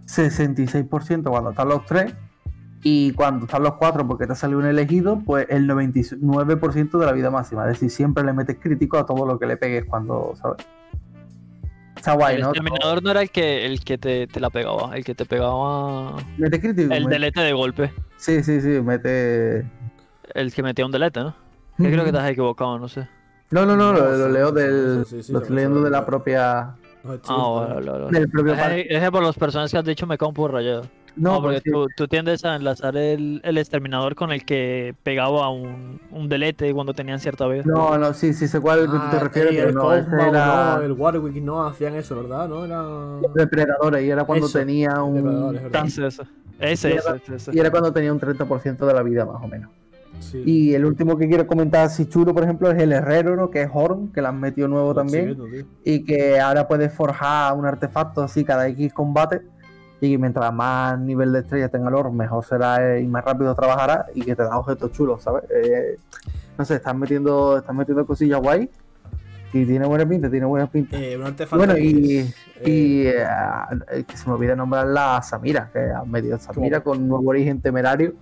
66% 0.08 1.30
cuando 1.30 1.52
están 1.52 1.70
los 1.70 1.86
tres, 1.86 2.16
y 2.82 3.12
cuando 3.14 3.46
están 3.46 3.62
los 3.62 3.76
cuatro 3.76 4.08
porque 4.08 4.26
te 4.26 4.34
ha 4.34 4.36
salido 4.36 4.60
un 4.60 4.66
elegido, 4.66 5.22
pues 5.24 5.46
el 5.50 5.70
99% 5.70 6.98
de 6.98 7.06
la 7.06 7.12
vida 7.12 7.30
máxima. 7.30 7.64
Es 7.66 7.74
decir, 7.74 7.92
siempre 7.92 8.24
le 8.24 8.34
metes 8.34 8.58
crítico 8.60 8.98
a 8.98 9.06
todo 9.06 9.28
lo 9.28 9.38
que 9.38 9.46
le 9.46 9.58
pegues 9.58 9.86
cuando, 9.86 10.34
¿sabes? 10.36 10.66
Está 12.06 12.14
guay, 12.14 12.36
el 12.36 12.42
¿no? 12.44 12.50
exterminador 12.50 13.02
no 13.02 13.10
era 13.10 13.22
el 13.24 13.32
que, 13.32 13.66
el 13.66 13.80
que 13.84 13.98
te, 13.98 14.28
te 14.28 14.40
la 14.40 14.52
pegaba, 14.52 14.96
el 14.96 15.04
que 15.04 15.16
te 15.16 15.26
pegaba 15.26 16.18
Mete 16.38 16.62
crítico. 16.62 16.94
el 16.94 17.04
mete- 17.06 17.10
delete 17.16 17.40
de 17.42 17.54
golpe. 17.54 17.92
Sí, 18.18 18.44
sí, 18.44 18.62
sí, 18.62 18.68
mete. 18.84 19.66
El 20.36 20.54
que 20.54 20.62
metía 20.62 20.86
un 20.86 20.92
delete, 20.92 21.22
¿no? 21.22 21.36
Yo 21.80 21.90
creo 21.90 22.06
que 22.06 22.12
te 22.12 22.18
has 22.20 22.30
equivocado, 22.30 22.78
no 22.78 22.88
sé. 22.88 23.08
No, 23.50 23.66
no, 23.66 23.76
no, 23.76 23.92
No, 23.92 24.00
lo, 24.00 24.18
lo 24.18 24.30
leo 24.30 24.52
del. 24.52 25.04
sí, 25.08 25.24
sí, 25.24 25.32
lo 25.32 25.40
estoy 25.40 25.50
lo 25.50 25.56
leyendo 25.56 25.82
de 25.82 25.90
la 25.90 26.02
lo- 26.02 26.06
propia. 26.06 26.60
Ah, 26.60 26.76
vale, 27.28 27.74
vale, 27.74 28.04
vale. 28.04 28.20
Del 28.20 28.30
propio 28.30 28.54
Es, 28.54 28.86
es 28.88 29.10
por 29.10 29.24
los 29.24 29.36
personajes 29.36 29.72
que 29.72 29.78
has 29.80 29.86
dicho 29.86 30.06
me 30.06 30.16
cago 30.20 30.30
un 30.30 30.36
poco 30.36 30.50
rayado. 30.50 30.84
No, 31.18 31.34
No, 31.36 31.42
porque 31.42 31.58
porque 31.58 31.72
tú, 31.72 31.88
tú 31.96 32.08
tiendes 32.08 32.44
a 32.46 32.56
enlazar 32.56 32.98
el, 32.98 33.42
el 33.44 33.58
exterminador 33.58 34.16
con 34.16 34.32
el 34.32 34.46
que 34.46 34.96
pegaba 35.04 35.50
un, 35.50 36.00
un 36.12 36.30
delete 36.30 36.74
cuando 36.74 36.94
tenían 36.94 37.20
cierta 37.20 37.48
vida. 37.48 37.64
No, 37.66 37.98
no, 37.98 38.14
sí, 38.14 38.34
sí 38.34 38.48
sé 38.48 38.60
cuál 38.60 38.80
es 38.80 38.86
el 38.86 38.92
que 38.92 38.98
tú 38.98 39.04
te 39.12 39.18
Ah, 39.18 39.20
refieres, 39.22 39.52
el 39.54 39.58
pero 39.58 39.72
no, 39.74 39.94
era 39.94 40.76
no, 40.78 40.82
el 40.82 40.92
Warwick 40.92 41.36
no 41.42 41.66
hacían 41.66 41.96
eso, 41.96 42.16
¿verdad? 42.16 42.50
No 42.50 42.66
era. 42.66 43.30
depredadores 43.34 44.04
y 44.04 44.10
era 44.10 44.24
cuando 44.26 44.48
Eso, 44.48 44.60
tenía 44.60 45.02
un 45.04 45.58
tan- 45.72 45.88
Ese, 45.88 46.06
ese. 46.08 46.24
Ese, 46.60 46.90
Y 46.90 46.94
ese, 46.94 47.08
era- 47.10 47.18
ese, 47.18 47.36
ese. 47.36 47.52
y 47.54 47.60
era 47.60 47.72
cuando 47.72 47.92
tenía 47.94 48.12
un 48.14 48.20
30% 48.20 48.86
de 48.86 48.94
la 48.94 49.04
vida 49.04 49.26
más 49.26 49.42
o 49.44 49.48
menos. 49.48 49.72
Sí. 50.20 50.42
Y 50.46 50.74
el 50.74 50.86
último 50.86 51.18
que 51.18 51.28
quiero 51.28 51.46
comentar 51.46 51.84
así 51.86 52.06
chulo, 52.08 52.34
por 52.34 52.44
ejemplo, 52.44 52.72
es 52.72 52.82
el 52.82 52.94
herrero, 52.94 53.36
¿no? 53.36 53.50
Que 53.52 53.64
es 53.64 53.70
Horn, 53.72 54.14
que 54.14 54.22
la 54.22 54.30
han 54.30 54.40
metido 54.40 54.68
nuevo 54.70 54.90
Lo 54.90 54.96
también. 54.96 55.38
Y 55.84 56.06
que 56.06 56.40
ahora 56.40 56.68
puedes 56.70 56.94
forjar 56.94 57.54
un 57.54 57.66
artefacto 57.66 58.22
así 58.24 58.46
cada 58.46 58.66
X 58.70 58.94
combate. 58.94 59.42
Y 60.14 60.18
mientras 60.18 60.54
más 60.54 61.00
nivel 61.00 61.34
de 61.34 61.40
estrella 61.40 61.70
tenga 61.70 61.90
el 61.90 61.96
Horn, 61.96 62.16
mejor 62.16 62.44
será 62.46 62.96
eh, 62.96 63.02
y 63.02 63.08
más 63.08 63.24
rápido 63.24 63.56
trabajará. 63.56 64.06
Y 64.14 64.22
que 64.22 64.36
te 64.36 64.44
da 64.44 64.58
objetos 64.58 64.92
chulos, 64.92 65.24
¿sabes? 65.24 65.44
Eh, 65.50 65.98
no 66.58 66.66
sé, 66.66 66.76
están 66.76 67.00
metiendo, 67.00 67.58
están 67.58 67.76
metiendo 67.78 68.06
cosillas 68.06 68.40
guay. 68.40 68.70
Y 69.56 69.66
tiene 69.66 69.86
buena 69.86 70.06
pinta, 70.06 70.30
tiene 70.30 70.46
buena 70.46 70.68
pinta. 70.68 70.98
Eh, 71.00 71.18
un. 71.18 71.34
Bueno, 71.52 71.78
y, 71.78 72.18
es, 72.18 72.36
eh, 72.58 72.70
y 72.70 73.08
eh, 73.08 74.04
que 74.06 74.18
se 74.18 74.28
me 74.28 74.36
olvida 74.36 74.54
nombrar 74.54 74.86
la 74.86 75.22
Samira, 75.22 75.70
que 75.72 75.80
han 75.80 76.12
metido 76.12 76.38
Samira 76.38 76.82
con 76.82 77.02
un 77.02 77.08
nuevo 77.08 77.30
origen 77.30 77.62
temerario. 77.62 78.16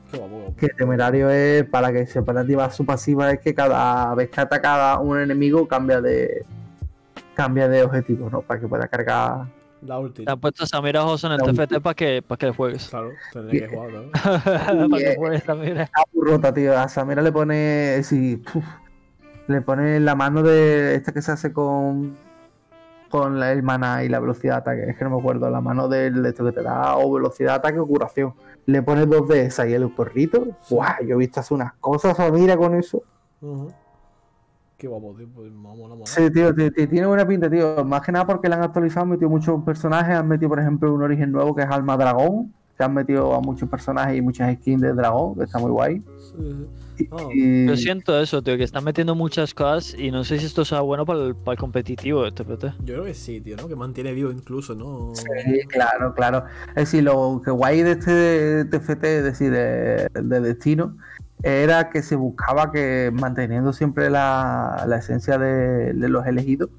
Que 0.57 0.67
temerario 0.69 1.31
es 1.31 1.63
para 1.63 1.91
que 1.91 2.05
se 2.05 2.21
pueda 2.21 2.41
activar 2.41 2.71
su 2.71 2.85
pasiva 2.85 3.31
es 3.31 3.39
que 3.39 3.55
cada 3.55 4.13
vez 4.13 4.29
que 4.29 4.41
ataca 4.41 4.91
a 4.91 4.99
un 4.99 5.19
enemigo 5.19 5.67
cambia 5.67 6.01
de 6.01 6.45
cambia 7.33 7.67
de 7.67 7.81
objetivo, 7.81 8.29
¿no? 8.29 8.41
Para 8.41 8.59
que 8.59 8.67
pueda 8.67 8.87
cargar. 8.87 9.47
La 9.85 9.99
ulti. 9.99 10.25
Te 10.25 10.31
han 10.31 10.39
puesto 10.39 10.63
a 10.63 10.67
Samira 10.67 11.01
Joso 11.03 11.27
en 11.27 11.33
el 11.33 11.39
La 11.39 11.65
TFT 11.65 11.81
para 11.81 11.93
que, 11.93 12.21
para 12.21 12.37
que 12.37 12.45
le 12.47 12.53
juegues. 12.53 12.87
Claro, 12.89 13.11
tendré 13.31 13.59
que 13.61 13.67
jugar, 13.67 13.89
claro. 13.89 14.09
para 14.89 15.03
que 15.03 15.15
juegues 15.17 15.43
Samira. 15.43 15.89
Rota, 16.13 16.53
tío. 16.53 16.77
A 16.77 16.87
Samira 16.87 17.21
le 17.21 17.31
pone. 17.31 18.01
Sí, 18.03 18.37
puf, 18.37 18.63
le 19.47 19.61
pone 19.61 19.99
la 19.99 20.15
mano 20.15 20.41
de 20.43 20.95
esta 20.95 21.11
que 21.11 21.21
se 21.21 21.31
hace 21.31 21.51
con. 21.53 22.15
Con 23.09 23.39
la- 23.39 23.51
el 23.51 23.61
mana 23.61 24.03
y 24.03 24.09
la 24.09 24.19
velocidad 24.19 24.53
de 24.55 24.71
ataque. 24.71 24.89
Es 24.89 24.97
que 24.97 25.03
no 25.03 25.11
me 25.11 25.19
acuerdo. 25.19 25.47
La 25.49 25.61
mano 25.61 25.87
del 25.87 26.23
de 26.23 26.29
esto 26.29 26.43
que 26.45 26.51
te 26.51 26.63
da 26.63 26.97
o 26.97 27.11
velocidad 27.13 27.51
de 27.51 27.55
ataque 27.57 27.79
o 27.79 27.85
curación. 27.85 28.33
Le 28.65 28.81
pone 28.81 29.05
dos 29.05 29.27
de 29.27 29.41
esas 29.45 29.67
y 29.67 29.73
el 29.73 29.87
porrito. 29.91 30.47
¡Guau! 30.69 31.05
Yo 31.05 31.15
he 31.15 31.17
visto 31.19 31.39
hacer 31.39 31.53
unas 31.55 31.73
cosas 31.73 32.17
a 32.19 32.23
Samira 32.25 32.57
con 32.57 32.73
eso. 32.73 33.03
Qué 34.77 34.87
guapo, 34.87 35.15
tío. 35.17 35.27
Pues 35.33 35.51
vamos, 35.53 35.89
vamos. 35.89 36.09
Sí, 36.09 36.29
tío, 36.31 36.53
ti- 36.53 36.71
tiene 36.87 37.05
buena 37.07 37.25
pinta, 37.27 37.49
tío. 37.49 37.83
Más 37.85 38.01
que 38.01 38.11
nada 38.11 38.25
porque 38.25 38.49
le 38.49 38.55
han 38.55 38.63
actualizado, 38.63 39.03
han 39.03 39.09
metido 39.11 39.29
muchos 39.29 39.63
personajes. 39.63 40.15
Han 40.15 40.27
metido, 40.27 40.49
por 40.49 40.59
ejemplo, 40.59 40.93
un 40.93 41.01
origen 41.03 41.31
nuevo 41.31 41.55
que 41.55 41.61
es 41.63 41.69
Alma 41.69 41.95
Dragón. 41.97 42.53
Que 42.77 42.83
han 42.83 42.93
metido 42.93 43.33
a 43.35 43.39
muchos 43.39 43.69
personajes 43.69 44.17
y 44.17 44.21
muchas 44.21 44.55
skins 44.57 44.81
de 44.81 44.93
dragón, 44.93 45.35
que 45.35 45.43
está 45.43 45.59
muy 45.59 45.69
guay. 45.69 46.01
Sí, 46.35 46.65
sí. 46.97 47.07
Y- 47.33 47.63
y- 47.63 47.67
Yo 47.67 47.75
siento 47.77 48.19
eso, 48.19 48.41
tío, 48.41 48.57
que 48.57 48.63
están 48.63 48.83
metiendo 48.83 49.13
muchas 49.15 49.53
cosas 49.53 49.95
y 49.97 50.09
no 50.11 50.23
sé 50.23 50.39
si 50.39 50.45
esto 50.47 50.63
sea 50.65 50.81
bueno 50.81 51.05
para 51.05 51.23
el, 51.23 51.35
para 51.35 51.53
el 51.53 51.59
competitivo 51.59 52.23
de 52.23 52.31
TFT. 52.31 52.65
Yo 52.79 52.93
creo 52.95 53.03
que 53.03 53.13
sí, 53.13 53.41
tío, 53.41 53.57
¿no? 53.57 53.67
Que 53.67 53.75
mantiene 53.75 54.11
vivo 54.13 54.31
incluso, 54.31 54.73
¿no? 54.75 55.11
Sí, 55.13 55.59
claro, 55.67 56.13
claro. 56.15 56.45
Es 56.69 56.75
decir, 56.91 57.03
lo 57.03 57.41
que 57.45 57.51
guay 57.51 57.81
de 57.83 57.91
este 57.91 58.65
TFT, 58.65 59.03
es 59.19 59.23
decir, 59.23 59.51
de, 59.51 60.07
de 60.13 60.39
destino, 60.39 60.97
era 61.43 61.89
que 61.89 62.01
se 62.01 62.15
buscaba 62.15 62.71
que 62.71 63.11
manteniendo 63.13 63.73
siempre 63.73 64.09
la, 64.09 64.85
la 64.87 64.97
esencia 64.97 65.37
de, 65.37 65.93
de 65.93 66.09
los 66.09 66.25
elegidos, 66.25 66.69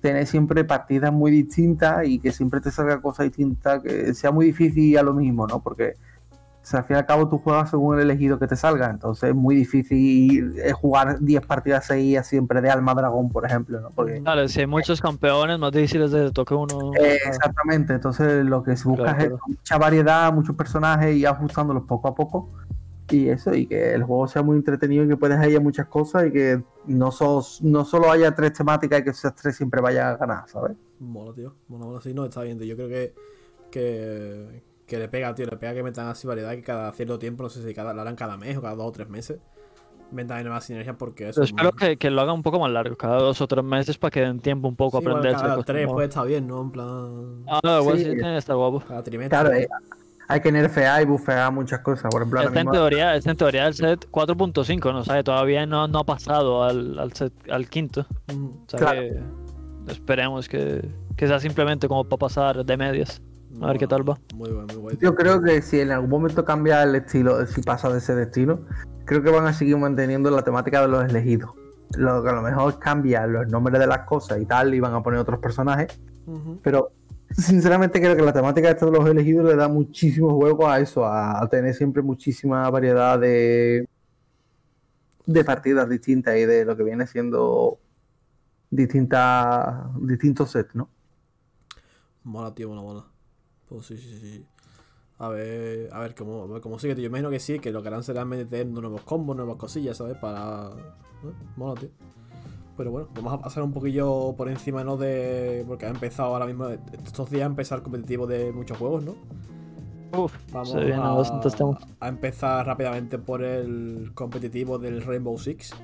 tener 0.00 0.26
siempre 0.26 0.64
partidas 0.64 1.12
muy 1.12 1.30
distintas 1.30 2.06
y 2.06 2.18
que 2.20 2.30
siempre 2.30 2.60
te 2.60 2.70
salga 2.70 3.00
cosas 3.00 3.24
distintas, 3.26 3.82
que 3.82 4.14
sea 4.14 4.30
muy 4.30 4.46
difícil 4.46 4.96
a 4.98 5.02
lo 5.02 5.14
mismo, 5.14 5.46
¿no? 5.46 5.60
Porque 5.60 5.96
o 6.30 6.66
sea, 6.66 6.80
al 6.80 6.86
fin 6.86 6.96
y 6.96 6.98
al 6.98 7.04
cabo 7.04 7.28
tú 7.28 7.36
juegas 7.36 7.68
según 7.68 7.96
el 7.98 8.04
elegido 8.04 8.38
que 8.38 8.46
te 8.46 8.56
salga, 8.56 8.88
entonces 8.88 9.28
es 9.30 9.34
muy 9.34 9.54
difícil 9.54 10.54
eh, 10.58 10.72
jugar 10.72 11.20
10 11.20 11.44
partidas 11.44 11.84
seguidas 11.84 12.26
siempre 12.26 12.62
de 12.62 12.70
Alma 12.70 12.94
Dragón, 12.94 13.28
por 13.28 13.44
ejemplo, 13.44 13.82
¿no? 13.82 13.90
Porque 13.90 14.22
Claro, 14.22 14.48
si 14.48 14.60
hay 14.60 14.66
muchos 14.66 14.98
campeones, 15.02 15.58
más 15.58 15.72
difícil 15.72 16.00
es 16.02 16.12
de 16.12 16.30
toque 16.30 16.54
uno. 16.54 16.92
eh, 16.98 17.18
exactamente, 17.26 17.92
entonces 17.92 18.46
lo 18.46 18.62
que 18.62 18.78
se 18.78 18.88
busca 18.88 19.02
Claro, 19.04 19.18
es 19.20 19.28
claro. 19.28 19.40
mucha 19.46 19.76
variedad, 19.78 20.32
muchos 20.32 20.56
personajes 20.56 21.14
y 21.14 21.26
ajustándolos 21.26 21.82
poco 21.82 22.08
a 22.08 22.14
poco. 22.14 22.50
Y 23.10 23.28
eso, 23.28 23.54
y 23.54 23.66
que 23.66 23.92
el 23.92 24.02
juego 24.02 24.26
sea 24.26 24.42
muy 24.42 24.56
entretenido 24.56 25.04
y 25.04 25.08
que 25.08 25.16
puedes 25.16 25.38
haya 25.38 25.60
muchas 25.60 25.86
cosas 25.88 26.26
y 26.26 26.32
que 26.32 26.62
no, 26.86 27.12
sos, 27.12 27.60
no 27.62 27.84
solo 27.84 28.10
haya 28.10 28.34
tres 28.34 28.54
temáticas 28.54 29.00
y 29.00 29.04
que 29.04 29.10
esas 29.10 29.34
tres 29.34 29.56
siempre 29.56 29.80
vayan 29.82 30.06
a 30.08 30.16
ganar, 30.16 30.48
¿sabes? 30.48 30.76
Mola, 31.00 31.34
tío. 31.34 31.54
Mola, 31.68 31.84
mola. 31.84 32.00
Sí, 32.00 32.14
no, 32.14 32.24
está 32.24 32.42
bien, 32.42 32.58
tío. 32.58 32.66
Yo 32.66 32.76
creo 32.76 32.88
que, 32.88 33.14
que, 33.70 34.62
que 34.86 34.98
le 34.98 35.08
pega, 35.08 35.34
tío. 35.34 35.46
Le 35.46 35.56
pega 35.56 35.74
que 35.74 35.82
metan 35.82 36.08
así 36.08 36.26
variedad 36.26 36.52
que 36.52 36.62
cada 36.62 36.90
cierto 36.92 37.18
tiempo, 37.18 37.42
no 37.42 37.48
sé 37.50 37.62
si 37.62 37.74
cada, 37.74 37.92
lo 37.92 38.00
harán 38.00 38.16
cada 38.16 38.36
mes 38.36 38.56
o 38.56 38.62
cada 38.62 38.74
dos 38.74 38.86
o 38.86 38.92
tres 38.92 39.08
meses. 39.08 39.38
Metan 40.10 40.42
nuevas 40.44 40.64
sinergias 40.64 40.96
porque 40.96 41.28
eso. 41.30 41.40
Pero 41.42 41.44
espero 41.44 41.72
que, 41.72 41.96
que 41.98 42.10
lo 42.10 42.20
hagan 42.22 42.36
un 42.36 42.42
poco 42.42 42.58
más 42.60 42.70
largo, 42.70 42.96
cada 42.96 43.16
dos 43.18 43.40
o 43.40 43.46
tres 43.48 43.64
meses 43.64 43.98
para 43.98 44.10
que 44.12 44.20
den 44.20 44.38
tiempo 44.40 44.68
un 44.68 44.76
poco 44.76 44.98
Sí, 45.00 45.04
a 45.06 45.08
igual 45.08 45.16
aprenderse. 45.18 45.44
cada 45.46 45.62
tres 45.62 45.88
pues 45.90 46.08
está 46.08 46.24
bien, 46.24 46.46
¿no? 46.46 46.62
En 46.62 46.70
plan. 46.70 47.42
Ah, 47.48 47.60
no, 47.62 47.80
igual 47.80 47.98
Sí. 47.98 48.04
sí 48.04 48.10
tiene 48.12 48.32
que 48.32 48.36
estar 48.38 48.56
guapo. 48.56 48.80
Cada 48.86 49.02
trimestre. 49.02 49.28
Claro, 49.38 49.52
eh, 49.54 49.66
hay 50.28 50.40
que 50.40 50.50
nerfear 50.52 51.02
y 51.02 51.04
bufear 51.04 51.52
muchas 51.52 51.80
cosas. 51.80 52.10
Por 52.10 52.22
ejemplo, 52.22 52.40
Está 52.42 52.60
en 52.60 52.70
teoría, 52.70 53.14
está 53.16 53.30
en 53.32 53.36
teoría 53.36 53.66
el 53.66 53.74
set 53.74 54.08
4.5, 54.10 54.92
¿no? 54.92 54.98
O 55.00 55.04
sea, 55.04 55.22
todavía 55.22 55.66
no, 55.66 55.86
no 55.88 55.98
ha 56.00 56.04
pasado 56.04 56.62
al, 56.64 56.98
al 56.98 57.12
set, 57.12 57.32
al 57.50 57.68
quinto. 57.68 58.06
Ujú. 58.32 58.62
O 58.66 58.70
sea 58.70 58.78
Claro. 58.80 59.00
que 59.00 59.92
esperemos 59.92 60.48
que, 60.48 60.88
que 61.16 61.26
sea 61.26 61.38
simplemente 61.40 61.88
como 61.88 62.04
para 62.04 62.18
pasar 62.18 62.64
de 62.64 62.76
medias. 62.76 63.20
A 63.62 63.68
ver 63.68 63.78
qué 63.78 63.86
tal 63.86 64.08
va. 64.08 64.18
Muy 64.34 64.50
bueno, 64.50 64.74
muy 64.80 64.96
tío. 64.96 65.10
yo 65.10 65.14
creo 65.14 65.40
que 65.40 65.62
si 65.62 65.78
en 65.80 65.92
algún 65.92 66.10
momento 66.10 66.44
cambia 66.44 66.82
el 66.82 66.94
estilo, 66.96 67.46
si 67.46 67.62
pasa 67.62 67.88
de 67.88 67.98
ese 67.98 68.14
destino, 68.16 68.60
creo 69.04 69.22
que 69.22 69.30
van 69.30 69.46
a 69.46 69.52
seguir 69.52 69.76
manteniendo 69.76 70.28
la 70.30 70.42
temática 70.42 70.80
de 70.82 70.88
los 70.88 71.04
elegidos. 71.04 71.50
Lo 71.96 72.20
que 72.24 72.30
a 72.30 72.32
lo 72.32 72.42
mejor 72.42 72.80
cambia 72.80 73.24
los 73.28 73.46
nombres 73.48 73.78
de 73.78 73.86
las 73.86 74.00
cosas 74.00 74.40
y 74.40 74.46
tal, 74.46 74.74
y 74.74 74.80
van 74.80 74.94
a 74.94 75.02
poner 75.04 75.20
otros 75.20 75.38
personajes. 75.38 76.00
Pero 76.62 76.90
sinceramente 77.36 78.00
creo 78.00 78.16
que 78.16 78.22
la 78.22 78.32
temática 78.32 78.72
de 78.72 78.90
los 78.90 79.08
elegidos 79.08 79.46
le 79.46 79.56
da 79.56 79.68
muchísimo 79.68 80.34
juego 80.36 80.68
a 80.68 80.80
eso, 80.80 81.04
a, 81.04 81.46
tener 81.48 81.74
siempre 81.74 82.02
muchísima 82.02 82.68
variedad 82.70 83.18
de, 83.18 83.88
de 85.26 85.44
partidas 85.44 85.88
distintas 85.88 86.36
y 86.36 86.44
de 86.44 86.64
lo 86.64 86.76
que 86.76 86.84
viene 86.84 87.06
siendo 87.06 87.78
distintas 88.70 89.86
distintos 90.00 90.50
sets, 90.50 90.74
¿no? 90.74 90.88
Mola, 92.24 92.54
tío, 92.54 92.68
mola, 92.68 92.82
mola. 92.82 93.04
Pues 93.68 93.86
sí, 93.86 93.96
sí, 93.96 94.18
sí. 94.18 94.46
A 95.18 95.28
ver, 95.28 95.92
a 95.92 96.00
ver 96.00 96.14
cómo, 96.14 96.42
a 96.42 96.46
ver 96.46 96.60
cómo 96.60 96.78
sigue. 96.78 96.94
Yo 96.96 97.06
imagino 97.06 97.30
que 97.30 97.38
sí, 97.38 97.58
que 97.58 97.70
lo 97.70 97.82
que 97.82 97.88
harán 97.88 98.02
será 98.02 98.24
meter 98.24 98.66
nuevos 98.66 99.02
combos, 99.02 99.36
nuevas 99.36 99.56
cosillas, 99.56 99.96
¿sabes? 99.96 100.16
Para. 100.16 100.68
¿eh? 100.68 101.32
Mola, 101.56 101.80
tío. 101.80 101.90
Pero 102.76 102.90
bueno, 102.90 103.08
vamos 103.14 103.32
a 103.32 103.40
pasar 103.40 103.62
un 103.62 103.72
poquillo 103.72 104.34
por 104.36 104.48
encima, 104.48 104.82
¿no? 104.82 104.96
De. 104.96 105.64
Porque 105.66 105.86
ha 105.86 105.90
empezado 105.90 106.32
ahora 106.32 106.46
mismo. 106.46 106.68
Estos 106.68 107.30
días 107.30 107.42
a 107.42 107.46
empezar 107.46 107.78
el 107.78 107.84
competitivo 107.84 108.26
de 108.26 108.52
muchos 108.52 108.76
juegos, 108.78 109.04
¿no? 109.04 109.14
Uf, 110.16 110.32
Vamos 110.52 110.74
a, 110.74 112.06
a 112.06 112.08
empezar 112.08 112.66
rápidamente 112.66 113.18
por 113.18 113.42
el 113.42 114.12
competitivo 114.14 114.78
del 114.78 115.02
Rainbow 115.02 115.36
Six. 115.38 115.74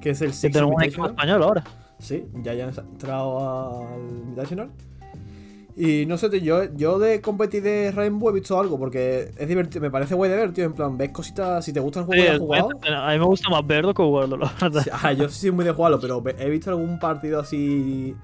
Que 0.00 0.10
es 0.10 0.22
el 0.22 0.28
Que 0.28 0.34
Six 0.34 0.52
tenemos 0.52 0.76
un 0.76 0.82
equipo 0.82 1.06
español 1.06 1.42
ahora. 1.42 1.64
Sí, 1.98 2.26
ya 2.42 2.54
ya 2.54 2.68
han 2.68 2.74
entrado 2.78 3.86
al 3.86 4.00
Invitational. 4.00 4.70
Y 5.80 6.06
no 6.06 6.18
sé, 6.18 6.28
tío, 6.28 6.40
yo, 6.40 6.74
yo 6.74 6.98
de 6.98 7.20
competir 7.20 7.62
de 7.62 7.92
Rainbow 7.92 8.30
he 8.30 8.32
visto 8.32 8.58
algo, 8.58 8.76
porque 8.78 9.30
es 9.38 9.46
divertido, 9.48 9.80
me 9.80 9.92
parece 9.92 10.16
guay 10.16 10.28
de 10.28 10.36
ver, 10.36 10.52
tío. 10.52 10.64
En 10.64 10.72
plan, 10.72 10.98
ves 10.98 11.10
cositas, 11.10 11.64
si 11.64 11.72
te 11.72 11.78
gusta 11.78 12.00
el 12.00 12.06
juego, 12.06 12.32
Sí, 12.32 12.38
jugado. 12.38 12.70
a 12.96 13.12
mí 13.12 13.18
me 13.20 13.24
gusta 13.24 13.48
más 13.48 13.64
verlo 13.64 13.94
que 13.94 14.02
jugarlo, 14.02 14.36
la 14.38 14.52
verdad. 14.60 14.84
Ah, 14.92 15.12
yo 15.12 15.28
sí 15.28 15.40
soy 15.42 15.50
muy 15.52 15.64
de 15.64 15.70
jugarlo, 15.70 16.00
pero 16.00 16.20
he 16.36 16.50
visto 16.50 16.70
algún 16.70 16.98
partido 16.98 17.38
así 17.38 18.16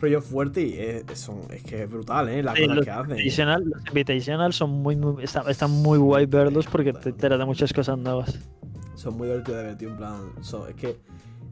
rollo 0.00 0.20
fuerte 0.20 0.60
y 0.62 0.74
es, 0.78 1.04
son, 1.18 1.42
es 1.50 1.62
que 1.62 1.84
es 1.84 1.88
brutal, 1.90 2.28
¿eh? 2.28 2.42
Las 2.42 2.56
Sí, 2.56 2.62
cosas 2.62 2.76
los, 2.76 2.84
que 2.84 2.90
hacen. 2.90 3.70
los 3.70 3.86
invitational 3.86 4.52
son 4.52 4.70
muy, 4.70 4.96
muy 4.96 5.22
están, 5.22 5.70
muy 5.70 5.98
guay 5.98 6.26
verlos 6.26 6.66
porque 6.66 6.92
te 6.92 7.10
enteras 7.10 7.38
de 7.38 7.44
muchas 7.44 7.72
cosas 7.72 7.96
nuevas. 7.98 8.36
Son 8.96 9.16
muy 9.16 9.28
divertidos 9.28 9.60
de 9.60 9.66
ver, 9.68 9.78
tío. 9.78 9.88
En 9.90 9.96
plan, 9.96 10.32
son- 10.40 10.68
es 10.68 10.74
que. 10.74 10.96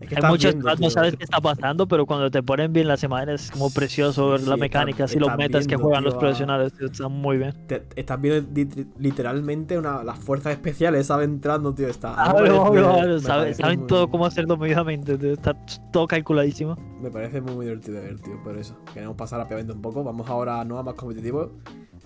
Es 0.05 0.09
que 0.11 0.17
Hay 0.25 0.31
muchas 0.31 0.55
viendo, 0.55 0.75
no 0.77 0.91
sabes 0.91 1.17
qué 1.17 1.25
está 1.25 1.41
pasando, 1.41 1.87
pero 1.89 2.07
cuando 2.07 2.31
te 2.31 2.43
ponen 2.43 2.73
bien 2.73 2.89
las 2.89 3.03
imágenes 3.03 3.45
es 3.45 3.51
como 3.51 3.71
precioso 3.71 4.31
ver 4.31 4.41
Sí, 4.41 4.51
mecánicas 4.59 5.11
estás- 5.11 5.17
y 5.17 5.19
los 5.19 5.37
metas 5.37 5.67
que 5.67 5.77
juegan 5.77 6.01
tío, 6.03 6.07
los 6.11 6.15
a- 6.15 6.19
profesionales, 6.21 6.73
tío, 6.73 6.87
están 6.87 7.13
muy 7.13 7.37
bien. 7.39 7.53
Te- 7.67 7.87
estás 7.97 8.21
viendo 8.21 8.49
li- 8.55 8.87
literalmente 8.99 9.79
una, 9.79 10.03
las 10.05 10.19
fuerzas 10.19 10.53
especiales, 10.53 11.07
¿sabes? 11.07 11.27
Entrando, 11.29 11.75
tío. 11.75 11.89
Está, 11.89 12.15
Ah, 12.17 12.33
obvio, 12.35 12.73
me 13.07 13.21
saben, 13.21 13.87
todo 13.87 14.09
cómo 14.09 14.27
hacerlo 14.27 14.57
medidamente, 14.57 15.17
tío, 15.19 15.33
está 15.33 15.55
todo 15.93 16.07
calculadísimo. 16.07 16.77
Me 17.01 17.11
parece 17.11 17.41
muy, 17.41 17.55
muy 17.55 17.67
divertido 17.67 17.97
de 17.99 18.05
ver, 18.07 18.21
tío. 18.21 18.43
Por 18.43 18.57
eso. 18.57 18.77
Queremos 18.93 19.17
pasar 19.17 19.39
rápidamente 19.41 19.73
un 19.73 19.83
poco. 19.83 20.03
Vamos 20.05 20.29
ahora 20.29 20.65
no 20.65 20.79
a 20.79 20.83
más 20.83 20.95
competitivo. 20.95 21.53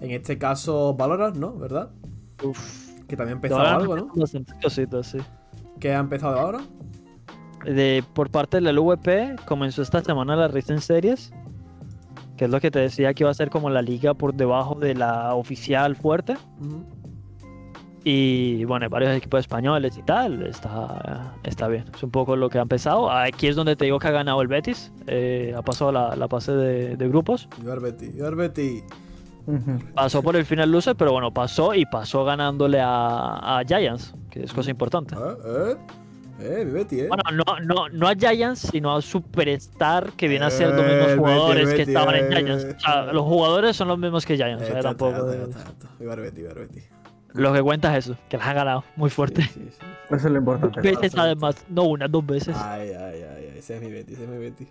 En 0.00 0.10
este 0.12 0.38
caso, 0.38 0.94
Valorant, 0.94 1.36
¿no? 1.36 1.54
¿Verdad? 1.54 1.90
Uf. 2.44 2.88
Que 3.08 3.16
también 3.16 3.34
ha 3.34 3.38
empezado 3.38 3.60
Ahora 3.62 3.76
algo, 3.76 3.96
¿no? 3.96 4.08
cositas, 4.62 5.06
sí. 5.06 5.18
¿Qué 5.80 5.92
ha 5.94 5.98
empezado 5.98 6.38
ahora? 6.38 6.60
De, 7.74 8.02
por 8.14 8.30
parte 8.30 8.56
de 8.56 8.60
la 8.62 8.72
LVP 8.72 9.36
comenzó 9.46 9.82
esta 9.82 10.02
semana 10.02 10.36
la 10.36 10.48
Racing 10.48 10.78
Series, 10.78 11.32
que 12.36 12.46
es 12.46 12.50
lo 12.50 12.60
que 12.60 12.70
te 12.70 12.78
decía 12.78 13.12
que 13.12 13.24
iba 13.24 13.30
a 13.30 13.34
ser 13.34 13.50
como 13.50 13.68
la 13.68 13.82
liga 13.82 14.14
por 14.14 14.34
debajo 14.34 14.74
de 14.74 14.94
la 14.94 15.34
oficial 15.34 15.96
fuerte. 15.96 16.34
Y 18.04 18.64
bueno, 18.64 18.84
hay 18.84 18.88
varios 18.88 19.14
equipos 19.16 19.40
españoles 19.40 19.98
y 19.98 20.02
tal, 20.02 20.42
está, 20.46 21.34
está 21.42 21.68
bien. 21.68 21.84
Es 21.94 22.02
un 22.02 22.10
poco 22.10 22.36
lo 22.36 22.48
que 22.48 22.58
ha 22.58 22.62
empezado. 22.62 23.10
Aquí 23.10 23.48
es 23.48 23.56
donde 23.56 23.76
te 23.76 23.84
digo 23.84 23.98
que 23.98 24.08
ha 24.08 24.12
ganado 24.12 24.40
el 24.40 24.48
Betis, 24.48 24.92
eh, 25.06 25.52
ha 25.54 25.62
pasado 25.62 25.92
la, 25.92 26.16
la 26.16 26.28
fase 26.28 26.52
de, 26.52 26.96
de 26.96 27.08
grupos. 27.08 27.48
You 28.16 28.24
are 28.24 28.36
Betty. 28.36 28.82
Ujú. 29.46 29.78
Pasó 29.94 30.22
por 30.22 30.36
el 30.36 30.44
final 30.44 30.70
loser, 30.70 30.94
pero 30.94 31.12
bueno, 31.12 31.32
pasó 31.32 31.74
y 31.74 31.84
pasó 31.86 32.24
ganándole 32.24 32.80
a, 32.80 33.58
a 33.58 33.64
Giants, 33.64 34.14
que 34.30 34.44
es 34.44 34.52
cosa 34.52 34.70
importante. 34.70 35.14
¿Eh? 35.14 35.18
¿Eh? 35.44 35.76
¿Eh? 36.40 36.64
Mi 36.64 36.70
Betty, 36.72 37.00
¿eh? 37.00 37.08
Bueno, 37.08 37.22
no, 37.32 37.60
no, 37.60 37.88
no 37.88 38.08
a 38.08 38.14
Giants, 38.14 38.60
sino 38.70 38.94
a 38.94 39.02
Superstar, 39.02 40.12
que 40.12 40.28
viene 40.28 40.44
a 40.46 40.50
ser 40.50 40.68
los 40.68 40.84
Eh, 40.84 40.88
mismos 40.88 41.06
Betty, 41.08 41.18
jugadores 41.18 41.68
que 41.70 41.76
Betty, 41.78 41.90
estaban 41.90 42.14
en 42.14 42.24
eh. 42.32 42.36
Giants. 42.36 42.64
O 42.76 42.80
sea, 42.80 43.12
los 43.12 43.22
jugadores 43.24 43.76
son 43.76 43.88
los 43.88 43.98
mismos 43.98 44.24
que 44.24 44.36
Giants, 44.36 44.62
o 44.62 44.66
sea, 44.66 44.74
Eh, 44.74 44.78
está, 44.78 44.88
tampoco. 44.90 45.30
está, 45.32 45.58
está, 45.60 46.14
Betty, 46.16 46.42
Betty. 46.42 46.80
Lo 47.34 47.52
que 47.52 47.60
cuenta 47.62 47.96
es 47.96 48.06
eso, 48.06 48.16
que 48.28 48.36
las 48.38 48.46
han 48.46 48.54
ganado 48.56 48.84
muy 48.96 49.10
fuerte. 49.10 49.42
Sí, 49.42 49.50
sí, 49.54 49.68
sí. 49.70 49.86
Eso 50.06 50.26
es 50.26 50.32
lo 50.32 50.38
importante. 50.38 50.80
Dos 50.80 51.00
veces 51.00 51.18
además, 51.18 51.56
no 51.68 51.82
una, 51.84 52.08
dos 52.08 52.24
veces. 52.24 52.56
Ay, 52.56 52.90
ay, 52.90 53.22
ay, 53.22 53.48
ay. 53.50 53.58
Ese 53.58 53.76
es 53.76 53.82
mi 53.82 53.90
Betty, 53.90 54.12
ese 54.14 54.22
es 54.24 54.28
mi 54.28 54.38
Betty. 54.38 54.66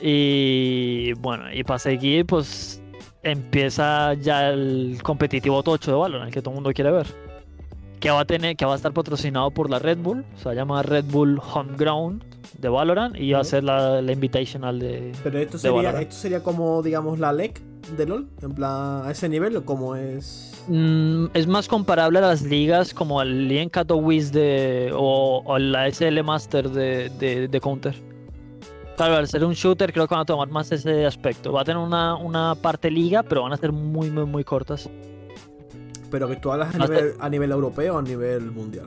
Y 0.00 1.12
bueno, 1.14 1.52
y 1.52 1.64
para 1.64 1.78
seguir, 1.78 2.26
pues 2.26 2.82
empieza 3.22 4.14
ya 4.14 4.50
el 4.50 4.98
competitivo 5.02 5.62
tocho 5.62 5.90
de 5.92 5.96
Valorant, 5.96 6.28
el 6.28 6.34
que 6.34 6.40
todo 6.40 6.50
el 6.50 6.54
mundo 6.56 6.72
quiere 6.72 6.90
ver. 6.92 7.06
Que 8.00 8.10
va 8.10 8.20
a 8.20 8.24
tener, 8.24 8.56
que 8.56 8.64
va 8.64 8.74
a 8.74 8.76
estar 8.76 8.92
patrocinado 8.92 9.50
por 9.50 9.68
la 9.70 9.78
Red 9.78 9.98
Bull, 9.98 10.24
se 10.36 10.54
llama 10.54 10.82
Red 10.82 11.06
Bull 11.06 11.40
Homeground 11.40 12.22
de 12.58 12.68
Valorant 12.68 13.16
y 13.16 13.32
va 13.32 13.40
a 13.40 13.44
ser 13.44 13.64
la, 13.64 14.00
la 14.00 14.12
Invitational 14.12 14.78
de. 14.78 15.12
Pero 15.22 15.38
esto 15.38 15.58
sería, 15.58 15.76
Valorant. 15.76 16.02
esto 16.02 16.14
sería 16.14 16.42
como, 16.42 16.82
digamos, 16.82 17.18
la 17.18 17.32
LEC 17.32 17.60
de 17.96 18.06
LOL. 18.06 18.28
En 18.42 18.54
plan, 18.54 19.02
a 19.04 19.10
ese 19.10 19.28
nivel, 19.28 19.56
o 19.56 19.64
como 19.64 19.96
es. 19.96 20.64
Mm, 20.68 21.26
es 21.34 21.46
más 21.46 21.66
comparable 21.66 22.18
a 22.18 22.22
las 22.22 22.42
ligas 22.42 22.92
como 22.94 23.20
el 23.22 23.48
Lien 23.48 23.68
Katowice 23.68 24.30
de, 24.32 24.92
o, 24.94 25.42
o 25.44 25.58
la 25.58 25.90
SL 25.90 26.22
Master 26.22 26.70
de, 26.70 27.10
de, 27.18 27.48
de 27.48 27.60
Counter. 27.60 27.94
Claro, 28.96 29.16
al 29.16 29.28
ser 29.28 29.44
un 29.44 29.54
shooter 29.54 29.92
creo 29.92 30.08
que 30.08 30.14
van 30.14 30.22
a 30.22 30.26
tomar 30.26 30.48
más 30.48 30.70
ese 30.72 31.06
aspecto. 31.06 31.52
Va 31.52 31.62
a 31.62 31.64
tener 31.64 31.78
una, 31.82 32.16
una 32.16 32.54
parte 32.56 32.90
liga, 32.90 33.22
pero 33.22 33.42
van 33.42 33.52
a 33.52 33.56
ser 33.56 33.72
muy, 33.72 34.10
muy, 34.10 34.24
muy 34.24 34.44
cortas. 34.44 34.90
Pero 36.10 36.28
que 36.28 36.36
tú 36.36 36.50
hablas 36.52 36.68
a 36.74 36.78
Hasta- 36.82 36.86
nivel, 36.94 37.14
a 37.20 37.28
nivel 37.28 37.50
europeo 37.52 37.96
o 37.96 37.98
a 37.98 38.02
nivel 38.02 38.50
mundial. 38.50 38.86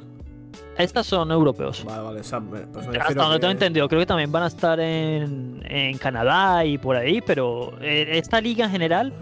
Estas 0.77 1.05
son 1.05 1.31
europeos. 1.31 1.83
Vale, 1.85 2.01
vale. 2.01 2.19
O 2.21 2.23
sea, 2.23 2.39
me, 2.39 2.61
pues 2.61 2.87
me 2.87 2.97
Hasta 2.97 3.13
donde 3.13 3.35
que- 3.35 3.39
tengo 3.41 3.51
entendido, 3.51 3.87
creo 3.87 3.99
que 3.99 4.05
también 4.05 4.31
van 4.31 4.43
a 4.43 4.47
estar 4.47 4.79
en, 4.79 5.61
en 5.65 5.97
Canadá 5.97 6.65
y 6.65 6.77
por 6.77 6.95
ahí, 6.95 7.21
pero 7.21 7.73
eh, 7.81 8.07
esta 8.13 8.41
liga 8.41 8.65
en 8.65 8.71
general, 8.71 9.13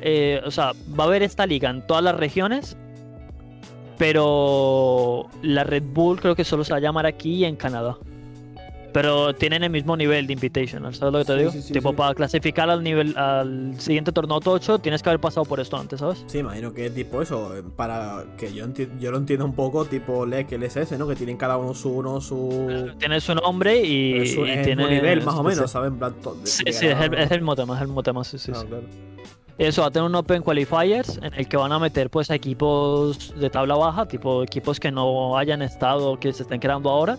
eh, 0.00 0.40
o 0.44 0.50
sea, 0.50 0.72
va 0.98 1.04
a 1.04 1.06
haber 1.06 1.22
esta 1.22 1.46
liga 1.46 1.70
en 1.70 1.86
todas 1.86 2.02
las 2.02 2.16
regiones, 2.16 2.76
pero 3.98 5.28
la 5.42 5.64
Red 5.64 5.84
Bull 5.92 6.20
creo 6.20 6.34
que 6.34 6.44
solo 6.44 6.64
se 6.64 6.72
va 6.72 6.78
a 6.78 6.80
llamar 6.80 7.06
aquí 7.06 7.34
y 7.36 7.44
en 7.44 7.56
Canadá. 7.56 7.96
Pero 8.92 9.34
tienen 9.34 9.62
el 9.64 9.70
mismo 9.70 9.96
nivel 9.96 10.26
de 10.26 10.34
Invitational, 10.34 10.94
¿sabes 10.94 11.12
lo 11.12 11.18
que 11.20 11.24
te 11.24 11.32
Sí, 11.32 11.38
digo? 11.38 11.50
sí, 11.52 11.62
sí, 11.62 11.72
tipo, 11.72 11.94
para 11.94 12.14
clasificar 12.14 12.68
al 12.68 12.82
nivel 12.82 13.16
al 13.16 13.74
siguiente 13.80 14.12
torneo 14.12 14.38
tocho, 14.40 14.78
tienes 14.78 15.02
que 15.02 15.08
haber 15.08 15.20
pasado 15.20 15.46
por 15.46 15.60
esto 15.60 15.78
antes, 15.78 16.00
¿sabes? 16.00 16.22
Sí, 16.26 16.38
imagino 16.38 16.74
que 16.74 16.86
es 16.86 16.94
tipo 16.94 17.22
eso, 17.22 17.56
eh, 17.56 17.62
para 17.74 18.24
que 18.36 18.52
yo, 18.52 18.66
enti- 18.66 18.88
yo 18.98 19.10
lo 19.10 19.16
entiendo 19.16 19.46
un 19.46 19.54
poco, 19.54 19.86
tipo 19.86 20.26
LEC, 20.26 20.52
LSS, 20.52 20.98
¿no? 20.98 21.08
Que 21.08 21.16
tienen 21.16 21.38
cada 21.38 21.56
uno 21.56 21.72
su 21.72 21.88
uno, 21.90 22.20
su... 22.20 22.90
Tiene 22.98 23.18
su 23.20 23.34
nombre 23.34 23.80
y, 23.82 24.12
pero 24.12 24.26
su- 24.26 24.46
y 24.46 24.50
es 24.50 24.62
tiene... 24.64 24.86
nivel, 24.88 25.22
más 25.22 25.36
o 25.36 25.42
menos, 25.42 25.70
sí. 25.70 25.72
¿sabes? 25.72 25.90
En 25.90 25.98
plan, 25.98 26.14
de- 26.42 26.46
Sí, 26.46 26.64
sí, 26.72 26.86
es 26.88 27.00
el, 27.00 27.14
es 27.14 27.30
el 27.30 27.38
mismo 27.40 27.56
tema, 27.56 27.74
es 27.76 27.80
el 27.80 27.86
mismo 27.88 28.02
tema, 28.02 28.24
sí, 28.24 28.36
sí, 28.38 28.52
Ah, 28.54 28.58
sí. 28.60 28.66
claro. 28.66 28.84
Eso 29.58 29.82
va 29.82 29.88
a 29.88 29.90
tener 29.90 30.06
un 30.08 30.14
Open 30.14 30.42
Qualifiers 30.42 31.18
en 31.22 31.32
el 31.34 31.46
que 31.46 31.56
van 31.56 31.72
a 31.72 31.78
meter 31.78 32.10
pues 32.10 32.28
equipos 32.30 33.34
de 33.38 33.48
tabla 33.50 33.74
baja, 33.76 34.06
tipo 34.06 34.42
equipos 34.42 34.80
que 34.80 34.90
no 34.90 35.36
hayan 35.36 35.62
estado, 35.62 36.18
que 36.18 36.32
se 36.32 36.42
estén 36.42 36.58
creando 36.58 36.90
ahora. 36.90 37.18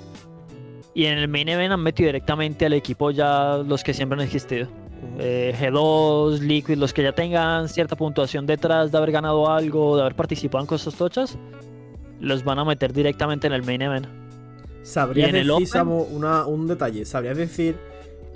Y 0.96 1.06
en 1.06 1.18
el 1.18 1.28
main 1.28 1.50
event 1.50 1.74
han 1.74 1.82
metido 1.82 2.08
directamente 2.08 2.66
al 2.66 2.74
equipo 2.74 3.10
ya 3.12 3.58
los 3.66 3.84
que 3.84 3.94
siempre 3.94 4.18
han 4.20 4.26
existido. 4.26 4.68
Eh, 5.20 5.56
G2, 5.60 6.40
Liquid, 6.40 6.78
los 6.78 6.94
que 6.94 7.04
ya 7.04 7.12
tengan 7.14 7.68
cierta 7.68 7.96
puntuación 7.96 8.46
detrás 8.46 8.92
de 8.92 8.98
haber 8.98 9.12
ganado 9.12 9.50
algo, 9.50 9.96
de 9.96 10.02
haber 10.04 10.16
participado 10.16 10.64
en 10.64 10.68
cosas 10.68 10.96
tochas, 10.96 11.38
los 12.20 12.44
van 12.44 12.60
a 12.60 12.66
meter 12.66 12.94
directamente 12.94 13.48
en 13.48 13.54
el 13.54 13.64
main 13.64 13.82
event. 13.82 14.08
¿Sabrías 14.84 15.30
en 15.30 15.36
el 15.38 15.48
decir, 15.48 15.54
Open- 15.64 15.68
Samu, 15.68 16.02
una- 16.04 16.46
un 16.46 16.68
detalle? 16.68 17.06
¿Sabrías 17.06 17.38
decir 17.38 17.76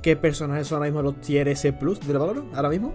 qué 0.02 0.16
personajes 0.16 0.68
son 0.68 0.78
ahora 0.78 0.90
mismo 0.90 1.02
los 1.04 1.22
tier 1.22 1.48
S 1.48 1.72
Plus 1.74 2.00
del 2.06 2.18
Valorant? 2.18 2.54
¿Ahora 2.56 2.70
mismo? 2.70 2.94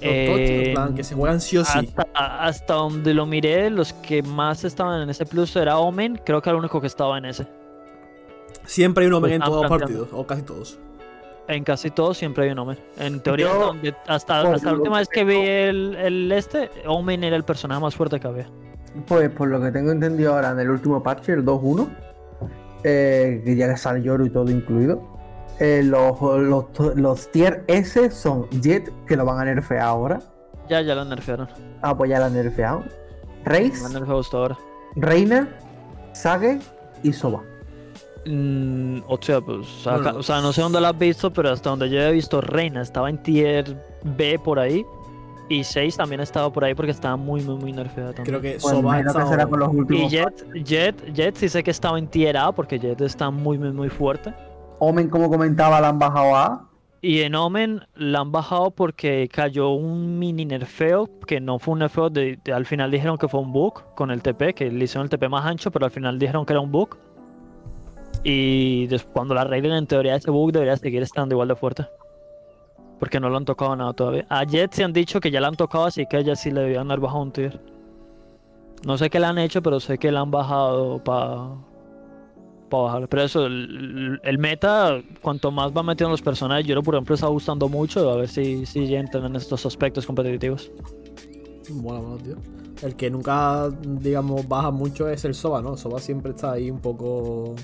Eh, 0.00 0.70
plan, 0.74 0.94
que 0.94 1.02
se 1.02 1.14
juegan 1.14 1.40
sí 1.40 1.56
o 1.56 1.64
sí. 1.64 1.78
Hasta, 1.96 2.02
hasta 2.14 2.74
donde 2.74 3.14
lo 3.14 3.26
miré, 3.26 3.70
los 3.70 3.92
que 3.94 4.22
más 4.22 4.62
estaban 4.64 5.02
en 5.02 5.10
ese 5.10 5.24
plus 5.24 5.56
era 5.56 5.78
Omen, 5.78 6.20
creo 6.24 6.40
que 6.42 6.50
era 6.50 6.56
el 6.56 6.60
único 6.60 6.80
que 6.80 6.86
estaba 6.86 7.16
en 7.18 7.24
ese. 7.24 7.46
Siempre 8.66 9.04
hay 9.04 9.08
un 9.08 9.14
Omen 9.14 9.30
lo 9.30 9.36
en 9.36 9.42
todos 9.42 9.62
los 9.62 9.70
partidos, 9.78 10.08
o 10.12 10.26
casi 10.26 10.42
todos. 10.42 10.78
En 11.48 11.62
casi 11.64 11.90
todos 11.90 12.18
siempre 12.18 12.44
hay 12.44 12.50
un 12.50 12.58
Omen. 12.58 12.78
En 12.98 13.20
teoría, 13.20 13.46
Yo, 13.46 13.52
hasta, 13.52 13.66
donde- 13.66 13.94
hasta, 14.06 14.42
por 14.42 14.54
hasta 14.54 14.66
la 14.66 14.72
lo 14.72 14.78
última 14.78 14.98
vez 14.98 15.08
que 15.08 15.24
vi 15.24 15.36
el, 15.36 15.94
el 15.96 16.32
este, 16.32 16.70
Omen 16.86 17.22
era 17.24 17.36
el 17.36 17.44
personaje 17.44 17.80
más 17.80 17.94
fuerte 17.94 18.18
que 18.18 18.26
había. 18.26 18.48
Pues 19.06 19.30
por 19.30 19.48
lo 19.48 19.60
que 19.60 19.70
tengo 19.70 19.92
entendido 19.92 20.34
ahora 20.34 20.50
en 20.50 20.58
el 20.60 20.70
último 20.70 21.02
parche, 21.02 21.32
el 21.34 21.44
2.1, 21.44 21.88
eh, 22.82 23.42
que 23.44 23.56
ya 23.56 23.76
sale 23.76 24.02
lloro 24.02 24.24
y 24.26 24.30
todo 24.30 24.50
incluido, 24.50 25.00
eh, 25.60 25.82
los, 25.84 26.20
los, 26.20 26.64
los 26.96 27.30
tier 27.30 27.64
S 27.68 28.10
son 28.10 28.48
Jet, 28.60 28.90
que 29.06 29.16
lo 29.16 29.24
van 29.24 29.38
a 29.38 29.44
nerfear 29.44 29.82
ahora. 29.82 30.20
Ya, 30.68 30.80
ya 30.82 30.94
lo 30.94 31.04
nerfearon. 31.04 31.48
Ah, 31.82 31.96
pues 31.96 32.10
ya 32.10 32.18
lo 32.18 32.24
han 32.24 32.34
nerfeado. 32.34 32.80
Lo 32.80 32.84
Reis, 33.44 33.84
han 33.84 33.92
nerfeado 33.92 34.20
hasta 34.20 34.36
ahora. 34.36 34.58
Reina, 34.96 35.48
Sage 36.12 36.58
y 37.04 37.12
Soba. 37.12 37.42
Mm, 38.26 38.98
o 39.06 39.18
sea, 39.20 39.40
pues, 39.40 39.86
acá- 39.86 40.02
Bueno. 40.02 40.18
o 40.18 40.22
sea, 40.22 40.40
no 40.40 40.52
sé 40.52 40.60
dónde 40.62 40.80
lo 40.80 40.88
has 40.88 40.98
visto, 40.98 41.32
pero 41.32 41.50
hasta 41.50 41.70
donde 41.70 41.88
yo 41.88 42.00
he 42.00 42.12
visto 42.12 42.40
Reina 42.40 42.82
estaba 42.82 43.08
en 43.08 43.22
tier 43.22 43.76
B 44.02 44.38
por 44.42 44.58
ahí. 44.58 44.84
Y 45.48 45.62
6 45.62 45.96
también 45.96 46.20
estaba 46.20 46.52
por 46.52 46.64
ahí 46.64 46.74
porque 46.74 46.90
estaba 46.90 47.14
muy, 47.16 47.40
muy, 47.40 47.54
muy 47.54 47.72
nerfeada 47.72 48.12
también. 48.12 48.24
Creo 48.24 48.40
que 48.40 48.58
Pues 48.60 48.62
Soba 48.62 48.94
ha 48.94 49.00
imagino 49.00 49.12
que 49.14 49.26
será 49.30 49.46
con 49.46 49.60
los 49.60 49.72
Y 49.72 49.76
últimos. 49.76 50.10
Jet, 50.10 50.52
Jet, 50.64 51.12
Jet 51.14 51.36
sí 51.36 51.48
sé 51.48 51.62
que 51.62 51.70
estaba 51.70 52.00
en 52.00 52.08
tier 52.08 52.36
A 52.36 52.50
porque 52.50 52.80
Jet 52.80 53.00
está 53.00 53.30
muy, 53.30 53.56
muy, 53.56 53.70
muy 53.70 53.88
fuerte. 53.88 54.34
Omen, 54.80 55.08
como 55.08 55.30
comentaba, 55.30 55.80
la 55.80 55.90
han 55.90 56.00
bajado 56.00 56.34
a 56.34 56.46
A. 56.46 56.62
Y 57.00 57.20
en 57.20 57.36
Omen 57.36 57.82
la 57.94 58.20
han 58.20 58.32
bajado 58.32 58.72
porque 58.72 59.28
cayó 59.32 59.68
un 59.70 60.18
mini 60.18 60.44
nerfeo, 60.44 61.08
que 61.28 61.38
no 61.40 61.60
fue 61.60 61.74
un 61.74 61.78
nerfeo, 61.78 62.10
de, 62.10 62.40
de- 62.44 62.52
al 62.52 62.66
final 62.66 62.90
dijeron 62.90 63.16
que 63.16 63.28
fue 63.28 63.38
un 63.38 63.52
bug 63.52 63.84
con 63.94 64.10
el 64.10 64.22
TP, 64.22 64.52
que 64.52 64.68
le 64.68 64.84
hicieron 64.84 65.04
el 65.04 65.10
TP 65.10 65.28
más 65.28 65.46
ancho, 65.46 65.70
pero 65.70 65.84
al 65.84 65.92
final 65.92 66.18
dijeron 66.18 66.44
que 66.44 66.54
era 66.54 66.60
un 66.60 66.72
bug. 66.72 66.96
Y 68.28 68.88
cuando 69.12 69.34
la 69.34 69.42
arreglen, 69.42 69.74
en 69.74 69.86
teoría 69.86 70.16
ese 70.16 70.32
bug 70.32 70.50
debería 70.50 70.76
seguir 70.76 71.00
estando 71.00 71.36
igual 71.36 71.46
de 71.46 71.54
fuerte. 71.54 71.86
Porque 72.98 73.20
no 73.20 73.28
lo 73.28 73.36
han 73.36 73.44
tocado 73.44 73.76
nada 73.76 73.92
todavía. 73.92 74.26
A 74.28 74.42
Jet 74.42 74.72
se 74.72 74.82
han 74.82 74.92
dicho 74.92 75.20
que 75.20 75.30
ya 75.30 75.40
la 75.40 75.46
han 75.46 75.54
tocado, 75.54 75.84
así 75.84 76.06
que 76.06 76.16
a 76.16 76.20
ella 76.20 76.34
sí 76.34 76.50
le 76.50 76.62
debían 76.62 76.90
haber 76.90 76.98
bajado 76.98 77.22
un 77.22 77.30
tier. 77.30 77.60
No 78.84 78.98
sé 78.98 79.10
qué 79.10 79.20
le 79.20 79.26
han 79.26 79.38
hecho, 79.38 79.62
pero 79.62 79.78
sé 79.78 79.96
que 79.96 80.10
la 80.10 80.22
han 80.22 80.32
bajado 80.32 81.04
para 81.04 81.50
para 82.68 82.82
bajar. 82.82 83.08
Pero 83.08 83.22
eso, 83.22 83.46
el, 83.46 84.38
meta, 84.40 85.00
cuanto 85.22 85.52
más 85.52 85.70
va 85.70 85.84
metiendo 85.84 86.10
los 86.10 86.22
personajes, 86.22 86.66
yo 86.66 86.82
por 86.82 86.96
ejemplo 86.96 87.14
está 87.14 87.28
gustando 87.28 87.68
mucho, 87.68 88.10
a 88.10 88.16
ver 88.16 88.28
si, 88.28 88.66
si 88.66 88.88
ya 88.88 88.98
entran 88.98 89.26
en 89.26 89.36
estos 89.36 89.64
aspectos 89.66 90.04
competitivos. 90.04 90.72
Mola, 91.70 92.00
mola, 92.00 92.22
tío. 92.22 92.36
El 92.82 92.96
que 92.96 93.08
nunca, 93.08 93.70
digamos, 93.70 94.46
baja 94.48 94.72
mucho 94.72 95.08
es 95.08 95.24
el 95.24 95.34
Soba, 95.34 95.62
¿no? 95.62 95.76
Soba 95.76 96.00
siempre 96.00 96.32
está 96.32 96.52
ahí 96.52 96.70
un 96.70 96.80
poco. 96.80 97.54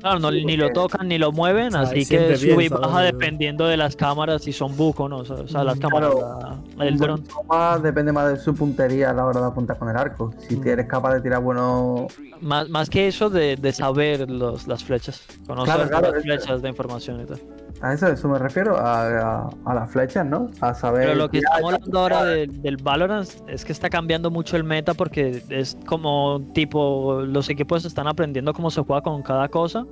Claro, 0.00 0.18
no, 0.20 0.30
ni 0.30 0.56
lo 0.56 0.70
tocan 0.70 1.08
ni 1.08 1.18
lo 1.18 1.32
mueven, 1.32 1.68
O 1.68 1.70
sea, 1.72 1.80
así 1.80 2.06
que 2.06 2.18
bien, 2.18 2.36
sube 2.38 2.64
y 2.64 2.68
¿sabes? 2.68 2.86
baja 2.86 3.00
dependiendo 3.02 3.66
de 3.66 3.76
las 3.76 3.96
cámaras, 3.96 4.42
si 4.42 4.52
son 4.52 4.76
buco 4.76 5.04
o 5.04 5.08
no. 5.08 5.18
O 5.18 5.24
sea, 5.24 5.36
o 5.36 5.48
sea, 5.48 5.64
las 5.64 5.76
Mm, 5.76 5.80
cámaras, 5.80 6.10
claro. 6.14 6.38
la- 6.76 6.84
el 6.86 6.92
Un 6.94 6.98
buen 6.98 7.24
dron. 7.48 7.82
depende 7.82 8.12
más 8.12 8.28
de 8.32 8.36
su 8.38 8.54
puntería 8.54 9.10
a 9.10 9.12
la 9.12 9.24
hora 9.26 9.40
de 9.40 9.46
apuntar 9.46 9.76
con 9.78 9.88
el 9.88 9.96
arco. 9.96 10.32
Si 10.48 10.56
Mm. 10.56 10.68
eres 10.68 10.86
capaz 10.86 11.14
de 11.14 11.20
tirar 11.20 11.42
buenos. 11.42 12.12
Más, 12.40 12.68
más 12.68 12.88
que 12.88 13.08
eso 13.08 13.28
de, 13.28 13.56
de 13.56 13.72
saber 13.72 14.30
los, 14.30 14.68
las 14.68 14.84
flechas, 14.84 15.24
conocer 15.46 15.74
Claro, 15.74 15.88
claro, 15.90 16.12
las 16.12 16.22
flechas 16.22 16.62
de 16.62 16.68
información 16.68 17.20
y 17.22 17.24
tal. 17.26 17.40
A 17.80 17.92
eso, 17.92 18.08
eso 18.08 18.28
me 18.28 18.38
refiero, 18.38 18.76
a, 18.76 19.06
a- 19.46 19.50
a 19.64 19.74
las 19.74 19.90
flechas, 19.90 20.26
¿no? 20.26 20.50
A 20.60 20.74
saber. 20.74 21.02
Pero 21.06 21.14
lo 21.14 21.28
que 21.28 21.38
estamos 21.38 21.74
hablando 21.74 21.98
ahora 22.00 22.24
de- 22.24 22.46
del 22.48 22.76
Valorant 22.76 23.28
es 23.48 23.64
que 23.64 23.72
está 23.72 23.88
cambiando 23.88 24.30
mucho 24.30 24.56
el 24.56 24.64
meta 24.64 24.94
porque 24.94 25.42
es 25.48 25.76
como 25.86 26.40
tipo, 26.54 27.20
los 27.22 27.48
equipos 27.50 27.84
están 27.84 28.08
aprendiendo 28.08 28.52
cómo 28.52 28.70
se 28.70 28.80
juega 28.82 29.02
con 29.02 29.22
cada 29.22 29.48
cosa. 29.48 29.84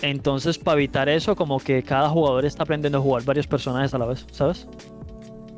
Entonces, 0.00 0.58
para 0.58 0.76
evitar 0.78 1.08
eso, 1.08 1.34
como 1.34 1.58
que 1.58 1.82
cada 1.82 2.08
jugador 2.08 2.44
está 2.44 2.62
aprendiendo 2.62 2.98
a 2.98 3.00
jugar 3.00 3.24
varios 3.24 3.46
personajes 3.46 3.92
a 3.94 3.98
la 3.98 4.06
vez, 4.06 4.24
¿sabes? 4.30 4.66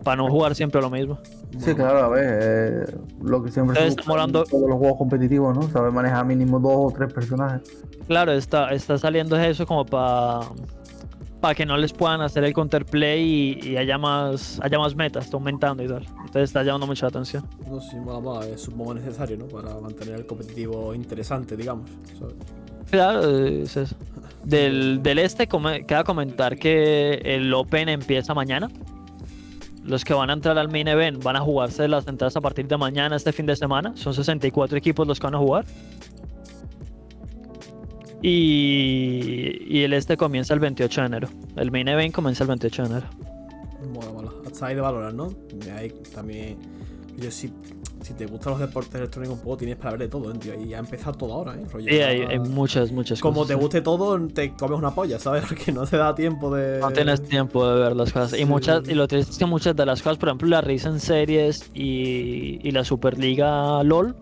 Para 0.03 0.16
no 0.16 0.30
jugar 0.30 0.55
siempre 0.55 0.80
lo 0.80 0.88
mismo. 0.88 1.18
Sí, 1.59 1.74
claro, 1.74 1.99
a 1.99 2.09
ver, 2.09 2.38
eh, 2.43 2.84
lo 3.22 3.43
que 3.43 3.51
siempre 3.51 3.74
se 3.76 3.82
Entonces, 3.82 3.99
estamos 4.01 4.09
hablando- 4.18 4.45
en 4.45 4.51
todos 4.51 4.68
los 4.70 4.78
juegos 4.78 4.97
competitivos, 4.99 5.55
¿no? 5.55 5.62
Saber 5.68 5.93
manejar 5.93 6.24
mínimo 6.24 6.59
dos 6.59 6.72
o 6.91 6.93
tres 6.97 7.12
personajes. 7.12 7.84
Claro, 8.07 8.32
está, 8.32 8.70
está 8.70 8.97
saliendo 8.97 9.36
eso 9.36 9.66
como 9.66 9.84
para 9.84 10.41
para 11.41 11.55
que 11.55 11.64
no 11.66 11.76
les 11.76 11.93
puedan 11.93 12.20
hacer 12.20 12.45
el 12.45 12.53
counterplay 12.53 13.22
y, 13.22 13.70
y 13.70 13.76
haya 13.76 13.99
más 13.99 14.61
haya 14.62 14.78
más 14.78 14.95
metas, 14.95 15.24
está 15.24 15.36
aumentando 15.36 15.82
y 15.82 15.88
tal. 15.88 16.05
Entonces 16.05 16.43
está 16.43 16.62
llamando 16.62 16.86
mucha 16.86 17.07
atención. 17.07 17.45
No 17.66 17.80
mola, 18.03 18.20
mola. 18.20 18.47
Es 18.47 18.62
supongo 18.62 18.95
necesario, 18.95 19.36
¿no? 19.36 19.47
Para 19.47 19.74
mantener 19.80 20.16
el 20.16 20.26
competitivo 20.26 20.95
interesante, 20.95 21.57
digamos. 21.57 21.91
¿sabes? 22.18 22.34
Claro, 22.91 23.47
es 23.47 23.76
eso. 23.76 23.97
Del, 24.45 25.03
del 25.03 25.18
este 25.18 25.47
queda 25.47 26.05
comentar 26.05 26.59
que 26.59 27.20
el 27.24 27.53
Open 27.55 27.88
empieza 27.88 28.34
mañana. 28.34 28.68
Los 29.84 30.05
que 30.05 30.12
van 30.12 30.30
a 30.30 30.34
entrar 30.34 30.59
al 30.59 30.68
main 30.68 30.88
event 30.88 31.22
van 31.22 31.36
a 31.36 31.41
jugarse 31.41 31.88
las 31.88 32.07
entradas 32.07 32.36
a 32.36 32.41
partir 32.41 32.66
de 32.66 32.76
mañana, 32.76 33.16
este 33.16 33.32
fin 33.32 33.47
de 33.47 33.57
semana. 33.57 33.93
Son 33.97 34.12
64 34.12 34.76
equipos 34.76 35.07
los 35.07 35.18
que 35.18 35.26
van 35.26 35.34
a 35.34 35.38
jugar. 35.38 35.64
Y, 38.23 39.66
y 39.68 39.83
el 39.83 39.93
este 39.93 40.16
comienza 40.16 40.55
el 40.55 40.61
28 40.61 41.01
de 41.01 41.07
enero. 41.07 41.29
El 41.57 41.71
main 41.71 41.89
event 41.89 42.14
comienza 42.14 42.45
el 42.45 42.49
28 42.49 42.83
de 42.83 42.89
enero. 42.89 43.07
Mola, 43.95 44.11
mola. 44.12 44.31
Hasta 44.47 44.66
ahí 44.66 44.75
de 44.75 44.81
valorar, 44.81 45.14
¿no? 45.14 45.29
De 45.55 45.71
ahí 45.73 45.93
también. 46.14 46.59
Yo 47.18 47.31
si, 47.31 47.53
si 48.03 48.14
te 48.14 48.27
gustan 48.27 48.53
los 48.53 48.61
deportes 48.61 48.95
electrónicos 48.95 49.37
un 49.39 49.43
poco, 49.45 49.57
tienes 49.59 49.77
para 49.77 49.91
ver 49.93 50.01
de 50.01 50.09
todo, 50.09 50.33
¿eh, 50.33 50.39
tío. 50.39 50.55
Y 50.61 50.73
ha 50.75 50.79
empezado 50.79 51.12
todo 51.18 51.33
ahora, 51.35 51.55
¿eh? 51.55 51.64
Rollo, 51.71 51.87
Sí, 51.89 51.95
hay, 52.01 52.21
ya- 52.21 52.29
hay 52.29 52.39
muchas, 52.39 52.93
muchas 52.93 53.21
Como 53.21 53.41
cosas. 53.41 53.49
te 53.49 53.55
sí. 53.55 53.61
guste 53.61 53.81
todo, 53.83 54.27
te 54.29 54.53
comes 54.55 54.79
una 54.79 54.95
polla, 54.95 55.18
¿sabes? 55.18 55.45
Porque 55.49 55.73
no 55.73 55.87
te 55.87 55.97
da 55.97 56.14
tiempo 56.14 56.55
de. 56.55 56.79
No 56.81 56.91
tienes 56.93 57.23
tiempo 57.23 57.66
de 57.68 57.81
ver 57.81 57.97
las 57.97 58.12
cosas. 58.12 58.35
Y 58.35 58.39
Sí. 58.39 58.45
muchas, 58.45 58.89
y 58.89 58.95
lo 58.95 59.07
triste 59.09 59.33
es 59.33 59.39
que 59.39 59.47
muchas 59.47 59.75
de 59.77 59.87
las 59.87 60.03
cosas, 60.03 60.18
por 60.18 60.29
ejemplo, 60.29 60.49
la 60.49 60.61
Risen 60.61 61.01
Series 61.01 61.71
y, 61.75 62.59
y 62.66 62.71
la 62.71 62.85
Superliga 62.85 63.83
LOL, 63.83 64.14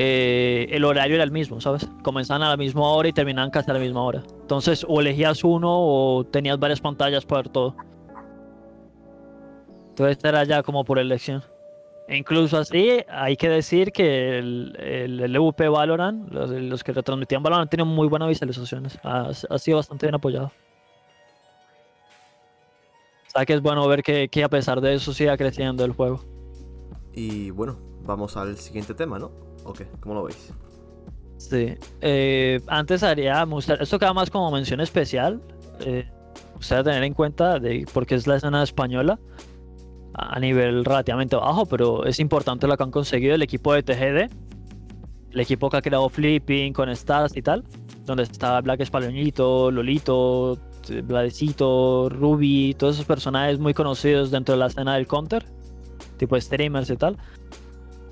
eh, 0.00 0.68
el 0.70 0.84
horario 0.84 1.16
era 1.16 1.24
el 1.24 1.32
mismo, 1.32 1.60
¿sabes? 1.60 1.90
Comenzaban 2.04 2.44
a 2.44 2.50
la 2.50 2.56
misma 2.56 2.82
hora 2.82 3.08
y 3.08 3.12
terminaban 3.12 3.50
casi 3.50 3.68
a 3.72 3.74
la 3.74 3.80
misma 3.80 4.00
hora. 4.00 4.22
Entonces, 4.42 4.86
o 4.88 5.00
elegías 5.00 5.42
uno 5.42 5.68
o 5.68 6.24
tenías 6.24 6.56
varias 6.56 6.80
pantallas 6.80 7.26
para 7.26 7.42
ver 7.42 7.48
todo. 7.50 7.74
Entonces 9.88 10.18
era 10.22 10.44
ya 10.44 10.62
como 10.62 10.84
por 10.84 11.00
elección. 11.00 11.42
E 12.06 12.16
incluso 12.16 12.58
así, 12.58 13.00
hay 13.08 13.36
que 13.36 13.48
decir 13.48 13.90
que 13.90 14.38
el, 14.38 14.76
el 14.78 15.32
LVP 15.32 15.68
Valorant, 15.68 16.30
los, 16.30 16.84
que 16.84 16.92
retransmitían 16.92 17.42
Valorant, 17.42 17.68
tienen 17.68 17.88
muy 17.88 18.06
buenas 18.06 18.28
visualizaciones. 18.28 18.96
Ha, 19.02 19.30
ha 19.50 19.58
sido 19.58 19.78
bastante 19.78 20.06
bien 20.06 20.14
apoyado. 20.14 20.52
O 23.26 23.30
sea 23.30 23.44
que 23.44 23.52
es 23.52 23.60
bueno 23.60 23.88
ver 23.88 24.04
que, 24.04 24.28
que 24.28 24.44
a 24.44 24.48
pesar 24.48 24.80
de 24.80 24.94
eso 24.94 25.12
siga 25.12 25.36
creciendo 25.36 25.84
el 25.84 25.90
juego. 25.90 26.20
Y 27.12 27.50
bueno, 27.50 27.80
vamos 28.04 28.36
al 28.36 28.56
siguiente 28.58 28.94
tema, 28.94 29.18
¿no? 29.18 29.47
¿O 29.68 29.72
qué? 29.72 29.86
¿Cómo 30.00 30.14
lo 30.14 30.24
veis? 30.24 30.52
Sí. 31.36 31.74
Eh, 32.00 32.60
antes 32.66 33.02
haría, 33.02 33.44
me 33.46 33.54
gustaría- 33.54 33.82
esto 33.82 33.98
queda 33.98 34.12
más 34.12 34.30
como 34.30 34.50
mención 34.50 34.80
especial. 34.80 35.40
Eh, 35.80 36.08
gustaría 36.54 36.82
tener 36.84 37.04
en 37.04 37.14
cuenta 37.14 37.60
porque 37.92 38.14
es 38.16 38.26
la 38.26 38.36
escena 38.36 38.62
española 38.62 39.18
a 40.14 40.40
nivel 40.40 40.84
relativamente 40.84 41.36
bajo, 41.36 41.66
pero 41.66 42.04
es 42.04 42.18
importante 42.18 42.66
lo 42.66 42.76
que 42.76 42.82
han 42.82 42.90
conseguido 42.90 43.34
el 43.36 43.42
equipo 43.42 43.72
de 43.72 43.82
TGD, 43.84 44.30
el 45.32 45.40
equipo 45.40 45.70
que 45.70 45.76
ha 45.76 45.82
creado 45.82 46.08
Flipping 46.08 46.72
con 46.72 46.88
Stars 46.88 47.36
y 47.36 47.42
tal, 47.42 47.62
donde 48.04 48.24
está 48.24 48.60
Black 48.60 48.80
Espaloñito, 48.80 49.70
Lolito, 49.70 50.58
Vladecito, 51.04 52.08
Ruby, 52.08 52.74
todos 52.76 52.96
esos 52.96 53.06
personajes 53.06 53.60
muy 53.60 53.74
conocidos 53.74 54.30
dentro 54.32 54.54
de 54.54 54.58
la 54.58 54.66
escena 54.66 54.94
del 54.94 55.06
Counter, 55.06 55.44
tipo 56.16 56.40
streamers 56.40 56.90
y 56.90 56.96
tal. 56.96 57.16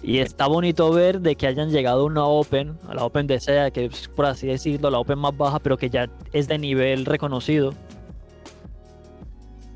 Y 0.07 0.21
está 0.21 0.47
bonito 0.47 0.93
ver 0.93 1.21
de 1.21 1.35
que 1.35 1.49
hayan 1.49 1.71
llegado 1.71 2.03
a 2.03 2.05
una 2.05 2.25
Open, 2.25 2.79
a 2.87 2.95
la 2.95 3.05
Open 3.05 3.27
de 3.27 3.41
SEA, 3.41 3.73
que 3.73 3.87
es 3.87 4.07
por 4.07 4.27
así 4.27 4.47
decirlo, 4.47 4.89
la 4.89 5.01
Open 5.01 5.19
más 5.19 5.37
baja, 5.37 5.59
pero 5.59 5.77
que 5.77 5.91
ya 5.91 6.09
es 6.33 6.47
de 6.47 6.59
nivel 6.59 7.05
reconocido. 7.05 7.75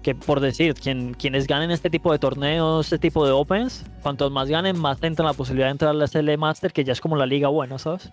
Que 0.05 0.14
por 0.14 0.39
decir, 0.39 0.74
quien, 0.74 1.14
quienes 1.14 1.49
ganen 1.49 1.72
este 1.72 1.91
tipo 1.91 2.12
de 2.12 2.20
torneos, 2.20 2.87
este 2.87 3.01
tipo 3.01 3.26
de 3.26 3.33
Opens, 3.33 3.85
cuantos 4.05 4.31
más 4.31 4.49
ganen, 4.49 4.78
más 4.78 5.03
entran 5.03 5.26
la 5.26 5.33
posibilidad 5.33 5.66
de 5.66 5.72
entrar 5.72 5.91
a 5.91 5.95
la 5.95 6.07
SL 6.07 6.39
Master, 6.39 6.72
que 6.72 6.85
ya 6.85 6.93
es 6.93 7.01
como 7.01 7.16
la 7.16 7.26
liga 7.26 7.49
buena, 7.49 7.76
¿sabes? 7.76 8.09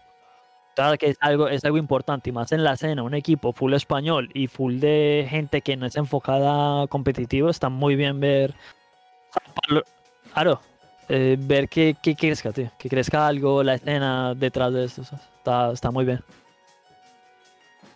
Que 0.99 1.09
es 1.09 1.17
algo, 1.21 1.47
es 1.47 1.63
algo 1.65 1.77
importante, 1.77 2.31
y 2.31 2.33
más 2.33 2.51
en 2.51 2.63
la 2.63 2.73
escena, 2.73 3.03
un 3.03 3.13
equipo 3.13 3.53
full 3.53 3.73
español 3.73 4.31
y 4.33 4.47
full 4.47 4.79
de 4.79 5.27
gente 5.29 5.61
que 5.61 5.77
no 5.77 5.85
es 5.85 5.95
enfocada 5.95 6.87
competitivo, 6.87 7.51
está 7.51 7.69
muy 7.69 7.95
bien 7.95 8.19
ver. 8.19 8.55
Claro, 10.33 10.59
eh, 11.09 11.37
ver 11.39 11.69
que, 11.69 11.95
que 12.01 12.15
crezca, 12.15 12.51
tío. 12.51 12.71
Que 12.77 12.89
crezca 12.89 13.27
algo, 13.27 13.63
la 13.63 13.75
escena 13.75 14.33
detrás 14.35 14.73
de 14.73 14.85
esto. 14.85 15.01
Está, 15.01 15.71
está 15.71 15.91
muy 15.91 16.05
bien. 16.05 16.21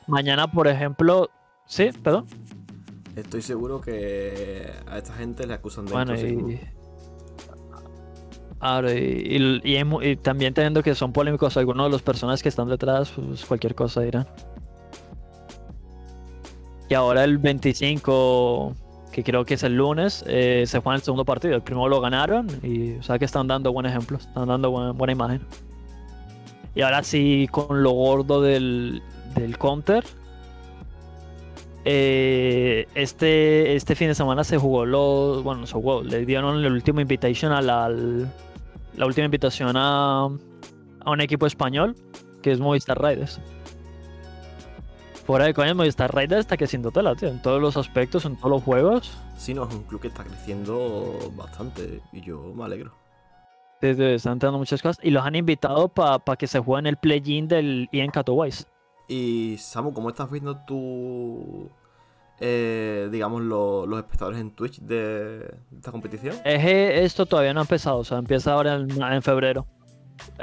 Mañana, 0.08 0.48
por 0.52 0.68
ejemplo. 0.68 1.30
Sí, 1.66 1.90
perdón. 2.04 2.26
Estoy 3.16 3.42
seguro 3.42 3.82
que 3.82 4.72
a 4.88 4.98
esta 4.98 5.14
gente 5.14 5.46
le 5.46 5.54
acusan 5.54 5.86
de 5.86 5.92
Bueno, 5.92 6.16
y. 6.16 6.60
Ahora, 8.60 8.94
y, 8.94 9.60
y- 9.64 10.08
y 10.12 10.16
también 10.18 10.54
teniendo 10.54 10.84
que 10.84 10.94
son 10.94 11.12
polémicos 11.12 11.58
algunos 11.58 11.88
de 11.88 11.92
los 11.92 12.02
personajes 12.04 12.44
que 12.44 12.50
están 12.50 12.70
detrás, 12.70 13.10
pues 13.10 13.44
cualquier 13.46 13.74
cosa 13.74 14.02
dirán. 14.02 14.28
Y 16.90 16.94
ahora 16.94 17.24
el 17.24 17.38
25, 17.38 18.76
que 19.12 19.24
creo 19.24 19.44
que 19.46 19.56
es 19.56 19.64
el 19.64 19.76
lunes, 19.76 20.24
eh, 20.28 20.64
se 20.68 20.80
juega 20.80 20.96
el 20.96 21.02
segundo 21.02 21.26
partido. 21.26 21.56
El 21.56 21.62
primero 21.62 21.88
lo 21.90 22.00
ganaron 22.02 22.48
y 22.64 22.94
o 22.94 23.04
sea 23.04 23.20
que 23.20 23.26
están 23.26 23.48
dando 23.48 23.72
buen 23.74 23.86
ejemplo, 23.86 24.18
están 24.18 24.48
dando 24.48 24.72
buena, 24.72 24.92
buena 24.92 25.12
imagen. 25.14 25.42
Y 26.76 26.82
ahora 26.82 27.04
sí, 27.04 27.48
con 27.52 27.84
lo 27.84 27.92
gordo 27.92 28.42
del, 28.42 29.02
del 29.36 29.58
counter. 29.58 30.06
eh, 31.84 32.88
este, 32.96 33.76
este 33.76 33.96
fin 33.96 34.08
de 34.08 34.16
semana 34.16 34.44
se 34.44 34.58
jugó 34.58 34.86
los. 34.86 35.44
Bueno, 35.44 35.66
se 35.66 35.74
jugó. 35.74 36.04
Le 36.04 36.26
dieron 36.26 36.64
el 36.64 36.72
último 36.72 37.02
invitation 37.02 37.52
a 37.52 37.62
la, 37.62 37.86
al- 37.86 38.32
la 38.96 39.06
última 39.06 39.26
invitación 39.26 39.76
a, 39.76 40.26
a 40.26 41.10
un 41.12 41.22
equipo 41.22 41.46
español 41.48 41.96
que 42.42 42.52
es 42.52 42.60
Movistar 42.60 43.00
Raiders. 43.02 43.40
Fuera 45.32 45.46
de 45.46 45.54
coña, 45.54 45.74
Movistar 45.74 46.14
Raiders 46.14 46.42
está 46.42 46.58
creciendo 46.58 46.92
tela, 46.92 47.16
tío. 47.16 47.30
En 47.30 47.42
todos 47.42 47.62
los 47.62 47.78
aspectos, 47.78 48.26
en 48.26 48.36
todos 48.36 48.50
los 48.52 48.64
juegos. 48.64 49.18
Sí, 49.38 49.54
no, 49.54 49.66
es 49.66 49.74
un 49.74 49.84
club 49.84 50.02
que 50.02 50.10
está 50.10 50.26
creciendo 50.26 51.32
bastante 51.38 52.02
y 52.12 52.20
yo 52.20 52.52
me 52.54 52.66
alegro. 52.66 52.92
Sí, 53.80 53.96
sí, 53.96 54.04
Están 54.04 54.34
entrando 54.34 54.58
muchas 54.58 54.82
cosas. 54.82 55.00
Y 55.02 55.10
los 55.10 55.26
han 55.26 55.36
invitado 55.36 55.88
para 55.88 56.20
que 56.38 56.48
se 56.48 56.60
jueguen 56.60 56.86
el 56.86 56.98
play-in 56.98 57.48
del 57.48 57.88
IEN 57.94 58.12
Katowice. 58.12 58.66
Y 59.08 59.56
Samu, 59.58 59.94
¿cómo 59.94 60.10
estás 60.10 60.30
viendo 60.30 60.58
tú, 60.68 61.70
eh, 62.42 63.08
digamos, 63.10 63.42
lo- 63.42 63.86
los 63.86 64.00
espectadores 64.00 64.38
en 64.42 64.52
Twitch 64.52 64.82
de, 64.82 65.50
esta 65.74 65.94
competición? 65.94 66.36
Eje, 66.44 67.06
esto 67.06 67.26
todavía 67.26 67.54
no 67.54 67.62
ha 67.62 67.64
empezado, 67.64 68.00
o 68.00 68.04
sea, 68.04 68.18
empieza 68.18 68.52
ahora 68.52 68.76
en, 68.76 69.02
en 69.02 69.22
febrero. 69.22 69.66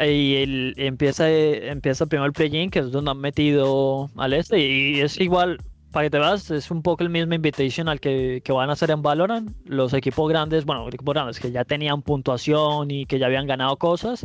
Y 0.00 0.36
el- 0.36 0.74
empieza, 0.76 1.28
empieza 1.30 2.06
primero 2.06 2.26
el 2.26 2.32
play-in, 2.32 2.70
que 2.70 2.80
es 2.80 2.90
donde 2.90 3.10
han 3.10 3.18
metido 3.18 4.10
al 4.16 4.32
este. 4.32 4.58
Y 4.60 5.00
es 5.00 5.20
igual, 5.20 5.58
para 5.92 6.06
que 6.06 6.10
te 6.10 6.18
veas, 6.18 6.50
es 6.50 6.70
un 6.70 6.82
poco 6.82 7.02
el 7.02 7.10
mismo 7.10 7.34
invitation 7.34 7.88
al 7.88 8.00
que, 8.00 8.40
que 8.44 8.52
van 8.52 8.70
a 8.70 8.74
hacer 8.74 8.90
en 8.90 9.02
Valorant. 9.02 9.50
Los 9.64 9.92
equipos 9.94 10.28
grandes, 10.28 10.64
bueno, 10.64 10.86
equipos 10.88 11.14
grandes 11.14 11.40
que 11.40 11.50
ya 11.50 11.64
tenían 11.64 12.02
puntuación 12.02 12.90
y 12.90 13.06
que 13.06 13.18
ya 13.18 13.26
habían 13.26 13.46
ganado 13.46 13.76
cosas, 13.76 14.24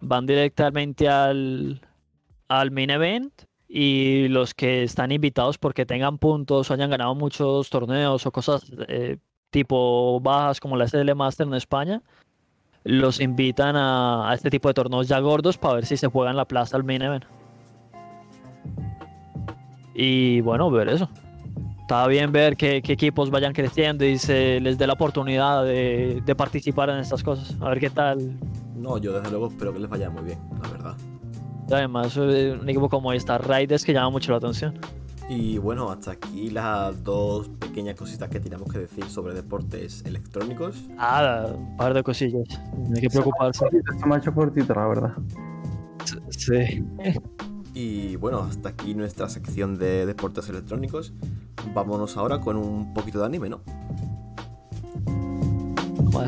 van 0.00 0.26
directamente 0.26 1.08
al, 1.08 1.80
al 2.48 2.70
main 2.70 2.90
event 2.90 3.32
y 3.68 4.28
los 4.28 4.54
que 4.54 4.82
están 4.84 5.10
invitados 5.10 5.58
porque 5.58 5.84
tengan 5.86 6.18
puntos 6.18 6.70
o 6.70 6.74
hayan 6.74 6.90
ganado 6.90 7.14
muchos 7.14 7.70
torneos 7.70 8.24
o 8.26 8.30
cosas 8.30 8.70
eh, 8.88 9.16
tipo 9.50 10.20
bajas 10.20 10.60
como 10.60 10.76
la 10.76 10.84
SL 10.86 11.14
Master 11.14 11.46
en 11.46 11.54
España, 11.54 12.02
los 12.84 13.20
invitan 13.20 13.76
a, 13.76 14.30
a 14.30 14.34
este 14.34 14.50
tipo 14.50 14.68
de 14.68 14.74
torneos 14.74 15.08
ya 15.08 15.18
gordos 15.18 15.58
para 15.58 15.74
ver 15.74 15.86
si 15.86 15.96
se 15.96 16.06
juega 16.06 16.30
en 16.30 16.36
la 16.36 16.44
plaza 16.44 16.76
al 16.76 16.84
main 16.84 17.02
event. 17.02 17.24
Y 19.94 20.40
bueno, 20.42 20.70
ver 20.70 20.88
eso. 20.88 21.08
Está 21.80 22.06
bien 22.06 22.32
ver 22.32 22.56
que, 22.56 22.80
que 22.82 22.94
equipos 22.94 23.30
vayan 23.30 23.52
creciendo 23.52 24.04
y 24.04 24.18
se 24.18 24.58
les 24.60 24.78
dé 24.78 24.86
la 24.86 24.94
oportunidad 24.94 25.64
de, 25.64 26.22
de 26.24 26.34
participar 26.34 26.88
en 26.90 26.96
estas 26.96 27.22
cosas. 27.22 27.56
A 27.60 27.68
ver 27.68 27.78
qué 27.80 27.90
tal. 27.90 28.38
No, 28.74 28.98
yo 28.98 29.12
desde 29.12 29.30
luego 29.30 29.48
espero 29.48 29.72
que 29.72 29.80
les 29.80 29.88
vaya 29.88 30.10
muy 30.10 30.24
bien, 30.24 30.38
la 30.62 30.68
verdad. 30.68 30.94
Y 31.68 31.72
Además, 31.72 32.16
eh, 32.16 32.58
un 32.60 32.68
equipo 32.68 32.88
como 32.88 33.12
Star 33.12 33.46
Raiders 33.46 33.84
que 33.84 33.92
llama 33.92 34.10
mucho 34.10 34.32
la 34.32 34.38
atención. 34.38 34.78
Y 35.28 35.56
bueno, 35.58 35.90
hasta 35.90 36.12
aquí 36.12 36.50
las 36.50 37.02
dos 37.02 37.48
pequeñas 37.48 37.96
cositas 37.96 38.28
que 38.28 38.40
teníamos 38.40 38.70
que 38.70 38.78
decir 38.78 39.04
sobre 39.06 39.34
deportes 39.34 40.02
electrónicos. 40.04 40.84
Ah, 40.98 41.46
un 41.56 41.76
par 41.76 41.94
de 41.94 42.02
cosillas. 42.02 42.46
No 42.76 42.94
hay 42.94 43.00
que 43.00 43.08
preocuparse. 43.08 43.64
Se 43.98 44.06
me 44.06 44.14
ha 44.14 44.18
hecho 44.18 44.34
cortito, 44.34 44.74
la 44.74 44.86
verdad. 44.86 45.14
Sí. 46.30 46.84
Y 47.72 48.16
bueno, 48.16 48.38
hasta 48.40 48.68
aquí 48.68 48.94
nuestra 48.94 49.28
sección 49.28 49.76
de 49.76 50.06
deportes 50.06 50.48
electrónicos. 50.48 51.12
Vámonos 51.74 52.16
ahora 52.16 52.40
con 52.40 52.56
un 52.56 52.92
poquito 52.92 53.18
de 53.20 53.26
anime, 53.26 53.48
¿no? 53.48 53.62
¿Cómo 55.96 56.20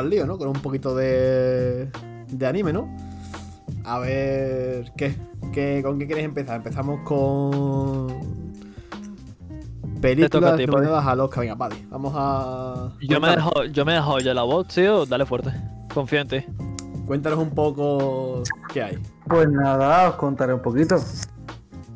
al 0.00 0.10
lío, 0.10 0.26
¿no? 0.26 0.36
Con 0.38 0.48
un 0.48 0.54
poquito 0.60 0.94
de, 0.94 1.88
de 2.28 2.46
anime, 2.46 2.72
¿no? 2.72 2.88
A 3.84 3.98
ver, 3.98 4.92
¿qué? 4.96 5.14
¿Qué- 5.52 5.80
¿Con 5.82 5.98
qué 5.98 6.06
quieres 6.06 6.24
empezar? 6.24 6.56
Empezamos 6.56 7.00
con... 7.04 8.08
Películas 10.00 10.58
nominadas 10.66 11.06
al 11.06 11.20
Oscar. 11.20 11.42
Venga, 11.42 11.56
Paddy, 11.56 11.86
vamos 11.90 12.12
a... 12.16 12.92
Yo 13.02 13.20
me, 13.20 13.28
dejado, 13.30 13.64
yo 13.66 13.84
me 13.84 13.92
he 13.92 13.94
dejado 13.96 14.18
ya 14.20 14.32
la 14.34 14.42
voz, 14.44 14.68
tío. 14.68 15.04
Dale 15.04 15.26
fuerte. 15.26 15.50
Confío 15.92 16.20
en 16.20 16.28
ti. 16.28 16.44
Cuéntanos 17.06 17.38
un 17.38 17.50
poco 17.50 18.42
qué 18.72 18.82
hay. 18.82 18.98
Pues 19.28 19.48
nada, 19.50 20.08
os 20.08 20.14
contaré 20.16 20.54
un 20.54 20.62
poquito. 20.62 20.96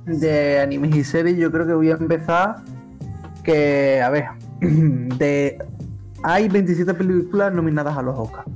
De 0.05 0.61
animes 0.61 0.95
y 0.95 1.03
series, 1.05 1.39
yo 1.39 1.51
creo 1.51 1.67
que 1.67 1.73
voy 1.73 1.91
a 1.91 1.95
empezar. 1.95 2.57
Que, 3.43 4.03
a 4.03 4.11
ver, 4.11 4.25
de 4.61 5.59
hay 6.25 6.49
27 6.49 6.95
películas 6.95 7.53
nominadas 7.53 7.97
a 7.97 8.03
los 8.03 8.19
Oscars. 8.19 8.47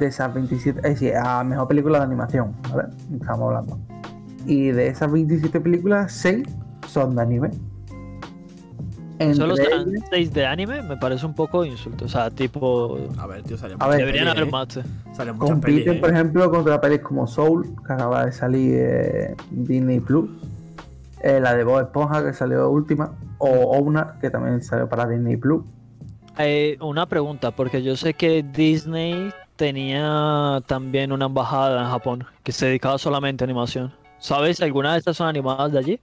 De 0.00 0.06
esas 0.06 0.32
27, 0.32 0.78
es 0.78 0.94
decir, 1.00 1.14
a 1.14 1.44
mejor 1.44 1.68
película 1.68 1.98
de 1.98 2.04
animación, 2.06 2.54
¿vale? 2.74 2.88
Estamos 3.12 3.42
hablando. 3.48 3.78
Y 4.46 4.68
de 4.70 4.88
esas 4.88 5.12
27 5.12 5.60
películas, 5.60 6.10
6 6.12 6.42
son 6.88 7.14
de 7.14 7.22
anime. 7.22 7.50
Entre 9.18 9.34
Solo 9.34 9.54
serán 9.56 9.90
ellas- 9.90 10.04
6 10.08 10.32
de 10.32 10.46
anime, 10.46 10.80
me 10.82 10.96
parece 10.96 11.26
un 11.26 11.34
poco 11.34 11.66
insulto. 11.66 12.06
O 12.06 12.08
sea, 12.08 12.30
tipo. 12.30 12.98
A 13.18 13.26
ver, 13.26 13.42
tío, 13.42 13.58
salen 13.58 13.76
A 13.78 13.86
ver, 13.88 13.98
Deberían 13.98 14.24
pelis, 14.28 14.38
haber 14.38 14.48
¿eh? 14.48 14.50
más. 14.50 14.68
pelis, 14.68 15.38
compiten, 15.38 15.96
¿eh? 15.96 16.00
por 16.00 16.10
ejemplo, 16.10 16.50
contra 16.50 16.80
pelis 16.80 17.00
como 17.00 17.26
Soul, 17.26 17.66
que 17.86 17.92
acaba 17.92 18.24
de 18.24 18.32
salir 18.32 18.74
eh, 18.78 19.36
Disney 19.50 20.00
Plus. 20.00 20.30
Eh, 21.22 21.38
la 21.38 21.54
de 21.54 21.64
Bob 21.64 21.80
Esponja, 21.82 22.24
que 22.24 22.32
salió 22.32 22.70
última. 22.70 23.12
O 23.36 23.48
Ouna, 23.76 24.14
que 24.22 24.30
también 24.30 24.62
salió 24.62 24.88
para 24.88 25.06
Disney 25.06 25.36
Plus. 25.36 25.62
Eh, 26.38 26.76
una 26.80 27.06
pregunta, 27.06 27.50
porque 27.50 27.82
yo 27.82 27.96
sé 27.96 28.14
que 28.14 28.42
Disney 28.42 29.30
tenía 29.56 30.62
también 30.66 31.12
una 31.12 31.26
embajada 31.26 31.82
en 31.82 31.88
Japón 31.90 32.24
que 32.42 32.52
se 32.52 32.66
dedicaba 32.66 32.96
solamente 32.98 33.44
a 33.44 33.46
animación. 33.46 33.92
¿Sabes 34.18 34.58
si 34.58 34.64
alguna 34.64 34.92
de 34.92 34.98
estas 34.98 35.16
son 35.16 35.28
animadas 35.28 35.72
de 35.72 35.78
allí? 35.78 36.00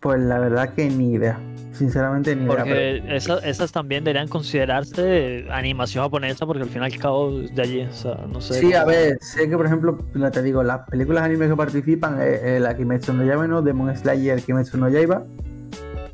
Pues 0.00 0.20
la 0.20 0.38
verdad 0.38 0.74
que 0.74 0.88
ni 0.88 1.14
idea. 1.14 1.38
Sinceramente 1.72 2.34
ni 2.36 2.44
idea. 2.44 2.64
pero- 2.64 2.66
Porque 3.00 3.16
esas, 3.16 3.44
esas 3.44 3.72
también 3.72 4.04
deberían 4.04 4.28
considerarse 4.28 5.46
animación 5.50 6.04
japonesa 6.04 6.46
porque 6.46 6.62
al 6.62 6.68
fin 6.68 6.82
y 6.82 6.84
al 6.84 6.96
cabo 6.98 7.40
es 7.40 7.54
de 7.54 7.62
allí. 7.62 7.82
O 7.82 7.92
sea, 7.92 8.14
no 8.32 8.40
sé. 8.40 8.54
Sí, 8.60 8.74
a 8.74 8.84
ver, 8.84 9.18
sé 9.20 9.48
que 9.48 9.56
por 9.56 9.66
ejemplo, 9.66 9.98
te 10.32 10.42
digo, 10.42 10.62
las 10.62 10.88
películas 10.88 11.24
anime 11.24 11.48
que 11.48 11.56
participan 11.56 12.20
es 12.22 12.42
eh, 12.44 12.60
la 12.60 12.76
Kimetsu 12.76 13.12
no 13.12 13.24
Yaiba, 13.24 13.46
¿no? 13.48 13.62
Demon 13.62 13.96
Slayer, 13.96 14.40
Kimetsu 14.42 14.78
no 14.78 14.88
Yaiba, 14.88 15.24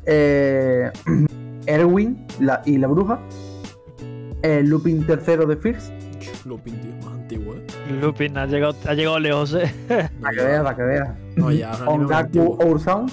eh, 0.05 0.91
Erwin 1.67 2.25
la, 2.39 2.61
y 2.65 2.77
la 2.77 2.87
bruja, 2.87 3.19
el 4.41 4.67
Lupin 4.67 5.05
tercero 5.05 5.45
de 5.45 5.57
Fierce, 5.57 5.93
Lupin, 6.45 6.79
tío, 6.79 6.91
más 7.03 7.13
antiguo, 7.13 7.55
¿eh? 7.55 7.65
Lupin 8.01 8.37
ha 8.37 8.45
llegado, 8.45 8.75
ha 8.87 8.93
llegado 8.93 9.19
lejos, 9.19 9.53
eh. 9.55 9.71
para 10.21 10.35
que 10.35 10.43
veas, 10.43 10.63
para 10.63 10.75
que 10.75 10.83
veas. 10.83 11.09
No, 11.35 11.51
ya, 11.51 11.71
Ongaku. 11.85 12.57
Our 12.63 12.79
Sound 12.79 13.11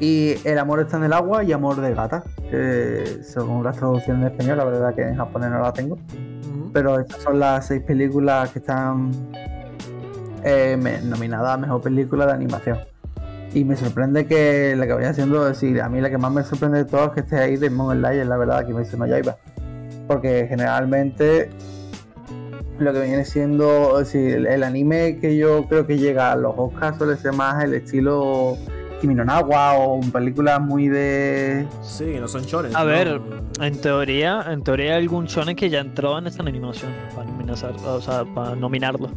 y 0.00 0.36
El 0.44 0.58
amor 0.58 0.80
está 0.80 0.96
en 0.96 1.04
el 1.04 1.12
agua 1.12 1.42
y 1.42 1.52
Amor 1.52 1.80
de 1.80 1.92
gata, 1.92 2.22
que 2.50 3.18
según 3.22 3.64
las 3.64 3.76
traducciones 3.76 4.22
en 4.22 4.32
español, 4.32 4.58
la 4.58 4.64
verdad 4.64 4.94
que 4.94 5.02
en 5.02 5.16
japonés 5.16 5.50
no 5.50 5.60
la 5.60 5.72
tengo. 5.72 5.94
Ujú. 5.94 6.70
Pero 6.72 7.00
estas 7.00 7.20
son 7.22 7.40
las 7.40 7.66
seis 7.66 7.82
películas 7.82 8.50
que 8.50 8.60
están 8.60 9.10
eh, 10.44 11.00
nominadas 11.04 11.54
a 11.54 11.56
mejor 11.56 11.80
película 11.80 12.26
de 12.26 12.32
animación. 12.32 12.78
Y 13.58 13.64
me 13.64 13.74
sorprende 13.74 14.24
que 14.26 14.76
la 14.76 14.86
que 14.86 14.92
vaya 14.92 15.10
haciendo, 15.10 15.48
es 15.48 15.60
decir, 15.60 15.82
a 15.82 15.88
mí 15.88 16.00
la 16.00 16.10
que 16.10 16.16
más 16.16 16.30
me 16.30 16.44
sorprende 16.44 16.78
de 16.78 16.84
todas 16.84 17.08
es 17.08 17.14
que 17.14 17.20
esté 17.20 17.38
ahí 17.38 17.56
Demon 17.56 17.98
Slayer, 17.98 18.24
la 18.24 18.36
verdad, 18.36 18.64
que 18.64 18.72
me 18.72 18.82
hizo 18.82 18.96
no 18.96 19.04
Yaiba. 19.04 19.36
Porque 20.06 20.46
generalmente 20.48 21.50
lo 22.78 22.92
que 22.92 23.00
viene 23.00 23.24
siendo, 23.24 23.98
es 23.98 24.12
decir, 24.12 24.36
el, 24.36 24.46
el 24.46 24.62
anime 24.62 25.18
que 25.20 25.36
yo 25.36 25.66
creo 25.68 25.88
que 25.88 25.98
llega 25.98 26.30
a 26.30 26.36
los 26.36 26.54
Oscars 26.56 26.98
suele 26.98 27.16
ser 27.16 27.32
más 27.32 27.64
el 27.64 27.74
estilo 27.74 28.56
Kimi 29.00 29.16
no 29.16 29.24
Nawa 29.24 29.74
o 29.74 30.00
películas 30.12 30.60
muy 30.60 30.86
de 30.86 31.66
Sí, 31.82 32.16
no 32.20 32.28
son 32.28 32.42
shonen. 32.42 32.76
A 32.76 32.80
¿no? 32.80 32.86
ver, 32.86 33.20
en 33.60 33.80
teoría, 33.80 34.44
en 34.52 34.62
teoría 34.62 34.94
hay 34.94 35.02
algún 35.02 35.26
shonen 35.26 35.56
que 35.56 35.68
ya 35.68 35.80
entró 35.80 36.16
en 36.16 36.28
esta 36.28 36.44
animación 36.44 36.92
para 37.12 37.28
nominar, 37.28 37.56
o 37.84 38.00
sea, 38.00 38.24
para 38.24 38.54
nominarlo. 38.54 39.10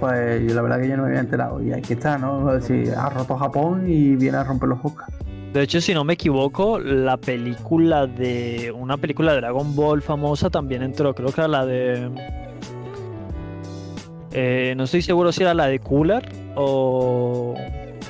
Pues 0.00 0.46
yo 0.46 0.54
la 0.54 0.62
verdad 0.62 0.80
que 0.80 0.88
yo 0.88 0.96
no 0.96 1.04
me 1.04 1.08
había 1.08 1.20
enterado. 1.20 1.62
Y 1.62 1.72
aquí 1.72 1.94
está, 1.94 2.18
¿no? 2.18 2.52
Es 2.54 2.68
decir, 2.68 2.94
ha 2.94 3.08
roto 3.08 3.36
Japón 3.36 3.84
y 3.88 4.16
viene 4.16 4.36
a 4.38 4.44
romper 4.44 4.68
los 4.68 4.78
Oscars. 4.82 5.12
De 5.52 5.62
hecho, 5.62 5.80
si 5.80 5.94
no 5.94 6.04
me 6.04 6.14
equivoco, 6.14 6.78
la 6.78 7.16
película 7.16 8.06
de. 8.06 8.72
Una 8.76 8.98
película 8.98 9.32
de 9.32 9.40
Dragon 9.40 9.74
Ball 9.74 10.02
famosa 10.02 10.50
también 10.50 10.82
entró. 10.82 11.14
Creo 11.14 11.32
que 11.32 11.40
era 11.40 11.48
la 11.48 11.64
de. 11.64 12.10
eh, 14.32 14.74
no 14.76 14.84
estoy 14.84 15.00
seguro 15.02 15.32
si 15.32 15.42
era 15.42 15.54
la 15.54 15.66
de 15.66 15.78
Cooler 15.78 16.28
o. 16.56 17.54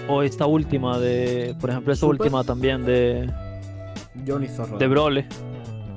O 0.08 0.22
esta 0.22 0.46
última 0.46 0.98
de. 0.98 1.54
Por 1.60 1.70
ejemplo, 1.70 1.92
esta 1.92 2.06
¿Super? 2.06 2.20
última 2.20 2.42
también 2.42 2.84
de. 2.84 3.30
Johnny 4.26 4.48
Zorro. 4.48 4.78
De 4.78 4.86
Broly. 4.88 5.24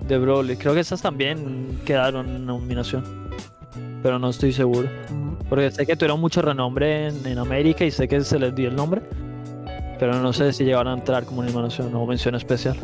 De 0.07 0.17
Broly. 0.19 0.55
Creo 0.55 0.73
que 0.75 0.81
esas 0.81 1.01
también 1.01 1.79
quedaron 1.85 2.27
en 2.29 2.45
nominación. 2.45 3.28
Pero 4.01 4.19
no 4.19 4.29
estoy 4.29 4.53
seguro. 4.53 4.87
Porque 5.49 5.71
sé 5.71 5.85
que 5.85 5.95
tuvieron 5.95 6.19
mucho 6.19 6.41
renombre 6.41 7.07
en, 7.07 7.25
en 7.25 7.37
América 7.37 7.83
y 7.83 7.91
sé 7.91 8.07
que 8.07 8.21
se 8.21 8.39
les 8.39 8.53
dio 8.55 8.69
el 8.69 8.75
nombre. 8.75 9.01
Pero 9.99 10.13
no 10.15 10.31
sé 10.31 10.53
si 10.53 10.63
llegaron 10.63 10.87
a 10.87 10.93
entrar 10.93 11.25
como 11.25 11.41
animación 11.41 11.93
o 11.93 12.05
mención 12.05 12.35
especial. 12.35 12.77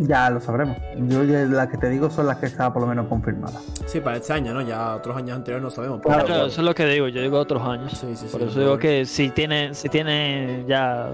Ya 0.00 0.30
lo 0.30 0.40
sabremos. 0.40 0.76
Yo 1.08 1.24
las 1.24 1.68
que 1.68 1.76
te 1.76 1.90
digo 1.90 2.08
son 2.08 2.26
las 2.26 2.36
que 2.36 2.46
están 2.46 2.72
por 2.72 2.82
lo 2.82 2.88
menos 2.88 3.08
confirmadas. 3.08 3.64
Sí, 3.86 4.00
para 4.00 4.18
este 4.18 4.32
año, 4.32 4.54
¿no? 4.54 4.60
Ya 4.62 4.94
otros 4.94 5.16
años 5.16 5.36
anteriores 5.36 5.62
no 5.64 5.70
sabemos. 5.70 6.00
Claro, 6.00 6.24
Claro, 6.24 6.46
eso 6.46 6.60
es 6.60 6.64
lo 6.64 6.74
que 6.74 6.86
digo, 6.86 7.08
yo 7.08 7.20
digo 7.20 7.38
otros 7.38 7.62
años. 7.62 7.92
Sí, 7.92 8.06
sí, 8.14 8.26
sí. 8.26 8.28
Por 8.30 8.42
eso 8.42 8.60
digo 8.60 8.78
que 8.78 9.04
si 9.04 9.30
tiene, 9.30 9.74
si 9.74 9.88
tiene 9.88 10.64
ya 10.68 11.10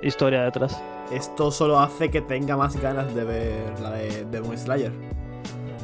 historia 0.00 0.42
detrás. 0.44 0.80
Esto 1.10 1.50
solo 1.50 1.80
hace 1.80 2.10
que 2.10 2.20
tenga 2.20 2.56
más 2.56 2.76
ganas 2.80 3.12
de 3.14 3.24
ver 3.24 3.80
la 3.80 3.90
de 3.90 4.24
Demon 4.30 4.56
Slayer. 4.56 4.92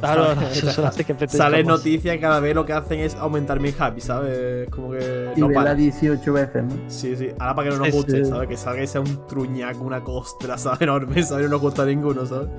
Claro, 0.01 0.35
Sale 1.27 1.63
más. 1.63 1.77
noticias 1.77 2.17
cada 2.19 2.39
vez 2.39 2.53
lo 2.55 2.65
que 2.65 2.73
hacen 2.73 2.99
es 2.99 3.15
aumentar 3.15 3.59
mi 3.59 3.71
hype, 3.71 4.01
¿sabes? 4.01 4.67
Como 4.69 4.91
que 4.91 5.31
Y 5.35 5.39
no 5.39 5.47
verla 5.47 5.61
para. 5.63 5.75
18 5.75 6.33
veces, 6.33 6.63
¿no? 6.63 6.71
Sí, 6.87 7.15
sí. 7.15 7.29
Ahora 7.39 7.55
para 7.55 7.69
que 7.69 7.75
no 7.77 7.85
nos 7.85 7.93
guste, 7.93 8.25
sí. 8.25 8.29
¿sabes? 8.29 8.49
Que 8.49 8.57
salga 8.57 8.83
y 8.83 8.87
sea 8.87 9.01
un 9.01 9.27
truñaco, 9.27 9.83
una 9.83 10.01
costra, 10.03 10.57
¿sabes? 10.57 10.81
Enorme, 10.81 11.21
¿sabes? 11.23 11.45
No 11.45 11.51
nos 11.51 11.61
gusta 11.61 11.83
a 11.83 11.85
ninguno, 11.85 12.25
¿sabes? 12.25 12.49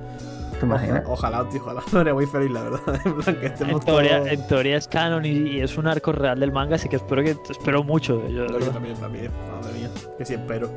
¿Te 0.59 0.65
imaginas? 0.65 1.03
Ojalá, 1.07 1.47
tío, 1.49 1.61
ojalá. 1.61 1.81
Me 1.91 1.99
haré 1.99 2.13
muy 2.13 2.25
feliz, 2.25 2.51
la 2.51 2.61
verdad. 2.63 2.79
En 3.05 3.13
plan, 3.17 3.35
que 3.35 3.45
En 3.47 3.51
estemos 3.53 3.83
teoría, 3.85 4.17
todos- 4.19 4.31
en 4.31 4.47
teoría 4.47 4.77
es 4.77 4.87
canon 4.87 5.25
y, 5.25 5.29
y 5.29 5.59
es 5.61 5.77
un 5.77 5.87
arco 5.87 6.11
real 6.13 6.39
del 6.39 6.51
manga, 6.53 6.75
así 6.75 6.87
que 6.87 6.95
espero 6.95 7.21
que 7.23 7.35
espero 7.49 7.83
mucho 7.83 8.17
de 8.19 8.27
ello. 8.29 8.45
No, 8.47 8.59
yo 8.59 8.69
también, 8.71 8.95
también. 8.95 9.29
Madre 9.51 9.73
mía. 9.77 9.89
Que 10.17 10.25
sí 10.25 10.35
espero. 10.35 10.69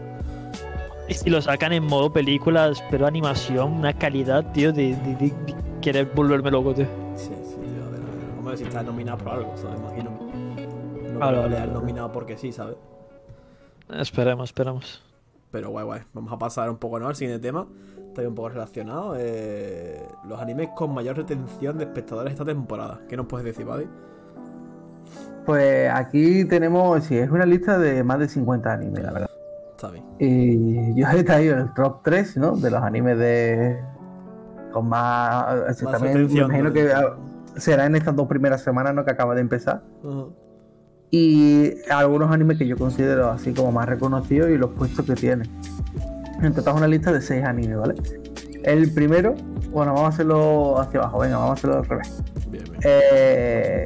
Y 1.09 1.15
si 1.15 1.31
lo 1.31 1.41
sacan 1.41 1.73
en 1.73 1.85
modo 1.85 2.13
película, 2.13 2.67
espero 2.67 3.07
animación, 3.07 3.73
una 3.75 3.93
calidad, 3.93 4.45
tío, 4.53 4.73
de, 4.73 4.97
de, 4.97 5.15
de- 5.15 5.35
de 5.81 5.93
querer 5.93 6.13
volverme 6.15 6.51
loco, 6.51 6.75
tío. 6.75 6.87
Sí, 7.15 7.31
sí, 7.45 7.57
tío. 7.61 7.85
A 7.85 7.91
ver, 7.91 8.03
a 8.03 8.11
ver. 8.15 8.31
Hombre, 8.39 8.57
si 8.57 8.65
está 8.65 8.83
nominado 8.83 9.19
por 9.19 9.29
algo, 9.35 9.57
¿sabes? 9.57 9.79
Imagino. 9.81 10.11
No 11.13 11.21
Claro, 11.21 11.29
creo 11.29 11.43
que 11.43 11.49
le 11.51 11.57
claro, 11.57 11.57
hayan 11.57 11.71
claro. 11.71 11.81
nominado 11.81 12.13
porque 12.13 12.37
sí, 12.39 12.53
¿sabes? 12.53 12.77
Esperemos, 13.89 14.51
esperemos. 14.51 15.03
Pero 15.51 15.71
guay, 15.71 15.85
guay. 15.85 16.01
Vamos 16.13 16.33
a 16.33 16.39
pasar 16.39 16.71
un 16.71 16.77
poco, 16.79 16.99
¿no? 16.99 17.09
Al 17.09 17.17
siguiente 17.17 17.41
tema. 17.47 17.67
Está 18.09 18.23
un 18.29 18.35
poco 18.35 18.51
relacionado. 18.51 19.15
eh, 19.19 20.17
los 20.25 20.41
animes 20.41 20.71
con 20.75 20.93
mayor 20.95 21.17
retención 21.17 21.79
de 21.79 21.85
espectadores 21.85 22.33
esta 22.33 22.45
temporada. 22.45 23.01
¿Qué 23.09 23.17
nos 23.17 23.27
puedes 23.27 23.45
decir, 23.45 23.65
Buddy? 23.67 23.87
Pues 25.45 25.91
aquí 25.93 26.45
tenemos, 26.47 27.05
sí, 27.05 27.17
es 27.19 27.31
una 27.31 27.47
lista 27.47 27.79
de 27.79 28.03
más 28.03 28.19
de 28.19 28.29
50 28.29 28.73
animes, 28.73 29.03
la 29.03 29.13
verdad. 29.13 29.31
Está 29.77 29.91
bien. 29.91 30.05
Y 30.19 30.95
yo 30.95 31.07
he 31.09 31.23
traído 31.25 31.57
el 31.59 31.73
top 31.75 32.03
3, 32.03 32.37
¿no? 32.39 32.57
De 32.57 32.71
los 32.71 32.83
animes 32.83 33.19
de. 33.19 33.96
Con 34.77 34.89
más. 34.91 35.57
Más 35.67 35.93
también 35.93 36.27
me 36.27 36.33
imagino 36.33 36.65
¿no? 36.65 36.73
que 36.73 36.93
ah, 36.93 37.17
será 37.57 37.87
en 37.87 37.97
estas 37.97 38.15
dos 38.15 38.29
primeras 38.29 38.63
semanas, 38.63 38.95
¿no? 38.95 39.07
Que 39.07 39.11
acaba 39.11 39.35
de 39.35 39.41
empezar. 39.41 39.83
Ujú. 40.03 40.35
Y 41.11 41.73
algunos 41.91 42.31
animes 42.31 42.59
que 42.59 42.67
yo 42.67 42.77
considero 42.77 43.31
así 43.31 43.55
como 43.55 43.73
más 43.73 43.87
reconocidos 43.87 44.51
y 44.51 44.59
los 44.59 44.71
puestos 44.73 45.07
que 45.07 45.15
tienen. 45.15 45.49
En 46.43 46.53
total 46.53 46.75
es 46.75 46.79
una 46.79 46.89
lista 46.89 47.11
de 47.11 47.23
6 47.23 47.45
animes, 47.45 47.79
¿vale? 47.79 47.95
El 48.65 48.93
primero, 48.93 49.35
bueno, 49.71 49.95
vamos 49.95 50.03
a 50.03 50.09
hacerlo 50.09 50.79
hacia 50.79 51.01
abajo, 51.01 51.21
venga, 51.21 51.39
vamos 51.39 51.51
a 51.51 51.55
hacerlo 51.55 51.77
al 51.79 51.85
revés. 51.87 52.23
Bien, 52.51 52.65
bien. 52.65 52.81
Eh, 52.83 53.85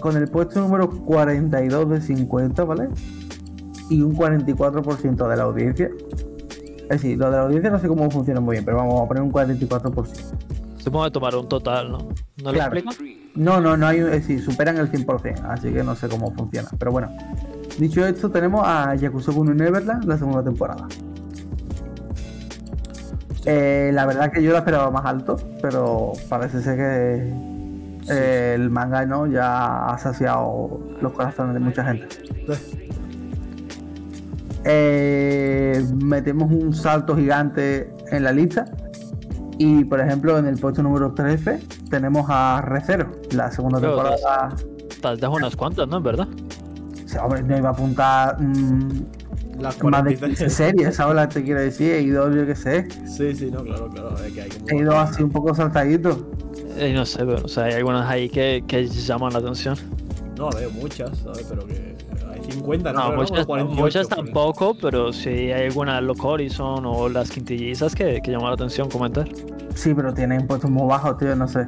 con 0.00 0.16
el 0.16 0.26
puesto 0.26 0.60
número 0.60 0.90
42 0.90 1.88
de 1.88 2.00
50, 2.00 2.64
¿vale? 2.64 2.88
Y 3.88 4.02
un 4.02 4.16
44% 4.16 5.28
de 5.28 5.36
la 5.36 5.42
audiencia. 5.44 5.90
Es 6.90 7.00
decir, 7.00 7.16
lo 7.16 7.30
de 7.30 7.36
la 7.36 7.42
audiencia 7.44 7.70
no 7.70 7.78
sé 7.78 7.88
cómo 7.88 8.10
funciona 8.10 8.40
muy 8.40 8.54
bien, 8.56 8.64
pero 8.64 8.76
vamos 8.78 9.00
a 9.00 9.06
poner 9.08 9.22
un 9.22 9.30
44%. 9.32 10.34
Supongo 10.78 11.04
que 11.04 11.10
tomar 11.12 11.34
un 11.36 11.48
total, 11.48 11.92
¿no? 11.92 11.98
¿No 12.42 12.52
Claro. 12.52 12.74
lo 12.74 12.80
explico? 12.80 13.20
No, 13.36 13.60
no, 13.60 13.76
no 13.76 13.86
hay, 13.86 13.98
es 13.98 14.10
decir, 14.10 14.42
superan 14.42 14.76
el 14.78 14.90
100%, 14.90 15.44
así 15.48 15.72
que 15.72 15.84
no 15.84 15.94
sé 15.94 16.08
cómo 16.08 16.32
funciona. 16.34 16.68
Pero 16.78 16.90
bueno, 16.90 17.10
dicho 17.78 18.04
esto, 18.04 18.28
tenemos 18.30 18.62
a 18.66 18.94
Yakuza 18.96 19.32
Kun 19.32 19.56
Neverland, 19.56 20.04
la 20.04 20.18
segunda 20.18 20.42
temporada. 20.42 20.88
Eh, 23.46 23.90
la 23.94 24.04
verdad 24.06 24.32
que 24.32 24.42
yo 24.42 24.52
la 24.52 24.58
esperaba 24.58 24.90
más 24.90 25.04
alto, 25.06 25.36
pero 25.62 26.12
parece 26.28 26.60
ser 26.60 26.76
que 26.76 27.32
eh, 28.12 28.52
el 28.56 28.68
manga 28.70 29.06
no 29.06 29.26
ya 29.26 29.86
ha 29.86 29.98
saciado 29.98 30.80
los 31.00 31.12
corazones 31.12 31.54
de 31.54 31.60
mucha 31.60 31.84
gente. 31.84 32.08
Eh, 34.64 35.82
metemos 36.02 36.50
un 36.50 36.74
salto 36.74 37.16
gigante 37.16 37.92
en 38.10 38.24
la 38.24 38.32
lista. 38.32 38.64
Y 39.58 39.84
por 39.84 40.00
ejemplo, 40.00 40.38
en 40.38 40.46
el 40.46 40.58
puesto 40.58 40.82
número 40.82 41.12
13 41.12 41.60
tenemos 41.90 42.26
a 42.28 42.62
Recero, 42.62 43.12
la 43.32 43.50
segunda 43.50 43.78
Pero 43.78 43.96
temporada. 43.96 44.56
Tal 45.02 45.16
vez 45.16 45.30
unas 45.30 45.56
cuantas, 45.56 45.86
¿no? 45.88 45.98
En 45.98 46.02
verdad. 46.02 46.28
O 47.04 47.08
sea, 47.08 47.24
hombre, 47.24 47.42
no 47.42 47.58
iba 47.58 47.68
a 47.68 47.72
apuntar 47.72 48.40
mm, 48.40 49.06
Las 49.58 49.82
más 49.82 50.04
de 50.04 50.10
15 50.10 50.20
43. 50.20 50.52
series, 50.52 50.96
¿sabes 50.96 51.14
lo 51.16 51.28
que 51.28 51.34
te 51.34 51.44
quiero 51.44 51.60
decir? 51.60 51.92
He 51.92 52.02
ido, 52.02 52.32
yo 52.32 52.46
qué 52.46 52.54
sé, 52.54 52.88
Sí, 53.06 53.34
sí, 53.34 53.50
no, 53.50 53.62
claro, 53.62 53.90
claro. 53.90 54.16
Es 54.24 54.32
que 54.32 54.42
hay 54.42 54.48
como... 54.48 54.66
he 54.70 54.76
ido 54.76 54.98
así 54.98 55.22
un 55.22 55.30
poco 55.30 55.54
saltadito. 55.54 56.30
Eh, 56.76 56.92
no 56.94 57.04
sé, 57.04 57.24
pero 57.26 57.44
o 57.44 57.48
sea, 57.48 57.64
hay 57.64 57.74
algunas 57.74 58.08
ahí 58.08 58.28
que, 58.30 58.64
que 58.66 58.86
llaman 58.86 59.32
la 59.32 59.40
atención. 59.40 59.76
No, 60.38 60.48
veo 60.50 60.70
muchas, 60.70 61.18
¿sabes? 61.18 61.46
Pero 61.50 61.66
que 61.66 61.89
50, 62.50 62.92
No, 62.92 63.12
muchas, 63.12 63.46
48, 63.46 63.82
muchas 63.82 64.06
por 64.08 64.18
ahí. 64.18 64.24
tampoco, 64.24 64.76
pero 64.80 65.12
sí 65.12 65.28
hay 65.28 65.66
algunas 65.66 66.02
los 66.02 66.18
Horizon 66.20 66.84
o 66.86 67.08
las 67.08 67.30
quintillizas 67.30 67.94
que, 67.94 68.20
que 68.22 68.30
llaman 68.30 68.48
la 68.48 68.54
atención 68.54 68.88
comentar. 68.88 69.28
Sí, 69.74 69.94
pero 69.94 70.12
tienen 70.12 70.46
puestos 70.46 70.70
muy 70.70 70.86
bajos, 70.88 71.16
tío, 71.18 71.34
no 71.36 71.46
sé. 71.48 71.66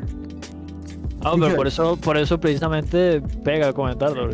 Ah, 1.25 1.35
pero 1.39 1.55
por 1.55 1.69
eso, 1.69 1.97
por 1.97 2.17
eso 2.17 2.41
precisamente 2.41 3.23
pega 3.45 3.73
comentarlo. 3.73 4.25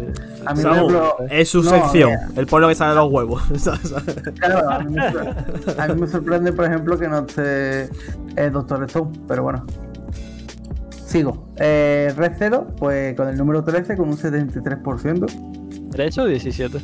A 0.46 0.54
mí, 0.54 0.62
Samu, 0.62 0.74
ejemplo, 0.74 1.14
es 1.28 1.48
su 1.50 1.62
no, 1.62 1.68
sección. 1.70 2.10
mira. 2.12 2.28
El 2.34 2.46
pueblo 2.46 2.66
que 2.68 2.74
sale 2.74 2.90
de 2.90 2.96
los 2.96 3.12
huevos. 3.12 3.42
claro, 4.40 4.70
a, 4.70 4.78
mí 4.78 4.94
me, 4.94 5.12
sor- 5.12 5.34
a 5.80 5.86
mí 5.88 6.00
me 6.00 6.06
sorprende, 6.06 6.50
por 6.54 6.64
ejemplo, 6.64 6.98
que 6.98 7.06
no 7.08 7.18
esté 7.18 7.90
el 8.36 8.52
Doctor 8.52 8.84
Stone, 8.84 9.10
pero 9.28 9.42
bueno. 9.42 9.66
Sigo. 11.04 11.48
Eh, 11.56 12.12
Red 12.16 12.32
Zero, 12.38 12.66
pues 12.78 13.14
con 13.16 13.28
el 13.28 13.36
número 13.36 13.62
13, 13.64 13.94
con 13.96 14.08
un 14.08 14.16
73%. 14.16 15.26
¿13 15.98 16.22
o 16.22 16.26
17? 16.26 16.78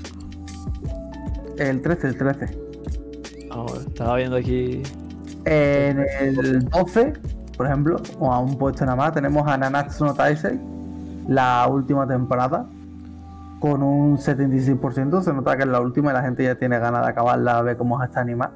El 1.58 1.80
13, 1.80 2.08
el 2.08 2.18
13. 2.18 2.58
Ah, 3.52 3.64
estaba 3.86 4.16
viendo 4.16 4.36
aquí. 4.36 4.82
En 5.44 6.04
el 6.20 6.68
12, 6.68 7.12
por 7.56 7.66
ejemplo, 7.66 8.02
o 8.18 8.32
a 8.32 8.40
un 8.40 8.58
puesto 8.58 8.84
nada 8.84 8.96
más, 8.96 9.14
tenemos 9.14 9.46
a 9.46 9.56
Nanatsu 9.56 10.04
no 10.04 10.14
Taisei, 10.14 10.58
la 11.28 11.64
última 11.70 12.08
temporada, 12.08 12.66
con 13.60 13.84
un 13.84 14.18
76%. 14.18 15.22
Se 15.22 15.32
nota 15.32 15.56
que 15.56 15.62
es 15.62 15.68
la 15.68 15.80
última 15.80 16.10
y 16.10 16.14
la 16.14 16.22
gente 16.22 16.42
ya 16.42 16.56
tiene 16.56 16.80
ganas 16.80 17.02
de 17.04 17.12
acabarla, 17.12 17.58
a 17.58 17.62
ver 17.62 17.76
cómo 17.76 18.02
está 18.02 18.20
animada. 18.20 18.52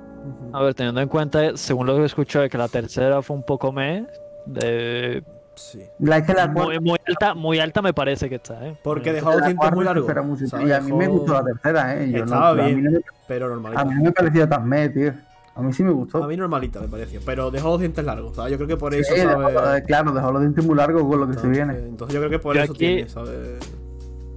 A 0.53 0.61
ver, 0.61 0.75
teniendo 0.75 1.01
en 1.01 1.09
cuenta, 1.09 1.57
según 1.57 1.87
lo 1.87 1.95
que 1.99 2.05
escuché, 2.07 2.51
que 2.51 2.59
la 2.59 2.67
tercera 2.67 3.23
fue 3.23 3.37
un 3.37 3.45
poco 3.45 3.71
me. 3.71 4.09
De... 4.45 5.23
Sí. 5.59 5.83
La 5.99 6.19
es 6.19 6.27
que 6.27 6.35
la 6.35 6.47
Muy, 6.49 6.79
alta, 7.07 7.35
muy 7.35 7.59
alta 7.59 7.83
me 7.83 7.93
parece 7.93 8.29
que 8.29 8.37
está, 8.37 8.67
¿eh? 8.67 8.77
Porque 8.83 9.11
Muy 9.11 9.15
dejó 9.17 9.31
dientes 9.33 9.55
cuarta 9.57 10.23
muy 10.23 10.39
¿sabes? 10.49 10.69
Y 10.69 10.73
a 10.73 10.81
mí 10.81 10.93
me 10.93 11.09
gustó 11.09 11.33
la 11.35 11.45
tercera, 11.45 11.97
¿eh? 12.03 12.11
Yo 12.11 12.19
no- 12.19 12.25
Estaba 12.25 12.49
a, 12.51 12.55
mí 12.55 12.63
bien. 12.75 12.85
no 12.85 12.91
me, 12.93 13.01
Pero 13.27 13.47
a 13.47 13.49
normalita. 13.51 13.85
mí 13.85 13.95
no 13.95 14.03
me 14.03 14.13
pareció 14.13 14.49
tan 14.49 14.69
me, 14.69 14.89
tío. 14.89 15.13
A 15.55 15.61
mí 15.63 15.73
sí 15.73 15.83
me 15.83 15.91
gustó. 15.91 16.23
A 16.23 16.29
mí 16.29 16.37
normalita 16.37 16.81
me 16.81 16.87
pareció. 16.89 17.21
Pero 17.27 17.51
dejó 17.51 17.69
los 17.71 17.81
dientes 17.81 18.05
largos. 18.05 18.37
¿sabes? 18.37 18.53
Yo 18.53 18.57
creo 18.59 18.69
que 18.69 18.77
por 18.77 18.95
eso, 18.95 19.13
Sí, 19.15 19.21
dejó- 19.21 19.51
¿sabes? 19.53 19.81
eh, 19.81 19.85
claro, 19.87 20.13
dejó 20.13 20.31
los 20.33 20.41
dientes 20.43 20.65
muy 20.65 20.77
largos 20.77 21.03
con 21.03 21.21
lo 21.21 21.27
que 21.29 21.35
se 21.35 21.49
viene. 21.49 21.75
entonces 21.79 22.15
yo 22.15 22.21
creo 22.21 22.31
que 22.31 22.39
por 22.39 22.55
Yo 22.57 22.63
eso 22.63 22.73
aquí- 22.73 22.79
tiene, 22.79 23.09
¿sabes? 23.09 23.59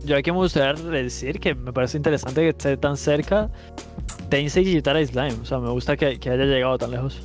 Yo 0.04 0.18
aquí 0.18 0.32
me 0.32 0.38
gustaría 0.38 0.74
decir 0.90 1.40
que 1.40 1.54
me 1.54 1.72
parece 1.72 1.98
interesante 1.98 2.42
que 2.42 2.50
esté 2.50 2.76
tan 2.76 2.98
cerca 2.98 3.52
Tensei 4.30 4.64
Digital 4.64 5.06
Slime. 5.06 5.38
O 5.42 5.46
sea, 5.46 5.60
me 5.60 5.70
gusta 5.70 5.96
que, 5.96 6.20
que 6.20 6.32
haya 6.32 6.46
llegado 6.46 6.76
tan 6.80 6.90
lejos. 6.90 7.22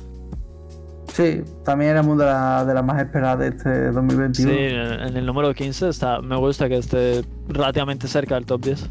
Sí, 1.17 1.41
también 1.65 1.89
era 1.91 2.01
una 2.03 2.25
de 2.25 2.29
las 2.31 2.67
de 2.67 2.73
las 2.75 2.85
más 2.85 3.01
esperadas 3.01 3.39
de 3.39 3.47
este 3.47 3.91
2021. 3.91 4.51
Sí, 4.51 4.57
en, 4.59 5.17
el 5.17 5.25
número 5.25 5.51
15 5.51 5.89
está, 5.89 6.21
me 6.21 6.35
gusta 6.35 6.69
que 6.69 6.77
esté 6.77 7.25
relativamente 7.47 8.07
cerca 8.07 8.35
del 8.35 8.45
top 8.45 8.61
10. 8.61 8.87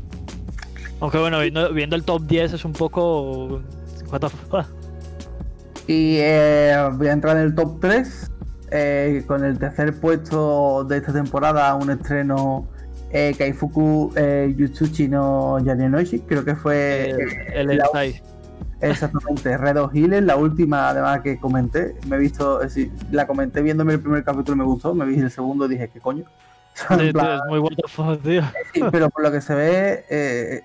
Aunque 0.99 1.19
bueno, 1.19 1.39
viendo, 1.39 1.73
viendo 1.73 1.95
el 1.95 2.03
top 2.03 2.23
10 2.23 2.55
es 2.55 2.65
un 2.65 2.73
poco... 2.73 3.63
what 4.11 4.19
the 4.19 4.29
fuck. 4.29 4.67
Y 5.87 6.17
eh, 6.19 6.77
voy 6.95 7.07
a 7.07 7.13
entrar 7.13 7.37
en 7.37 7.45
el 7.45 7.55
top 7.55 7.79
3. 7.81 8.31
eh, 8.73 9.23
con 9.29 9.45
el 9.45 9.57
tercer 9.61 9.95
puesto 10.01 10.83
de 10.83 10.97
esta 10.97 11.13
temporada, 11.13 11.77
un 11.77 11.91
estreno 11.91 12.67
eh, 13.13 13.37
Kaifuku 13.39 14.13
eh, 14.17 14.53
Yutsuchi 14.59 15.07
no 15.07 15.61
Yanenoshi. 15.65 16.19
Creo 16.23 16.45
que 16.45 16.57
fue 16.57 17.11
El, 17.55 17.71
el 17.71 17.79
la-. 17.79 17.85
Exactamente 18.81 19.57
Red 19.57 19.79
of 19.79 19.95
Healer, 19.95 20.23
la 20.23 20.37
última 20.37 20.91
además 20.91 21.21
que 21.21 21.39
comenté. 21.39 21.97
Me 22.07 22.17
he 22.17 22.19
visto, 22.19 22.63
es 22.63 22.75
decir, 22.75 22.93
la 23.11 23.27
comenté 23.27 23.63
viéndome 23.63 23.95
el 23.95 24.01
primer 24.01 24.25
capítulo 24.25 24.57
y 24.57 24.59
me 24.59 24.65
gustó. 24.65 24.95
Me 24.95 25.05
vi 25.07 25.19
el 25.19 25.31
segundo 25.31 25.67
y 25.67 25.71
dije, 25.71 25.89
¿qué 25.89 26.01
coño? 26.01 26.25
Sí, 26.99 27.11
plan, 27.11 27.39
es 27.39 27.49
muy 27.49 27.59
what 27.59 27.73
the 27.75 27.89
fuck, 27.89 28.23
tío. 28.23 28.43
Sí, 28.75 28.83
pero 28.93 29.09
por 29.09 29.23
lo 29.23 29.33
que 29.33 29.41
se 29.41 29.55
ve, 29.55 30.05
eh, 30.11 30.63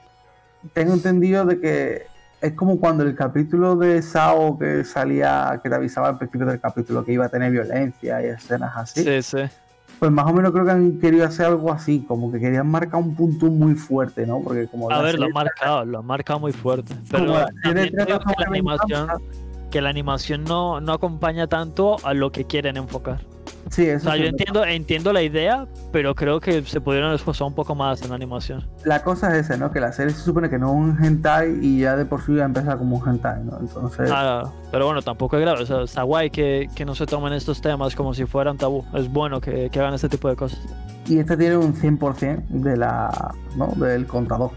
tengo 0.73 0.93
entendido 0.93 1.45
de 1.45 1.59
que 1.59 2.05
es 2.41 2.53
como 2.53 2.79
cuando 2.79 3.03
el 3.03 3.15
capítulo 3.15 3.75
de 3.75 4.01
Sao 4.01 4.57
que 4.57 4.83
salía, 4.83 5.59
que 5.63 5.69
te 5.69 5.75
avisaba 5.75 6.09
al 6.09 6.17
principio 6.17 6.47
del 6.47 6.59
capítulo 6.59 7.05
que 7.05 7.13
iba 7.13 7.25
a 7.25 7.29
tener 7.29 7.51
violencia 7.51 8.21
y 8.21 8.25
escenas 8.25 8.75
así. 8.75 9.03
Sí, 9.03 9.21
sí. 9.21 9.49
Pues 10.01 10.11
más 10.11 10.25
o 10.25 10.33
menos 10.33 10.51
creo 10.51 10.65
que 10.65 10.71
han 10.71 10.99
querido 10.99 11.25
hacer 11.27 11.45
algo 11.45 11.71
así, 11.71 12.03
como 12.07 12.31
que 12.31 12.39
querían 12.39 12.67
marcar 12.67 12.99
un 12.99 13.13
punto 13.13 13.45
muy 13.51 13.75
fuerte, 13.75 14.25
¿no? 14.25 14.41
Porque 14.41 14.67
como 14.67 14.89
A 14.89 14.99
ver, 14.99 15.19
lo 15.19 15.25
han 15.27 15.31
marcado, 15.31 15.85
lo 15.85 15.99
han 15.99 16.05
marcado 16.07 16.39
muy 16.39 16.51
fuerte. 16.51 16.95
Pero 17.11 17.45
también 17.61 17.91
digo 17.95 18.19
que 18.19 18.33
la 18.39 18.47
animación, 18.47 19.07
que 19.69 19.79
la 19.79 19.89
animación 19.89 20.43
no, 20.43 20.81
no 20.81 20.93
acompaña 20.93 21.45
tanto 21.45 21.97
a 22.03 22.15
lo 22.15 22.31
que 22.31 22.45
quieren 22.45 22.77
enfocar. 22.77 23.21
Sí, 23.69 23.87
O 23.89 23.93
eso 23.93 24.05
sea, 24.05 24.13
sí 24.13 24.19
yo 24.21 24.25
entiendo, 24.27 24.65
entiendo 24.65 25.13
la 25.13 25.21
idea, 25.21 25.65
pero 25.91 26.13
creo 26.15 26.39
que 26.39 26.63
se 26.63 26.81
pudieron 26.81 27.13
esforzar 27.13 27.47
un 27.47 27.53
poco 27.55 27.75
más 27.75 28.01
en 28.01 28.09
la 28.09 28.15
animación. 28.15 28.67
La 28.83 29.03
cosa 29.03 29.35
es 29.37 29.45
esa, 29.45 29.57
¿no? 29.57 29.71
Que 29.71 29.79
la 29.79 29.91
serie 29.93 30.13
se 30.13 30.21
supone 30.21 30.49
que 30.49 30.57
no 30.59 30.67
es 30.69 30.73
un 30.75 31.03
hentai 31.05 31.59
y 31.61 31.79
ya 31.81 31.95
de 31.95 32.05
por 32.05 32.21
sí 32.25 32.33
va 32.33 32.43
a 32.43 32.45
empezar 32.45 32.77
como 32.77 32.97
un 32.97 33.07
hentai, 33.09 33.43
¿no? 33.43 33.57
Entonces, 33.59 34.09
Ah, 34.11 34.43
pero 34.71 34.85
bueno, 34.85 35.01
tampoco 35.01 35.37
es 35.37 35.41
grave. 35.41 35.63
O 35.63 35.65
sea, 35.65 35.83
está 35.83 36.03
guay 36.03 36.29
que, 36.29 36.69
que 36.75 36.83
no 36.85 36.95
se 36.95 37.05
tomen 37.05 37.33
estos 37.33 37.61
temas 37.61 37.95
como 37.95 38.13
si 38.13 38.25
fueran 38.25 38.57
tabú. 38.57 38.83
Es 38.93 39.07
bueno 39.11 39.39
que, 39.39 39.69
que 39.69 39.79
hagan 39.79 39.93
este 39.93 40.09
tipo 40.09 40.27
de 40.29 40.35
cosas. 40.35 40.59
y 41.07 41.19
este 41.19 41.37
tiene 41.37 41.57
un 41.57 41.73
100% 41.73 42.47
de 42.47 42.77
la, 42.77 43.33
¿no? 43.55 43.67
del 43.77 44.05
contador. 44.07 44.51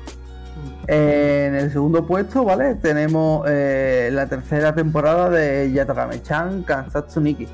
En 0.87 1.55
el 1.55 1.71
segundo 1.73 2.07
puesto, 2.07 2.45
¿vale? 2.45 2.75
Tenemos 2.75 3.45
eh, 3.49 4.11
la 4.13 4.27
tercera 4.27 4.75
temporada 4.75 5.31
de 5.31 5.73
Yatagame-chan 5.73 6.63
Kansatsu 6.63 7.21
Niki. 7.21 7.47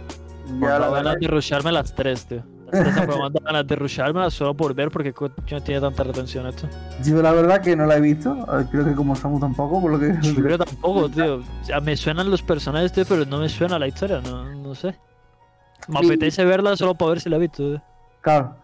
Ya 0.61 0.79
la 0.79 0.89
ganas 0.91 1.17
de 1.21 1.27
rusharme 1.29 1.73
las 1.73 1.95
tres, 1.95 2.27
tío. 2.27 2.43
Las 2.73 2.83
tres 2.95 3.09
me 3.09 3.41
ganas 3.45 3.67
de 3.67 3.77
rushármelas 3.77 4.33
solo 4.35 4.55
por 4.55 4.75
ver 4.75 4.91
porque 4.91 5.13
no 5.51 5.61
tiene 5.61 5.81
tanta 5.81 6.03
retención 6.05 6.47
esto. 6.47 6.69
Yo 7.05 7.21
la 7.23 7.33
verdad 7.33 7.61
que 7.61 7.77
no 7.77 7.87
la 7.87 7.97
he 7.97 8.01
visto. 8.01 8.33
eh, 8.59 8.65
Creo 8.71 8.85
que 8.85 8.95
como 8.95 9.15
Samu 9.17 9.39
tampoco, 9.41 9.81
por 9.81 9.93
lo 9.93 9.99
que. 9.99 10.15
Yo 10.23 10.35
creo 10.43 10.59
tampoco, 10.65 11.09
tío. 11.09 11.37
O 11.37 11.65
sea, 11.65 11.81
me 11.81 11.97
suenan 11.97 12.31
los 12.31 12.43
personajes, 12.43 12.93
tío, 12.93 13.05
pero 13.09 13.25
no 13.27 13.39
me 13.39 13.49
suena 13.49 13.79
la 13.79 13.89
historia, 13.89 14.21
no, 14.21 14.45
no 14.55 14.75
sé. 14.75 14.97
Me 15.89 16.01
Y- 16.03 16.07
apetece 16.07 16.45
verla 16.45 16.77
solo 16.77 16.95
para 16.95 17.11
ver 17.11 17.21
si 17.21 17.29
la 17.31 17.37
he 17.37 17.41
visto, 17.41 17.63
tío. 17.71 17.83
Claro. 18.21 18.57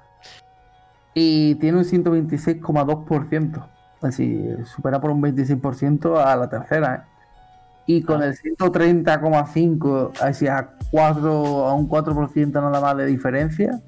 Y 1.15 1.55
tiene 1.57 1.79
un 1.79 1.85
126,2%. 1.85 3.67
Así, 4.03 4.39
supera 4.67 5.01
por 5.01 5.11
un 5.11 5.23
26% 5.23 6.19
a 6.23 6.37
la 6.37 6.49
tercera, 6.49 6.95
¿eh? 6.95 7.16
Y 7.87 8.03
con 8.03 8.23
el 8.23 8.35
130,5 8.37 10.13
hacia 10.21 10.71
4, 10.91 11.67
a 11.67 11.75
un 11.75 11.89
4% 11.89 12.53
nada 12.53 12.81
más 12.81 12.97
de 12.97 13.07
diferencia, 13.07 13.81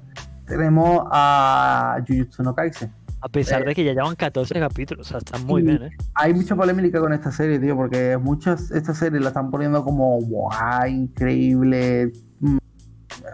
tenemos 0.47 1.05
a 1.11 1.97
Jujutsu 2.07 2.43
no 2.43 2.55
Kaisen. 2.55 2.91
A 3.21 3.27
pesar 3.27 3.61
Eh. 3.63 3.65
de 3.65 3.75
que 3.75 3.83
ya 3.83 3.91
llevan 3.93 4.15
14 4.15 4.57
capítulos, 4.59 5.07
o 5.07 5.09
sea, 5.09 5.17
están 5.17 5.45
muy 5.45 5.61
bien, 5.61 5.83
eh. 5.83 5.89
Hay 6.15 6.33
mucha 6.33 6.55
polémica 6.55 7.01
con 7.01 7.11
esta 7.11 7.31
serie, 7.31 7.59
tío, 7.59 7.75
porque 7.75 8.17
muchas 8.17 8.71
esta 8.71 8.93
serie 8.93 9.19
la 9.19 9.27
están 9.29 9.51
poniendo 9.51 9.83
como 9.83 10.17
guau, 10.21 10.87
increíble. 10.87 12.13
mm, 12.39 12.57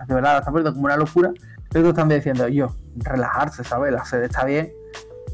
De 0.07 0.13
verdad, 0.15 0.33
la 0.33 0.37
están 0.39 0.53
poniendo 0.53 0.73
como 0.73 0.85
una 0.85 0.97
locura. 0.97 1.31
Pero 1.69 1.89
están 1.89 2.07
diciendo, 2.09 2.47
yo, 2.47 2.73
relajarse, 2.95 3.63
¿sabes? 3.63 3.91
La 3.91 4.05
serie 4.05 4.25
está 4.27 4.45
bien, 4.45 4.71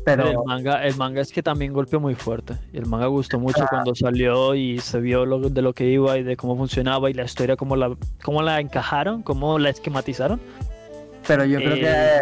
pero 0.03 0.27
el, 0.27 0.37
manga, 0.45 0.83
el 0.85 0.95
manga 0.97 1.21
es 1.21 1.31
que 1.31 1.43
también 1.43 1.73
golpeó 1.73 1.99
muy 1.99 2.15
fuerte. 2.15 2.55
El 2.73 2.85
manga 2.87 3.05
gustó 3.07 3.39
mucho 3.39 3.63
Ah. 3.63 3.67
cuando 3.69 3.93
salió 3.95 4.55
y 4.55 4.79
se 4.79 4.99
vio 4.99 5.25
lo, 5.25 5.39
de 5.49 5.61
lo 5.61 5.73
que 5.73 5.85
iba 5.85 6.17
y 6.17 6.23
de 6.23 6.35
cómo 6.37 6.55
funcionaba 6.57 7.09
y 7.09 7.13
la 7.13 7.23
historia, 7.23 7.55
cómo 7.55 7.75
la, 7.75 7.95
cómo 8.23 8.41
la 8.41 8.59
encajaron, 8.59 9.21
cómo 9.23 9.59
la 9.59 9.69
esquematizaron. 9.69 10.39
pero 11.27 11.45
yo 11.45 11.59
creo 11.59 11.75
Eh, 11.75 12.21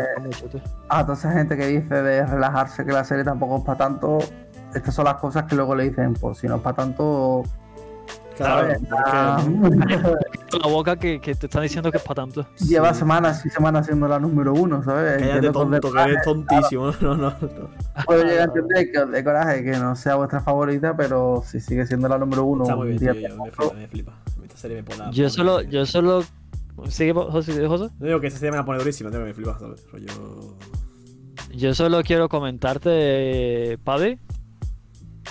que 0.51 0.61
a 0.89 1.03
toda 1.05 1.17
esa 1.17 1.31
gente 1.31 1.55
que 1.57 1.67
dice 1.67 2.01
de 2.03 2.25
relajarse, 2.25 2.85
que 2.85 2.91
la 2.91 3.03
serie 3.05 3.23
tampoco 3.23 3.57
es 3.59 3.63
para 3.63 3.77
tanto, 3.77 4.17
estas 4.75 4.93
son 4.93 5.05
las 5.05 5.15
cosas 5.15 5.45
que 5.45 5.55
luego 5.55 5.73
le 5.73 5.89
dicen, 5.89 6.13
pues 6.15 6.39
si 6.39 6.47
no 6.47 6.57
es 6.57 6.61
para 6.61 6.75
tanto, 6.75 7.43
Claro, 8.39 8.67
porque 8.79 8.87
Ah, 9.05 9.43
la 10.63 10.67
boca 10.67 10.95
que, 10.95 11.19
que 11.19 11.35
te 11.35 11.45
están 11.47 11.61
diciendo 11.63 11.91
que 11.91 11.97
es 11.97 12.03
para 12.03 12.15
tanto. 12.23 12.45
Lleva 12.67 12.93
Sí. 12.93 12.99
semanas 12.99 13.45
y 13.45 13.49
semanas 13.49 13.85
siendo 13.85 14.07
la 14.07 14.17
número 14.19 14.53
uno, 14.53 14.81
¿sabes? 14.83 15.21
cállate 15.21 15.51
tonto, 15.51 15.91
que 15.93 16.01
eres 16.01 16.23
tontísimo. 16.23 16.91
No, 17.01 17.15
no, 17.15 17.29
no. 17.31 17.35
Puedo 18.05 18.23
llegar 18.23 18.39
a 18.39 18.43
entender 18.45 18.91
que 18.91 19.05
dé 19.05 19.23
coraje 19.23 19.63
que 19.63 19.71
no 19.71 19.95
sea 19.95 20.15
vuestra 20.15 20.39
favorita, 20.41 20.95
pero 20.95 21.43
si 21.45 21.59
sigue 21.59 21.85
siendo 21.85 22.07
la 22.07 22.17
número 22.17 22.45
uno, 22.45 22.63
Está 22.63 22.75
muy 22.75 22.87
bien, 22.89 22.99
día 22.99 23.11
tío. 23.13 23.29
yo- 23.29 23.35
Me 23.43 23.51
flipa, 23.51 23.73
me 23.75 23.87
flipa. 23.87 24.13
Esta 24.43 24.57
serie 24.57 24.77
me 24.77 24.83
pone. 24.83 25.11
Yo 25.11 25.29
solo, 25.29 25.61
yo 25.61 25.85
solo. 25.85 26.23
¿Sigue 26.87 27.11
José? 27.13 27.67
José? 27.67 27.89
No 27.99 28.05
digo 28.07 28.21
que 28.21 28.27
esta 28.27 28.39
serie 28.39 28.51
me 28.51 28.57
la 28.57 28.63
pone 28.65 28.79
durísima, 28.79 29.11
que 29.11 29.17
me 29.17 29.33
flipa, 29.33 29.59
¿sabes? 29.59 29.85
Rollo. 29.91 30.55
Yo 31.53 31.73
solo 31.73 32.01
quiero 32.03 32.29
comentarte, 32.29 33.77
Pavi. 33.83 34.17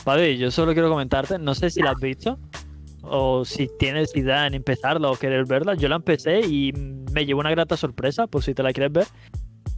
Pavi, 0.05 0.37
yo 0.37 0.51
solo 0.51 0.73
quiero 0.75 0.89
comentarte, 0.91 1.39
no 1.39 1.55
sé 1.55 1.71
si 1.71 1.81
la 1.81 1.91
has 1.93 2.01
visto 2.01 2.39
o 3.11 3.45
si 3.45 3.69
tienes 3.79 4.15
idea 4.17 4.47
en 4.47 4.55
empezarla 4.55 5.11
o 5.11 5.17
querer 5.17 5.45
verla. 5.47 5.75
Yo 5.75 5.89
la 5.89 5.97
empecé 5.97 6.41
y 6.41 6.73
me 7.13 7.25
llevó 7.27 7.41
una 7.41 7.51
grata 7.51 7.77
sorpresa, 7.77 8.27
por 8.27 8.43
si 8.43 8.55
te 8.55 8.63
la 8.63 8.73
quieres 8.73 8.93
ver. 8.93 9.07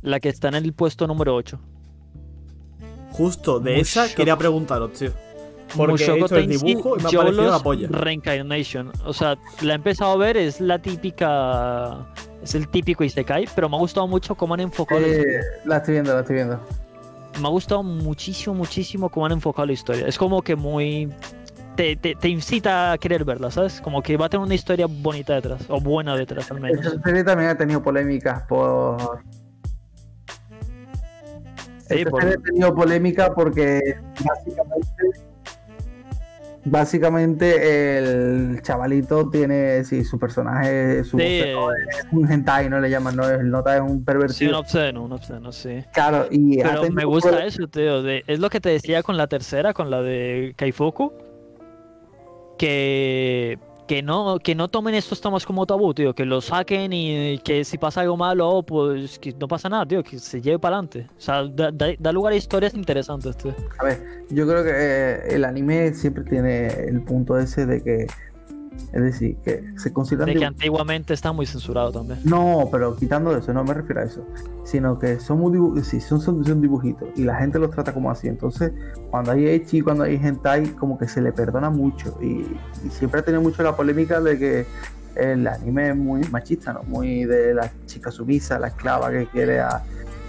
La 0.03 0.19
que 0.21 0.29
está 0.29 0.49
en 0.49 0.55
el 0.55 0.73
puesto 0.73 1.07
número 1.07 1.35
8. 1.35 1.61
Justo 3.13 3.61
de 3.61 3.77
Mushoku- 3.77 3.81
esa 3.81 4.15
quería 4.15 4.37
preguntaros, 4.37 4.93
tío. 4.93 5.11
Porque 5.77 6.05
he 6.05 6.13
visto 6.15 6.37
el 6.37 6.49
dibujo 6.49 6.97
y 6.99 7.03
me 7.03 7.09
ha 7.09 7.13
parecido 7.13 7.51
la 7.51 7.59
polla. 7.61 7.89
Reincarnation. 7.91 8.91
O 9.05 9.13
sea, 9.13 9.39
la 9.63 9.73
he 9.73 9.77
empezado 9.77 10.11
a 10.13 10.17
ver, 10.17 10.37
es 10.37 10.61
la 10.61 10.81
típica. 10.81 12.09
Es 12.43 12.55
el 12.55 12.67
típico 12.69 13.05
Isekai, 13.05 13.47
pero 13.55 13.69
me 13.69 13.77
ha 13.77 13.79
gustado 13.79 14.09
mucho 14.09 14.35
cómo 14.35 14.55
han 14.55 14.61
enfocado 14.61 15.01
la 15.01 15.07
Eh, 15.07 15.25
la 15.67 15.77
estoy 15.77 15.93
viendo, 15.95 16.13
la 16.15 16.21
estoy 16.21 16.37
viendo. 16.37 16.59
me 17.41 17.47
ha 17.47 17.51
gustado 17.51 17.83
muchísimo, 17.83 18.55
muchísimo 18.55 19.09
cómo 19.11 19.27
han 19.27 19.33
enfocado 19.33 19.67
la 19.67 19.73
historia. 19.75 20.07
Es 20.07 20.17
como 20.19 20.43
que 20.43 20.57
muy. 20.57 21.09
Te, 21.77 21.97
te, 21.97 22.15
te 22.15 22.29
incita 22.29 22.93
a 22.93 22.99
querer 22.99 23.25
verla, 23.25 23.51
¿sabes? 23.51 23.81
Como 23.81 24.03
que 24.03 24.17
va 24.17 24.27
a 24.27 24.29
tener 24.29 24.45
una 24.45 24.55
historia 24.55 24.87
bonita 24.89 25.35
detrás, 25.35 25.65
o 25.69 25.81
buena 25.81 26.15
detrás 26.17 26.51
al 26.51 26.61
menos. 26.61 26.85
Esta 26.85 27.01
serie 27.03 27.25
también 27.25 27.51
ha 27.51 27.57
tenido 27.57 27.83
polémicas 27.83 28.43
por. 28.43 29.21
Sí, 31.89 31.99
Esta 31.99 32.11
por- 32.11 32.21
serie 32.23 32.37
ha 32.39 32.43
tenido 32.43 32.75
polémica 32.75 33.33
porque 33.35 33.81
básicamente. 34.25 35.31
Básicamente 36.63 37.97
el 37.97 38.61
chavalito 38.61 39.31
tiene, 39.31 39.83
sí, 39.83 40.05
su 40.05 40.19
personaje, 40.19 41.03
su 41.05 41.17
Sí, 41.17 41.25
es 41.25 41.57
un 42.13 42.31
hentai, 42.31 42.69
no 42.69 42.79
le 42.81 42.91
llaman, 42.91 43.17
no 43.17 43.27
es, 43.31 43.43
nota 43.43 43.77
es 43.77 43.81
un 43.81 43.89
sí, 43.89 43.95
un 43.95 44.05
pervertido. 44.05 44.59
obsceno, 44.59 45.03
un 45.05 45.13
obsceno, 45.13 45.53
sí. 45.53 45.83
Claro, 45.95 46.27
y 46.31 46.59
Pero 46.63 46.91
me 46.91 47.07
gusta 47.07 47.47
eso, 47.47 47.67
tío. 47.67 48.03
de- 48.03 48.25
es 48.27 48.41
lo 48.41 48.51
que 48.51 48.61
te 48.61 48.69
decía 48.69 49.03
con 49.03 49.17
la 49.17 49.27
tercera, 49.27 49.73
con 49.73 49.89
la 49.89 50.03
de 50.03 50.53
Kaifoku. 50.55 51.15
Que, 52.61 53.59
que, 53.89 54.03
no, 54.03 54.39
que 54.39 54.55
no 54.55 54.69
tomen 54.69 54.95
estos 54.95 55.19
temas 55.23 55.47
como 55.47 55.65
tabú, 55.65 55.95
tío. 55.95 56.15
Que 56.15 56.27
lo 56.27 56.43
saquen 56.43 56.93
y 56.93 57.39
que 57.39 57.65
si 57.65 57.79
pasa 57.79 58.03
algo 58.03 58.19
malo, 58.19 58.63
pues 58.63 59.19
que 59.19 59.33
no 59.33 59.49
pasa 59.49 59.71
nada, 59.71 59.87
tío. 59.87 60.03
Que 60.03 60.19
se 60.19 60.43
lleve 60.43 60.59
para 60.59 60.77
adelante. 60.77 61.07
O 61.17 61.21
sea, 61.21 61.45
da, 61.45 61.71
da- 61.73 62.13
lugar 62.13 62.35
a 62.35 62.37
historias 62.37 62.75
interesantes, 62.75 63.35
tío. 63.39 63.55
A 63.79 63.85
ver, 63.85 63.99
yo 64.29 64.47
creo 64.47 64.63
que 64.63 64.71
eh, 64.75 65.35
el 65.37 65.45
anime 65.47 65.95
siempre 65.95 66.23
tiene 66.25 66.67
el 66.67 67.01
punto 67.03 67.39
ese 67.39 67.65
de 67.65 67.83
que, 67.83 68.07
es 68.93 69.03
decir, 69.03 69.37
que 69.45 69.65
se 69.77 69.93
consideran 69.93 70.27
De 70.35 70.41
que 70.41 70.45
antiguamente 70.45 71.15
está 71.15 71.33
muy 71.33 71.47
censurado 71.47 71.93
también. 71.93 72.21
No, 72.25 72.69
pero 72.71 72.97
quitando 72.97 73.37
eso, 73.37 73.53
no 73.53 73.63
me 73.65 73.75
refiero 73.75 74.01
a 74.01 74.05
eso. 74.05 74.25
Sino 74.65 74.99
que 74.99 75.19
son, 75.21 75.39
muy 75.41 75.53
dibu- 75.53 75.83
sí, 75.83 76.01
son, 76.01 76.21
son, 76.21 76.45
son 76.45 76.61
dibujitos 76.61 77.09
y 77.17 77.25
la 77.25 77.37
gente 77.37 77.59
los 77.59 77.71
trata 77.71 77.93
como 77.93 78.11
así. 78.11 78.29
Entonces, 78.29 78.73
cuando 79.11 79.33
hay 79.33 79.47
Echi, 79.47 79.81
cuando 79.81 80.05
hay 80.05 80.17
hentai, 80.17 80.69
como 80.75 80.99
que 80.99 81.09
se 81.09 81.21
le 81.21 81.33
perdona 81.33 81.71
mucho. 81.71 82.17
Y, 82.21 82.47
y 82.85 82.91
siempre 82.91 83.21
ha 83.21 83.25
tenido 83.25 83.43
mucho 83.43 83.63
la 83.63 83.77
polémica 83.77 84.21
de 84.21 84.39
que 84.39 84.67
el 85.17 85.47
anime 85.47 85.91
es 85.91 85.97
muy 85.97 86.23
machista, 86.31 86.73
¿no? 86.73 86.83
Muy 86.85 87.25
de 87.25 87.53
la 87.55 87.71
chica 87.87 88.11
sumisa, 88.11 88.59
la 88.59 88.69
esclava 88.69 89.11
que 89.11 89.27
quiere 89.27 89.61
a. 89.61 89.83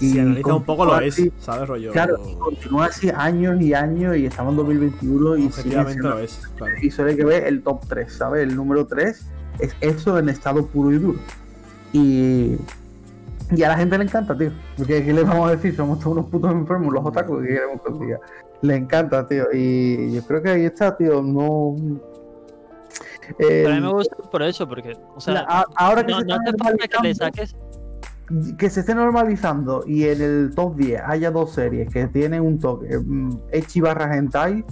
Si 0.09 0.19
analiza 0.19 0.55
un 0.55 0.63
poco 0.63 0.85
lo 0.85 0.91
continúa 0.91 1.07
es, 1.07 1.13
así, 1.19 1.31
¿sabes? 1.39 1.67
Rollo. 1.69 1.91
Claro, 1.91 2.17
y 2.27 2.35
continúa 2.35 2.85
así 2.87 3.09
años 3.15 3.61
y 3.61 3.73
años 3.73 4.17
y 4.17 4.25
estamos 4.25 4.51
en 4.51 4.57
2021 4.57 5.37
y 5.37 5.51
siendo 5.51 6.09
lo 6.09 6.19
es, 6.19 6.47
claro. 6.57 6.73
y 6.81 6.91
suele 6.91 7.15
que 7.15 7.23
ver 7.25 7.43
el 7.45 7.61
top 7.63 7.81
3, 7.87 8.11
¿sabes? 8.13 8.43
El 8.43 8.55
número 8.55 8.85
3 8.87 9.25
es 9.59 9.75
eso 9.81 10.17
en 10.17 10.29
estado 10.29 10.65
puro 10.65 10.91
y 10.91 10.97
duro. 10.97 11.19
Y, 11.93 12.55
y 13.51 13.63
a 13.63 13.69
la 13.69 13.77
gente 13.77 13.97
le 13.97 14.05
encanta, 14.05 14.37
tío. 14.37 14.51
Porque 14.77 15.03
¿qué 15.05 15.13
le 15.13 15.23
vamos 15.23 15.47
a 15.49 15.51
decir? 15.55 15.75
Somos 15.75 15.99
todos 15.99 16.13
unos 16.17 16.25
putos 16.29 16.51
enfermos, 16.51 16.93
los 16.93 17.05
otakus 17.05 17.41
que 17.41 17.47
queremos 17.49 17.81
que 17.81 17.91
os 17.91 17.99
diga. 17.99 18.19
Le 18.61 18.75
encanta, 18.75 19.27
tío. 19.27 19.45
Y 19.53 20.13
yo 20.13 20.23
creo 20.23 20.41
que 20.41 20.49
ahí 20.49 20.65
está, 20.65 20.95
tío. 20.95 21.21
No. 21.21 21.75
Pero 23.37 23.69
a 23.71 23.75
mí 23.75 23.81
me 23.81 23.91
gusta 23.93 24.15
por 24.29 24.41
eso, 24.43 24.67
porque, 24.67 24.97
o 25.15 25.21
sea, 25.21 25.33
la- 25.35 25.45
a- 25.47 25.65
ahora 25.75 26.05
que 26.05 26.11
no, 26.11 26.19
se 26.19 26.25
no 26.25 26.35
hace 26.35 26.57
falta 26.57 26.87
que 26.87 27.07
le 27.07 27.15
saques. 27.15 27.55
Que 28.57 28.69
se 28.69 28.81
esté 28.81 28.95
normalizando 28.95 29.83
y 29.87 30.05
en 30.05 30.21
el 30.21 30.51
top 30.55 30.75
10 30.75 31.01
haya 31.05 31.31
dos 31.31 31.53
series 31.53 31.89
que 31.91 32.07
tienen 32.07 32.41
un 32.41 32.59
toque 32.59 32.97
mm, 32.97 33.37
Echi 33.51 33.81
barra 33.81 34.15
hentai, 34.15 34.63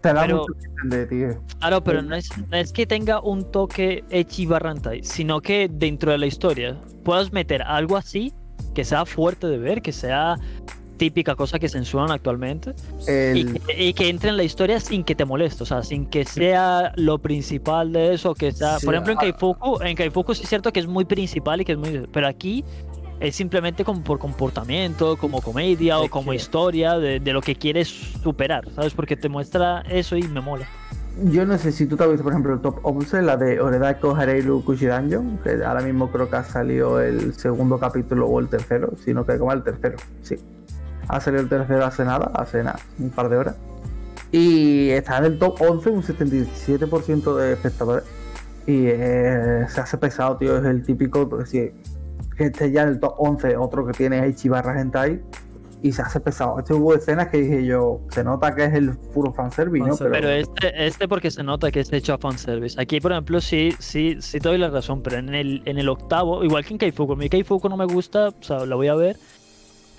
te 0.00 0.12
da 0.12 0.22
Pero- 0.22 0.38
mucho 0.40 0.52
que 0.54 0.66
entender, 0.66 1.08
tío. 1.08 1.42
Claro, 1.60 1.84
pero 1.84 2.02
no 2.02 2.14
es, 2.16 2.28
no 2.50 2.56
es 2.56 2.72
que 2.72 2.86
tenga 2.86 3.20
un 3.20 3.50
toque 3.50 4.04
Echi 4.10 4.46
Barrantai, 4.46 5.04
sino 5.04 5.40
que 5.40 5.68
dentro 5.72 6.10
de 6.10 6.18
la 6.18 6.26
historia 6.26 6.80
puedas 7.04 7.32
meter 7.32 7.62
algo 7.62 7.96
así 7.96 8.32
que 8.74 8.84
sea 8.84 9.04
fuerte 9.04 9.46
de 9.46 9.58
ver, 9.58 9.82
que 9.82 9.92
sea 9.92 10.36
típica 10.96 11.34
cosa 11.34 11.58
que 11.58 11.68
censuran 11.68 12.10
actualmente 12.10 12.74
y 13.06 13.40
El- 13.40 13.60
que, 13.60 13.84
y 13.88 13.92
que 13.92 14.08
entre 14.08 14.30
en 14.30 14.36
la 14.36 14.44
historia 14.44 14.78
sin 14.80 15.02
que 15.04 15.14
te 15.14 15.24
moleste, 15.24 15.62
o 15.62 15.66
sea, 15.66 15.82
sin 15.82 16.06
que 16.06 16.24
sea 16.24 16.92
lo 16.96 17.18
principal 17.18 17.92
de 17.92 18.14
eso, 18.14 18.34
que 18.34 18.52
sea, 18.52 18.78
Sí, 18.78 18.86
por 18.86 18.94
ejemplo 18.94 19.12
en 19.12 19.18
ah. 19.18 19.22
Kaifuku, 19.22 19.82
en 19.82 19.96
Kaifuku 19.96 20.34
sí 20.34 20.42
es 20.44 20.48
cierto 20.48 20.72
que 20.72 20.80
es 20.80 20.86
muy 20.86 21.04
principal 21.04 21.60
y 21.60 21.64
que 21.64 21.72
es 21.72 21.78
muy, 21.78 22.06
pero 22.12 22.28
aquí 22.28 22.64
es 23.20 23.34
simplemente 23.36 23.84
como 23.84 24.02
por 24.02 24.18
comportamiento, 24.18 25.16
como 25.16 25.40
comedia 25.40 25.98
o 25.98 26.08
como 26.08 26.30
que- 26.30 26.36
historia 26.36 26.98
de, 26.98 27.20
de 27.20 27.32
lo 27.32 27.40
que 27.40 27.54
quieres 27.56 27.88
superar, 27.88 28.64
¿sabes? 28.74 28.94
Porque 28.94 29.16
te 29.16 29.28
muestra 29.28 29.82
eso 29.88 30.16
y 30.16 30.22
me 30.22 30.40
mola. 30.40 30.66
Yo 31.24 31.44
no 31.44 31.58
sé 31.58 31.72
si 31.72 31.86
tú 31.86 31.94
te 31.96 32.04
has 32.04 32.08
visto, 32.10 32.24
por 32.24 32.32
ejemplo, 32.32 32.54
el 32.54 32.60
top 32.60 32.78
11, 32.82 33.20
la 33.20 33.36
de 33.36 33.60
Oredako 33.60 34.16
Hareiru 34.16 34.64
Kushidanjon, 34.64 35.38
que 35.44 35.62
ahora 35.62 35.82
mismo 35.82 36.10
creo 36.10 36.30
que 36.30 36.36
ha 36.36 36.42
salido 36.44 37.00
el 37.02 37.34
segundo 37.34 37.78
capítulo 37.78 38.26
o 38.28 38.40
el 38.40 38.48
tercero, 38.48 38.94
sino 39.04 39.24
que 39.26 39.36
como 39.38 39.52
el 39.52 39.62
tercero, 39.62 39.96
sí. 40.22 40.36
Ha 41.08 41.20
salido 41.20 41.42
el 41.42 41.48
tercero 41.48 41.84
hace 41.84 42.04
nada, 42.04 42.30
hace 42.34 42.62
nada, 42.62 42.78
un 42.98 43.10
par 43.10 43.28
de 43.28 43.36
horas. 43.36 43.56
Y 44.30 44.88
está 44.90 45.18
en 45.18 45.24
el 45.24 45.38
top 45.38 45.60
11, 45.60 45.90
un 45.90 46.02
77% 46.02 47.36
de 47.36 47.52
espectadores. 47.52 48.04
Y 48.66 48.86
eh, 48.86 49.66
se 49.68 49.80
hace 49.80 49.98
pesado, 49.98 50.36
tío, 50.36 50.56
es 50.56 50.64
el 50.64 50.82
típico, 50.84 51.28
pues, 51.28 51.50
que 51.50 51.74
esté 52.38 52.70
ya 52.70 52.82
en 52.82 52.90
el 52.90 53.00
top 53.00 53.14
11, 53.18 53.56
otro 53.56 53.86
que 53.86 53.92
tiene 53.92 54.26
Ichi 54.28 54.48
barra 54.48 54.80
Hentai. 54.80 55.20
y 55.82 55.92
se 55.92 56.00
hace 56.00 56.20
pesado. 56.20 56.58
Este 56.60 56.72
hubo 56.72 56.94
escenas 56.94 57.28
que 57.28 57.38
dije 57.38 57.66
yo, 57.66 58.00
se 58.10 58.22
nota 58.22 58.54
que 58.54 58.64
es 58.64 58.74
el 58.74 58.96
puro 58.96 59.32
fanservice, 59.32 59.80
¿no? 59.80 59.96
Fanservice. 59.96 60.20
Pero 60.20 60.30
este, 60.30 60.86
este 60.86 61.08
porque 61.08 61.30
se 61.30 61.42
nota 61.42 61.70
que 61.70 61.80
es 61.80 61.92
hecho 61.92 62.14
a 62.14 62.18
fanservice. 62.18 62.80
Aquí, 62.80 63.00
por 63.00 63.12
ejemplo, 63.12 63.40
sí, 63.40 63.74
sí, 63.80 64.16
sí 64.20 64.38
te 64.38 64.48
doy 64.48 64.58
la 64.58 64.70
razón, 64.70 65.02
pero 65.02 65.18
en 65.18 65.34
el, 65.34 65.62
en 65.64 65.78
el 65.78 65.88
octavo, 65.88 66.44
igual 66.44 66.64
que 66.64 66.74
en 66.74 66.78
Keifuku, 66.78 67.12
a 67.12 67.16
mí 67.16 67.28
Keifuku 67.28 67.68
no 67.68 67.76
me 67.76 67.86
gusta, 67.86 68.28
o 68.28 68.42
sea, 68.42 68.64
la 68.64 68.76
voy 68.76 68.88
a 68.88 68.94
ver, 68.94 69.16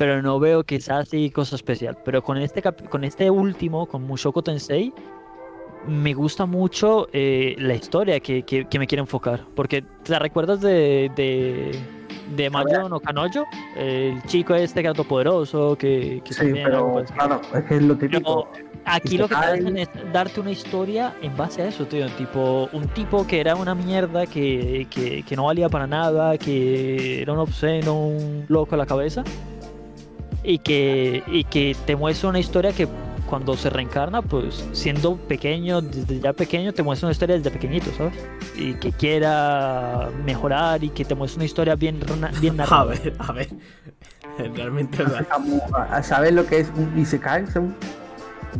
pero 0.04 0.22
no 0.22 0.38
veo 0.38 0.66
quizás 0.66 1.08
así 1.08 1.32
cosa 1.32 1.56
especial. 1.56 1.98
Pero 2.04 2.22
con 2.22 2.38
este, 2.38 2.62
con 2.62 3.06
este 3.06 3.32
último, 3.32 3.86
con 3.86 4.04
Mushoku 4.04 4.42
Tensei, 4.42 4.92
me 5.88 6.14
gusta 6.14 6.46
mucho 6.46 7.08
eh, 7.14 7.56
la 7.58 7.74
historia 7.76 8.20
que, 8.20 8.44
que, 8.44 8.66
que 8.66 8.80
me 8.80 8.86
quiere 8.86 9.00
enfocar. 9.00 9.46
Porque, 9.56 9.82
¿te 10.04 10.20
recuerdas 10.20 10.60
de, 10.60 11.10
de, 11.16 11.72
de 12.36 12.50
Mayo 12.50 12.90
no 12.90 13.00
Kanojo? 13.00 13.46
El 13.78 14.22
chico 14.24 14.54
este 14.56 14.82
que 14.82 14.88
era 14.88 14.94
todopoderoso, 14.94 15.78
que, 15.78 16.22
que 16.26 16.34
Sí, 16.34 16.52
pero 16.54 16.92
pues, 16.92 17.10
claro, 17.10 17.40
es 17.56 17.64
que 17.64 17.78
es 17.78 17.84
lo 17.84 17.96
típico. 17.96 18.50
pero 18.52 18.68
aquí 18.84 19.18
lo 19.18 19.30
que 19.30 19.36
te 19.36 19.42
se 19.42 19.48
hacen 19.48 19.78
es 19.78 19.90
darte 20.12 20.42
una 20.42 20.52
historia 20.52 21.16
en 21.22 21.38
base 21.38 21.62
a 21.62 21.70
eso, 21.70 21.86
tío. 21.86 22.10
Tipo, 22.18 22.68
un 22.74 22.90
tipo 22.90 23.26
que 23.26 23.40
era 23.40 23.56
una 23.56 23.74
mierda, 23.74 24.28
que, 24.28 24.86
que, 24.90 25.24
que 25.24 25.36
no 25.38 25.46
valía 25.46 25.70
para 25.70 25.88
nada, 25.88 26.38
que 26.38 27.22
era 27.22 27.32
un 27.32 27.40
obsceno, 27.40 27.98
un 28.06 28.44
loco 28.50 28.76
a 28.76 28.78
la 28.78 28.86
cabeza. 28.86 29.24
Y 30.44 30.60
que, 30.60 31.24
y 31.28 31.46
que 31.46 31.76
te 31.86 31.96
muestra 31.96 32.30
una 32.30 32.40
historia 32.40 32.74
que 32.74 32.88
cuando 33.28 33.56
se 33.56 33.70
reencarna, 33.70 34.22
pues 34.22 34.64
siendo 34.74 35.16
pequeño, 35.16 35.82
desde 35.82 36.20
ya 36.20 36.34
pequeño, 36.34 36.74
te 36.74 36.84
muestra 36.84 37.08
una 37.08 37.14
historia 37.14 37.36
desde 37.38 37.50
pequeñito, 37.50 37.92
¿sabes? 37.98 38.14
Y 38.56 38.74
que 38.76 38.92
quiera 38.92 40.10
mejorar 40.26 40.84
y 40.84 40.90
que 40.90 41.06
te 41.06 41.16
muestra 41.16 41.38
una 41.40 41.46
historia 41.46 41.76
bien, 41.76 42.00
bien 42.40 42.62
A 42.70 42.84
ver, 42.84 43.14
a 43.18 43.32
ver. 43.32 43.50
Realmente, 44.56 45.04
saber 46.04 46.34
lo 46.34 46.46
que 46.46 46.60
es 46.60 46.72
un 46.76 46.98
Isekai, 47.00 47.46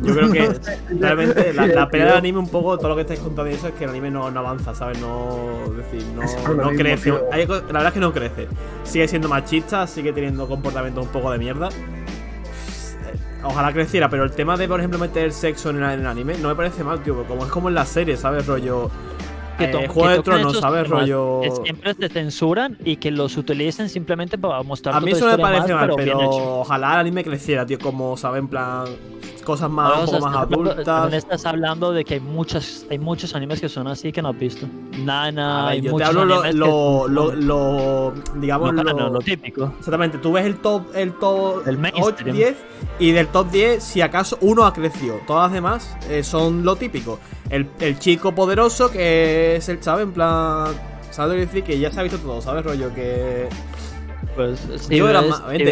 yo 0.02 0.14
creo 0.14 0.30
que 0.32 0.54
realmente 1.00 1.52
la, 1.54 1.66
la 1.66 1.88
pelea 1.88 2.06
del 2.08 2.16
anime 2.18 2.38
un 2.38 2.48
poco, 2.48 2.76
todo 2.78 2.88
lo 2.90 2.94
que 2.96 3.02
estáis 3.02 3.20
contando 3.20 3.50
y 3.50 3.54
eso 3.54 3.68
es 3.68 3.74
que 3.74 3.84
el 3.84 3.90
anime 3.90 4.10
no, 4.10 4.30
no 4.30 4.40
avanza, 4.40 4.74
¿sabes? 4.74 4.98
No, 5.00 5.38
es 5.66 5.76
decir, 5.76 6.04
no, 6.14 6.54
no 6.54 6.70
crece. 6.70 7.12
Hay 7.32 7.46
la 7.46 7.60
verdad 7.60 7.86
es 7.86 7.92
que 7.92 8.00
no 8.00 8.12
crece. 8.12 8.48
Sigue 8.84 9.06
siendo 9.08 9.28
machista, 9.28 9.86
sigue 9.86 10.12
teniendo 10.12 10.46
comportamientos 10.48 11.04
un 11.06 11.12
poco 11.12 11.30
de 11.30 11.38
mierda. 11.38 11.68
Eh, 11.68 13.18
Ojalá 13.42 13.72
creciera, 13.72 14.08
pero 14.08 14.24
el 14.24 14.30
tema 14.32 14.56
de, 14.56 14.66
por 14.68 14.80
ejemplo, 14.80 14.98
meter 14.98 15.32
sexo 15.32 15.70
en 15.70 15.76
el, 15.82 15.90
en 15.92 16.00
el 16.00 16.06
anime 16.06 16.36
no 16.38 16.48
me 16.48 16.54
parece 16.54 16.82
mal, 16.82 17.02
tío. 17.02 17.24
Como 17.24 17.44
es 17.44 17.50
como 17.50 17.68
en 17.68 17.74
la 17.74 17.84
serie, 17.84 18.16
¿sabes? 18.16 18.46
Rollo. 18.46 18.90
que 19.58 19.64
eh, 19.64 19.68
to- 19.68 19.78
que 19.80 19.88
Juego 19.88 20.08
de 20.10 20.22
Tronos, 20.22 20.58
¿sabes? 20.58 20.88
Rollo. 20.88 21.40
que 21.42 21.50
siempre 21.62 21.94
se 21.94 22.08
censuran 22.08 22.76
y 22.84 22.96
que 22.96 23.10
los 23.10 23.36
utilicen 23.36 23.88
simplemente 23.88 24.38
para 24.38 24.62
mostrar 24.62 24.94
A 24.96 25.00
mí 25.00 25.12
eso 25.12 25.26
me 25.26 25.38
parece 25.38 25.74
mal, 25.74 25.92
pero 25.94 26.20
hecho. 26.22 26.60
ojalá 26.60 26.94
el 26.94 27.00
anime 27.00 27.22
creciera, 27.22 27.66
tío. 27.66 27.78
Como, 27.78 28.16
¿sabes? 28.16 28.40
En 28.40 28.48
plan. 28.48 28.84
Cosas 29.44 29.70
más, 29.70 29.86
Ahora, 29.86 29.98
un 29.98 30.04
o 30.04 30.06
sea, 30.06 30.18
poco 30.18 30.24
más 30.30 30.34
estás 30.34 30.42
hablando- 30.42 30.70
adultas. 30.70 30.84
también 30.84 31.18
estás 31.18 31.46
hablando 31.46 31.92
de 31.92 32.04
que 32.04 32.14
hay 32.14 32.20
muchas 32.20 32.86
hay 32.90 32.98
muchos 32.98 33.34
animes 33.34 33.60
que 33.60 33.68
son 33.68 33.86
así 33.88 34.10
que 34.12 34.22
no 34.22 34.30
has 34.30 34.38
visto. 34.38 34.66
Nana, 34.98 35.64
ver, 35.66 35.72
hay 35.72 35.80
yo 35.82 35.96
te 35.96 36.04
hablo 36.04 36.24
lo, 36.24 38.14
digamos, 38.36 38.72
no, 38.72 38.82
lo, 38.82 38.92
no, 38.94 39.08
lo 39.10 39.18
típico. 39.20 39.72
Exactamente, 39.78 40.18
tú 40.18 40.32
ves 40.32 40.46
el 40.46 40.56
top, 40.56 40.84
el 40.94 41.12
top 41.14 41.66
El 41.66 41.74
8, 41.76 41.78
mainstream. 41.80 42.36
10 42.36 42.56
y 42.98 43.12
del 43.12 43.28
top 43.28 43.50
10, 43.50 43.82
si 43.82 44.00
acaso 44.00 44.38
uno 44.40 44.64
ha 44.64 44.72
crecido. 44.72 45.20
Todas 45.26 45.44
las 45.44 45.52
demás 45.52 45.96
eh, 46.08 46.22
son 46.22 46.64
lo 46.64 46.76
típico. 46.76 47.18
El, 47.50 47.68
el 47.80 47.98
chico 47.98 48.34
poderoso 48.34 48.90
que 48.90 49.56
es 49.56 49.68
el, 49.68 49.82
¿sabes? 49.82 50.04
En 50.04 50.12
plan, 50.12 50.68
¿sabes 51.10 51.28
lo 51.32 51.34
que 51.34 51.46
decir? 51.46 51.64
Que 51.64 51.78
ya 51.78 51.90
se 51.90 52.00
ha 52.00 52.02
visto 52.02 52.18
todo, 52.18 52.40
¿sabes? 52.40 52.64
Rollo 52.64 52.92
que... 52.94 53.48
Pues 54.34 54.58
si 54.78 54.96
Yo 54.96 55.08
era 55.08 55.22
más- 55.22 55.42
si 55.56 55.62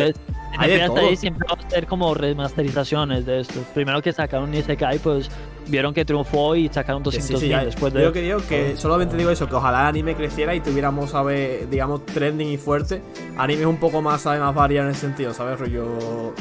fijas 0.59 0.87
todo. 0.89 0.99
ahí 1.09 1.17
siempre 1.17 1.47
va 1.51 1.59
a 1.61 1.71
ser 1.71 1.87
como 1.87 2.15
remasterizaciones 2.15 3.27
de 3.27 3.41
esto. 3.41 3.61
Primero 3.75 4.03
que 4.03 4.13
sacaron 4.13 4.55
Isekai, 4.55 4.99
pues 4.99 5.31
vieron 5.69 5.95
que 5.95 6.05
triunfó 6.05 6.57
y 6.57 6.69
sacaron 6.69 7.03
que 7.03 7.07
200 7.07 7.41
sí, 7.41 7.47
sí, 7.47 7.49
ya- 7.51 7.65
después 7.65 7.93
yo 7.93 7.99
de 8.01 8.05
lo 8.07 8.13
que 8.13 8.21
digo 8.23 8.39
que 8.49 8.77
solamente 8.77 9.17
digo 9.17 9.31
eso, 9.31 9.49
que 9.49 9.55
ojalá 9.55 9.81
el 9.83 9.87
anime 9.87 10.15
creciera 10.15 10.55
y 10.55 10.61
tuviéramos, 10.61 11.11
¿sabes? 11.11 11.71
Digamos, 11.71 12.05
trending 12.07 12.49
y 12.53 12.57
fuerte. 12.59 13.03
Animes 13.39 13.67
un 13.67 13.79
poco 13.79 14.03
más, 14.03 14.23
¿sabes? 14.23 14.41
Más 14.41 14.55
variados 14.55 14.89
en 14.89 14.93
ese 14.97 15.07
sentido, 15.07 15.33
¿sabes? 15.35 15.59
Rollo... 15.59 16.35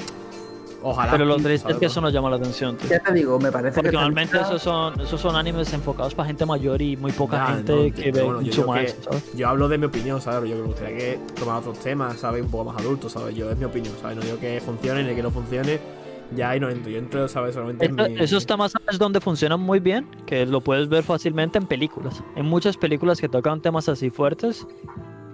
Ojalá. 0.84 1.12
Pero 1.12 1.26
lo 1.26 1.36
triste 1.36 1.60
¿sabes? 1.60 1.76
es 1.76 1.80
que 1.80 1.86
eso 1.86 2.02
nos 2.02 2.12
llama 2.12 2.30
la 2.30 2.38
atención, 2.38 2.76
tío. 2.78 2.90
Ya 2.90 3.00
te 3.00 3.14
digo, 3.14 3.40
me 3.40 3.52
parece 3.52 3.76
Porque 3.76 3.90
que. 3.92 3.96
normalmente 3.96 4.38
esos 4.40 4.62
son, 4.62 5.00
esos 5.00 5.22
son 5.22 5.36
animes 5.36 5.72
enfocados 5.74 6.16
para 6.16 6.28
gente 6.28 6.46
mayor 6.46 6.82
y 6.82 6.98
muy 6.98 7.12
poca 7.12 7.46
gente 7.48 7.90
no, 7.90 7.96
que 7.96 8.12
ve 8.12 8.24
bueno, 8.24 8.42
yo 8.42 8.64
que- 8.64 8.70
maestro, 8.70 9.04
¿sabes? 9.14 9.34
Yo 9.36 9.48
hablo 9.48 9.68
de 9.68 9.78
mi 9.78 9.86
opinión, 9.86 10.20
¿sabes? 10.22 10.50
Yo 10.50 10.56
que 10.56 10.62
me 10.62 10.68
gustaría 10.68 10.98
que 10.98 11.20
tomara 11.40 11.60
otros 11.60 11.78
temas, 11.80 12.18
¿sabes? 12.18 12.44
Un 12.44 12.50
poco 12.50 12.66
más 12.72 12.82
adultos, 12.82 13.12
¿sabes? 13.12 13.36
Yo 13.36 13.50
es 13.52 13.58
mi 13.58 13.66
opinión, 13.66 13.94
¿sabes? 14.02 14.18
No 14.18 14.24
digo 14.24 14.40
que 14.40 14.60
funcione 14.60 15.04
ni 15.04 15.14
que 15.16 15.22
no 15.24 15.30
funcione. 15.32 15.80
Ya 16.36 16.52
ahí 16.52 16.60
no 16.62 16.70
entro. 16.70 16.90
Yo 16.90 16.98
entro, 16.98 17.28
¿sabes? 17.28 17.54
Solamente 17.54 17.86
en 17.86 18.00
Esto- 18.00 18.10
mi... 18.10 18.20
Esos 18.22 18.46
temas 18.46 18.72
¿sabes 18.72 18.98
dónde 18.98 19.20
funcionan 19.20 19.60
muy 19.60 19.80
bien, 19.82 20.08
que 20.26 20.46
lo 20.46 20.62
puedes 20.62 20.88
ver 20.88 21.04
fácilmente 21.04 21.58
en 21.58 21.68
películas. 21.68 22.24
En 22.38 22.46
muchas 22.46 22.78
películas 22.78 23.20
que 23.20 23.28
tocan 23.28 23.62
temas 23.62 23.90
así 23.90 24.10
fuertes 24.10 24.66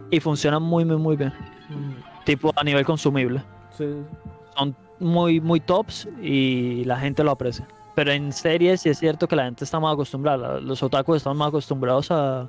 y 0.10 0.20
funcionan 0.20 0.64
muy, 0.64 0.86
muy, 0.86 0.98
muy 0.98 1.16
bien. 1.16 1.32
Mm, 1.70 2.24
Tipo 2.26 2.52
a 2.56 2.64
nivel 2.64 2.84
consumible. 2.84 3.44
Sí. 3.78 3.86
Son 4.58 4.76
muy, 5.00 5.40
muy 5.42 5.60
tops 5.60 6.08
y 6.22 6.84
la 6.86 6.98
gente 6.98 7.24
lo 7.24 7.32
aprecia. 7.32 7.68
Pero 7.96 8.12
en 8.12 8.32
series 8.32 8.82
sí 8.82 8.90
es 8.90 9.00
cierto 9.00 9.28
que 9.28 9.36
la 9.36 9.46
gente 9.46 9.64
está 9.64 9.80
más 9.80 9.94
acostumbrada. 9.94 10.60
Los 10.60 10.84
otakus 10.84 11.18
están 11.18 11.36
más 11.36 11.48
acostumbrados 11.48 12.12
a, 12.12 12.48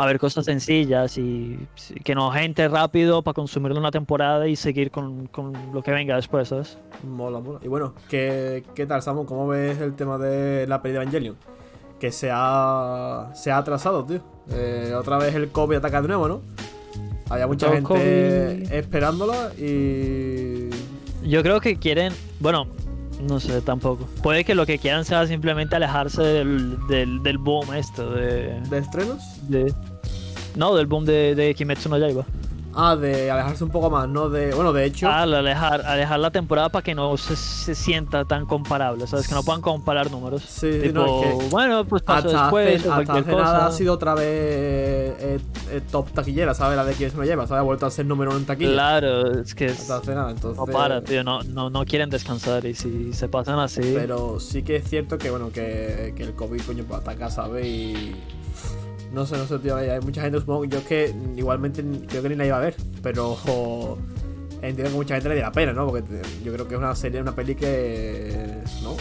a 0.00 0.06
ver 0.06 0.18
cosas 0.18 0.44
sencillas 0.44 1.18
y 1.18 1.58
que 2.04 2.14
no 2.14 2.30
gente 2.30 2.66
rápido 2.68 3.20
para 3.22 3.34
consumirlo 3.34 3.78
una 3.78 3.90
temporada 3.90 4.46
y 4.46 4.56
seguir 4.56 4.90
con, 4.90 5.26
con 5.26 5.52
lo 5.74 5.82
que 5.82 5.90
venga 5.90 6.16
después, 6.16 6.48
¿sabes? 6.48 6.78
Mola, 7.02 7.40
mola. 7.40 7.58
Y 7.62 7.68
bueno, 7.68 7.94
¿qué, 8.08 8.64
qué 8.74 8.86
tal, 8.86 9.02
Samu? 9.02 9.26
¿Cómo 9.26 9.48
ves 9.48 9.80
el 9.80 9.94
tema 9.94 10.18
de 10.18 10.66
la 10.66 10.80
peli 10.80 10.94
de 10.94 11.00
Evangelion? 11.02 11.36
Que 11.98 12.12
se 12.12 12.30
ha, 12.32 13.30
se 13.34 13.50
ha 13.50 13.58
atrasado, 13.58 14.04
tío. 14.04 14.22
Eh, 14.50 14.94
otra 14.96 15.18
vez 15.18 15.34
el 15.34 15.50
COVID 15.50 15.76
ataca 15.76 16.00
de 16.00 16.08
nuevo, 16.08 16.28
¿no? 16.28 16.40
Había 17.28 17.46
mucha 17.46 17.70
gente 17.70 17.86
COVID. 17.86 18.72
esperándola 18.72 19.52
y... 19.58 20.59
Yo 21.30 21.42
creo 21.42 21.60
que 21.60 21.76
quieren, 21.76 22.12
bueno, 22.40 22.66
no 23.22 23.38
sé 23.38 23.60
tampoco. 23.62 24.04
Puede 24.22 24.44
que 24.44 24.54
lo 24.54 24.66
que 24.66 24.78
quieran 24.78 25.04
sea 25.04 25.26
simplemente 25.26 25.76
alejarse 25.76 26.22
del, 26.22 26.76
del, 26.88 27.22
del 27.22 27.38
boom 27.38 27.72
esto 27.74 28.10
de, 28.10 28.60
¿De 28.68 28.78
estrenos? 28.78 29.22
de- 29.48 29.72
No, 30.56 30.74
del 30.74 30.86
boom 30.86 31.04
de, 31.04 31.34
de 31.36 31.54
Kimetsu 31.54 31.88
no 31.88 31.98
Yaiba. 31.98 32.24
Ah, 32.74 32.94
de 32.94 33.30
alejarse 33.30 33.64
un 33.64 33.70
poco 33.70 33.90
más, 33.90 34.08
¿no? 34.08 34.28
De... 34.28 34.54
Bueno, 34.54 34.72
de 34.72 34.84
hecho... 34.84 35.08
Ah, 35.08 35.22
al 35.22 35.34
alejar, 35.34 35.84
alejar 35.84 36.20
la 36.20 36.30
temporada 36.30 36.68
para 36.68 36.82
que 36.84 36.94
no 36.94 37.16
se, 37.16 37.34
se 37.34 37.74
sienta 37.74 38.24
tan 38.24 38.46
comparable, 38.46 39.06
¿sabes? 39.08 39.26
Que 39.26 39.34
no 39.34 39.42
puedan 39.42 39.60
comparar 39.60 40.10
números. 40.10 40.42
Sí, 40.42 40.78
tipo, 40.82 40.94
no, 41.00 41.22
es 41.24 41.36
que 41.36 41.48
bueno, 41.48 41.84
pues 41.84 42.02
pasó 42.02 42.28
hasta 42.28 42.42
después 42.42 42.78
hace, 42.80 42.88
o 42.88 42.92
hasta 42.92 43.12
hace 43.14 43.22
cosa. 43.30 43.42
nada 43.42 43.66
ha 43.66 43.72
sido 43.72 43.92
otra 43.94 44.14
vez 44.14 44.24
eh, 44.24 45.40
eh, 45.70 45.80
top 45.90 46.10
taquillera, 46.12 46.54
¿sabes? 46.54 46.76
La 46.76 46.84
de 46.84 46.92
quien 46.94 47.10
se 47.10 47.16
lo 47.16 47.24
lleva, 47.24 47.46
¿sabes? 47.46 47.60
Ha 47.60 47.64
vuelto 47.64 47.86
a 47.86 47.90
ser 47.90 48.06
número 48.06 48.30
uno 48.30 48.38
en 48.38 48.46
taquilla. 48.46 48.72
Claro, 48.72 49.40
es 49.40 49.54
que 49.54 49.66
es- 49.66 49.80
Hasta 49.80 49.96
hace 49.96 50.14
nada, 50.14 50.30
entonces... 50.30 50.58
no 50.64 50.66
para, 50.72 51.02
tío, 51.02 51.24
no, 51.24 51.42
no, 51.42 51.70
no 51.70 51.84
quieren 51.84 52.08
descansar 52.08 52.64
y 52.66 52.74
si 52.74 53.12
se 53.12 53.28
pasan 53.28 53.58
así... 53.58 53.80
Pero 53.94 54.38
sí 54.38 54.62
que 54.62 54.76
es 54.76 54.84
cierto 54.88 55.18
que, 55.18 55.30
bueno, 55.30 55.50
que, 55.50 56.14
que 56.16 56.22
el 56.22 56.34
COVID, 56.34 56.60
coño, 56.62 56.84
pues 56.86 57.00
ataca, 57.00 57.30
¿sabes? 57.30 57.66
Y... 57.66 58.14
No 59.12 59.26
sé, 59.26 59.36
no 59.36 59.46
sé, 59.46 59.58
tío, 59.58 59.76
hay, 59.76 60.00
mucha 60.00 60.22
gente, 60.22 60.38
supongo 60.38 60.64
yo 60.66 60.78
es 60.78 60.84
que 60.84 61.14
igualmente 61.36 61.84
creo 62.08 62.22
que 62.22 62.28
ni 62.28 62.36
la 62.36 62.46
iba 62.46 62.56
a 62.56 62.60
ver, 62.60 62.76
pero 63.02 63.34
jo, 63.34 63.98
entiendo 64.62 64.90
que 64.90 64.96
mucha 64.96 65.14
gente 65.14 65.28
le 65.30 65.34
diera 65.36 65.50
pena, 65.50 65.72
¿no? 65.72 65.86
Porque 65.86 66.02
yo 66.44 66.52
creo 66.52 66.68
que 66.68 66.74
es 66.74 66.78
una 66.78 66.94
serie, 66.94 67.20
una 67.20 67.34
peli 67.34 67.54
que... 67.56 68.62
¿No? 68.82 68.94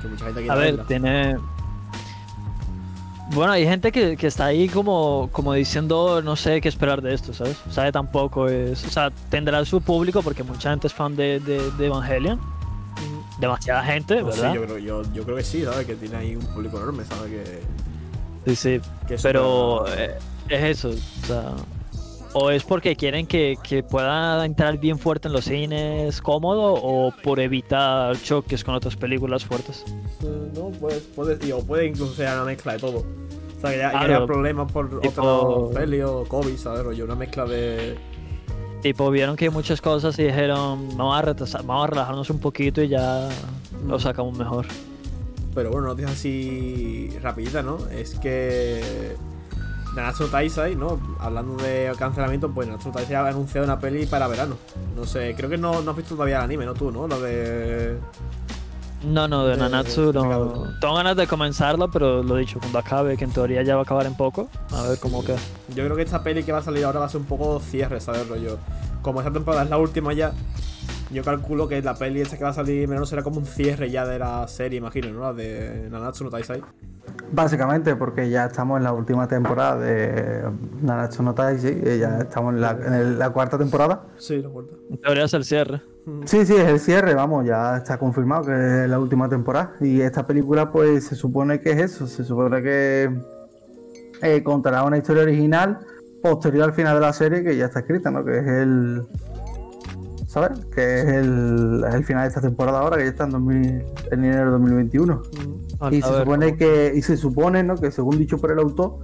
Que 0.00 0.08
mucha 0.08 0.24
gente 0.26 0.40
quiere 0.40 0.50
A 0.50 0.54
ver, 0.54 0.66
verla. 0.76 0.84
tiene. 0.86 1.36
Bueno, 3.32 3.52
hay 3.52 3.66
gente 3.66 3.92
que, 3.92 4.16
que 4.16 4.26
está 4.26 4.46
ahí 4.46 4.68
como, 4.70 5.28
como 5.32 5.52
diciendo 5.52 6.22
no 6.22 6.34
sé 6.34 6.62
qué 6.62 6.68
esperar 6.68 7.02
de 7.02 7.12
esto, 7.12 7.34
¿sabes? 7.34 7.58
O 7.68 7.72
sea, 7.72 7.92
tampoco 7.92 8.48
es. 8.48 8.82
O 8.86 8.90
sea, 8.90 9.10
tendrá 9.28 9.62
su 9.66 9.82
público 9.82 10.22
porque 10.22 10.42
mucha 10.42 10.70
gente 10.70 10.86
es 10.86 10.94
fan 10.94 11.14
de, 11.14 11.38
de, 11.40 11.70
de 11.72 11.86
Evangelion. 11.86 12.40
Demasiada 13.38 13.84
gente, 13.84 14.20
No 14.22 14.28
¿verdad? 14.28 14.54
yo, 14.54 14.62
creo, 14.64 14.78
yo, 14.78 15.02
yo 15.12 15.24
creo 15.24 15.36
que 15.36 15.44
sí, 15.44 15.62
¿sabes? 15.62 15.86
Que 15.86 15.94
tiene 15.94 16.16
ahí 16.16 16.36
un 16.36 16.46
público 16.46 16.78
enorme, 16.78 17.04
¿sabes? 17.04 17.30
Que, 17.30 17.60
Sí, 18.48 18.56
sí. 18.56 18.80
Pero 19.22 19.84
eh, 19.88 20.16
es 20.48 20.84
eso. 20.84 20.88
O 20.90 21.26
sea. 21.26 21.52
O 22.34 22.50
es 22.50 22.62
porque 22.62 22.94
quieren 22.94 23.26
que, 23.26 23.56
que 23.62 23.82
pueda 23.82 24.44
entrar 24.44 24.76
bien 24.78 24.98
fuerte 24.98 25.28
en 25.28 25.32
los 25.34 25.46
cines, 25.46 26.20
cómodo, 26.20 26.74
o 26.74 27.10
por 27.22 27.40
evitar 27.40 28.20
choques 28.22 28.62
con 28.64 28.74
otras 28.74 28.96
películas 28.96 29.44
fuertes. 29.46 29.82
Eh, 30.22 30.50
No, 30.54 30.70
pues 30.78 31.00
puede, 31.16 31.44
y- 31.46 31.52
o 31.52 31.60
puede 31.60 31.86
incluso 31.86 32.14
ser 32.14 32.28
una 32.34 32.44
mezcla 32.44 32.74
de 32.74 32.78
todo. 32.80 32.98
O 32.98 33.60
sea, 33.60 33.70
que 33.70 33.78
ya, 33.78 33.98
haya 33.98 34.26
problemas 34.26 34.70
por 34.70 35.00
tipo- 35.00 35.22
otro 35.22 35.70
peli 35.74 36.02
o 36.02 36.24
COVID, 36.24 36.56
¿sabes? 36.58 36.84
Rollo, 36.84 37.04
una 37.06 37.14
mezcla 37.16 37.44
de... 37.46 37.96
Tipo, 38.82 39.10
vieron 39.10 39.34
que 39.34 39.46
hay 39.46 39.50
muchas 39.50 39.80
cosas 39.80 40.16
y 40.18 40.24
dijeron, 40.24 40.86
vamos 40.96 41.18
a, 41.18 41.22
retrasar, 41.22 41.64
vamos 41.64 41.84
a 41.84 41.86
relajarnos 41.88 42.28
un 42.30 42.38
poquito 42.38 42.82
y 42.82 42.88
ya 42.88 43.28
Mm. 43.82 43.88
lo 43.90 43.98
sacamos 43.98 44.36
mejor. 44.38 44.66
Pero 45.54 45.70
bueno, 45.70 45.88
noticias 45.88 46.12
así 46.12 47.10
rapidita, 47.22 47.62
¿no? 47.62 47.78
Es 47.90 48.14
que 48.18 49.16
Nanatsu 49.96 50.28
Taisai, 50.28 50.76
¿no? 50.76 51.00
Hablando 51.18 51.56
de 51.62 51.90
cancelamiento, 51.98 52.50
pues 52.50 52.68
Nanatsu 52.68 52.90
Taisai 52.90 53.16
ha 53.16 53.26
anunciado 53.26 53.64
una 53.64 53.80
peli 53.80 54.06
para 54.06 54.28
verano. 54.28 54.56
No 54.94 55.04
sé, 55.04 55.34
creo 55.36 55.50
que 55.50 55.58
no, 55.58 55.80
no 55.82 55.90
has 55.90 55.96
visto 55.96 56.14
todavía 56.14 56.36
el 56.38 56.44
anime, 56.44 56.64
¿no? 56.66 56.74
Tú, 56.74 56.90
¿no? 56.92 57.08
Lo 57.08 57.20
de... 57.20 57.98
No, 59.04 59.28
no, 59.28 59.44
de 59.46 59.52
De- 59.52 59.56
Nanatsu 59.58 60.12
no. 60.12 60.64
Tengo 60.80 60.94
ganas 60.94 61.16
de 61.16 61.26
comenzarlo, 61.26 61.88
pero 61.90 62.22
lo 62.22 62.34
dicho, 62.36 62.58
cuando 62.58 62.78
acabe, 62.80 63.16
que 63.16 63.24
en 63.24 63.30
teoría 63.30 63.62
ya 63.62 63.74
va 63.74 63.80
a 63.80 63.84
acabar 63.84 64.06
en 64.06 64.14
poco. 64.16 64.48
A 64.72 64.82
ver 64.82 64.98
cómo 64.98 65.24
queda. 65.24 65.38
Yo 65.74 65.84
creo 65.84 65.96
que 65.96 66.02
esta 66.02 66.22
peli 66.22 66.42
que 66.42 66.52
va 66.52 66.58
a 66.58 66.62
salir 66.62 66.84
ahora 66.84 67.00
va 67.00 67.06
a 67.06 67.08
ser 67.08 67.20
un 67.20 67.26
poco 67.26 67.58
cierre, 67.60 68.00
¿sabes? 68.00 68.28
Rollo. 68.28 68.58
Como 69.02 69.20
esta 69.20 69.32
temporada 69.32 69.62
es 69.64 69.70
la 69.70 69.78
última 69.78 70.12
ya, 70.12 70.32
yo 71.10 71.22
calculo 71.24 71.66
que 71.68 71.80
la 71.82 71.94
peli 71.94 72.20
esta 72.20 72.36
que 72.36 72.44
va 72.44 72.50
a 72.50 72.54
salir 72.54 72.82
en 72.82 72.90
verano 72.90 73.06
será 73.06 73.22
como 73.22 73.38
un 73.38 73.46
cierre 73.46 73.90
ya 73.90 74.06
de 74.06 74.18
la 74.18 74.46
serie, 74.48 74.78
imagino, 74.78 75.10
¿no? 75.12 75.20
La 75.20 75.32
de 75.32 75.88
Nanatsu 75.90 76.24
no 76.24 76.30
Taisai. 76.30 76.62
Básicamente 77.32 77.96
porque 77.96 78.28
ya 78.28 78.46
estamos 78.46 78.78
en 78.78 78.84
la 78.84 78.92
última 78.92 79.26
temporada 79.26 79.78
de 79.78 80.42
Nanatsu 80.82 81.22
no 81.22 81.34
Taizai, 81.34 81.80
eh, 81.84 81.98
ya 81.98 82.18
estamos 82.18 82.54
en 82.54 82.60
la, 82.60 82.70
en 82.72 82.94
el- 82.94 83.18
la 83.18 83.30
cuarta 83.30 83.56
temporada. 83.58 84.04
Sí, 84.18 84.42
cuento. 84.42 84.78
En 84.90 84.98
teoría 85.00 85.24
es 85.24 85.34
el 85.34 85.44
cierre. 85.44 85.80
Sí, 86.24 86.46
sí, 86.46 86.54
es 86.56 86.66
el 86.68 86.80
cierre, 86.80 87.14
vamos, 87.14 87.46
ya 87.46 87.76
está 87.76 87.98
confirmado 87.98 88.44
que 88.46 88.52
es 88.84 88.88
la 88.88 88.98
última 88.98 89.28
temporada. 89.28 89.74
Y 89.80 90.00
esta 90.00 90.26
película, 90.26 90.70
pues 90.72 91.04
se 91.06 91.14
supone 91.16 91.60
que 91.60 91.70
es 91.72 91.78
eso, 91.78 92.06
se 92.06 92.24
supone 92.24 92.62
que 92.62 93.10
eh, 94.22 94.42
contará 94.42 94.84
una 94.84 94.96
historia 94.98 95.22
original 95.24 95.78
posterior 96.22 96.64
al 96.64 96.72
final 96.72 96.94
de 96.94 97.00
la 97.00 97.12
serie 97.12 97.42
que 97.44 97.56
ya 97.56 97.66
está 97.66 97.80
escrita, 97.80 98.10
¿no? 98.10 98.24
Que 98.24 98.38
es 98.38 98.46
el. 98.46 99.02
¿Sabes? 100.42 100.64
Que 100.66 101.00
es 101.00 101.04
el, 101.06 101.84
el 101.92 102.04
final 102.04 102.22
de 102.22 102.28
esta 102.28 102.40
temporada 102.40 102.80
ahora, 102.80 102.96
que 102.96 103.04
ya 103.04 103.10
está 103.10 103.24
en, 103.24 103.30
2000 103.30 103.84
en 104.10 104.24
enero 104.24 104.44
de 104.46 104.50
2021. 104.52 105.22
A- 105.80 105.88
Y 105.94 106.02
se 106.02 106.10
ver 106.10 106.20
supone 106.20 106.46
cómo- 106.46 106.58
que, 106.58 106.92
y 106.96 107.02
se 107.02 107.16
supone, 107.16 107.62
¿no? 107.62 107.76
Que 107.76 107.90
según 107.90 108.18
dicho 108.18 108.38
por 108.38 108.50
el 108.52 108.58
autor, 108.58 108.98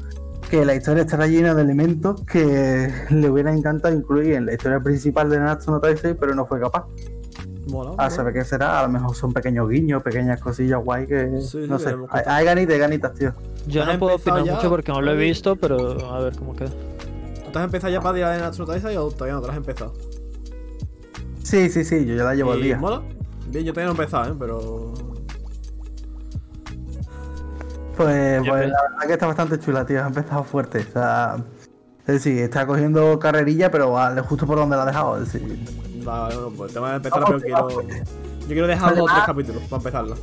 que 0.51 0.65
la 0.65 0.75
historia 0.75 1.03
estará 1.05 1.27
llena 1.27 1.55
de 1.55 1.63
elementos 1.63 2.23
que 2.25 2.93
le 3.11 3.31
hubiera 3.31 3.53
encantado 3.55 3.95
incluir 3.95 4.35
en 4.35 4.47
la 4.47 4.53
historia 4.55 4.81
principal 4.81 5.29
de 5.31 5.41
Natsu 5.41 5.71
no 5.71 5.81
Taisei, 5.81 6.15
pero 6.15 6.35
no 6.35 6.45
fue 6.47 6.61
capaz. 6.61 6.85
Mola. 7.67 7.93
A 7.97 8.11
saber 8.11 8.35
qué 8.35 8.45
será, 8.45 8.81
a 8.81 8.83
lo 8.83 8.91
mejor 8.91 9.17
son 9.17 9.33
pequeños 9.33 9.67
guiños, 9.71 10.03
pequeñas 10.03 10.39
cosillas 10.41 10.85
guay 10.85 11.07
que. 11.07 11.41
Sí, 11.41 11.65
no 11.67 11.79
sí, 11.79 11.87
sé. 11.87 11.97
Hay, 12.11 12.23
hay 12.27 12.45
ganitas, 12.45 12.75
hay 12.75 12.79
ganitas, 12.81 13.15
tío. 13.15 13.33
Yo 13.67 13.83
¿Has 13.83 13.89
no 13.95 13.99
puedo 13.99 14.17
opinar 14.17 14.45
ya? 14.45 14.55
mucho 14.57 14.69
porque 14.69 14.93
no 14.93 15.01
lo 15.01 15.13
he 15.13 15.17
visto, 15.17 15.57
pero 15.57 16.13
a 16.13 16.21
ver 16.21 16.37
cómo 16.37 16.55
queda. 16.55 16.69
¿Tú 16.69 17.51
te 17.53 17.59
has 17.59 17.65
empezado 17.65 17.91
ya 17.91 18.03
para 18.03 18.19
ir 18.19 18.25
a 18.25 18.27
la 18.29 18.33
de 18.35 18.39
Nanatsu 18.41 18.63
no 18.63 18.67
Taisai 18.69 18.97
o 18.99 19.11
todavía 19.11 19.35
no 19.37 19.41
te 19.41 19.51
has 19.51 19.57
empezado? 19.57 19.95
Sí, 21.45 21.69
sí, 21.69 21.85
sí, 21.85 22.05
yo 22.05 22.17
ya 22.17 22.25
la 22.25 22.35
llevo 22.35 22.53
al 22.53 22.61
¿Y 22.61 22.63
día. 22.63 22.79
mola? 22.79 23.03
Bien, 23.49 23.65
yo 23.65 23.73
todavía 23.73 23.93
no 23.93 24.01
he 24.01 24.03
empezado, 24.03 24.33
¿eh? 24.33 24.37
Pero... 24.39 24.95
Pues, 27.97 28.43
pues 28.49 28.69
la 28.69 28.83
verdad 28.83 29.07
que 29.07 29.13
está 29.13 29.27
bastante 29.27 29.59
chula, 29.61 29.87
tío. 29.87 30.03
Ha 30.03 30.09
empezado 30.09 30.43
fuerte. 30.43 30.79
O 30.79 30.93
sea, 30.93 31.37
es 32.01 32.15
decir, 32.15 32.39
está 32.39 32.67
cogiendo 32.67 33.19
carrerilla, 33.19 33.71
pero 33.71 33.93
va 33.93 34.21
justo 34.23 34.47
por 34.47 34.59
donde 34.59 34.75
la 34.75 34.83
ha 34.83 34.87
dejado. 34.87 35.23
Es 35.23 35.33
decir, 35.33 35.59
Va, 36.07 36.27
bueno, 36.27 36.51
pues 36.57 36.73
tengo 36.73 36.87
que 36.87 36.95
empezar, 36.95 37.21
Vamos, 37.21 37.43
pero 37.43 37.69
quiero... 37.69 37.83
Yo 38.41 38.49
quiero 38.49 38.67
dejar 38.67 38.97
dos 38.97 39.11
o 39.11 39.15
tres 39.15 39.25
capítulos 39.25 39.63
para 39.65 39.81
empezarla. 39.81 40.17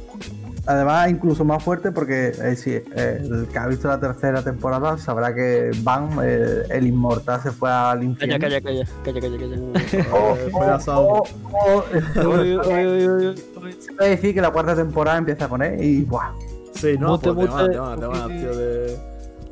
Además, 0.68 1.10
incluso 1.10 1.44
más 1.44 1.64
fuerte 1.64 1.92
porque 1.92 2.30
es 2.30 2.38
decir, 2.40 2.86
el 2.96 3.48
que 3.52 3.58
ha 3.58 3.66
visto 3.68 3.88
la 3.88 4.00
tercera 4.00 4.44
temporada 4.44 4.98
sabrá 4.98 5.34
que 5.34 5.72
Van, 5.82 6.12
el, 6.24 6.64
el 6.70 6.88
inmortal, 6.88 7.42
se 7.42 7.52
fue 7.52 7.70
al 7.72 7.98
Calla, 8.00 8.04
infierno. 8.06 8.40
calla, 8.40 8.62
calla, 8.62 8.86
calla, 9.04 9.22
calla, 9.22 9.38
calla. 9.38 10.08
Oh, 10.14 10.36
Eh, 10.38 10.52
oh, 10.54 10.82
oh, 10.88 11.24
oh, 11.54 11.84
Uy, 12.30 12.58
uy, 12.58 12.86
uy, 12.86 13.08
uy, 13.08 13.28
uy. 13.28 13.76
Se 13.80 13.94
puede 13.94 14.10
decir 14.12 14.34
que 14.36 14.42
la 14.42 14.52
cuarta 14.52 14.76
temporada 14.76 15.18
empieza 15.18 15.48
con 15.50 15.62
él 15.64 15.82
y 15.84 16.04
¡buah! 16.04 16.32
Sí, 16.76 16.96
no, 17.00 17.10
Mute, 17.10 17.34
pues 17.34 17.48
te 17.50 17.54
van, 17.56 17.72
te 17.72 17.78
van, 17.78 18.00
te 18.00 18.06
van, 18.06 18.28
tío, 18.30 18.56
de... 18.56 18.98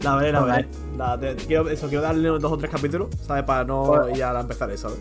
La 0.02 0.16
veré, 0.16 0.32
la 0.32 0.42
veré. 0.44 0.68
La, 0.98 1.20
te- 1.20 1.36
quiero, 1.36 1.68
eso, 1.70 1.88
quiero 1.90 2.04
darle 2.04 2.30
dos 2.30 2.46
o 2.52 2.58
tres 2.58 2.72
capítulos, 2.72 3.10
¿sabes? 3.26 3.44
Para 3.44 3.66
no 3.66 3.84
Bueno. 3.84 4.10
ir 4.16 4.24
a 4.24 4.40
empezar, 4.40 4.70
¿sabes? 4.78 4.98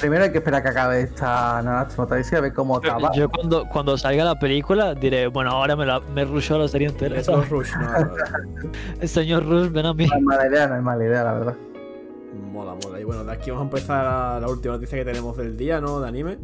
Primero 0.00 0.24
hay 0.24 0.32
que 0.32 0.38
esperar 0.38 0.62
que 0.62 0.68
acabe 0.68 1.02
esta 1.02 1.62
Nanatsu 1.62 2.02
no 2.02 2.06
Taizai 2.08 2.38
a 2.38 2.42
ver 2.42 2.52
cómo 2.52 2.76
acaba. 2.76 3.10
Yo 3.14 3.28
cuando, 3.28 3.66
cuando 3.68 3.96
salga 3.96 4.24
la 4.24 4.38
película 4.38 4.94
diré, 4.94 5.28
bueno, 5.28 5.50
ahora 5.50 5.76
me, 5.76 5.86
la, 5.86 6.00
me 6.00 6.24
rushó 6.24 6.58
la 6.58 6.68
serie 6.68 6.88
entera. 6.88 7.14
Let's 7.16 7.28
go 7.28 7.42
Rush, 7.42 7.70
no. 7.78 8.70
El 9.00 9.08
señor 9.08 9.46
Rush, 9.46 9.70
ven 9.70 9.86
a 9.86 9.94
mí. 9.94 10.06
No 10.06 10.16
es 10.16 10.22
mala 10.22 10.46
idea, 10.48 10.66
no 10.66 10.76
es 10.76 10.82
mala 10.82 11.04
idea, 11.04 11.24
la 11.24 11.32
verdad. 11.34 11.54
Mola, 12.52 12.74
mola. 12.82 13.00
Y 13.00 13.04
bueno, 13.04 13.24
de 13.24 13.32
aquí 13.32 13.50
vamos 13.50 13.62
a 13.62 13.64
empezar 13.66 14.06
a 14.06 14.40
la 14.40 14.48
última 14.48 14.74
noticia 14.74 14.98
que 14.98 15.04
tenemos 15.04 15.36
del 15.36 15.56
día, 15.56 15.80
¿no? 15.80 16.00
De 16.00 16.08
anime. 16.08 16.38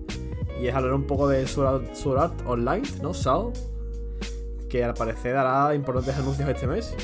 Y 0.60 0.68
es 0.68 0.74
hablar 0.74 0.94
un 0.94 1.06
poco 1.06 1.28
de 1.28 1.46
Sword 1.46 1.66
Art, 1.84 1.94
Sword 1.94 2.18
Art 2.18 2.34
Online, 2.46 2.86
¿no? 3.02 3.12
SAO. 3.14 3.52
Que 4.68 4.84
al 4.84 4.94
parecer 4.94 5.34
dará 5.34 5.74
importantes 5.74 6.16
anuncios 6.16 6.48
este 6.48 6.66
mes. 6.66 6.94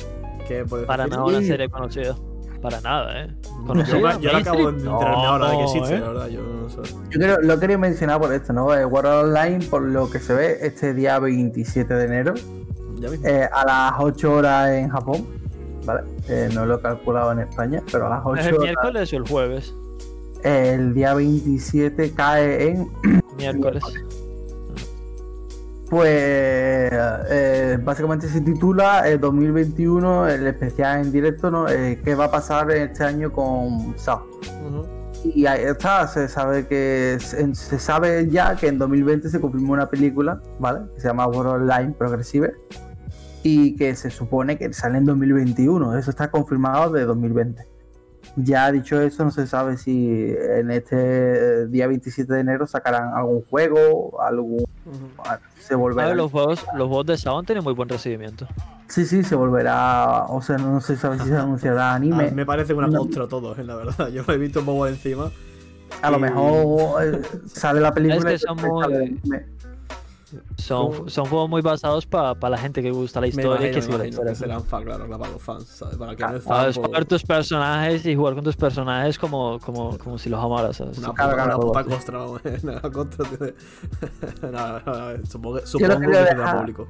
¿Qué 0.47 0.63
puedes 0.63 0.85
Para 0.87 1.03
decir? 1.03 1.17
nada 1.19 1.29
una 1.29 1.41
serie 1.41 1.69
conocida. 1.69 2.15
Para 2.69 2.81
nada, 2.81 3.21
eh. 3.23 3.35
Yo, 3.67 3.73
me- 3.73 3.83
yo 3.85 4.31
la 4.31 4.37
acabo 4.39 4.71
de 4.71 4.77
enterarme 4.79 4.83
No, 4.85 5.01
ahora 5.01 5.51
de 5.51 5.57
que 5.57 5.63
existe, 5.63 5.95
eh. 5.95 5.99
la 5.99 6.07
verdad. 6.07 6.27
Yo 6.27 6.41
no 6.41 6.69
sé. 6.69 6.77
Yo 7.09 7.19
creo, 7.19 7.37
lo 7.41 7.59
quería 7.59 7.77
mencionar 7.77 8.19
por 8.19 8.33
esto, 8.33 8.53
¿no? 8.53 8.73
Eh, 8.73 8.85
World 8.85 9.25
Online, 9.25 9.65
por 9.65 9.81
lo 9.81 10.09
que 10.09 10.19
se 10.19 10.33
ve, 10.33 10.57
este 10.61 10.93
día 10.93 11.19
27 11.19 11.93
de 11.93 12.05
enero, 12.05 12.33
eh, 13.23 13.47
a 13.51 13.65
las 13.65 13.93
8 13.99 14.33
horas 14.33 14.69
en 14.71 14.89
Japón, 14.89 15.25
¿vale? 15.85 16.01
Eh, 16.27 16.49
no 16.53 16.65
lo 16.65 16.75
he 16.75 16.81
calculado 16.81 17.31
en 17.31 17.39
España, 17.39 17.81
pero 17.91 18.07
a 18.07 18.09
las 18.09 18.21
8 18.25 18.39
¿Es 18.41 18.47
el 18.47 18.53
horas. 18.55 18.63
miércoles 18.65 19.13
o 19.13 19.15
el 19.17 19.27
jueves? 19.27 19.73
El 20.43 20.93
día 20.93 21.13
27 21.13 22.13
cae 22.13 22.69
en. 22.69 22.91
Miércoles. 23.37 23.83
Pues. 25.89 26.09
eh, 26.11 27.77
básicamente 27.81 28.27
se 28.27 28.41
titula 28.41 29.07
eh, 29.09 29.17
2021, 29.17 30.27
el 30.27 30.47
especial 30.47 31.05
en 31.05 31.11
directo, 31.11 31.49
¿no? 31.49 31.69
Eh, 31.69 31.99
¿Qué 32.03 32.15
va 32.15 32.25
a 32.25 32.31
pasar 32.31 32.69
este 32.71 33.03
año 33.03 33.31
con 33.31 33.97
SAO? 33.97 34.25
Ujú. 34.67 34.85
Y 35.23 35.45
ahí 35.45 35.63
está, 35.63 36.07
se 36.07 36.27
sabe 36.27 36.67
que 36.67 37.17
se, 37.19 37.55
se 37.55 37.79
sabe 37.79 38.29
ya 38.29 38.55
que 38.55 38.67
en 38.67 38.77
2020 38.77 39.29
se 39.29 39.39
confirmó 39.39 39.73
una 39.73 39.89
película, 39.89 40.41
¿vale? 40.59 40.81
Que 40.93 41.01
se 41.01 41.07
llama 41.07 41.27
World 41.27 41.63
Online 41.69 41.93
Progressive 41.97 42.53
y 43.43 43.75
que 43.75 43.95
se 43.95 44.09
supone 44.09 44.57
que 44.57 44.71
sale 44.73 44.97
en 44.97 45.05
2021. 45.05 45.97
Eso 45.97 46.11
está 46.11 46.29
confirmado 46.29 46.91
de 46.91 47.05
2020. 47.05 47.63
Ya 48.35 48.71
dicho 48.71 49.01
eso, 49.01 49.23
no 49.23 49.31
se 49.31 49.47
sabe 49.47 49.77
si 49.77 50.35
en 50.37 50.69
este 50.69 51.67
día 51.67 51.87
27 51.87 52.31
de 52.31 52.39
enero 52.41 52.67
sacarán 52.67 53.13
algún 53.15 53.41
juego, 53.43 54.21
algún 54.21 54.65
Se 55.59 55.73
A 55.73 55.77
volverá. 55.77 56.07
ver, 56.09 56.17
los 56.17 56.31
juegos, 56.31 56.65
los 56.75 56.87
juegos 56.87 57.05
de 57.07 57.17
Sound 57.17 57.45
tienen 57.45 57.63
muy 57.63 57.73
buen 57.73 57.89
recibimiento. 57.89 58.47
Sí, 58.87 59.05
sí, 59.05 59.23
se 59.23 59.35
volverá, 59.35 60.23
o 60.29 60.41
sea, 60.41 60.57
no 60.57 60.79
se 60.79 60.95
sabe 60.95 61.19
si 61.19 61.25
se 61.27 61.35
anunciará 61.37 61.93
anime. 61.93 62.27
Ah, 62.29 62.33
me 62.33 62.45
parece 62.45 62.73
una 62.73 62.87
No. 62.87 62.99
postra 62.99 63.27
todo, 63.27 63.55
eh, 63.57 63.63
la 63.63 63.75
verdad. 63.75 64.07
Yo 64.09 64.23
lo 64.25 64.33
he 64.33 64.37
visto 64.37 64.59
un 64.61 64.65
poco 64.65 64.87
encima. 64.87 65.29
A 66.01 66.11
lo 66.11 66.19
mejor 66.19 67.03
eh, 67.03 67.21
sale 67.47 67.79
la 67.81 67.93
película 67.93 68.31
Es 68.31 68.43
que 68.45 68.45
y 68.45 69.37
Son, 70.57 71.09
son 71.09 71.25
juegos 71.27 71.49
muy 71.49 71.61
basados 71.61 72.05
para 72.05 72.35
la 72.49 72.57
gente 72.57 72.81
que 72.81 72.91
gusta 72.91 73.21
la 73.21 73.27
Me 73.27 73.29
historia 73.29 73.67
y 73.67 73.69
imagino, 73.69 73.81
que 73.81 73.87
me 73.87 73.95
imagino 74.07 74.23
que 74.29 74.35
serán 74.35 74.63
fan, 74.63 74.83
claro, 74.83 75.07
para 75.17 75.31
los 75.31 75.41
fans, 75.41 75.65
¿sabes? 75.67 75.95
Para 75.97 76.15
que 76.15 76.23
no 76.23 76.35
es 76.35 76.43
Ah, 76.45 76.49
fan, 76.49 76.69
es 76.69 76.75
pues, 76.77 76.87
jugar 76.87 77.05
tus 77.05 77.23
personajes 77.23 78.05
y 78.05 78.15
jugar 78.15 78.35
con 78.35 78.43
tus 78.43 78.55
personajes 78.55 79.17
como, 79.17 79.59
como, 79.59 79.97
como 79.97 80.17
si 80.17 80.29
los 80.29 80.43
amaras. 80.43 80.77
¿sabes? 80.77 80.97
una 80.97 81.13
Claro, 81.13 81.31
puta, 81.31 81.43
claro, 81.43 81.57
una 81.57 81.65
puta 81.67 81.83
costra, 81.83 82.17
vamos, 82.17 82.41
una 82.63 82.79
de... 83.39 83.55
Nada, 84.51 84.83
nada, 84.85 85.17
supongo, 85.25 85.55
lo 85.59 85.65
supongo 85.65 85.99
que 85.99 86.07
dejar- 86.07 86.57
público. 86.57 86.87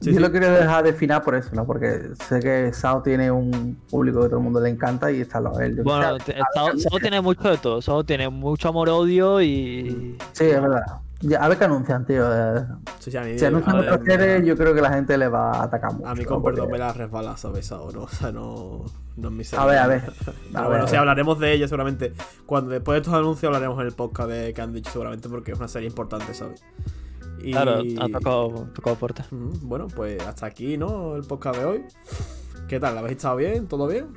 Sí, 0.00 0.10
yo 0.10 0.16
sí. 0.16 0.18
lo 0.20 0.30
quería 0.30 0.50
dejar 0.50 0.84
de 0.84 0.92
final 0.92 1.22
por 1.22 1.34
eso, 1.34 1.50
¿no? 1.54 1.66
Porque 1.66 2.10
sé 2.28 2.40
que 2.40 2.70
Sao 2.74 3.02
tiene 3.02 3.30
un 3.30 3.80
público 3.90 4.20
que 4.20 4.26
todo 4.28 4.36
el 4.38 4.44
mundo 4.44 4.60
le 4.60 4.68
encanta 4.68 5.10
y 5.10 5.22
está 5.22 5.40
lo 5.40 5.58
él. 5.58 5.82
Bueno, 5.82 6.18
te- 6.18 6.36
Sao 6.54 6.68
Sao 6.78 6.98
tiene 7.00 7.20
mucho 7.22 7.48
de 7.48 7.56
todo. 7.56 7.80
Sao 7.80 8.04
tiene 8.04 8.28
mucho 8.28 8.68
amor-odio 8.68 9.40
y. 9.40 10.16
sí, 10.32 10.44
es 10.44 10.60
verdad. 10.60 10.82
Ya, 11.20 11.42
a 11.42 11.48
ver 11.48 11.56
qué 11.58 11.64
anuncian, 11.64 12.04
tío. 12.04 12.24
eh, 12.30 12.66
Sí, 12.98 13.10
sí, 13.10 13.16
a 13.16 13.22
mí, 13.22 13.38
Si 13.38 13.44
anuncian 13.44 13.76
otra 13.78 13.96
ver, 13.96 14.06
serie, 14.18 14.46
yo 14.46 14.56
creo 14.56 14.74
que 14.74 14.82
la 14.82 14.92
gente 14.92 15.16
le 15.16 15.28
va 15.28 15.50
a 15.52 15.62
atacar 15.64 15.92
mucho. 15.94 16.06
A 16.08 16.14
mí 16.14 16.24
con 16.24 16.42
Porque- 16.42 16.56
perdón 16.56 16.72
me 16.72 16.78
la 16.78 16.92
resbala, 16.92 17.36
¿sabes? 17.36 17.70
O 17.72 17.90
no, 17.90 18.02
o 18.02 18.08
sea, 18.08 18.32
no, 18.32 18.84
no 19.16 19.28
es 19.28 19.34
mi 19.34 19.42
serie. 19.44 19.62
A 19.62 19.66
ver, 19.66 19.78
a 19.78 19.86
ver. 19.86 20.02
Pero 20.24 20.32
A 20.54 20.60
ver, 20.60 20.68
bueno, 20.68 20.84
a 20.84 20.86
sí, 20.88 20.92
ver. 20.92 21.00
hablaremos 21.00 21.38
de 21.40 21.52
ella 21.54 21.68
seguramente. 21.68 22.12
Cuando 22.44 22.70
después 22.70 22.96
de 22.96 23.00
estos 23.00 23.14
anuncios 23.14 23.44
hablaremos 23.48 23.80
en 23.80 23.86
el 23.86 23.92
podcast 23.94 24.28
de 24.28 24.52
que 24.52 24.60
han 24.60 24.72
dicho 24.74 24.90
seguramente 24.90 25.28
porque 25.30 25.52
es 25.52 25.58
una 25.58 25.68
serie 25.68 25.88
importante, 25.88 26.34
¿sabes? 26.34 26.62
Y... 27.38 27.52
Claro, 27.52 27.80
ha 28.00 28.08
tocado, 28.08 28.66
tocado. 28.74 28.96
Ujú, 29.30 29.52
Bueno, 29.62 29.86
pues 29.88 30.22
hasta 30.26 30.46
aquí, 30.46 30.76
¿no? 30.76 31.16
El 31.16 31.22
podcast 31.22 31.58
de 31.58 31.64
hoy. 31.64 31.84
¿Qué 32.68 32.78
tal? 32.78 32.94
¿La 32.94 33.00
habéis 33.00 33.16
estado 33.16 33.36
bien? 33.36 33.66
¿Todo 33.68 33.86
bien? 33.88 34.08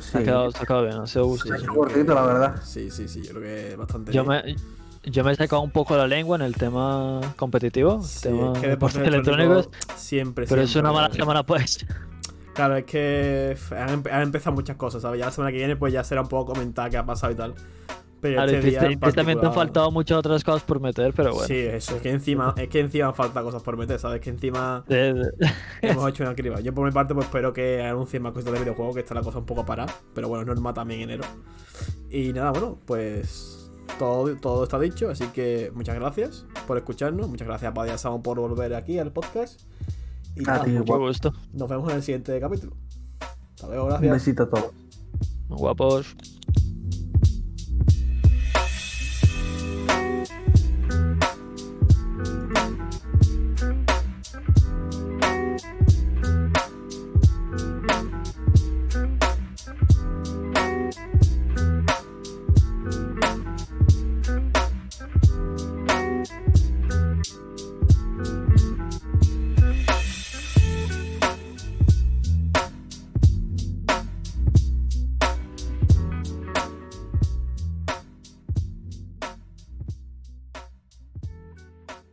Se 0.00 0.18
ha 0.18 0.20
Sí. 0.20 0.24
quedado, 0.26 0.50
se 0.50 0.58
ha 0.58 0.66
quedado 0.66 0.82
bien, 0.84 0.96
ha 0.98 1.06
sido 1.06 1.26
gusto. 1.26 1.54
Sí. 1.56 1.66
cortito, 1.66 2.14
la 2.14 2.22
verdad. 2.22 2.56
Sí, 2.64 2.90
sí, 2.90 3.06
sí, 3.08 3.22
yo 3.22 3.34
creo 3.34 3.42
que 3.42 3.76
bastante 3.76 4.12
Yo 4.12 4.24
bien. 4.24 4.42
me, 4.46 4.56
yo 5.04 5.24
me 5.24 5.32
he 5.32 5.34
sacado 5.36 5.62
un 5.62 5.70
poco 5.70 5.96
la 5.96 6.06
lengua 6.06 6.36
en 6.36 6.42
el 6.42 6.54
tema 6.54 7.20
competitivo, 7.36 8.02
Sí, 8.02 8.20
tema 8.22 8.52
es 8.54 8.58
que 8.60 8.68
deportes 8.68 9.02
deportes 9.02 9.06
electrónicos, 9.06 9.68
siempre, 9.96 10.46
pero 10.46 10.62
es 10.62 10.74
una 10.76 10.92
mala 10.92 11.08
eh, 11.08 11.12
semana 11.14 11.42
pues. 11.44 11.84
Claro, 12.54 12.76
es 12.76 12.84
que 12.84 13.56
han, 13.70 14.02
empe- 14.02 14.12
han 14.12 14.22
empezado 14.22 14.54
muchas 14.54 14.76
cosas, 14.76 15.02
¿sabes? 15.02 15.20
Ya 15.20 15.26
la 15.26 15.32
semana 15.32 15.52
que 15.52 15.58
viene 15.58 15.76
pues 15.76 15.92
ya 15.92 16.02
será 16.02 16.22
un 16.22 16.28
poco 16.28 16.52
comentar 16.54 16.90
qué 16.90 16.96
ha 16.96 17.06
pasado 17.06 17.32
y 17.32 17.36
tal. 17.36 17.54
Pero 18.20 18.34
Claro, 18.34 18.50
este 18.50 18.66
y 18.66 18.70
día 18.70 18.80
en 18.80 18.98
tristemente 18.98 19.46
han 19.46 19.54
faltado 19.54 19.90
muchas 19.92 20.18
otras 20.18 20.42
cosas 20.42 20.64
por 20.64 20.80
meter, 20.80 21.12
pero 21.14 21.30
bueno. 21.34 21.46
Sí, 21.46 21.54
eso, 21.54 21.94
es 21.94 22.02
que 22.02 22.10
encima, 22.10 22.52
es 22.56 22.68
que 22.68 22.80
encima 22.80 23.12
falta 23.12 23.42
cosas 23.42 23.62
por 23.62 23.76
meter, 23.76 24.00
¿sabes? 24.00 24.20
Que 24.20 24.30
encima 24.30 24.84
hemos 25.82 26.08
hecho 26.08 26.24
una 26.24 26.34
criba. 26.34 26.58
Yo 26.60 26.74
por 26.74 26.84
mi 26.84 26.90
parte 26.90 27.14
pues 27.14 27.26
espero 27.26 27.52
que 27.52 27.80
anuncien 27.84 28.20
más 28.24 28.32
cosas 28.32 28.52
de 28.52 28.58
videojuego, 28.58 28.92
que 28.92 29.00
está 29.00 29.14
la 29.14 29.22
cosa 29.22 29.38
un 29.38 29.46
poco 29.46 29.64
parada, 29.64 29.94
pero 30.14 30.26
bueno, 30.26 30.42
es 30.42 30.48
normal 30.48 30.74
también 30.74 31.02
enero. 31.02 31.22
Y 32.10 32.32
nada, 32.32 32.50
bueno, 32.50 32.80
pues 32.86 33.67
todo, 33.98 34.34
todo 34.36 34.64
está 34.64 34.78
dicho, 34.78 35.08
así 35.10 35.26
que 35.28 35.70
muchas 35.74 35.94
gracias 35.94 36.44
por 36.66 36.76
escucharnos, 36.76 37.28
muchas 37.28 37.46
gracias 37.48 37.70
a 37.70 37.74
Padilla 37.74 37.98
Sound 37.98 38.22
por 38.22 38.38
volver 38.38 38.74
aquí 38.74 38.98
al 38.98 39.12
podcast. 39.12 39.60
Y 40.36 40.40
nada, 40.42 40.64
ti, 40.64 40.70
mucho 40.70 40.98
gusto. 40.98 41.32
nos 41.52 41.68
vemos 41.68 41.90
en 41.90 41.96
el 41.96 42.02
siguiente 42.02 42.38
capítulo. 42.40 42.76
Hasta 43.54 43.66
luego, 43.66 43.84
Un 43.84 43.88
gracias. 43.90 44.12
besito 44.12 44.42
a 44.44 44.48
todos. 44.50 44.72
Guapos. 45.48 46.14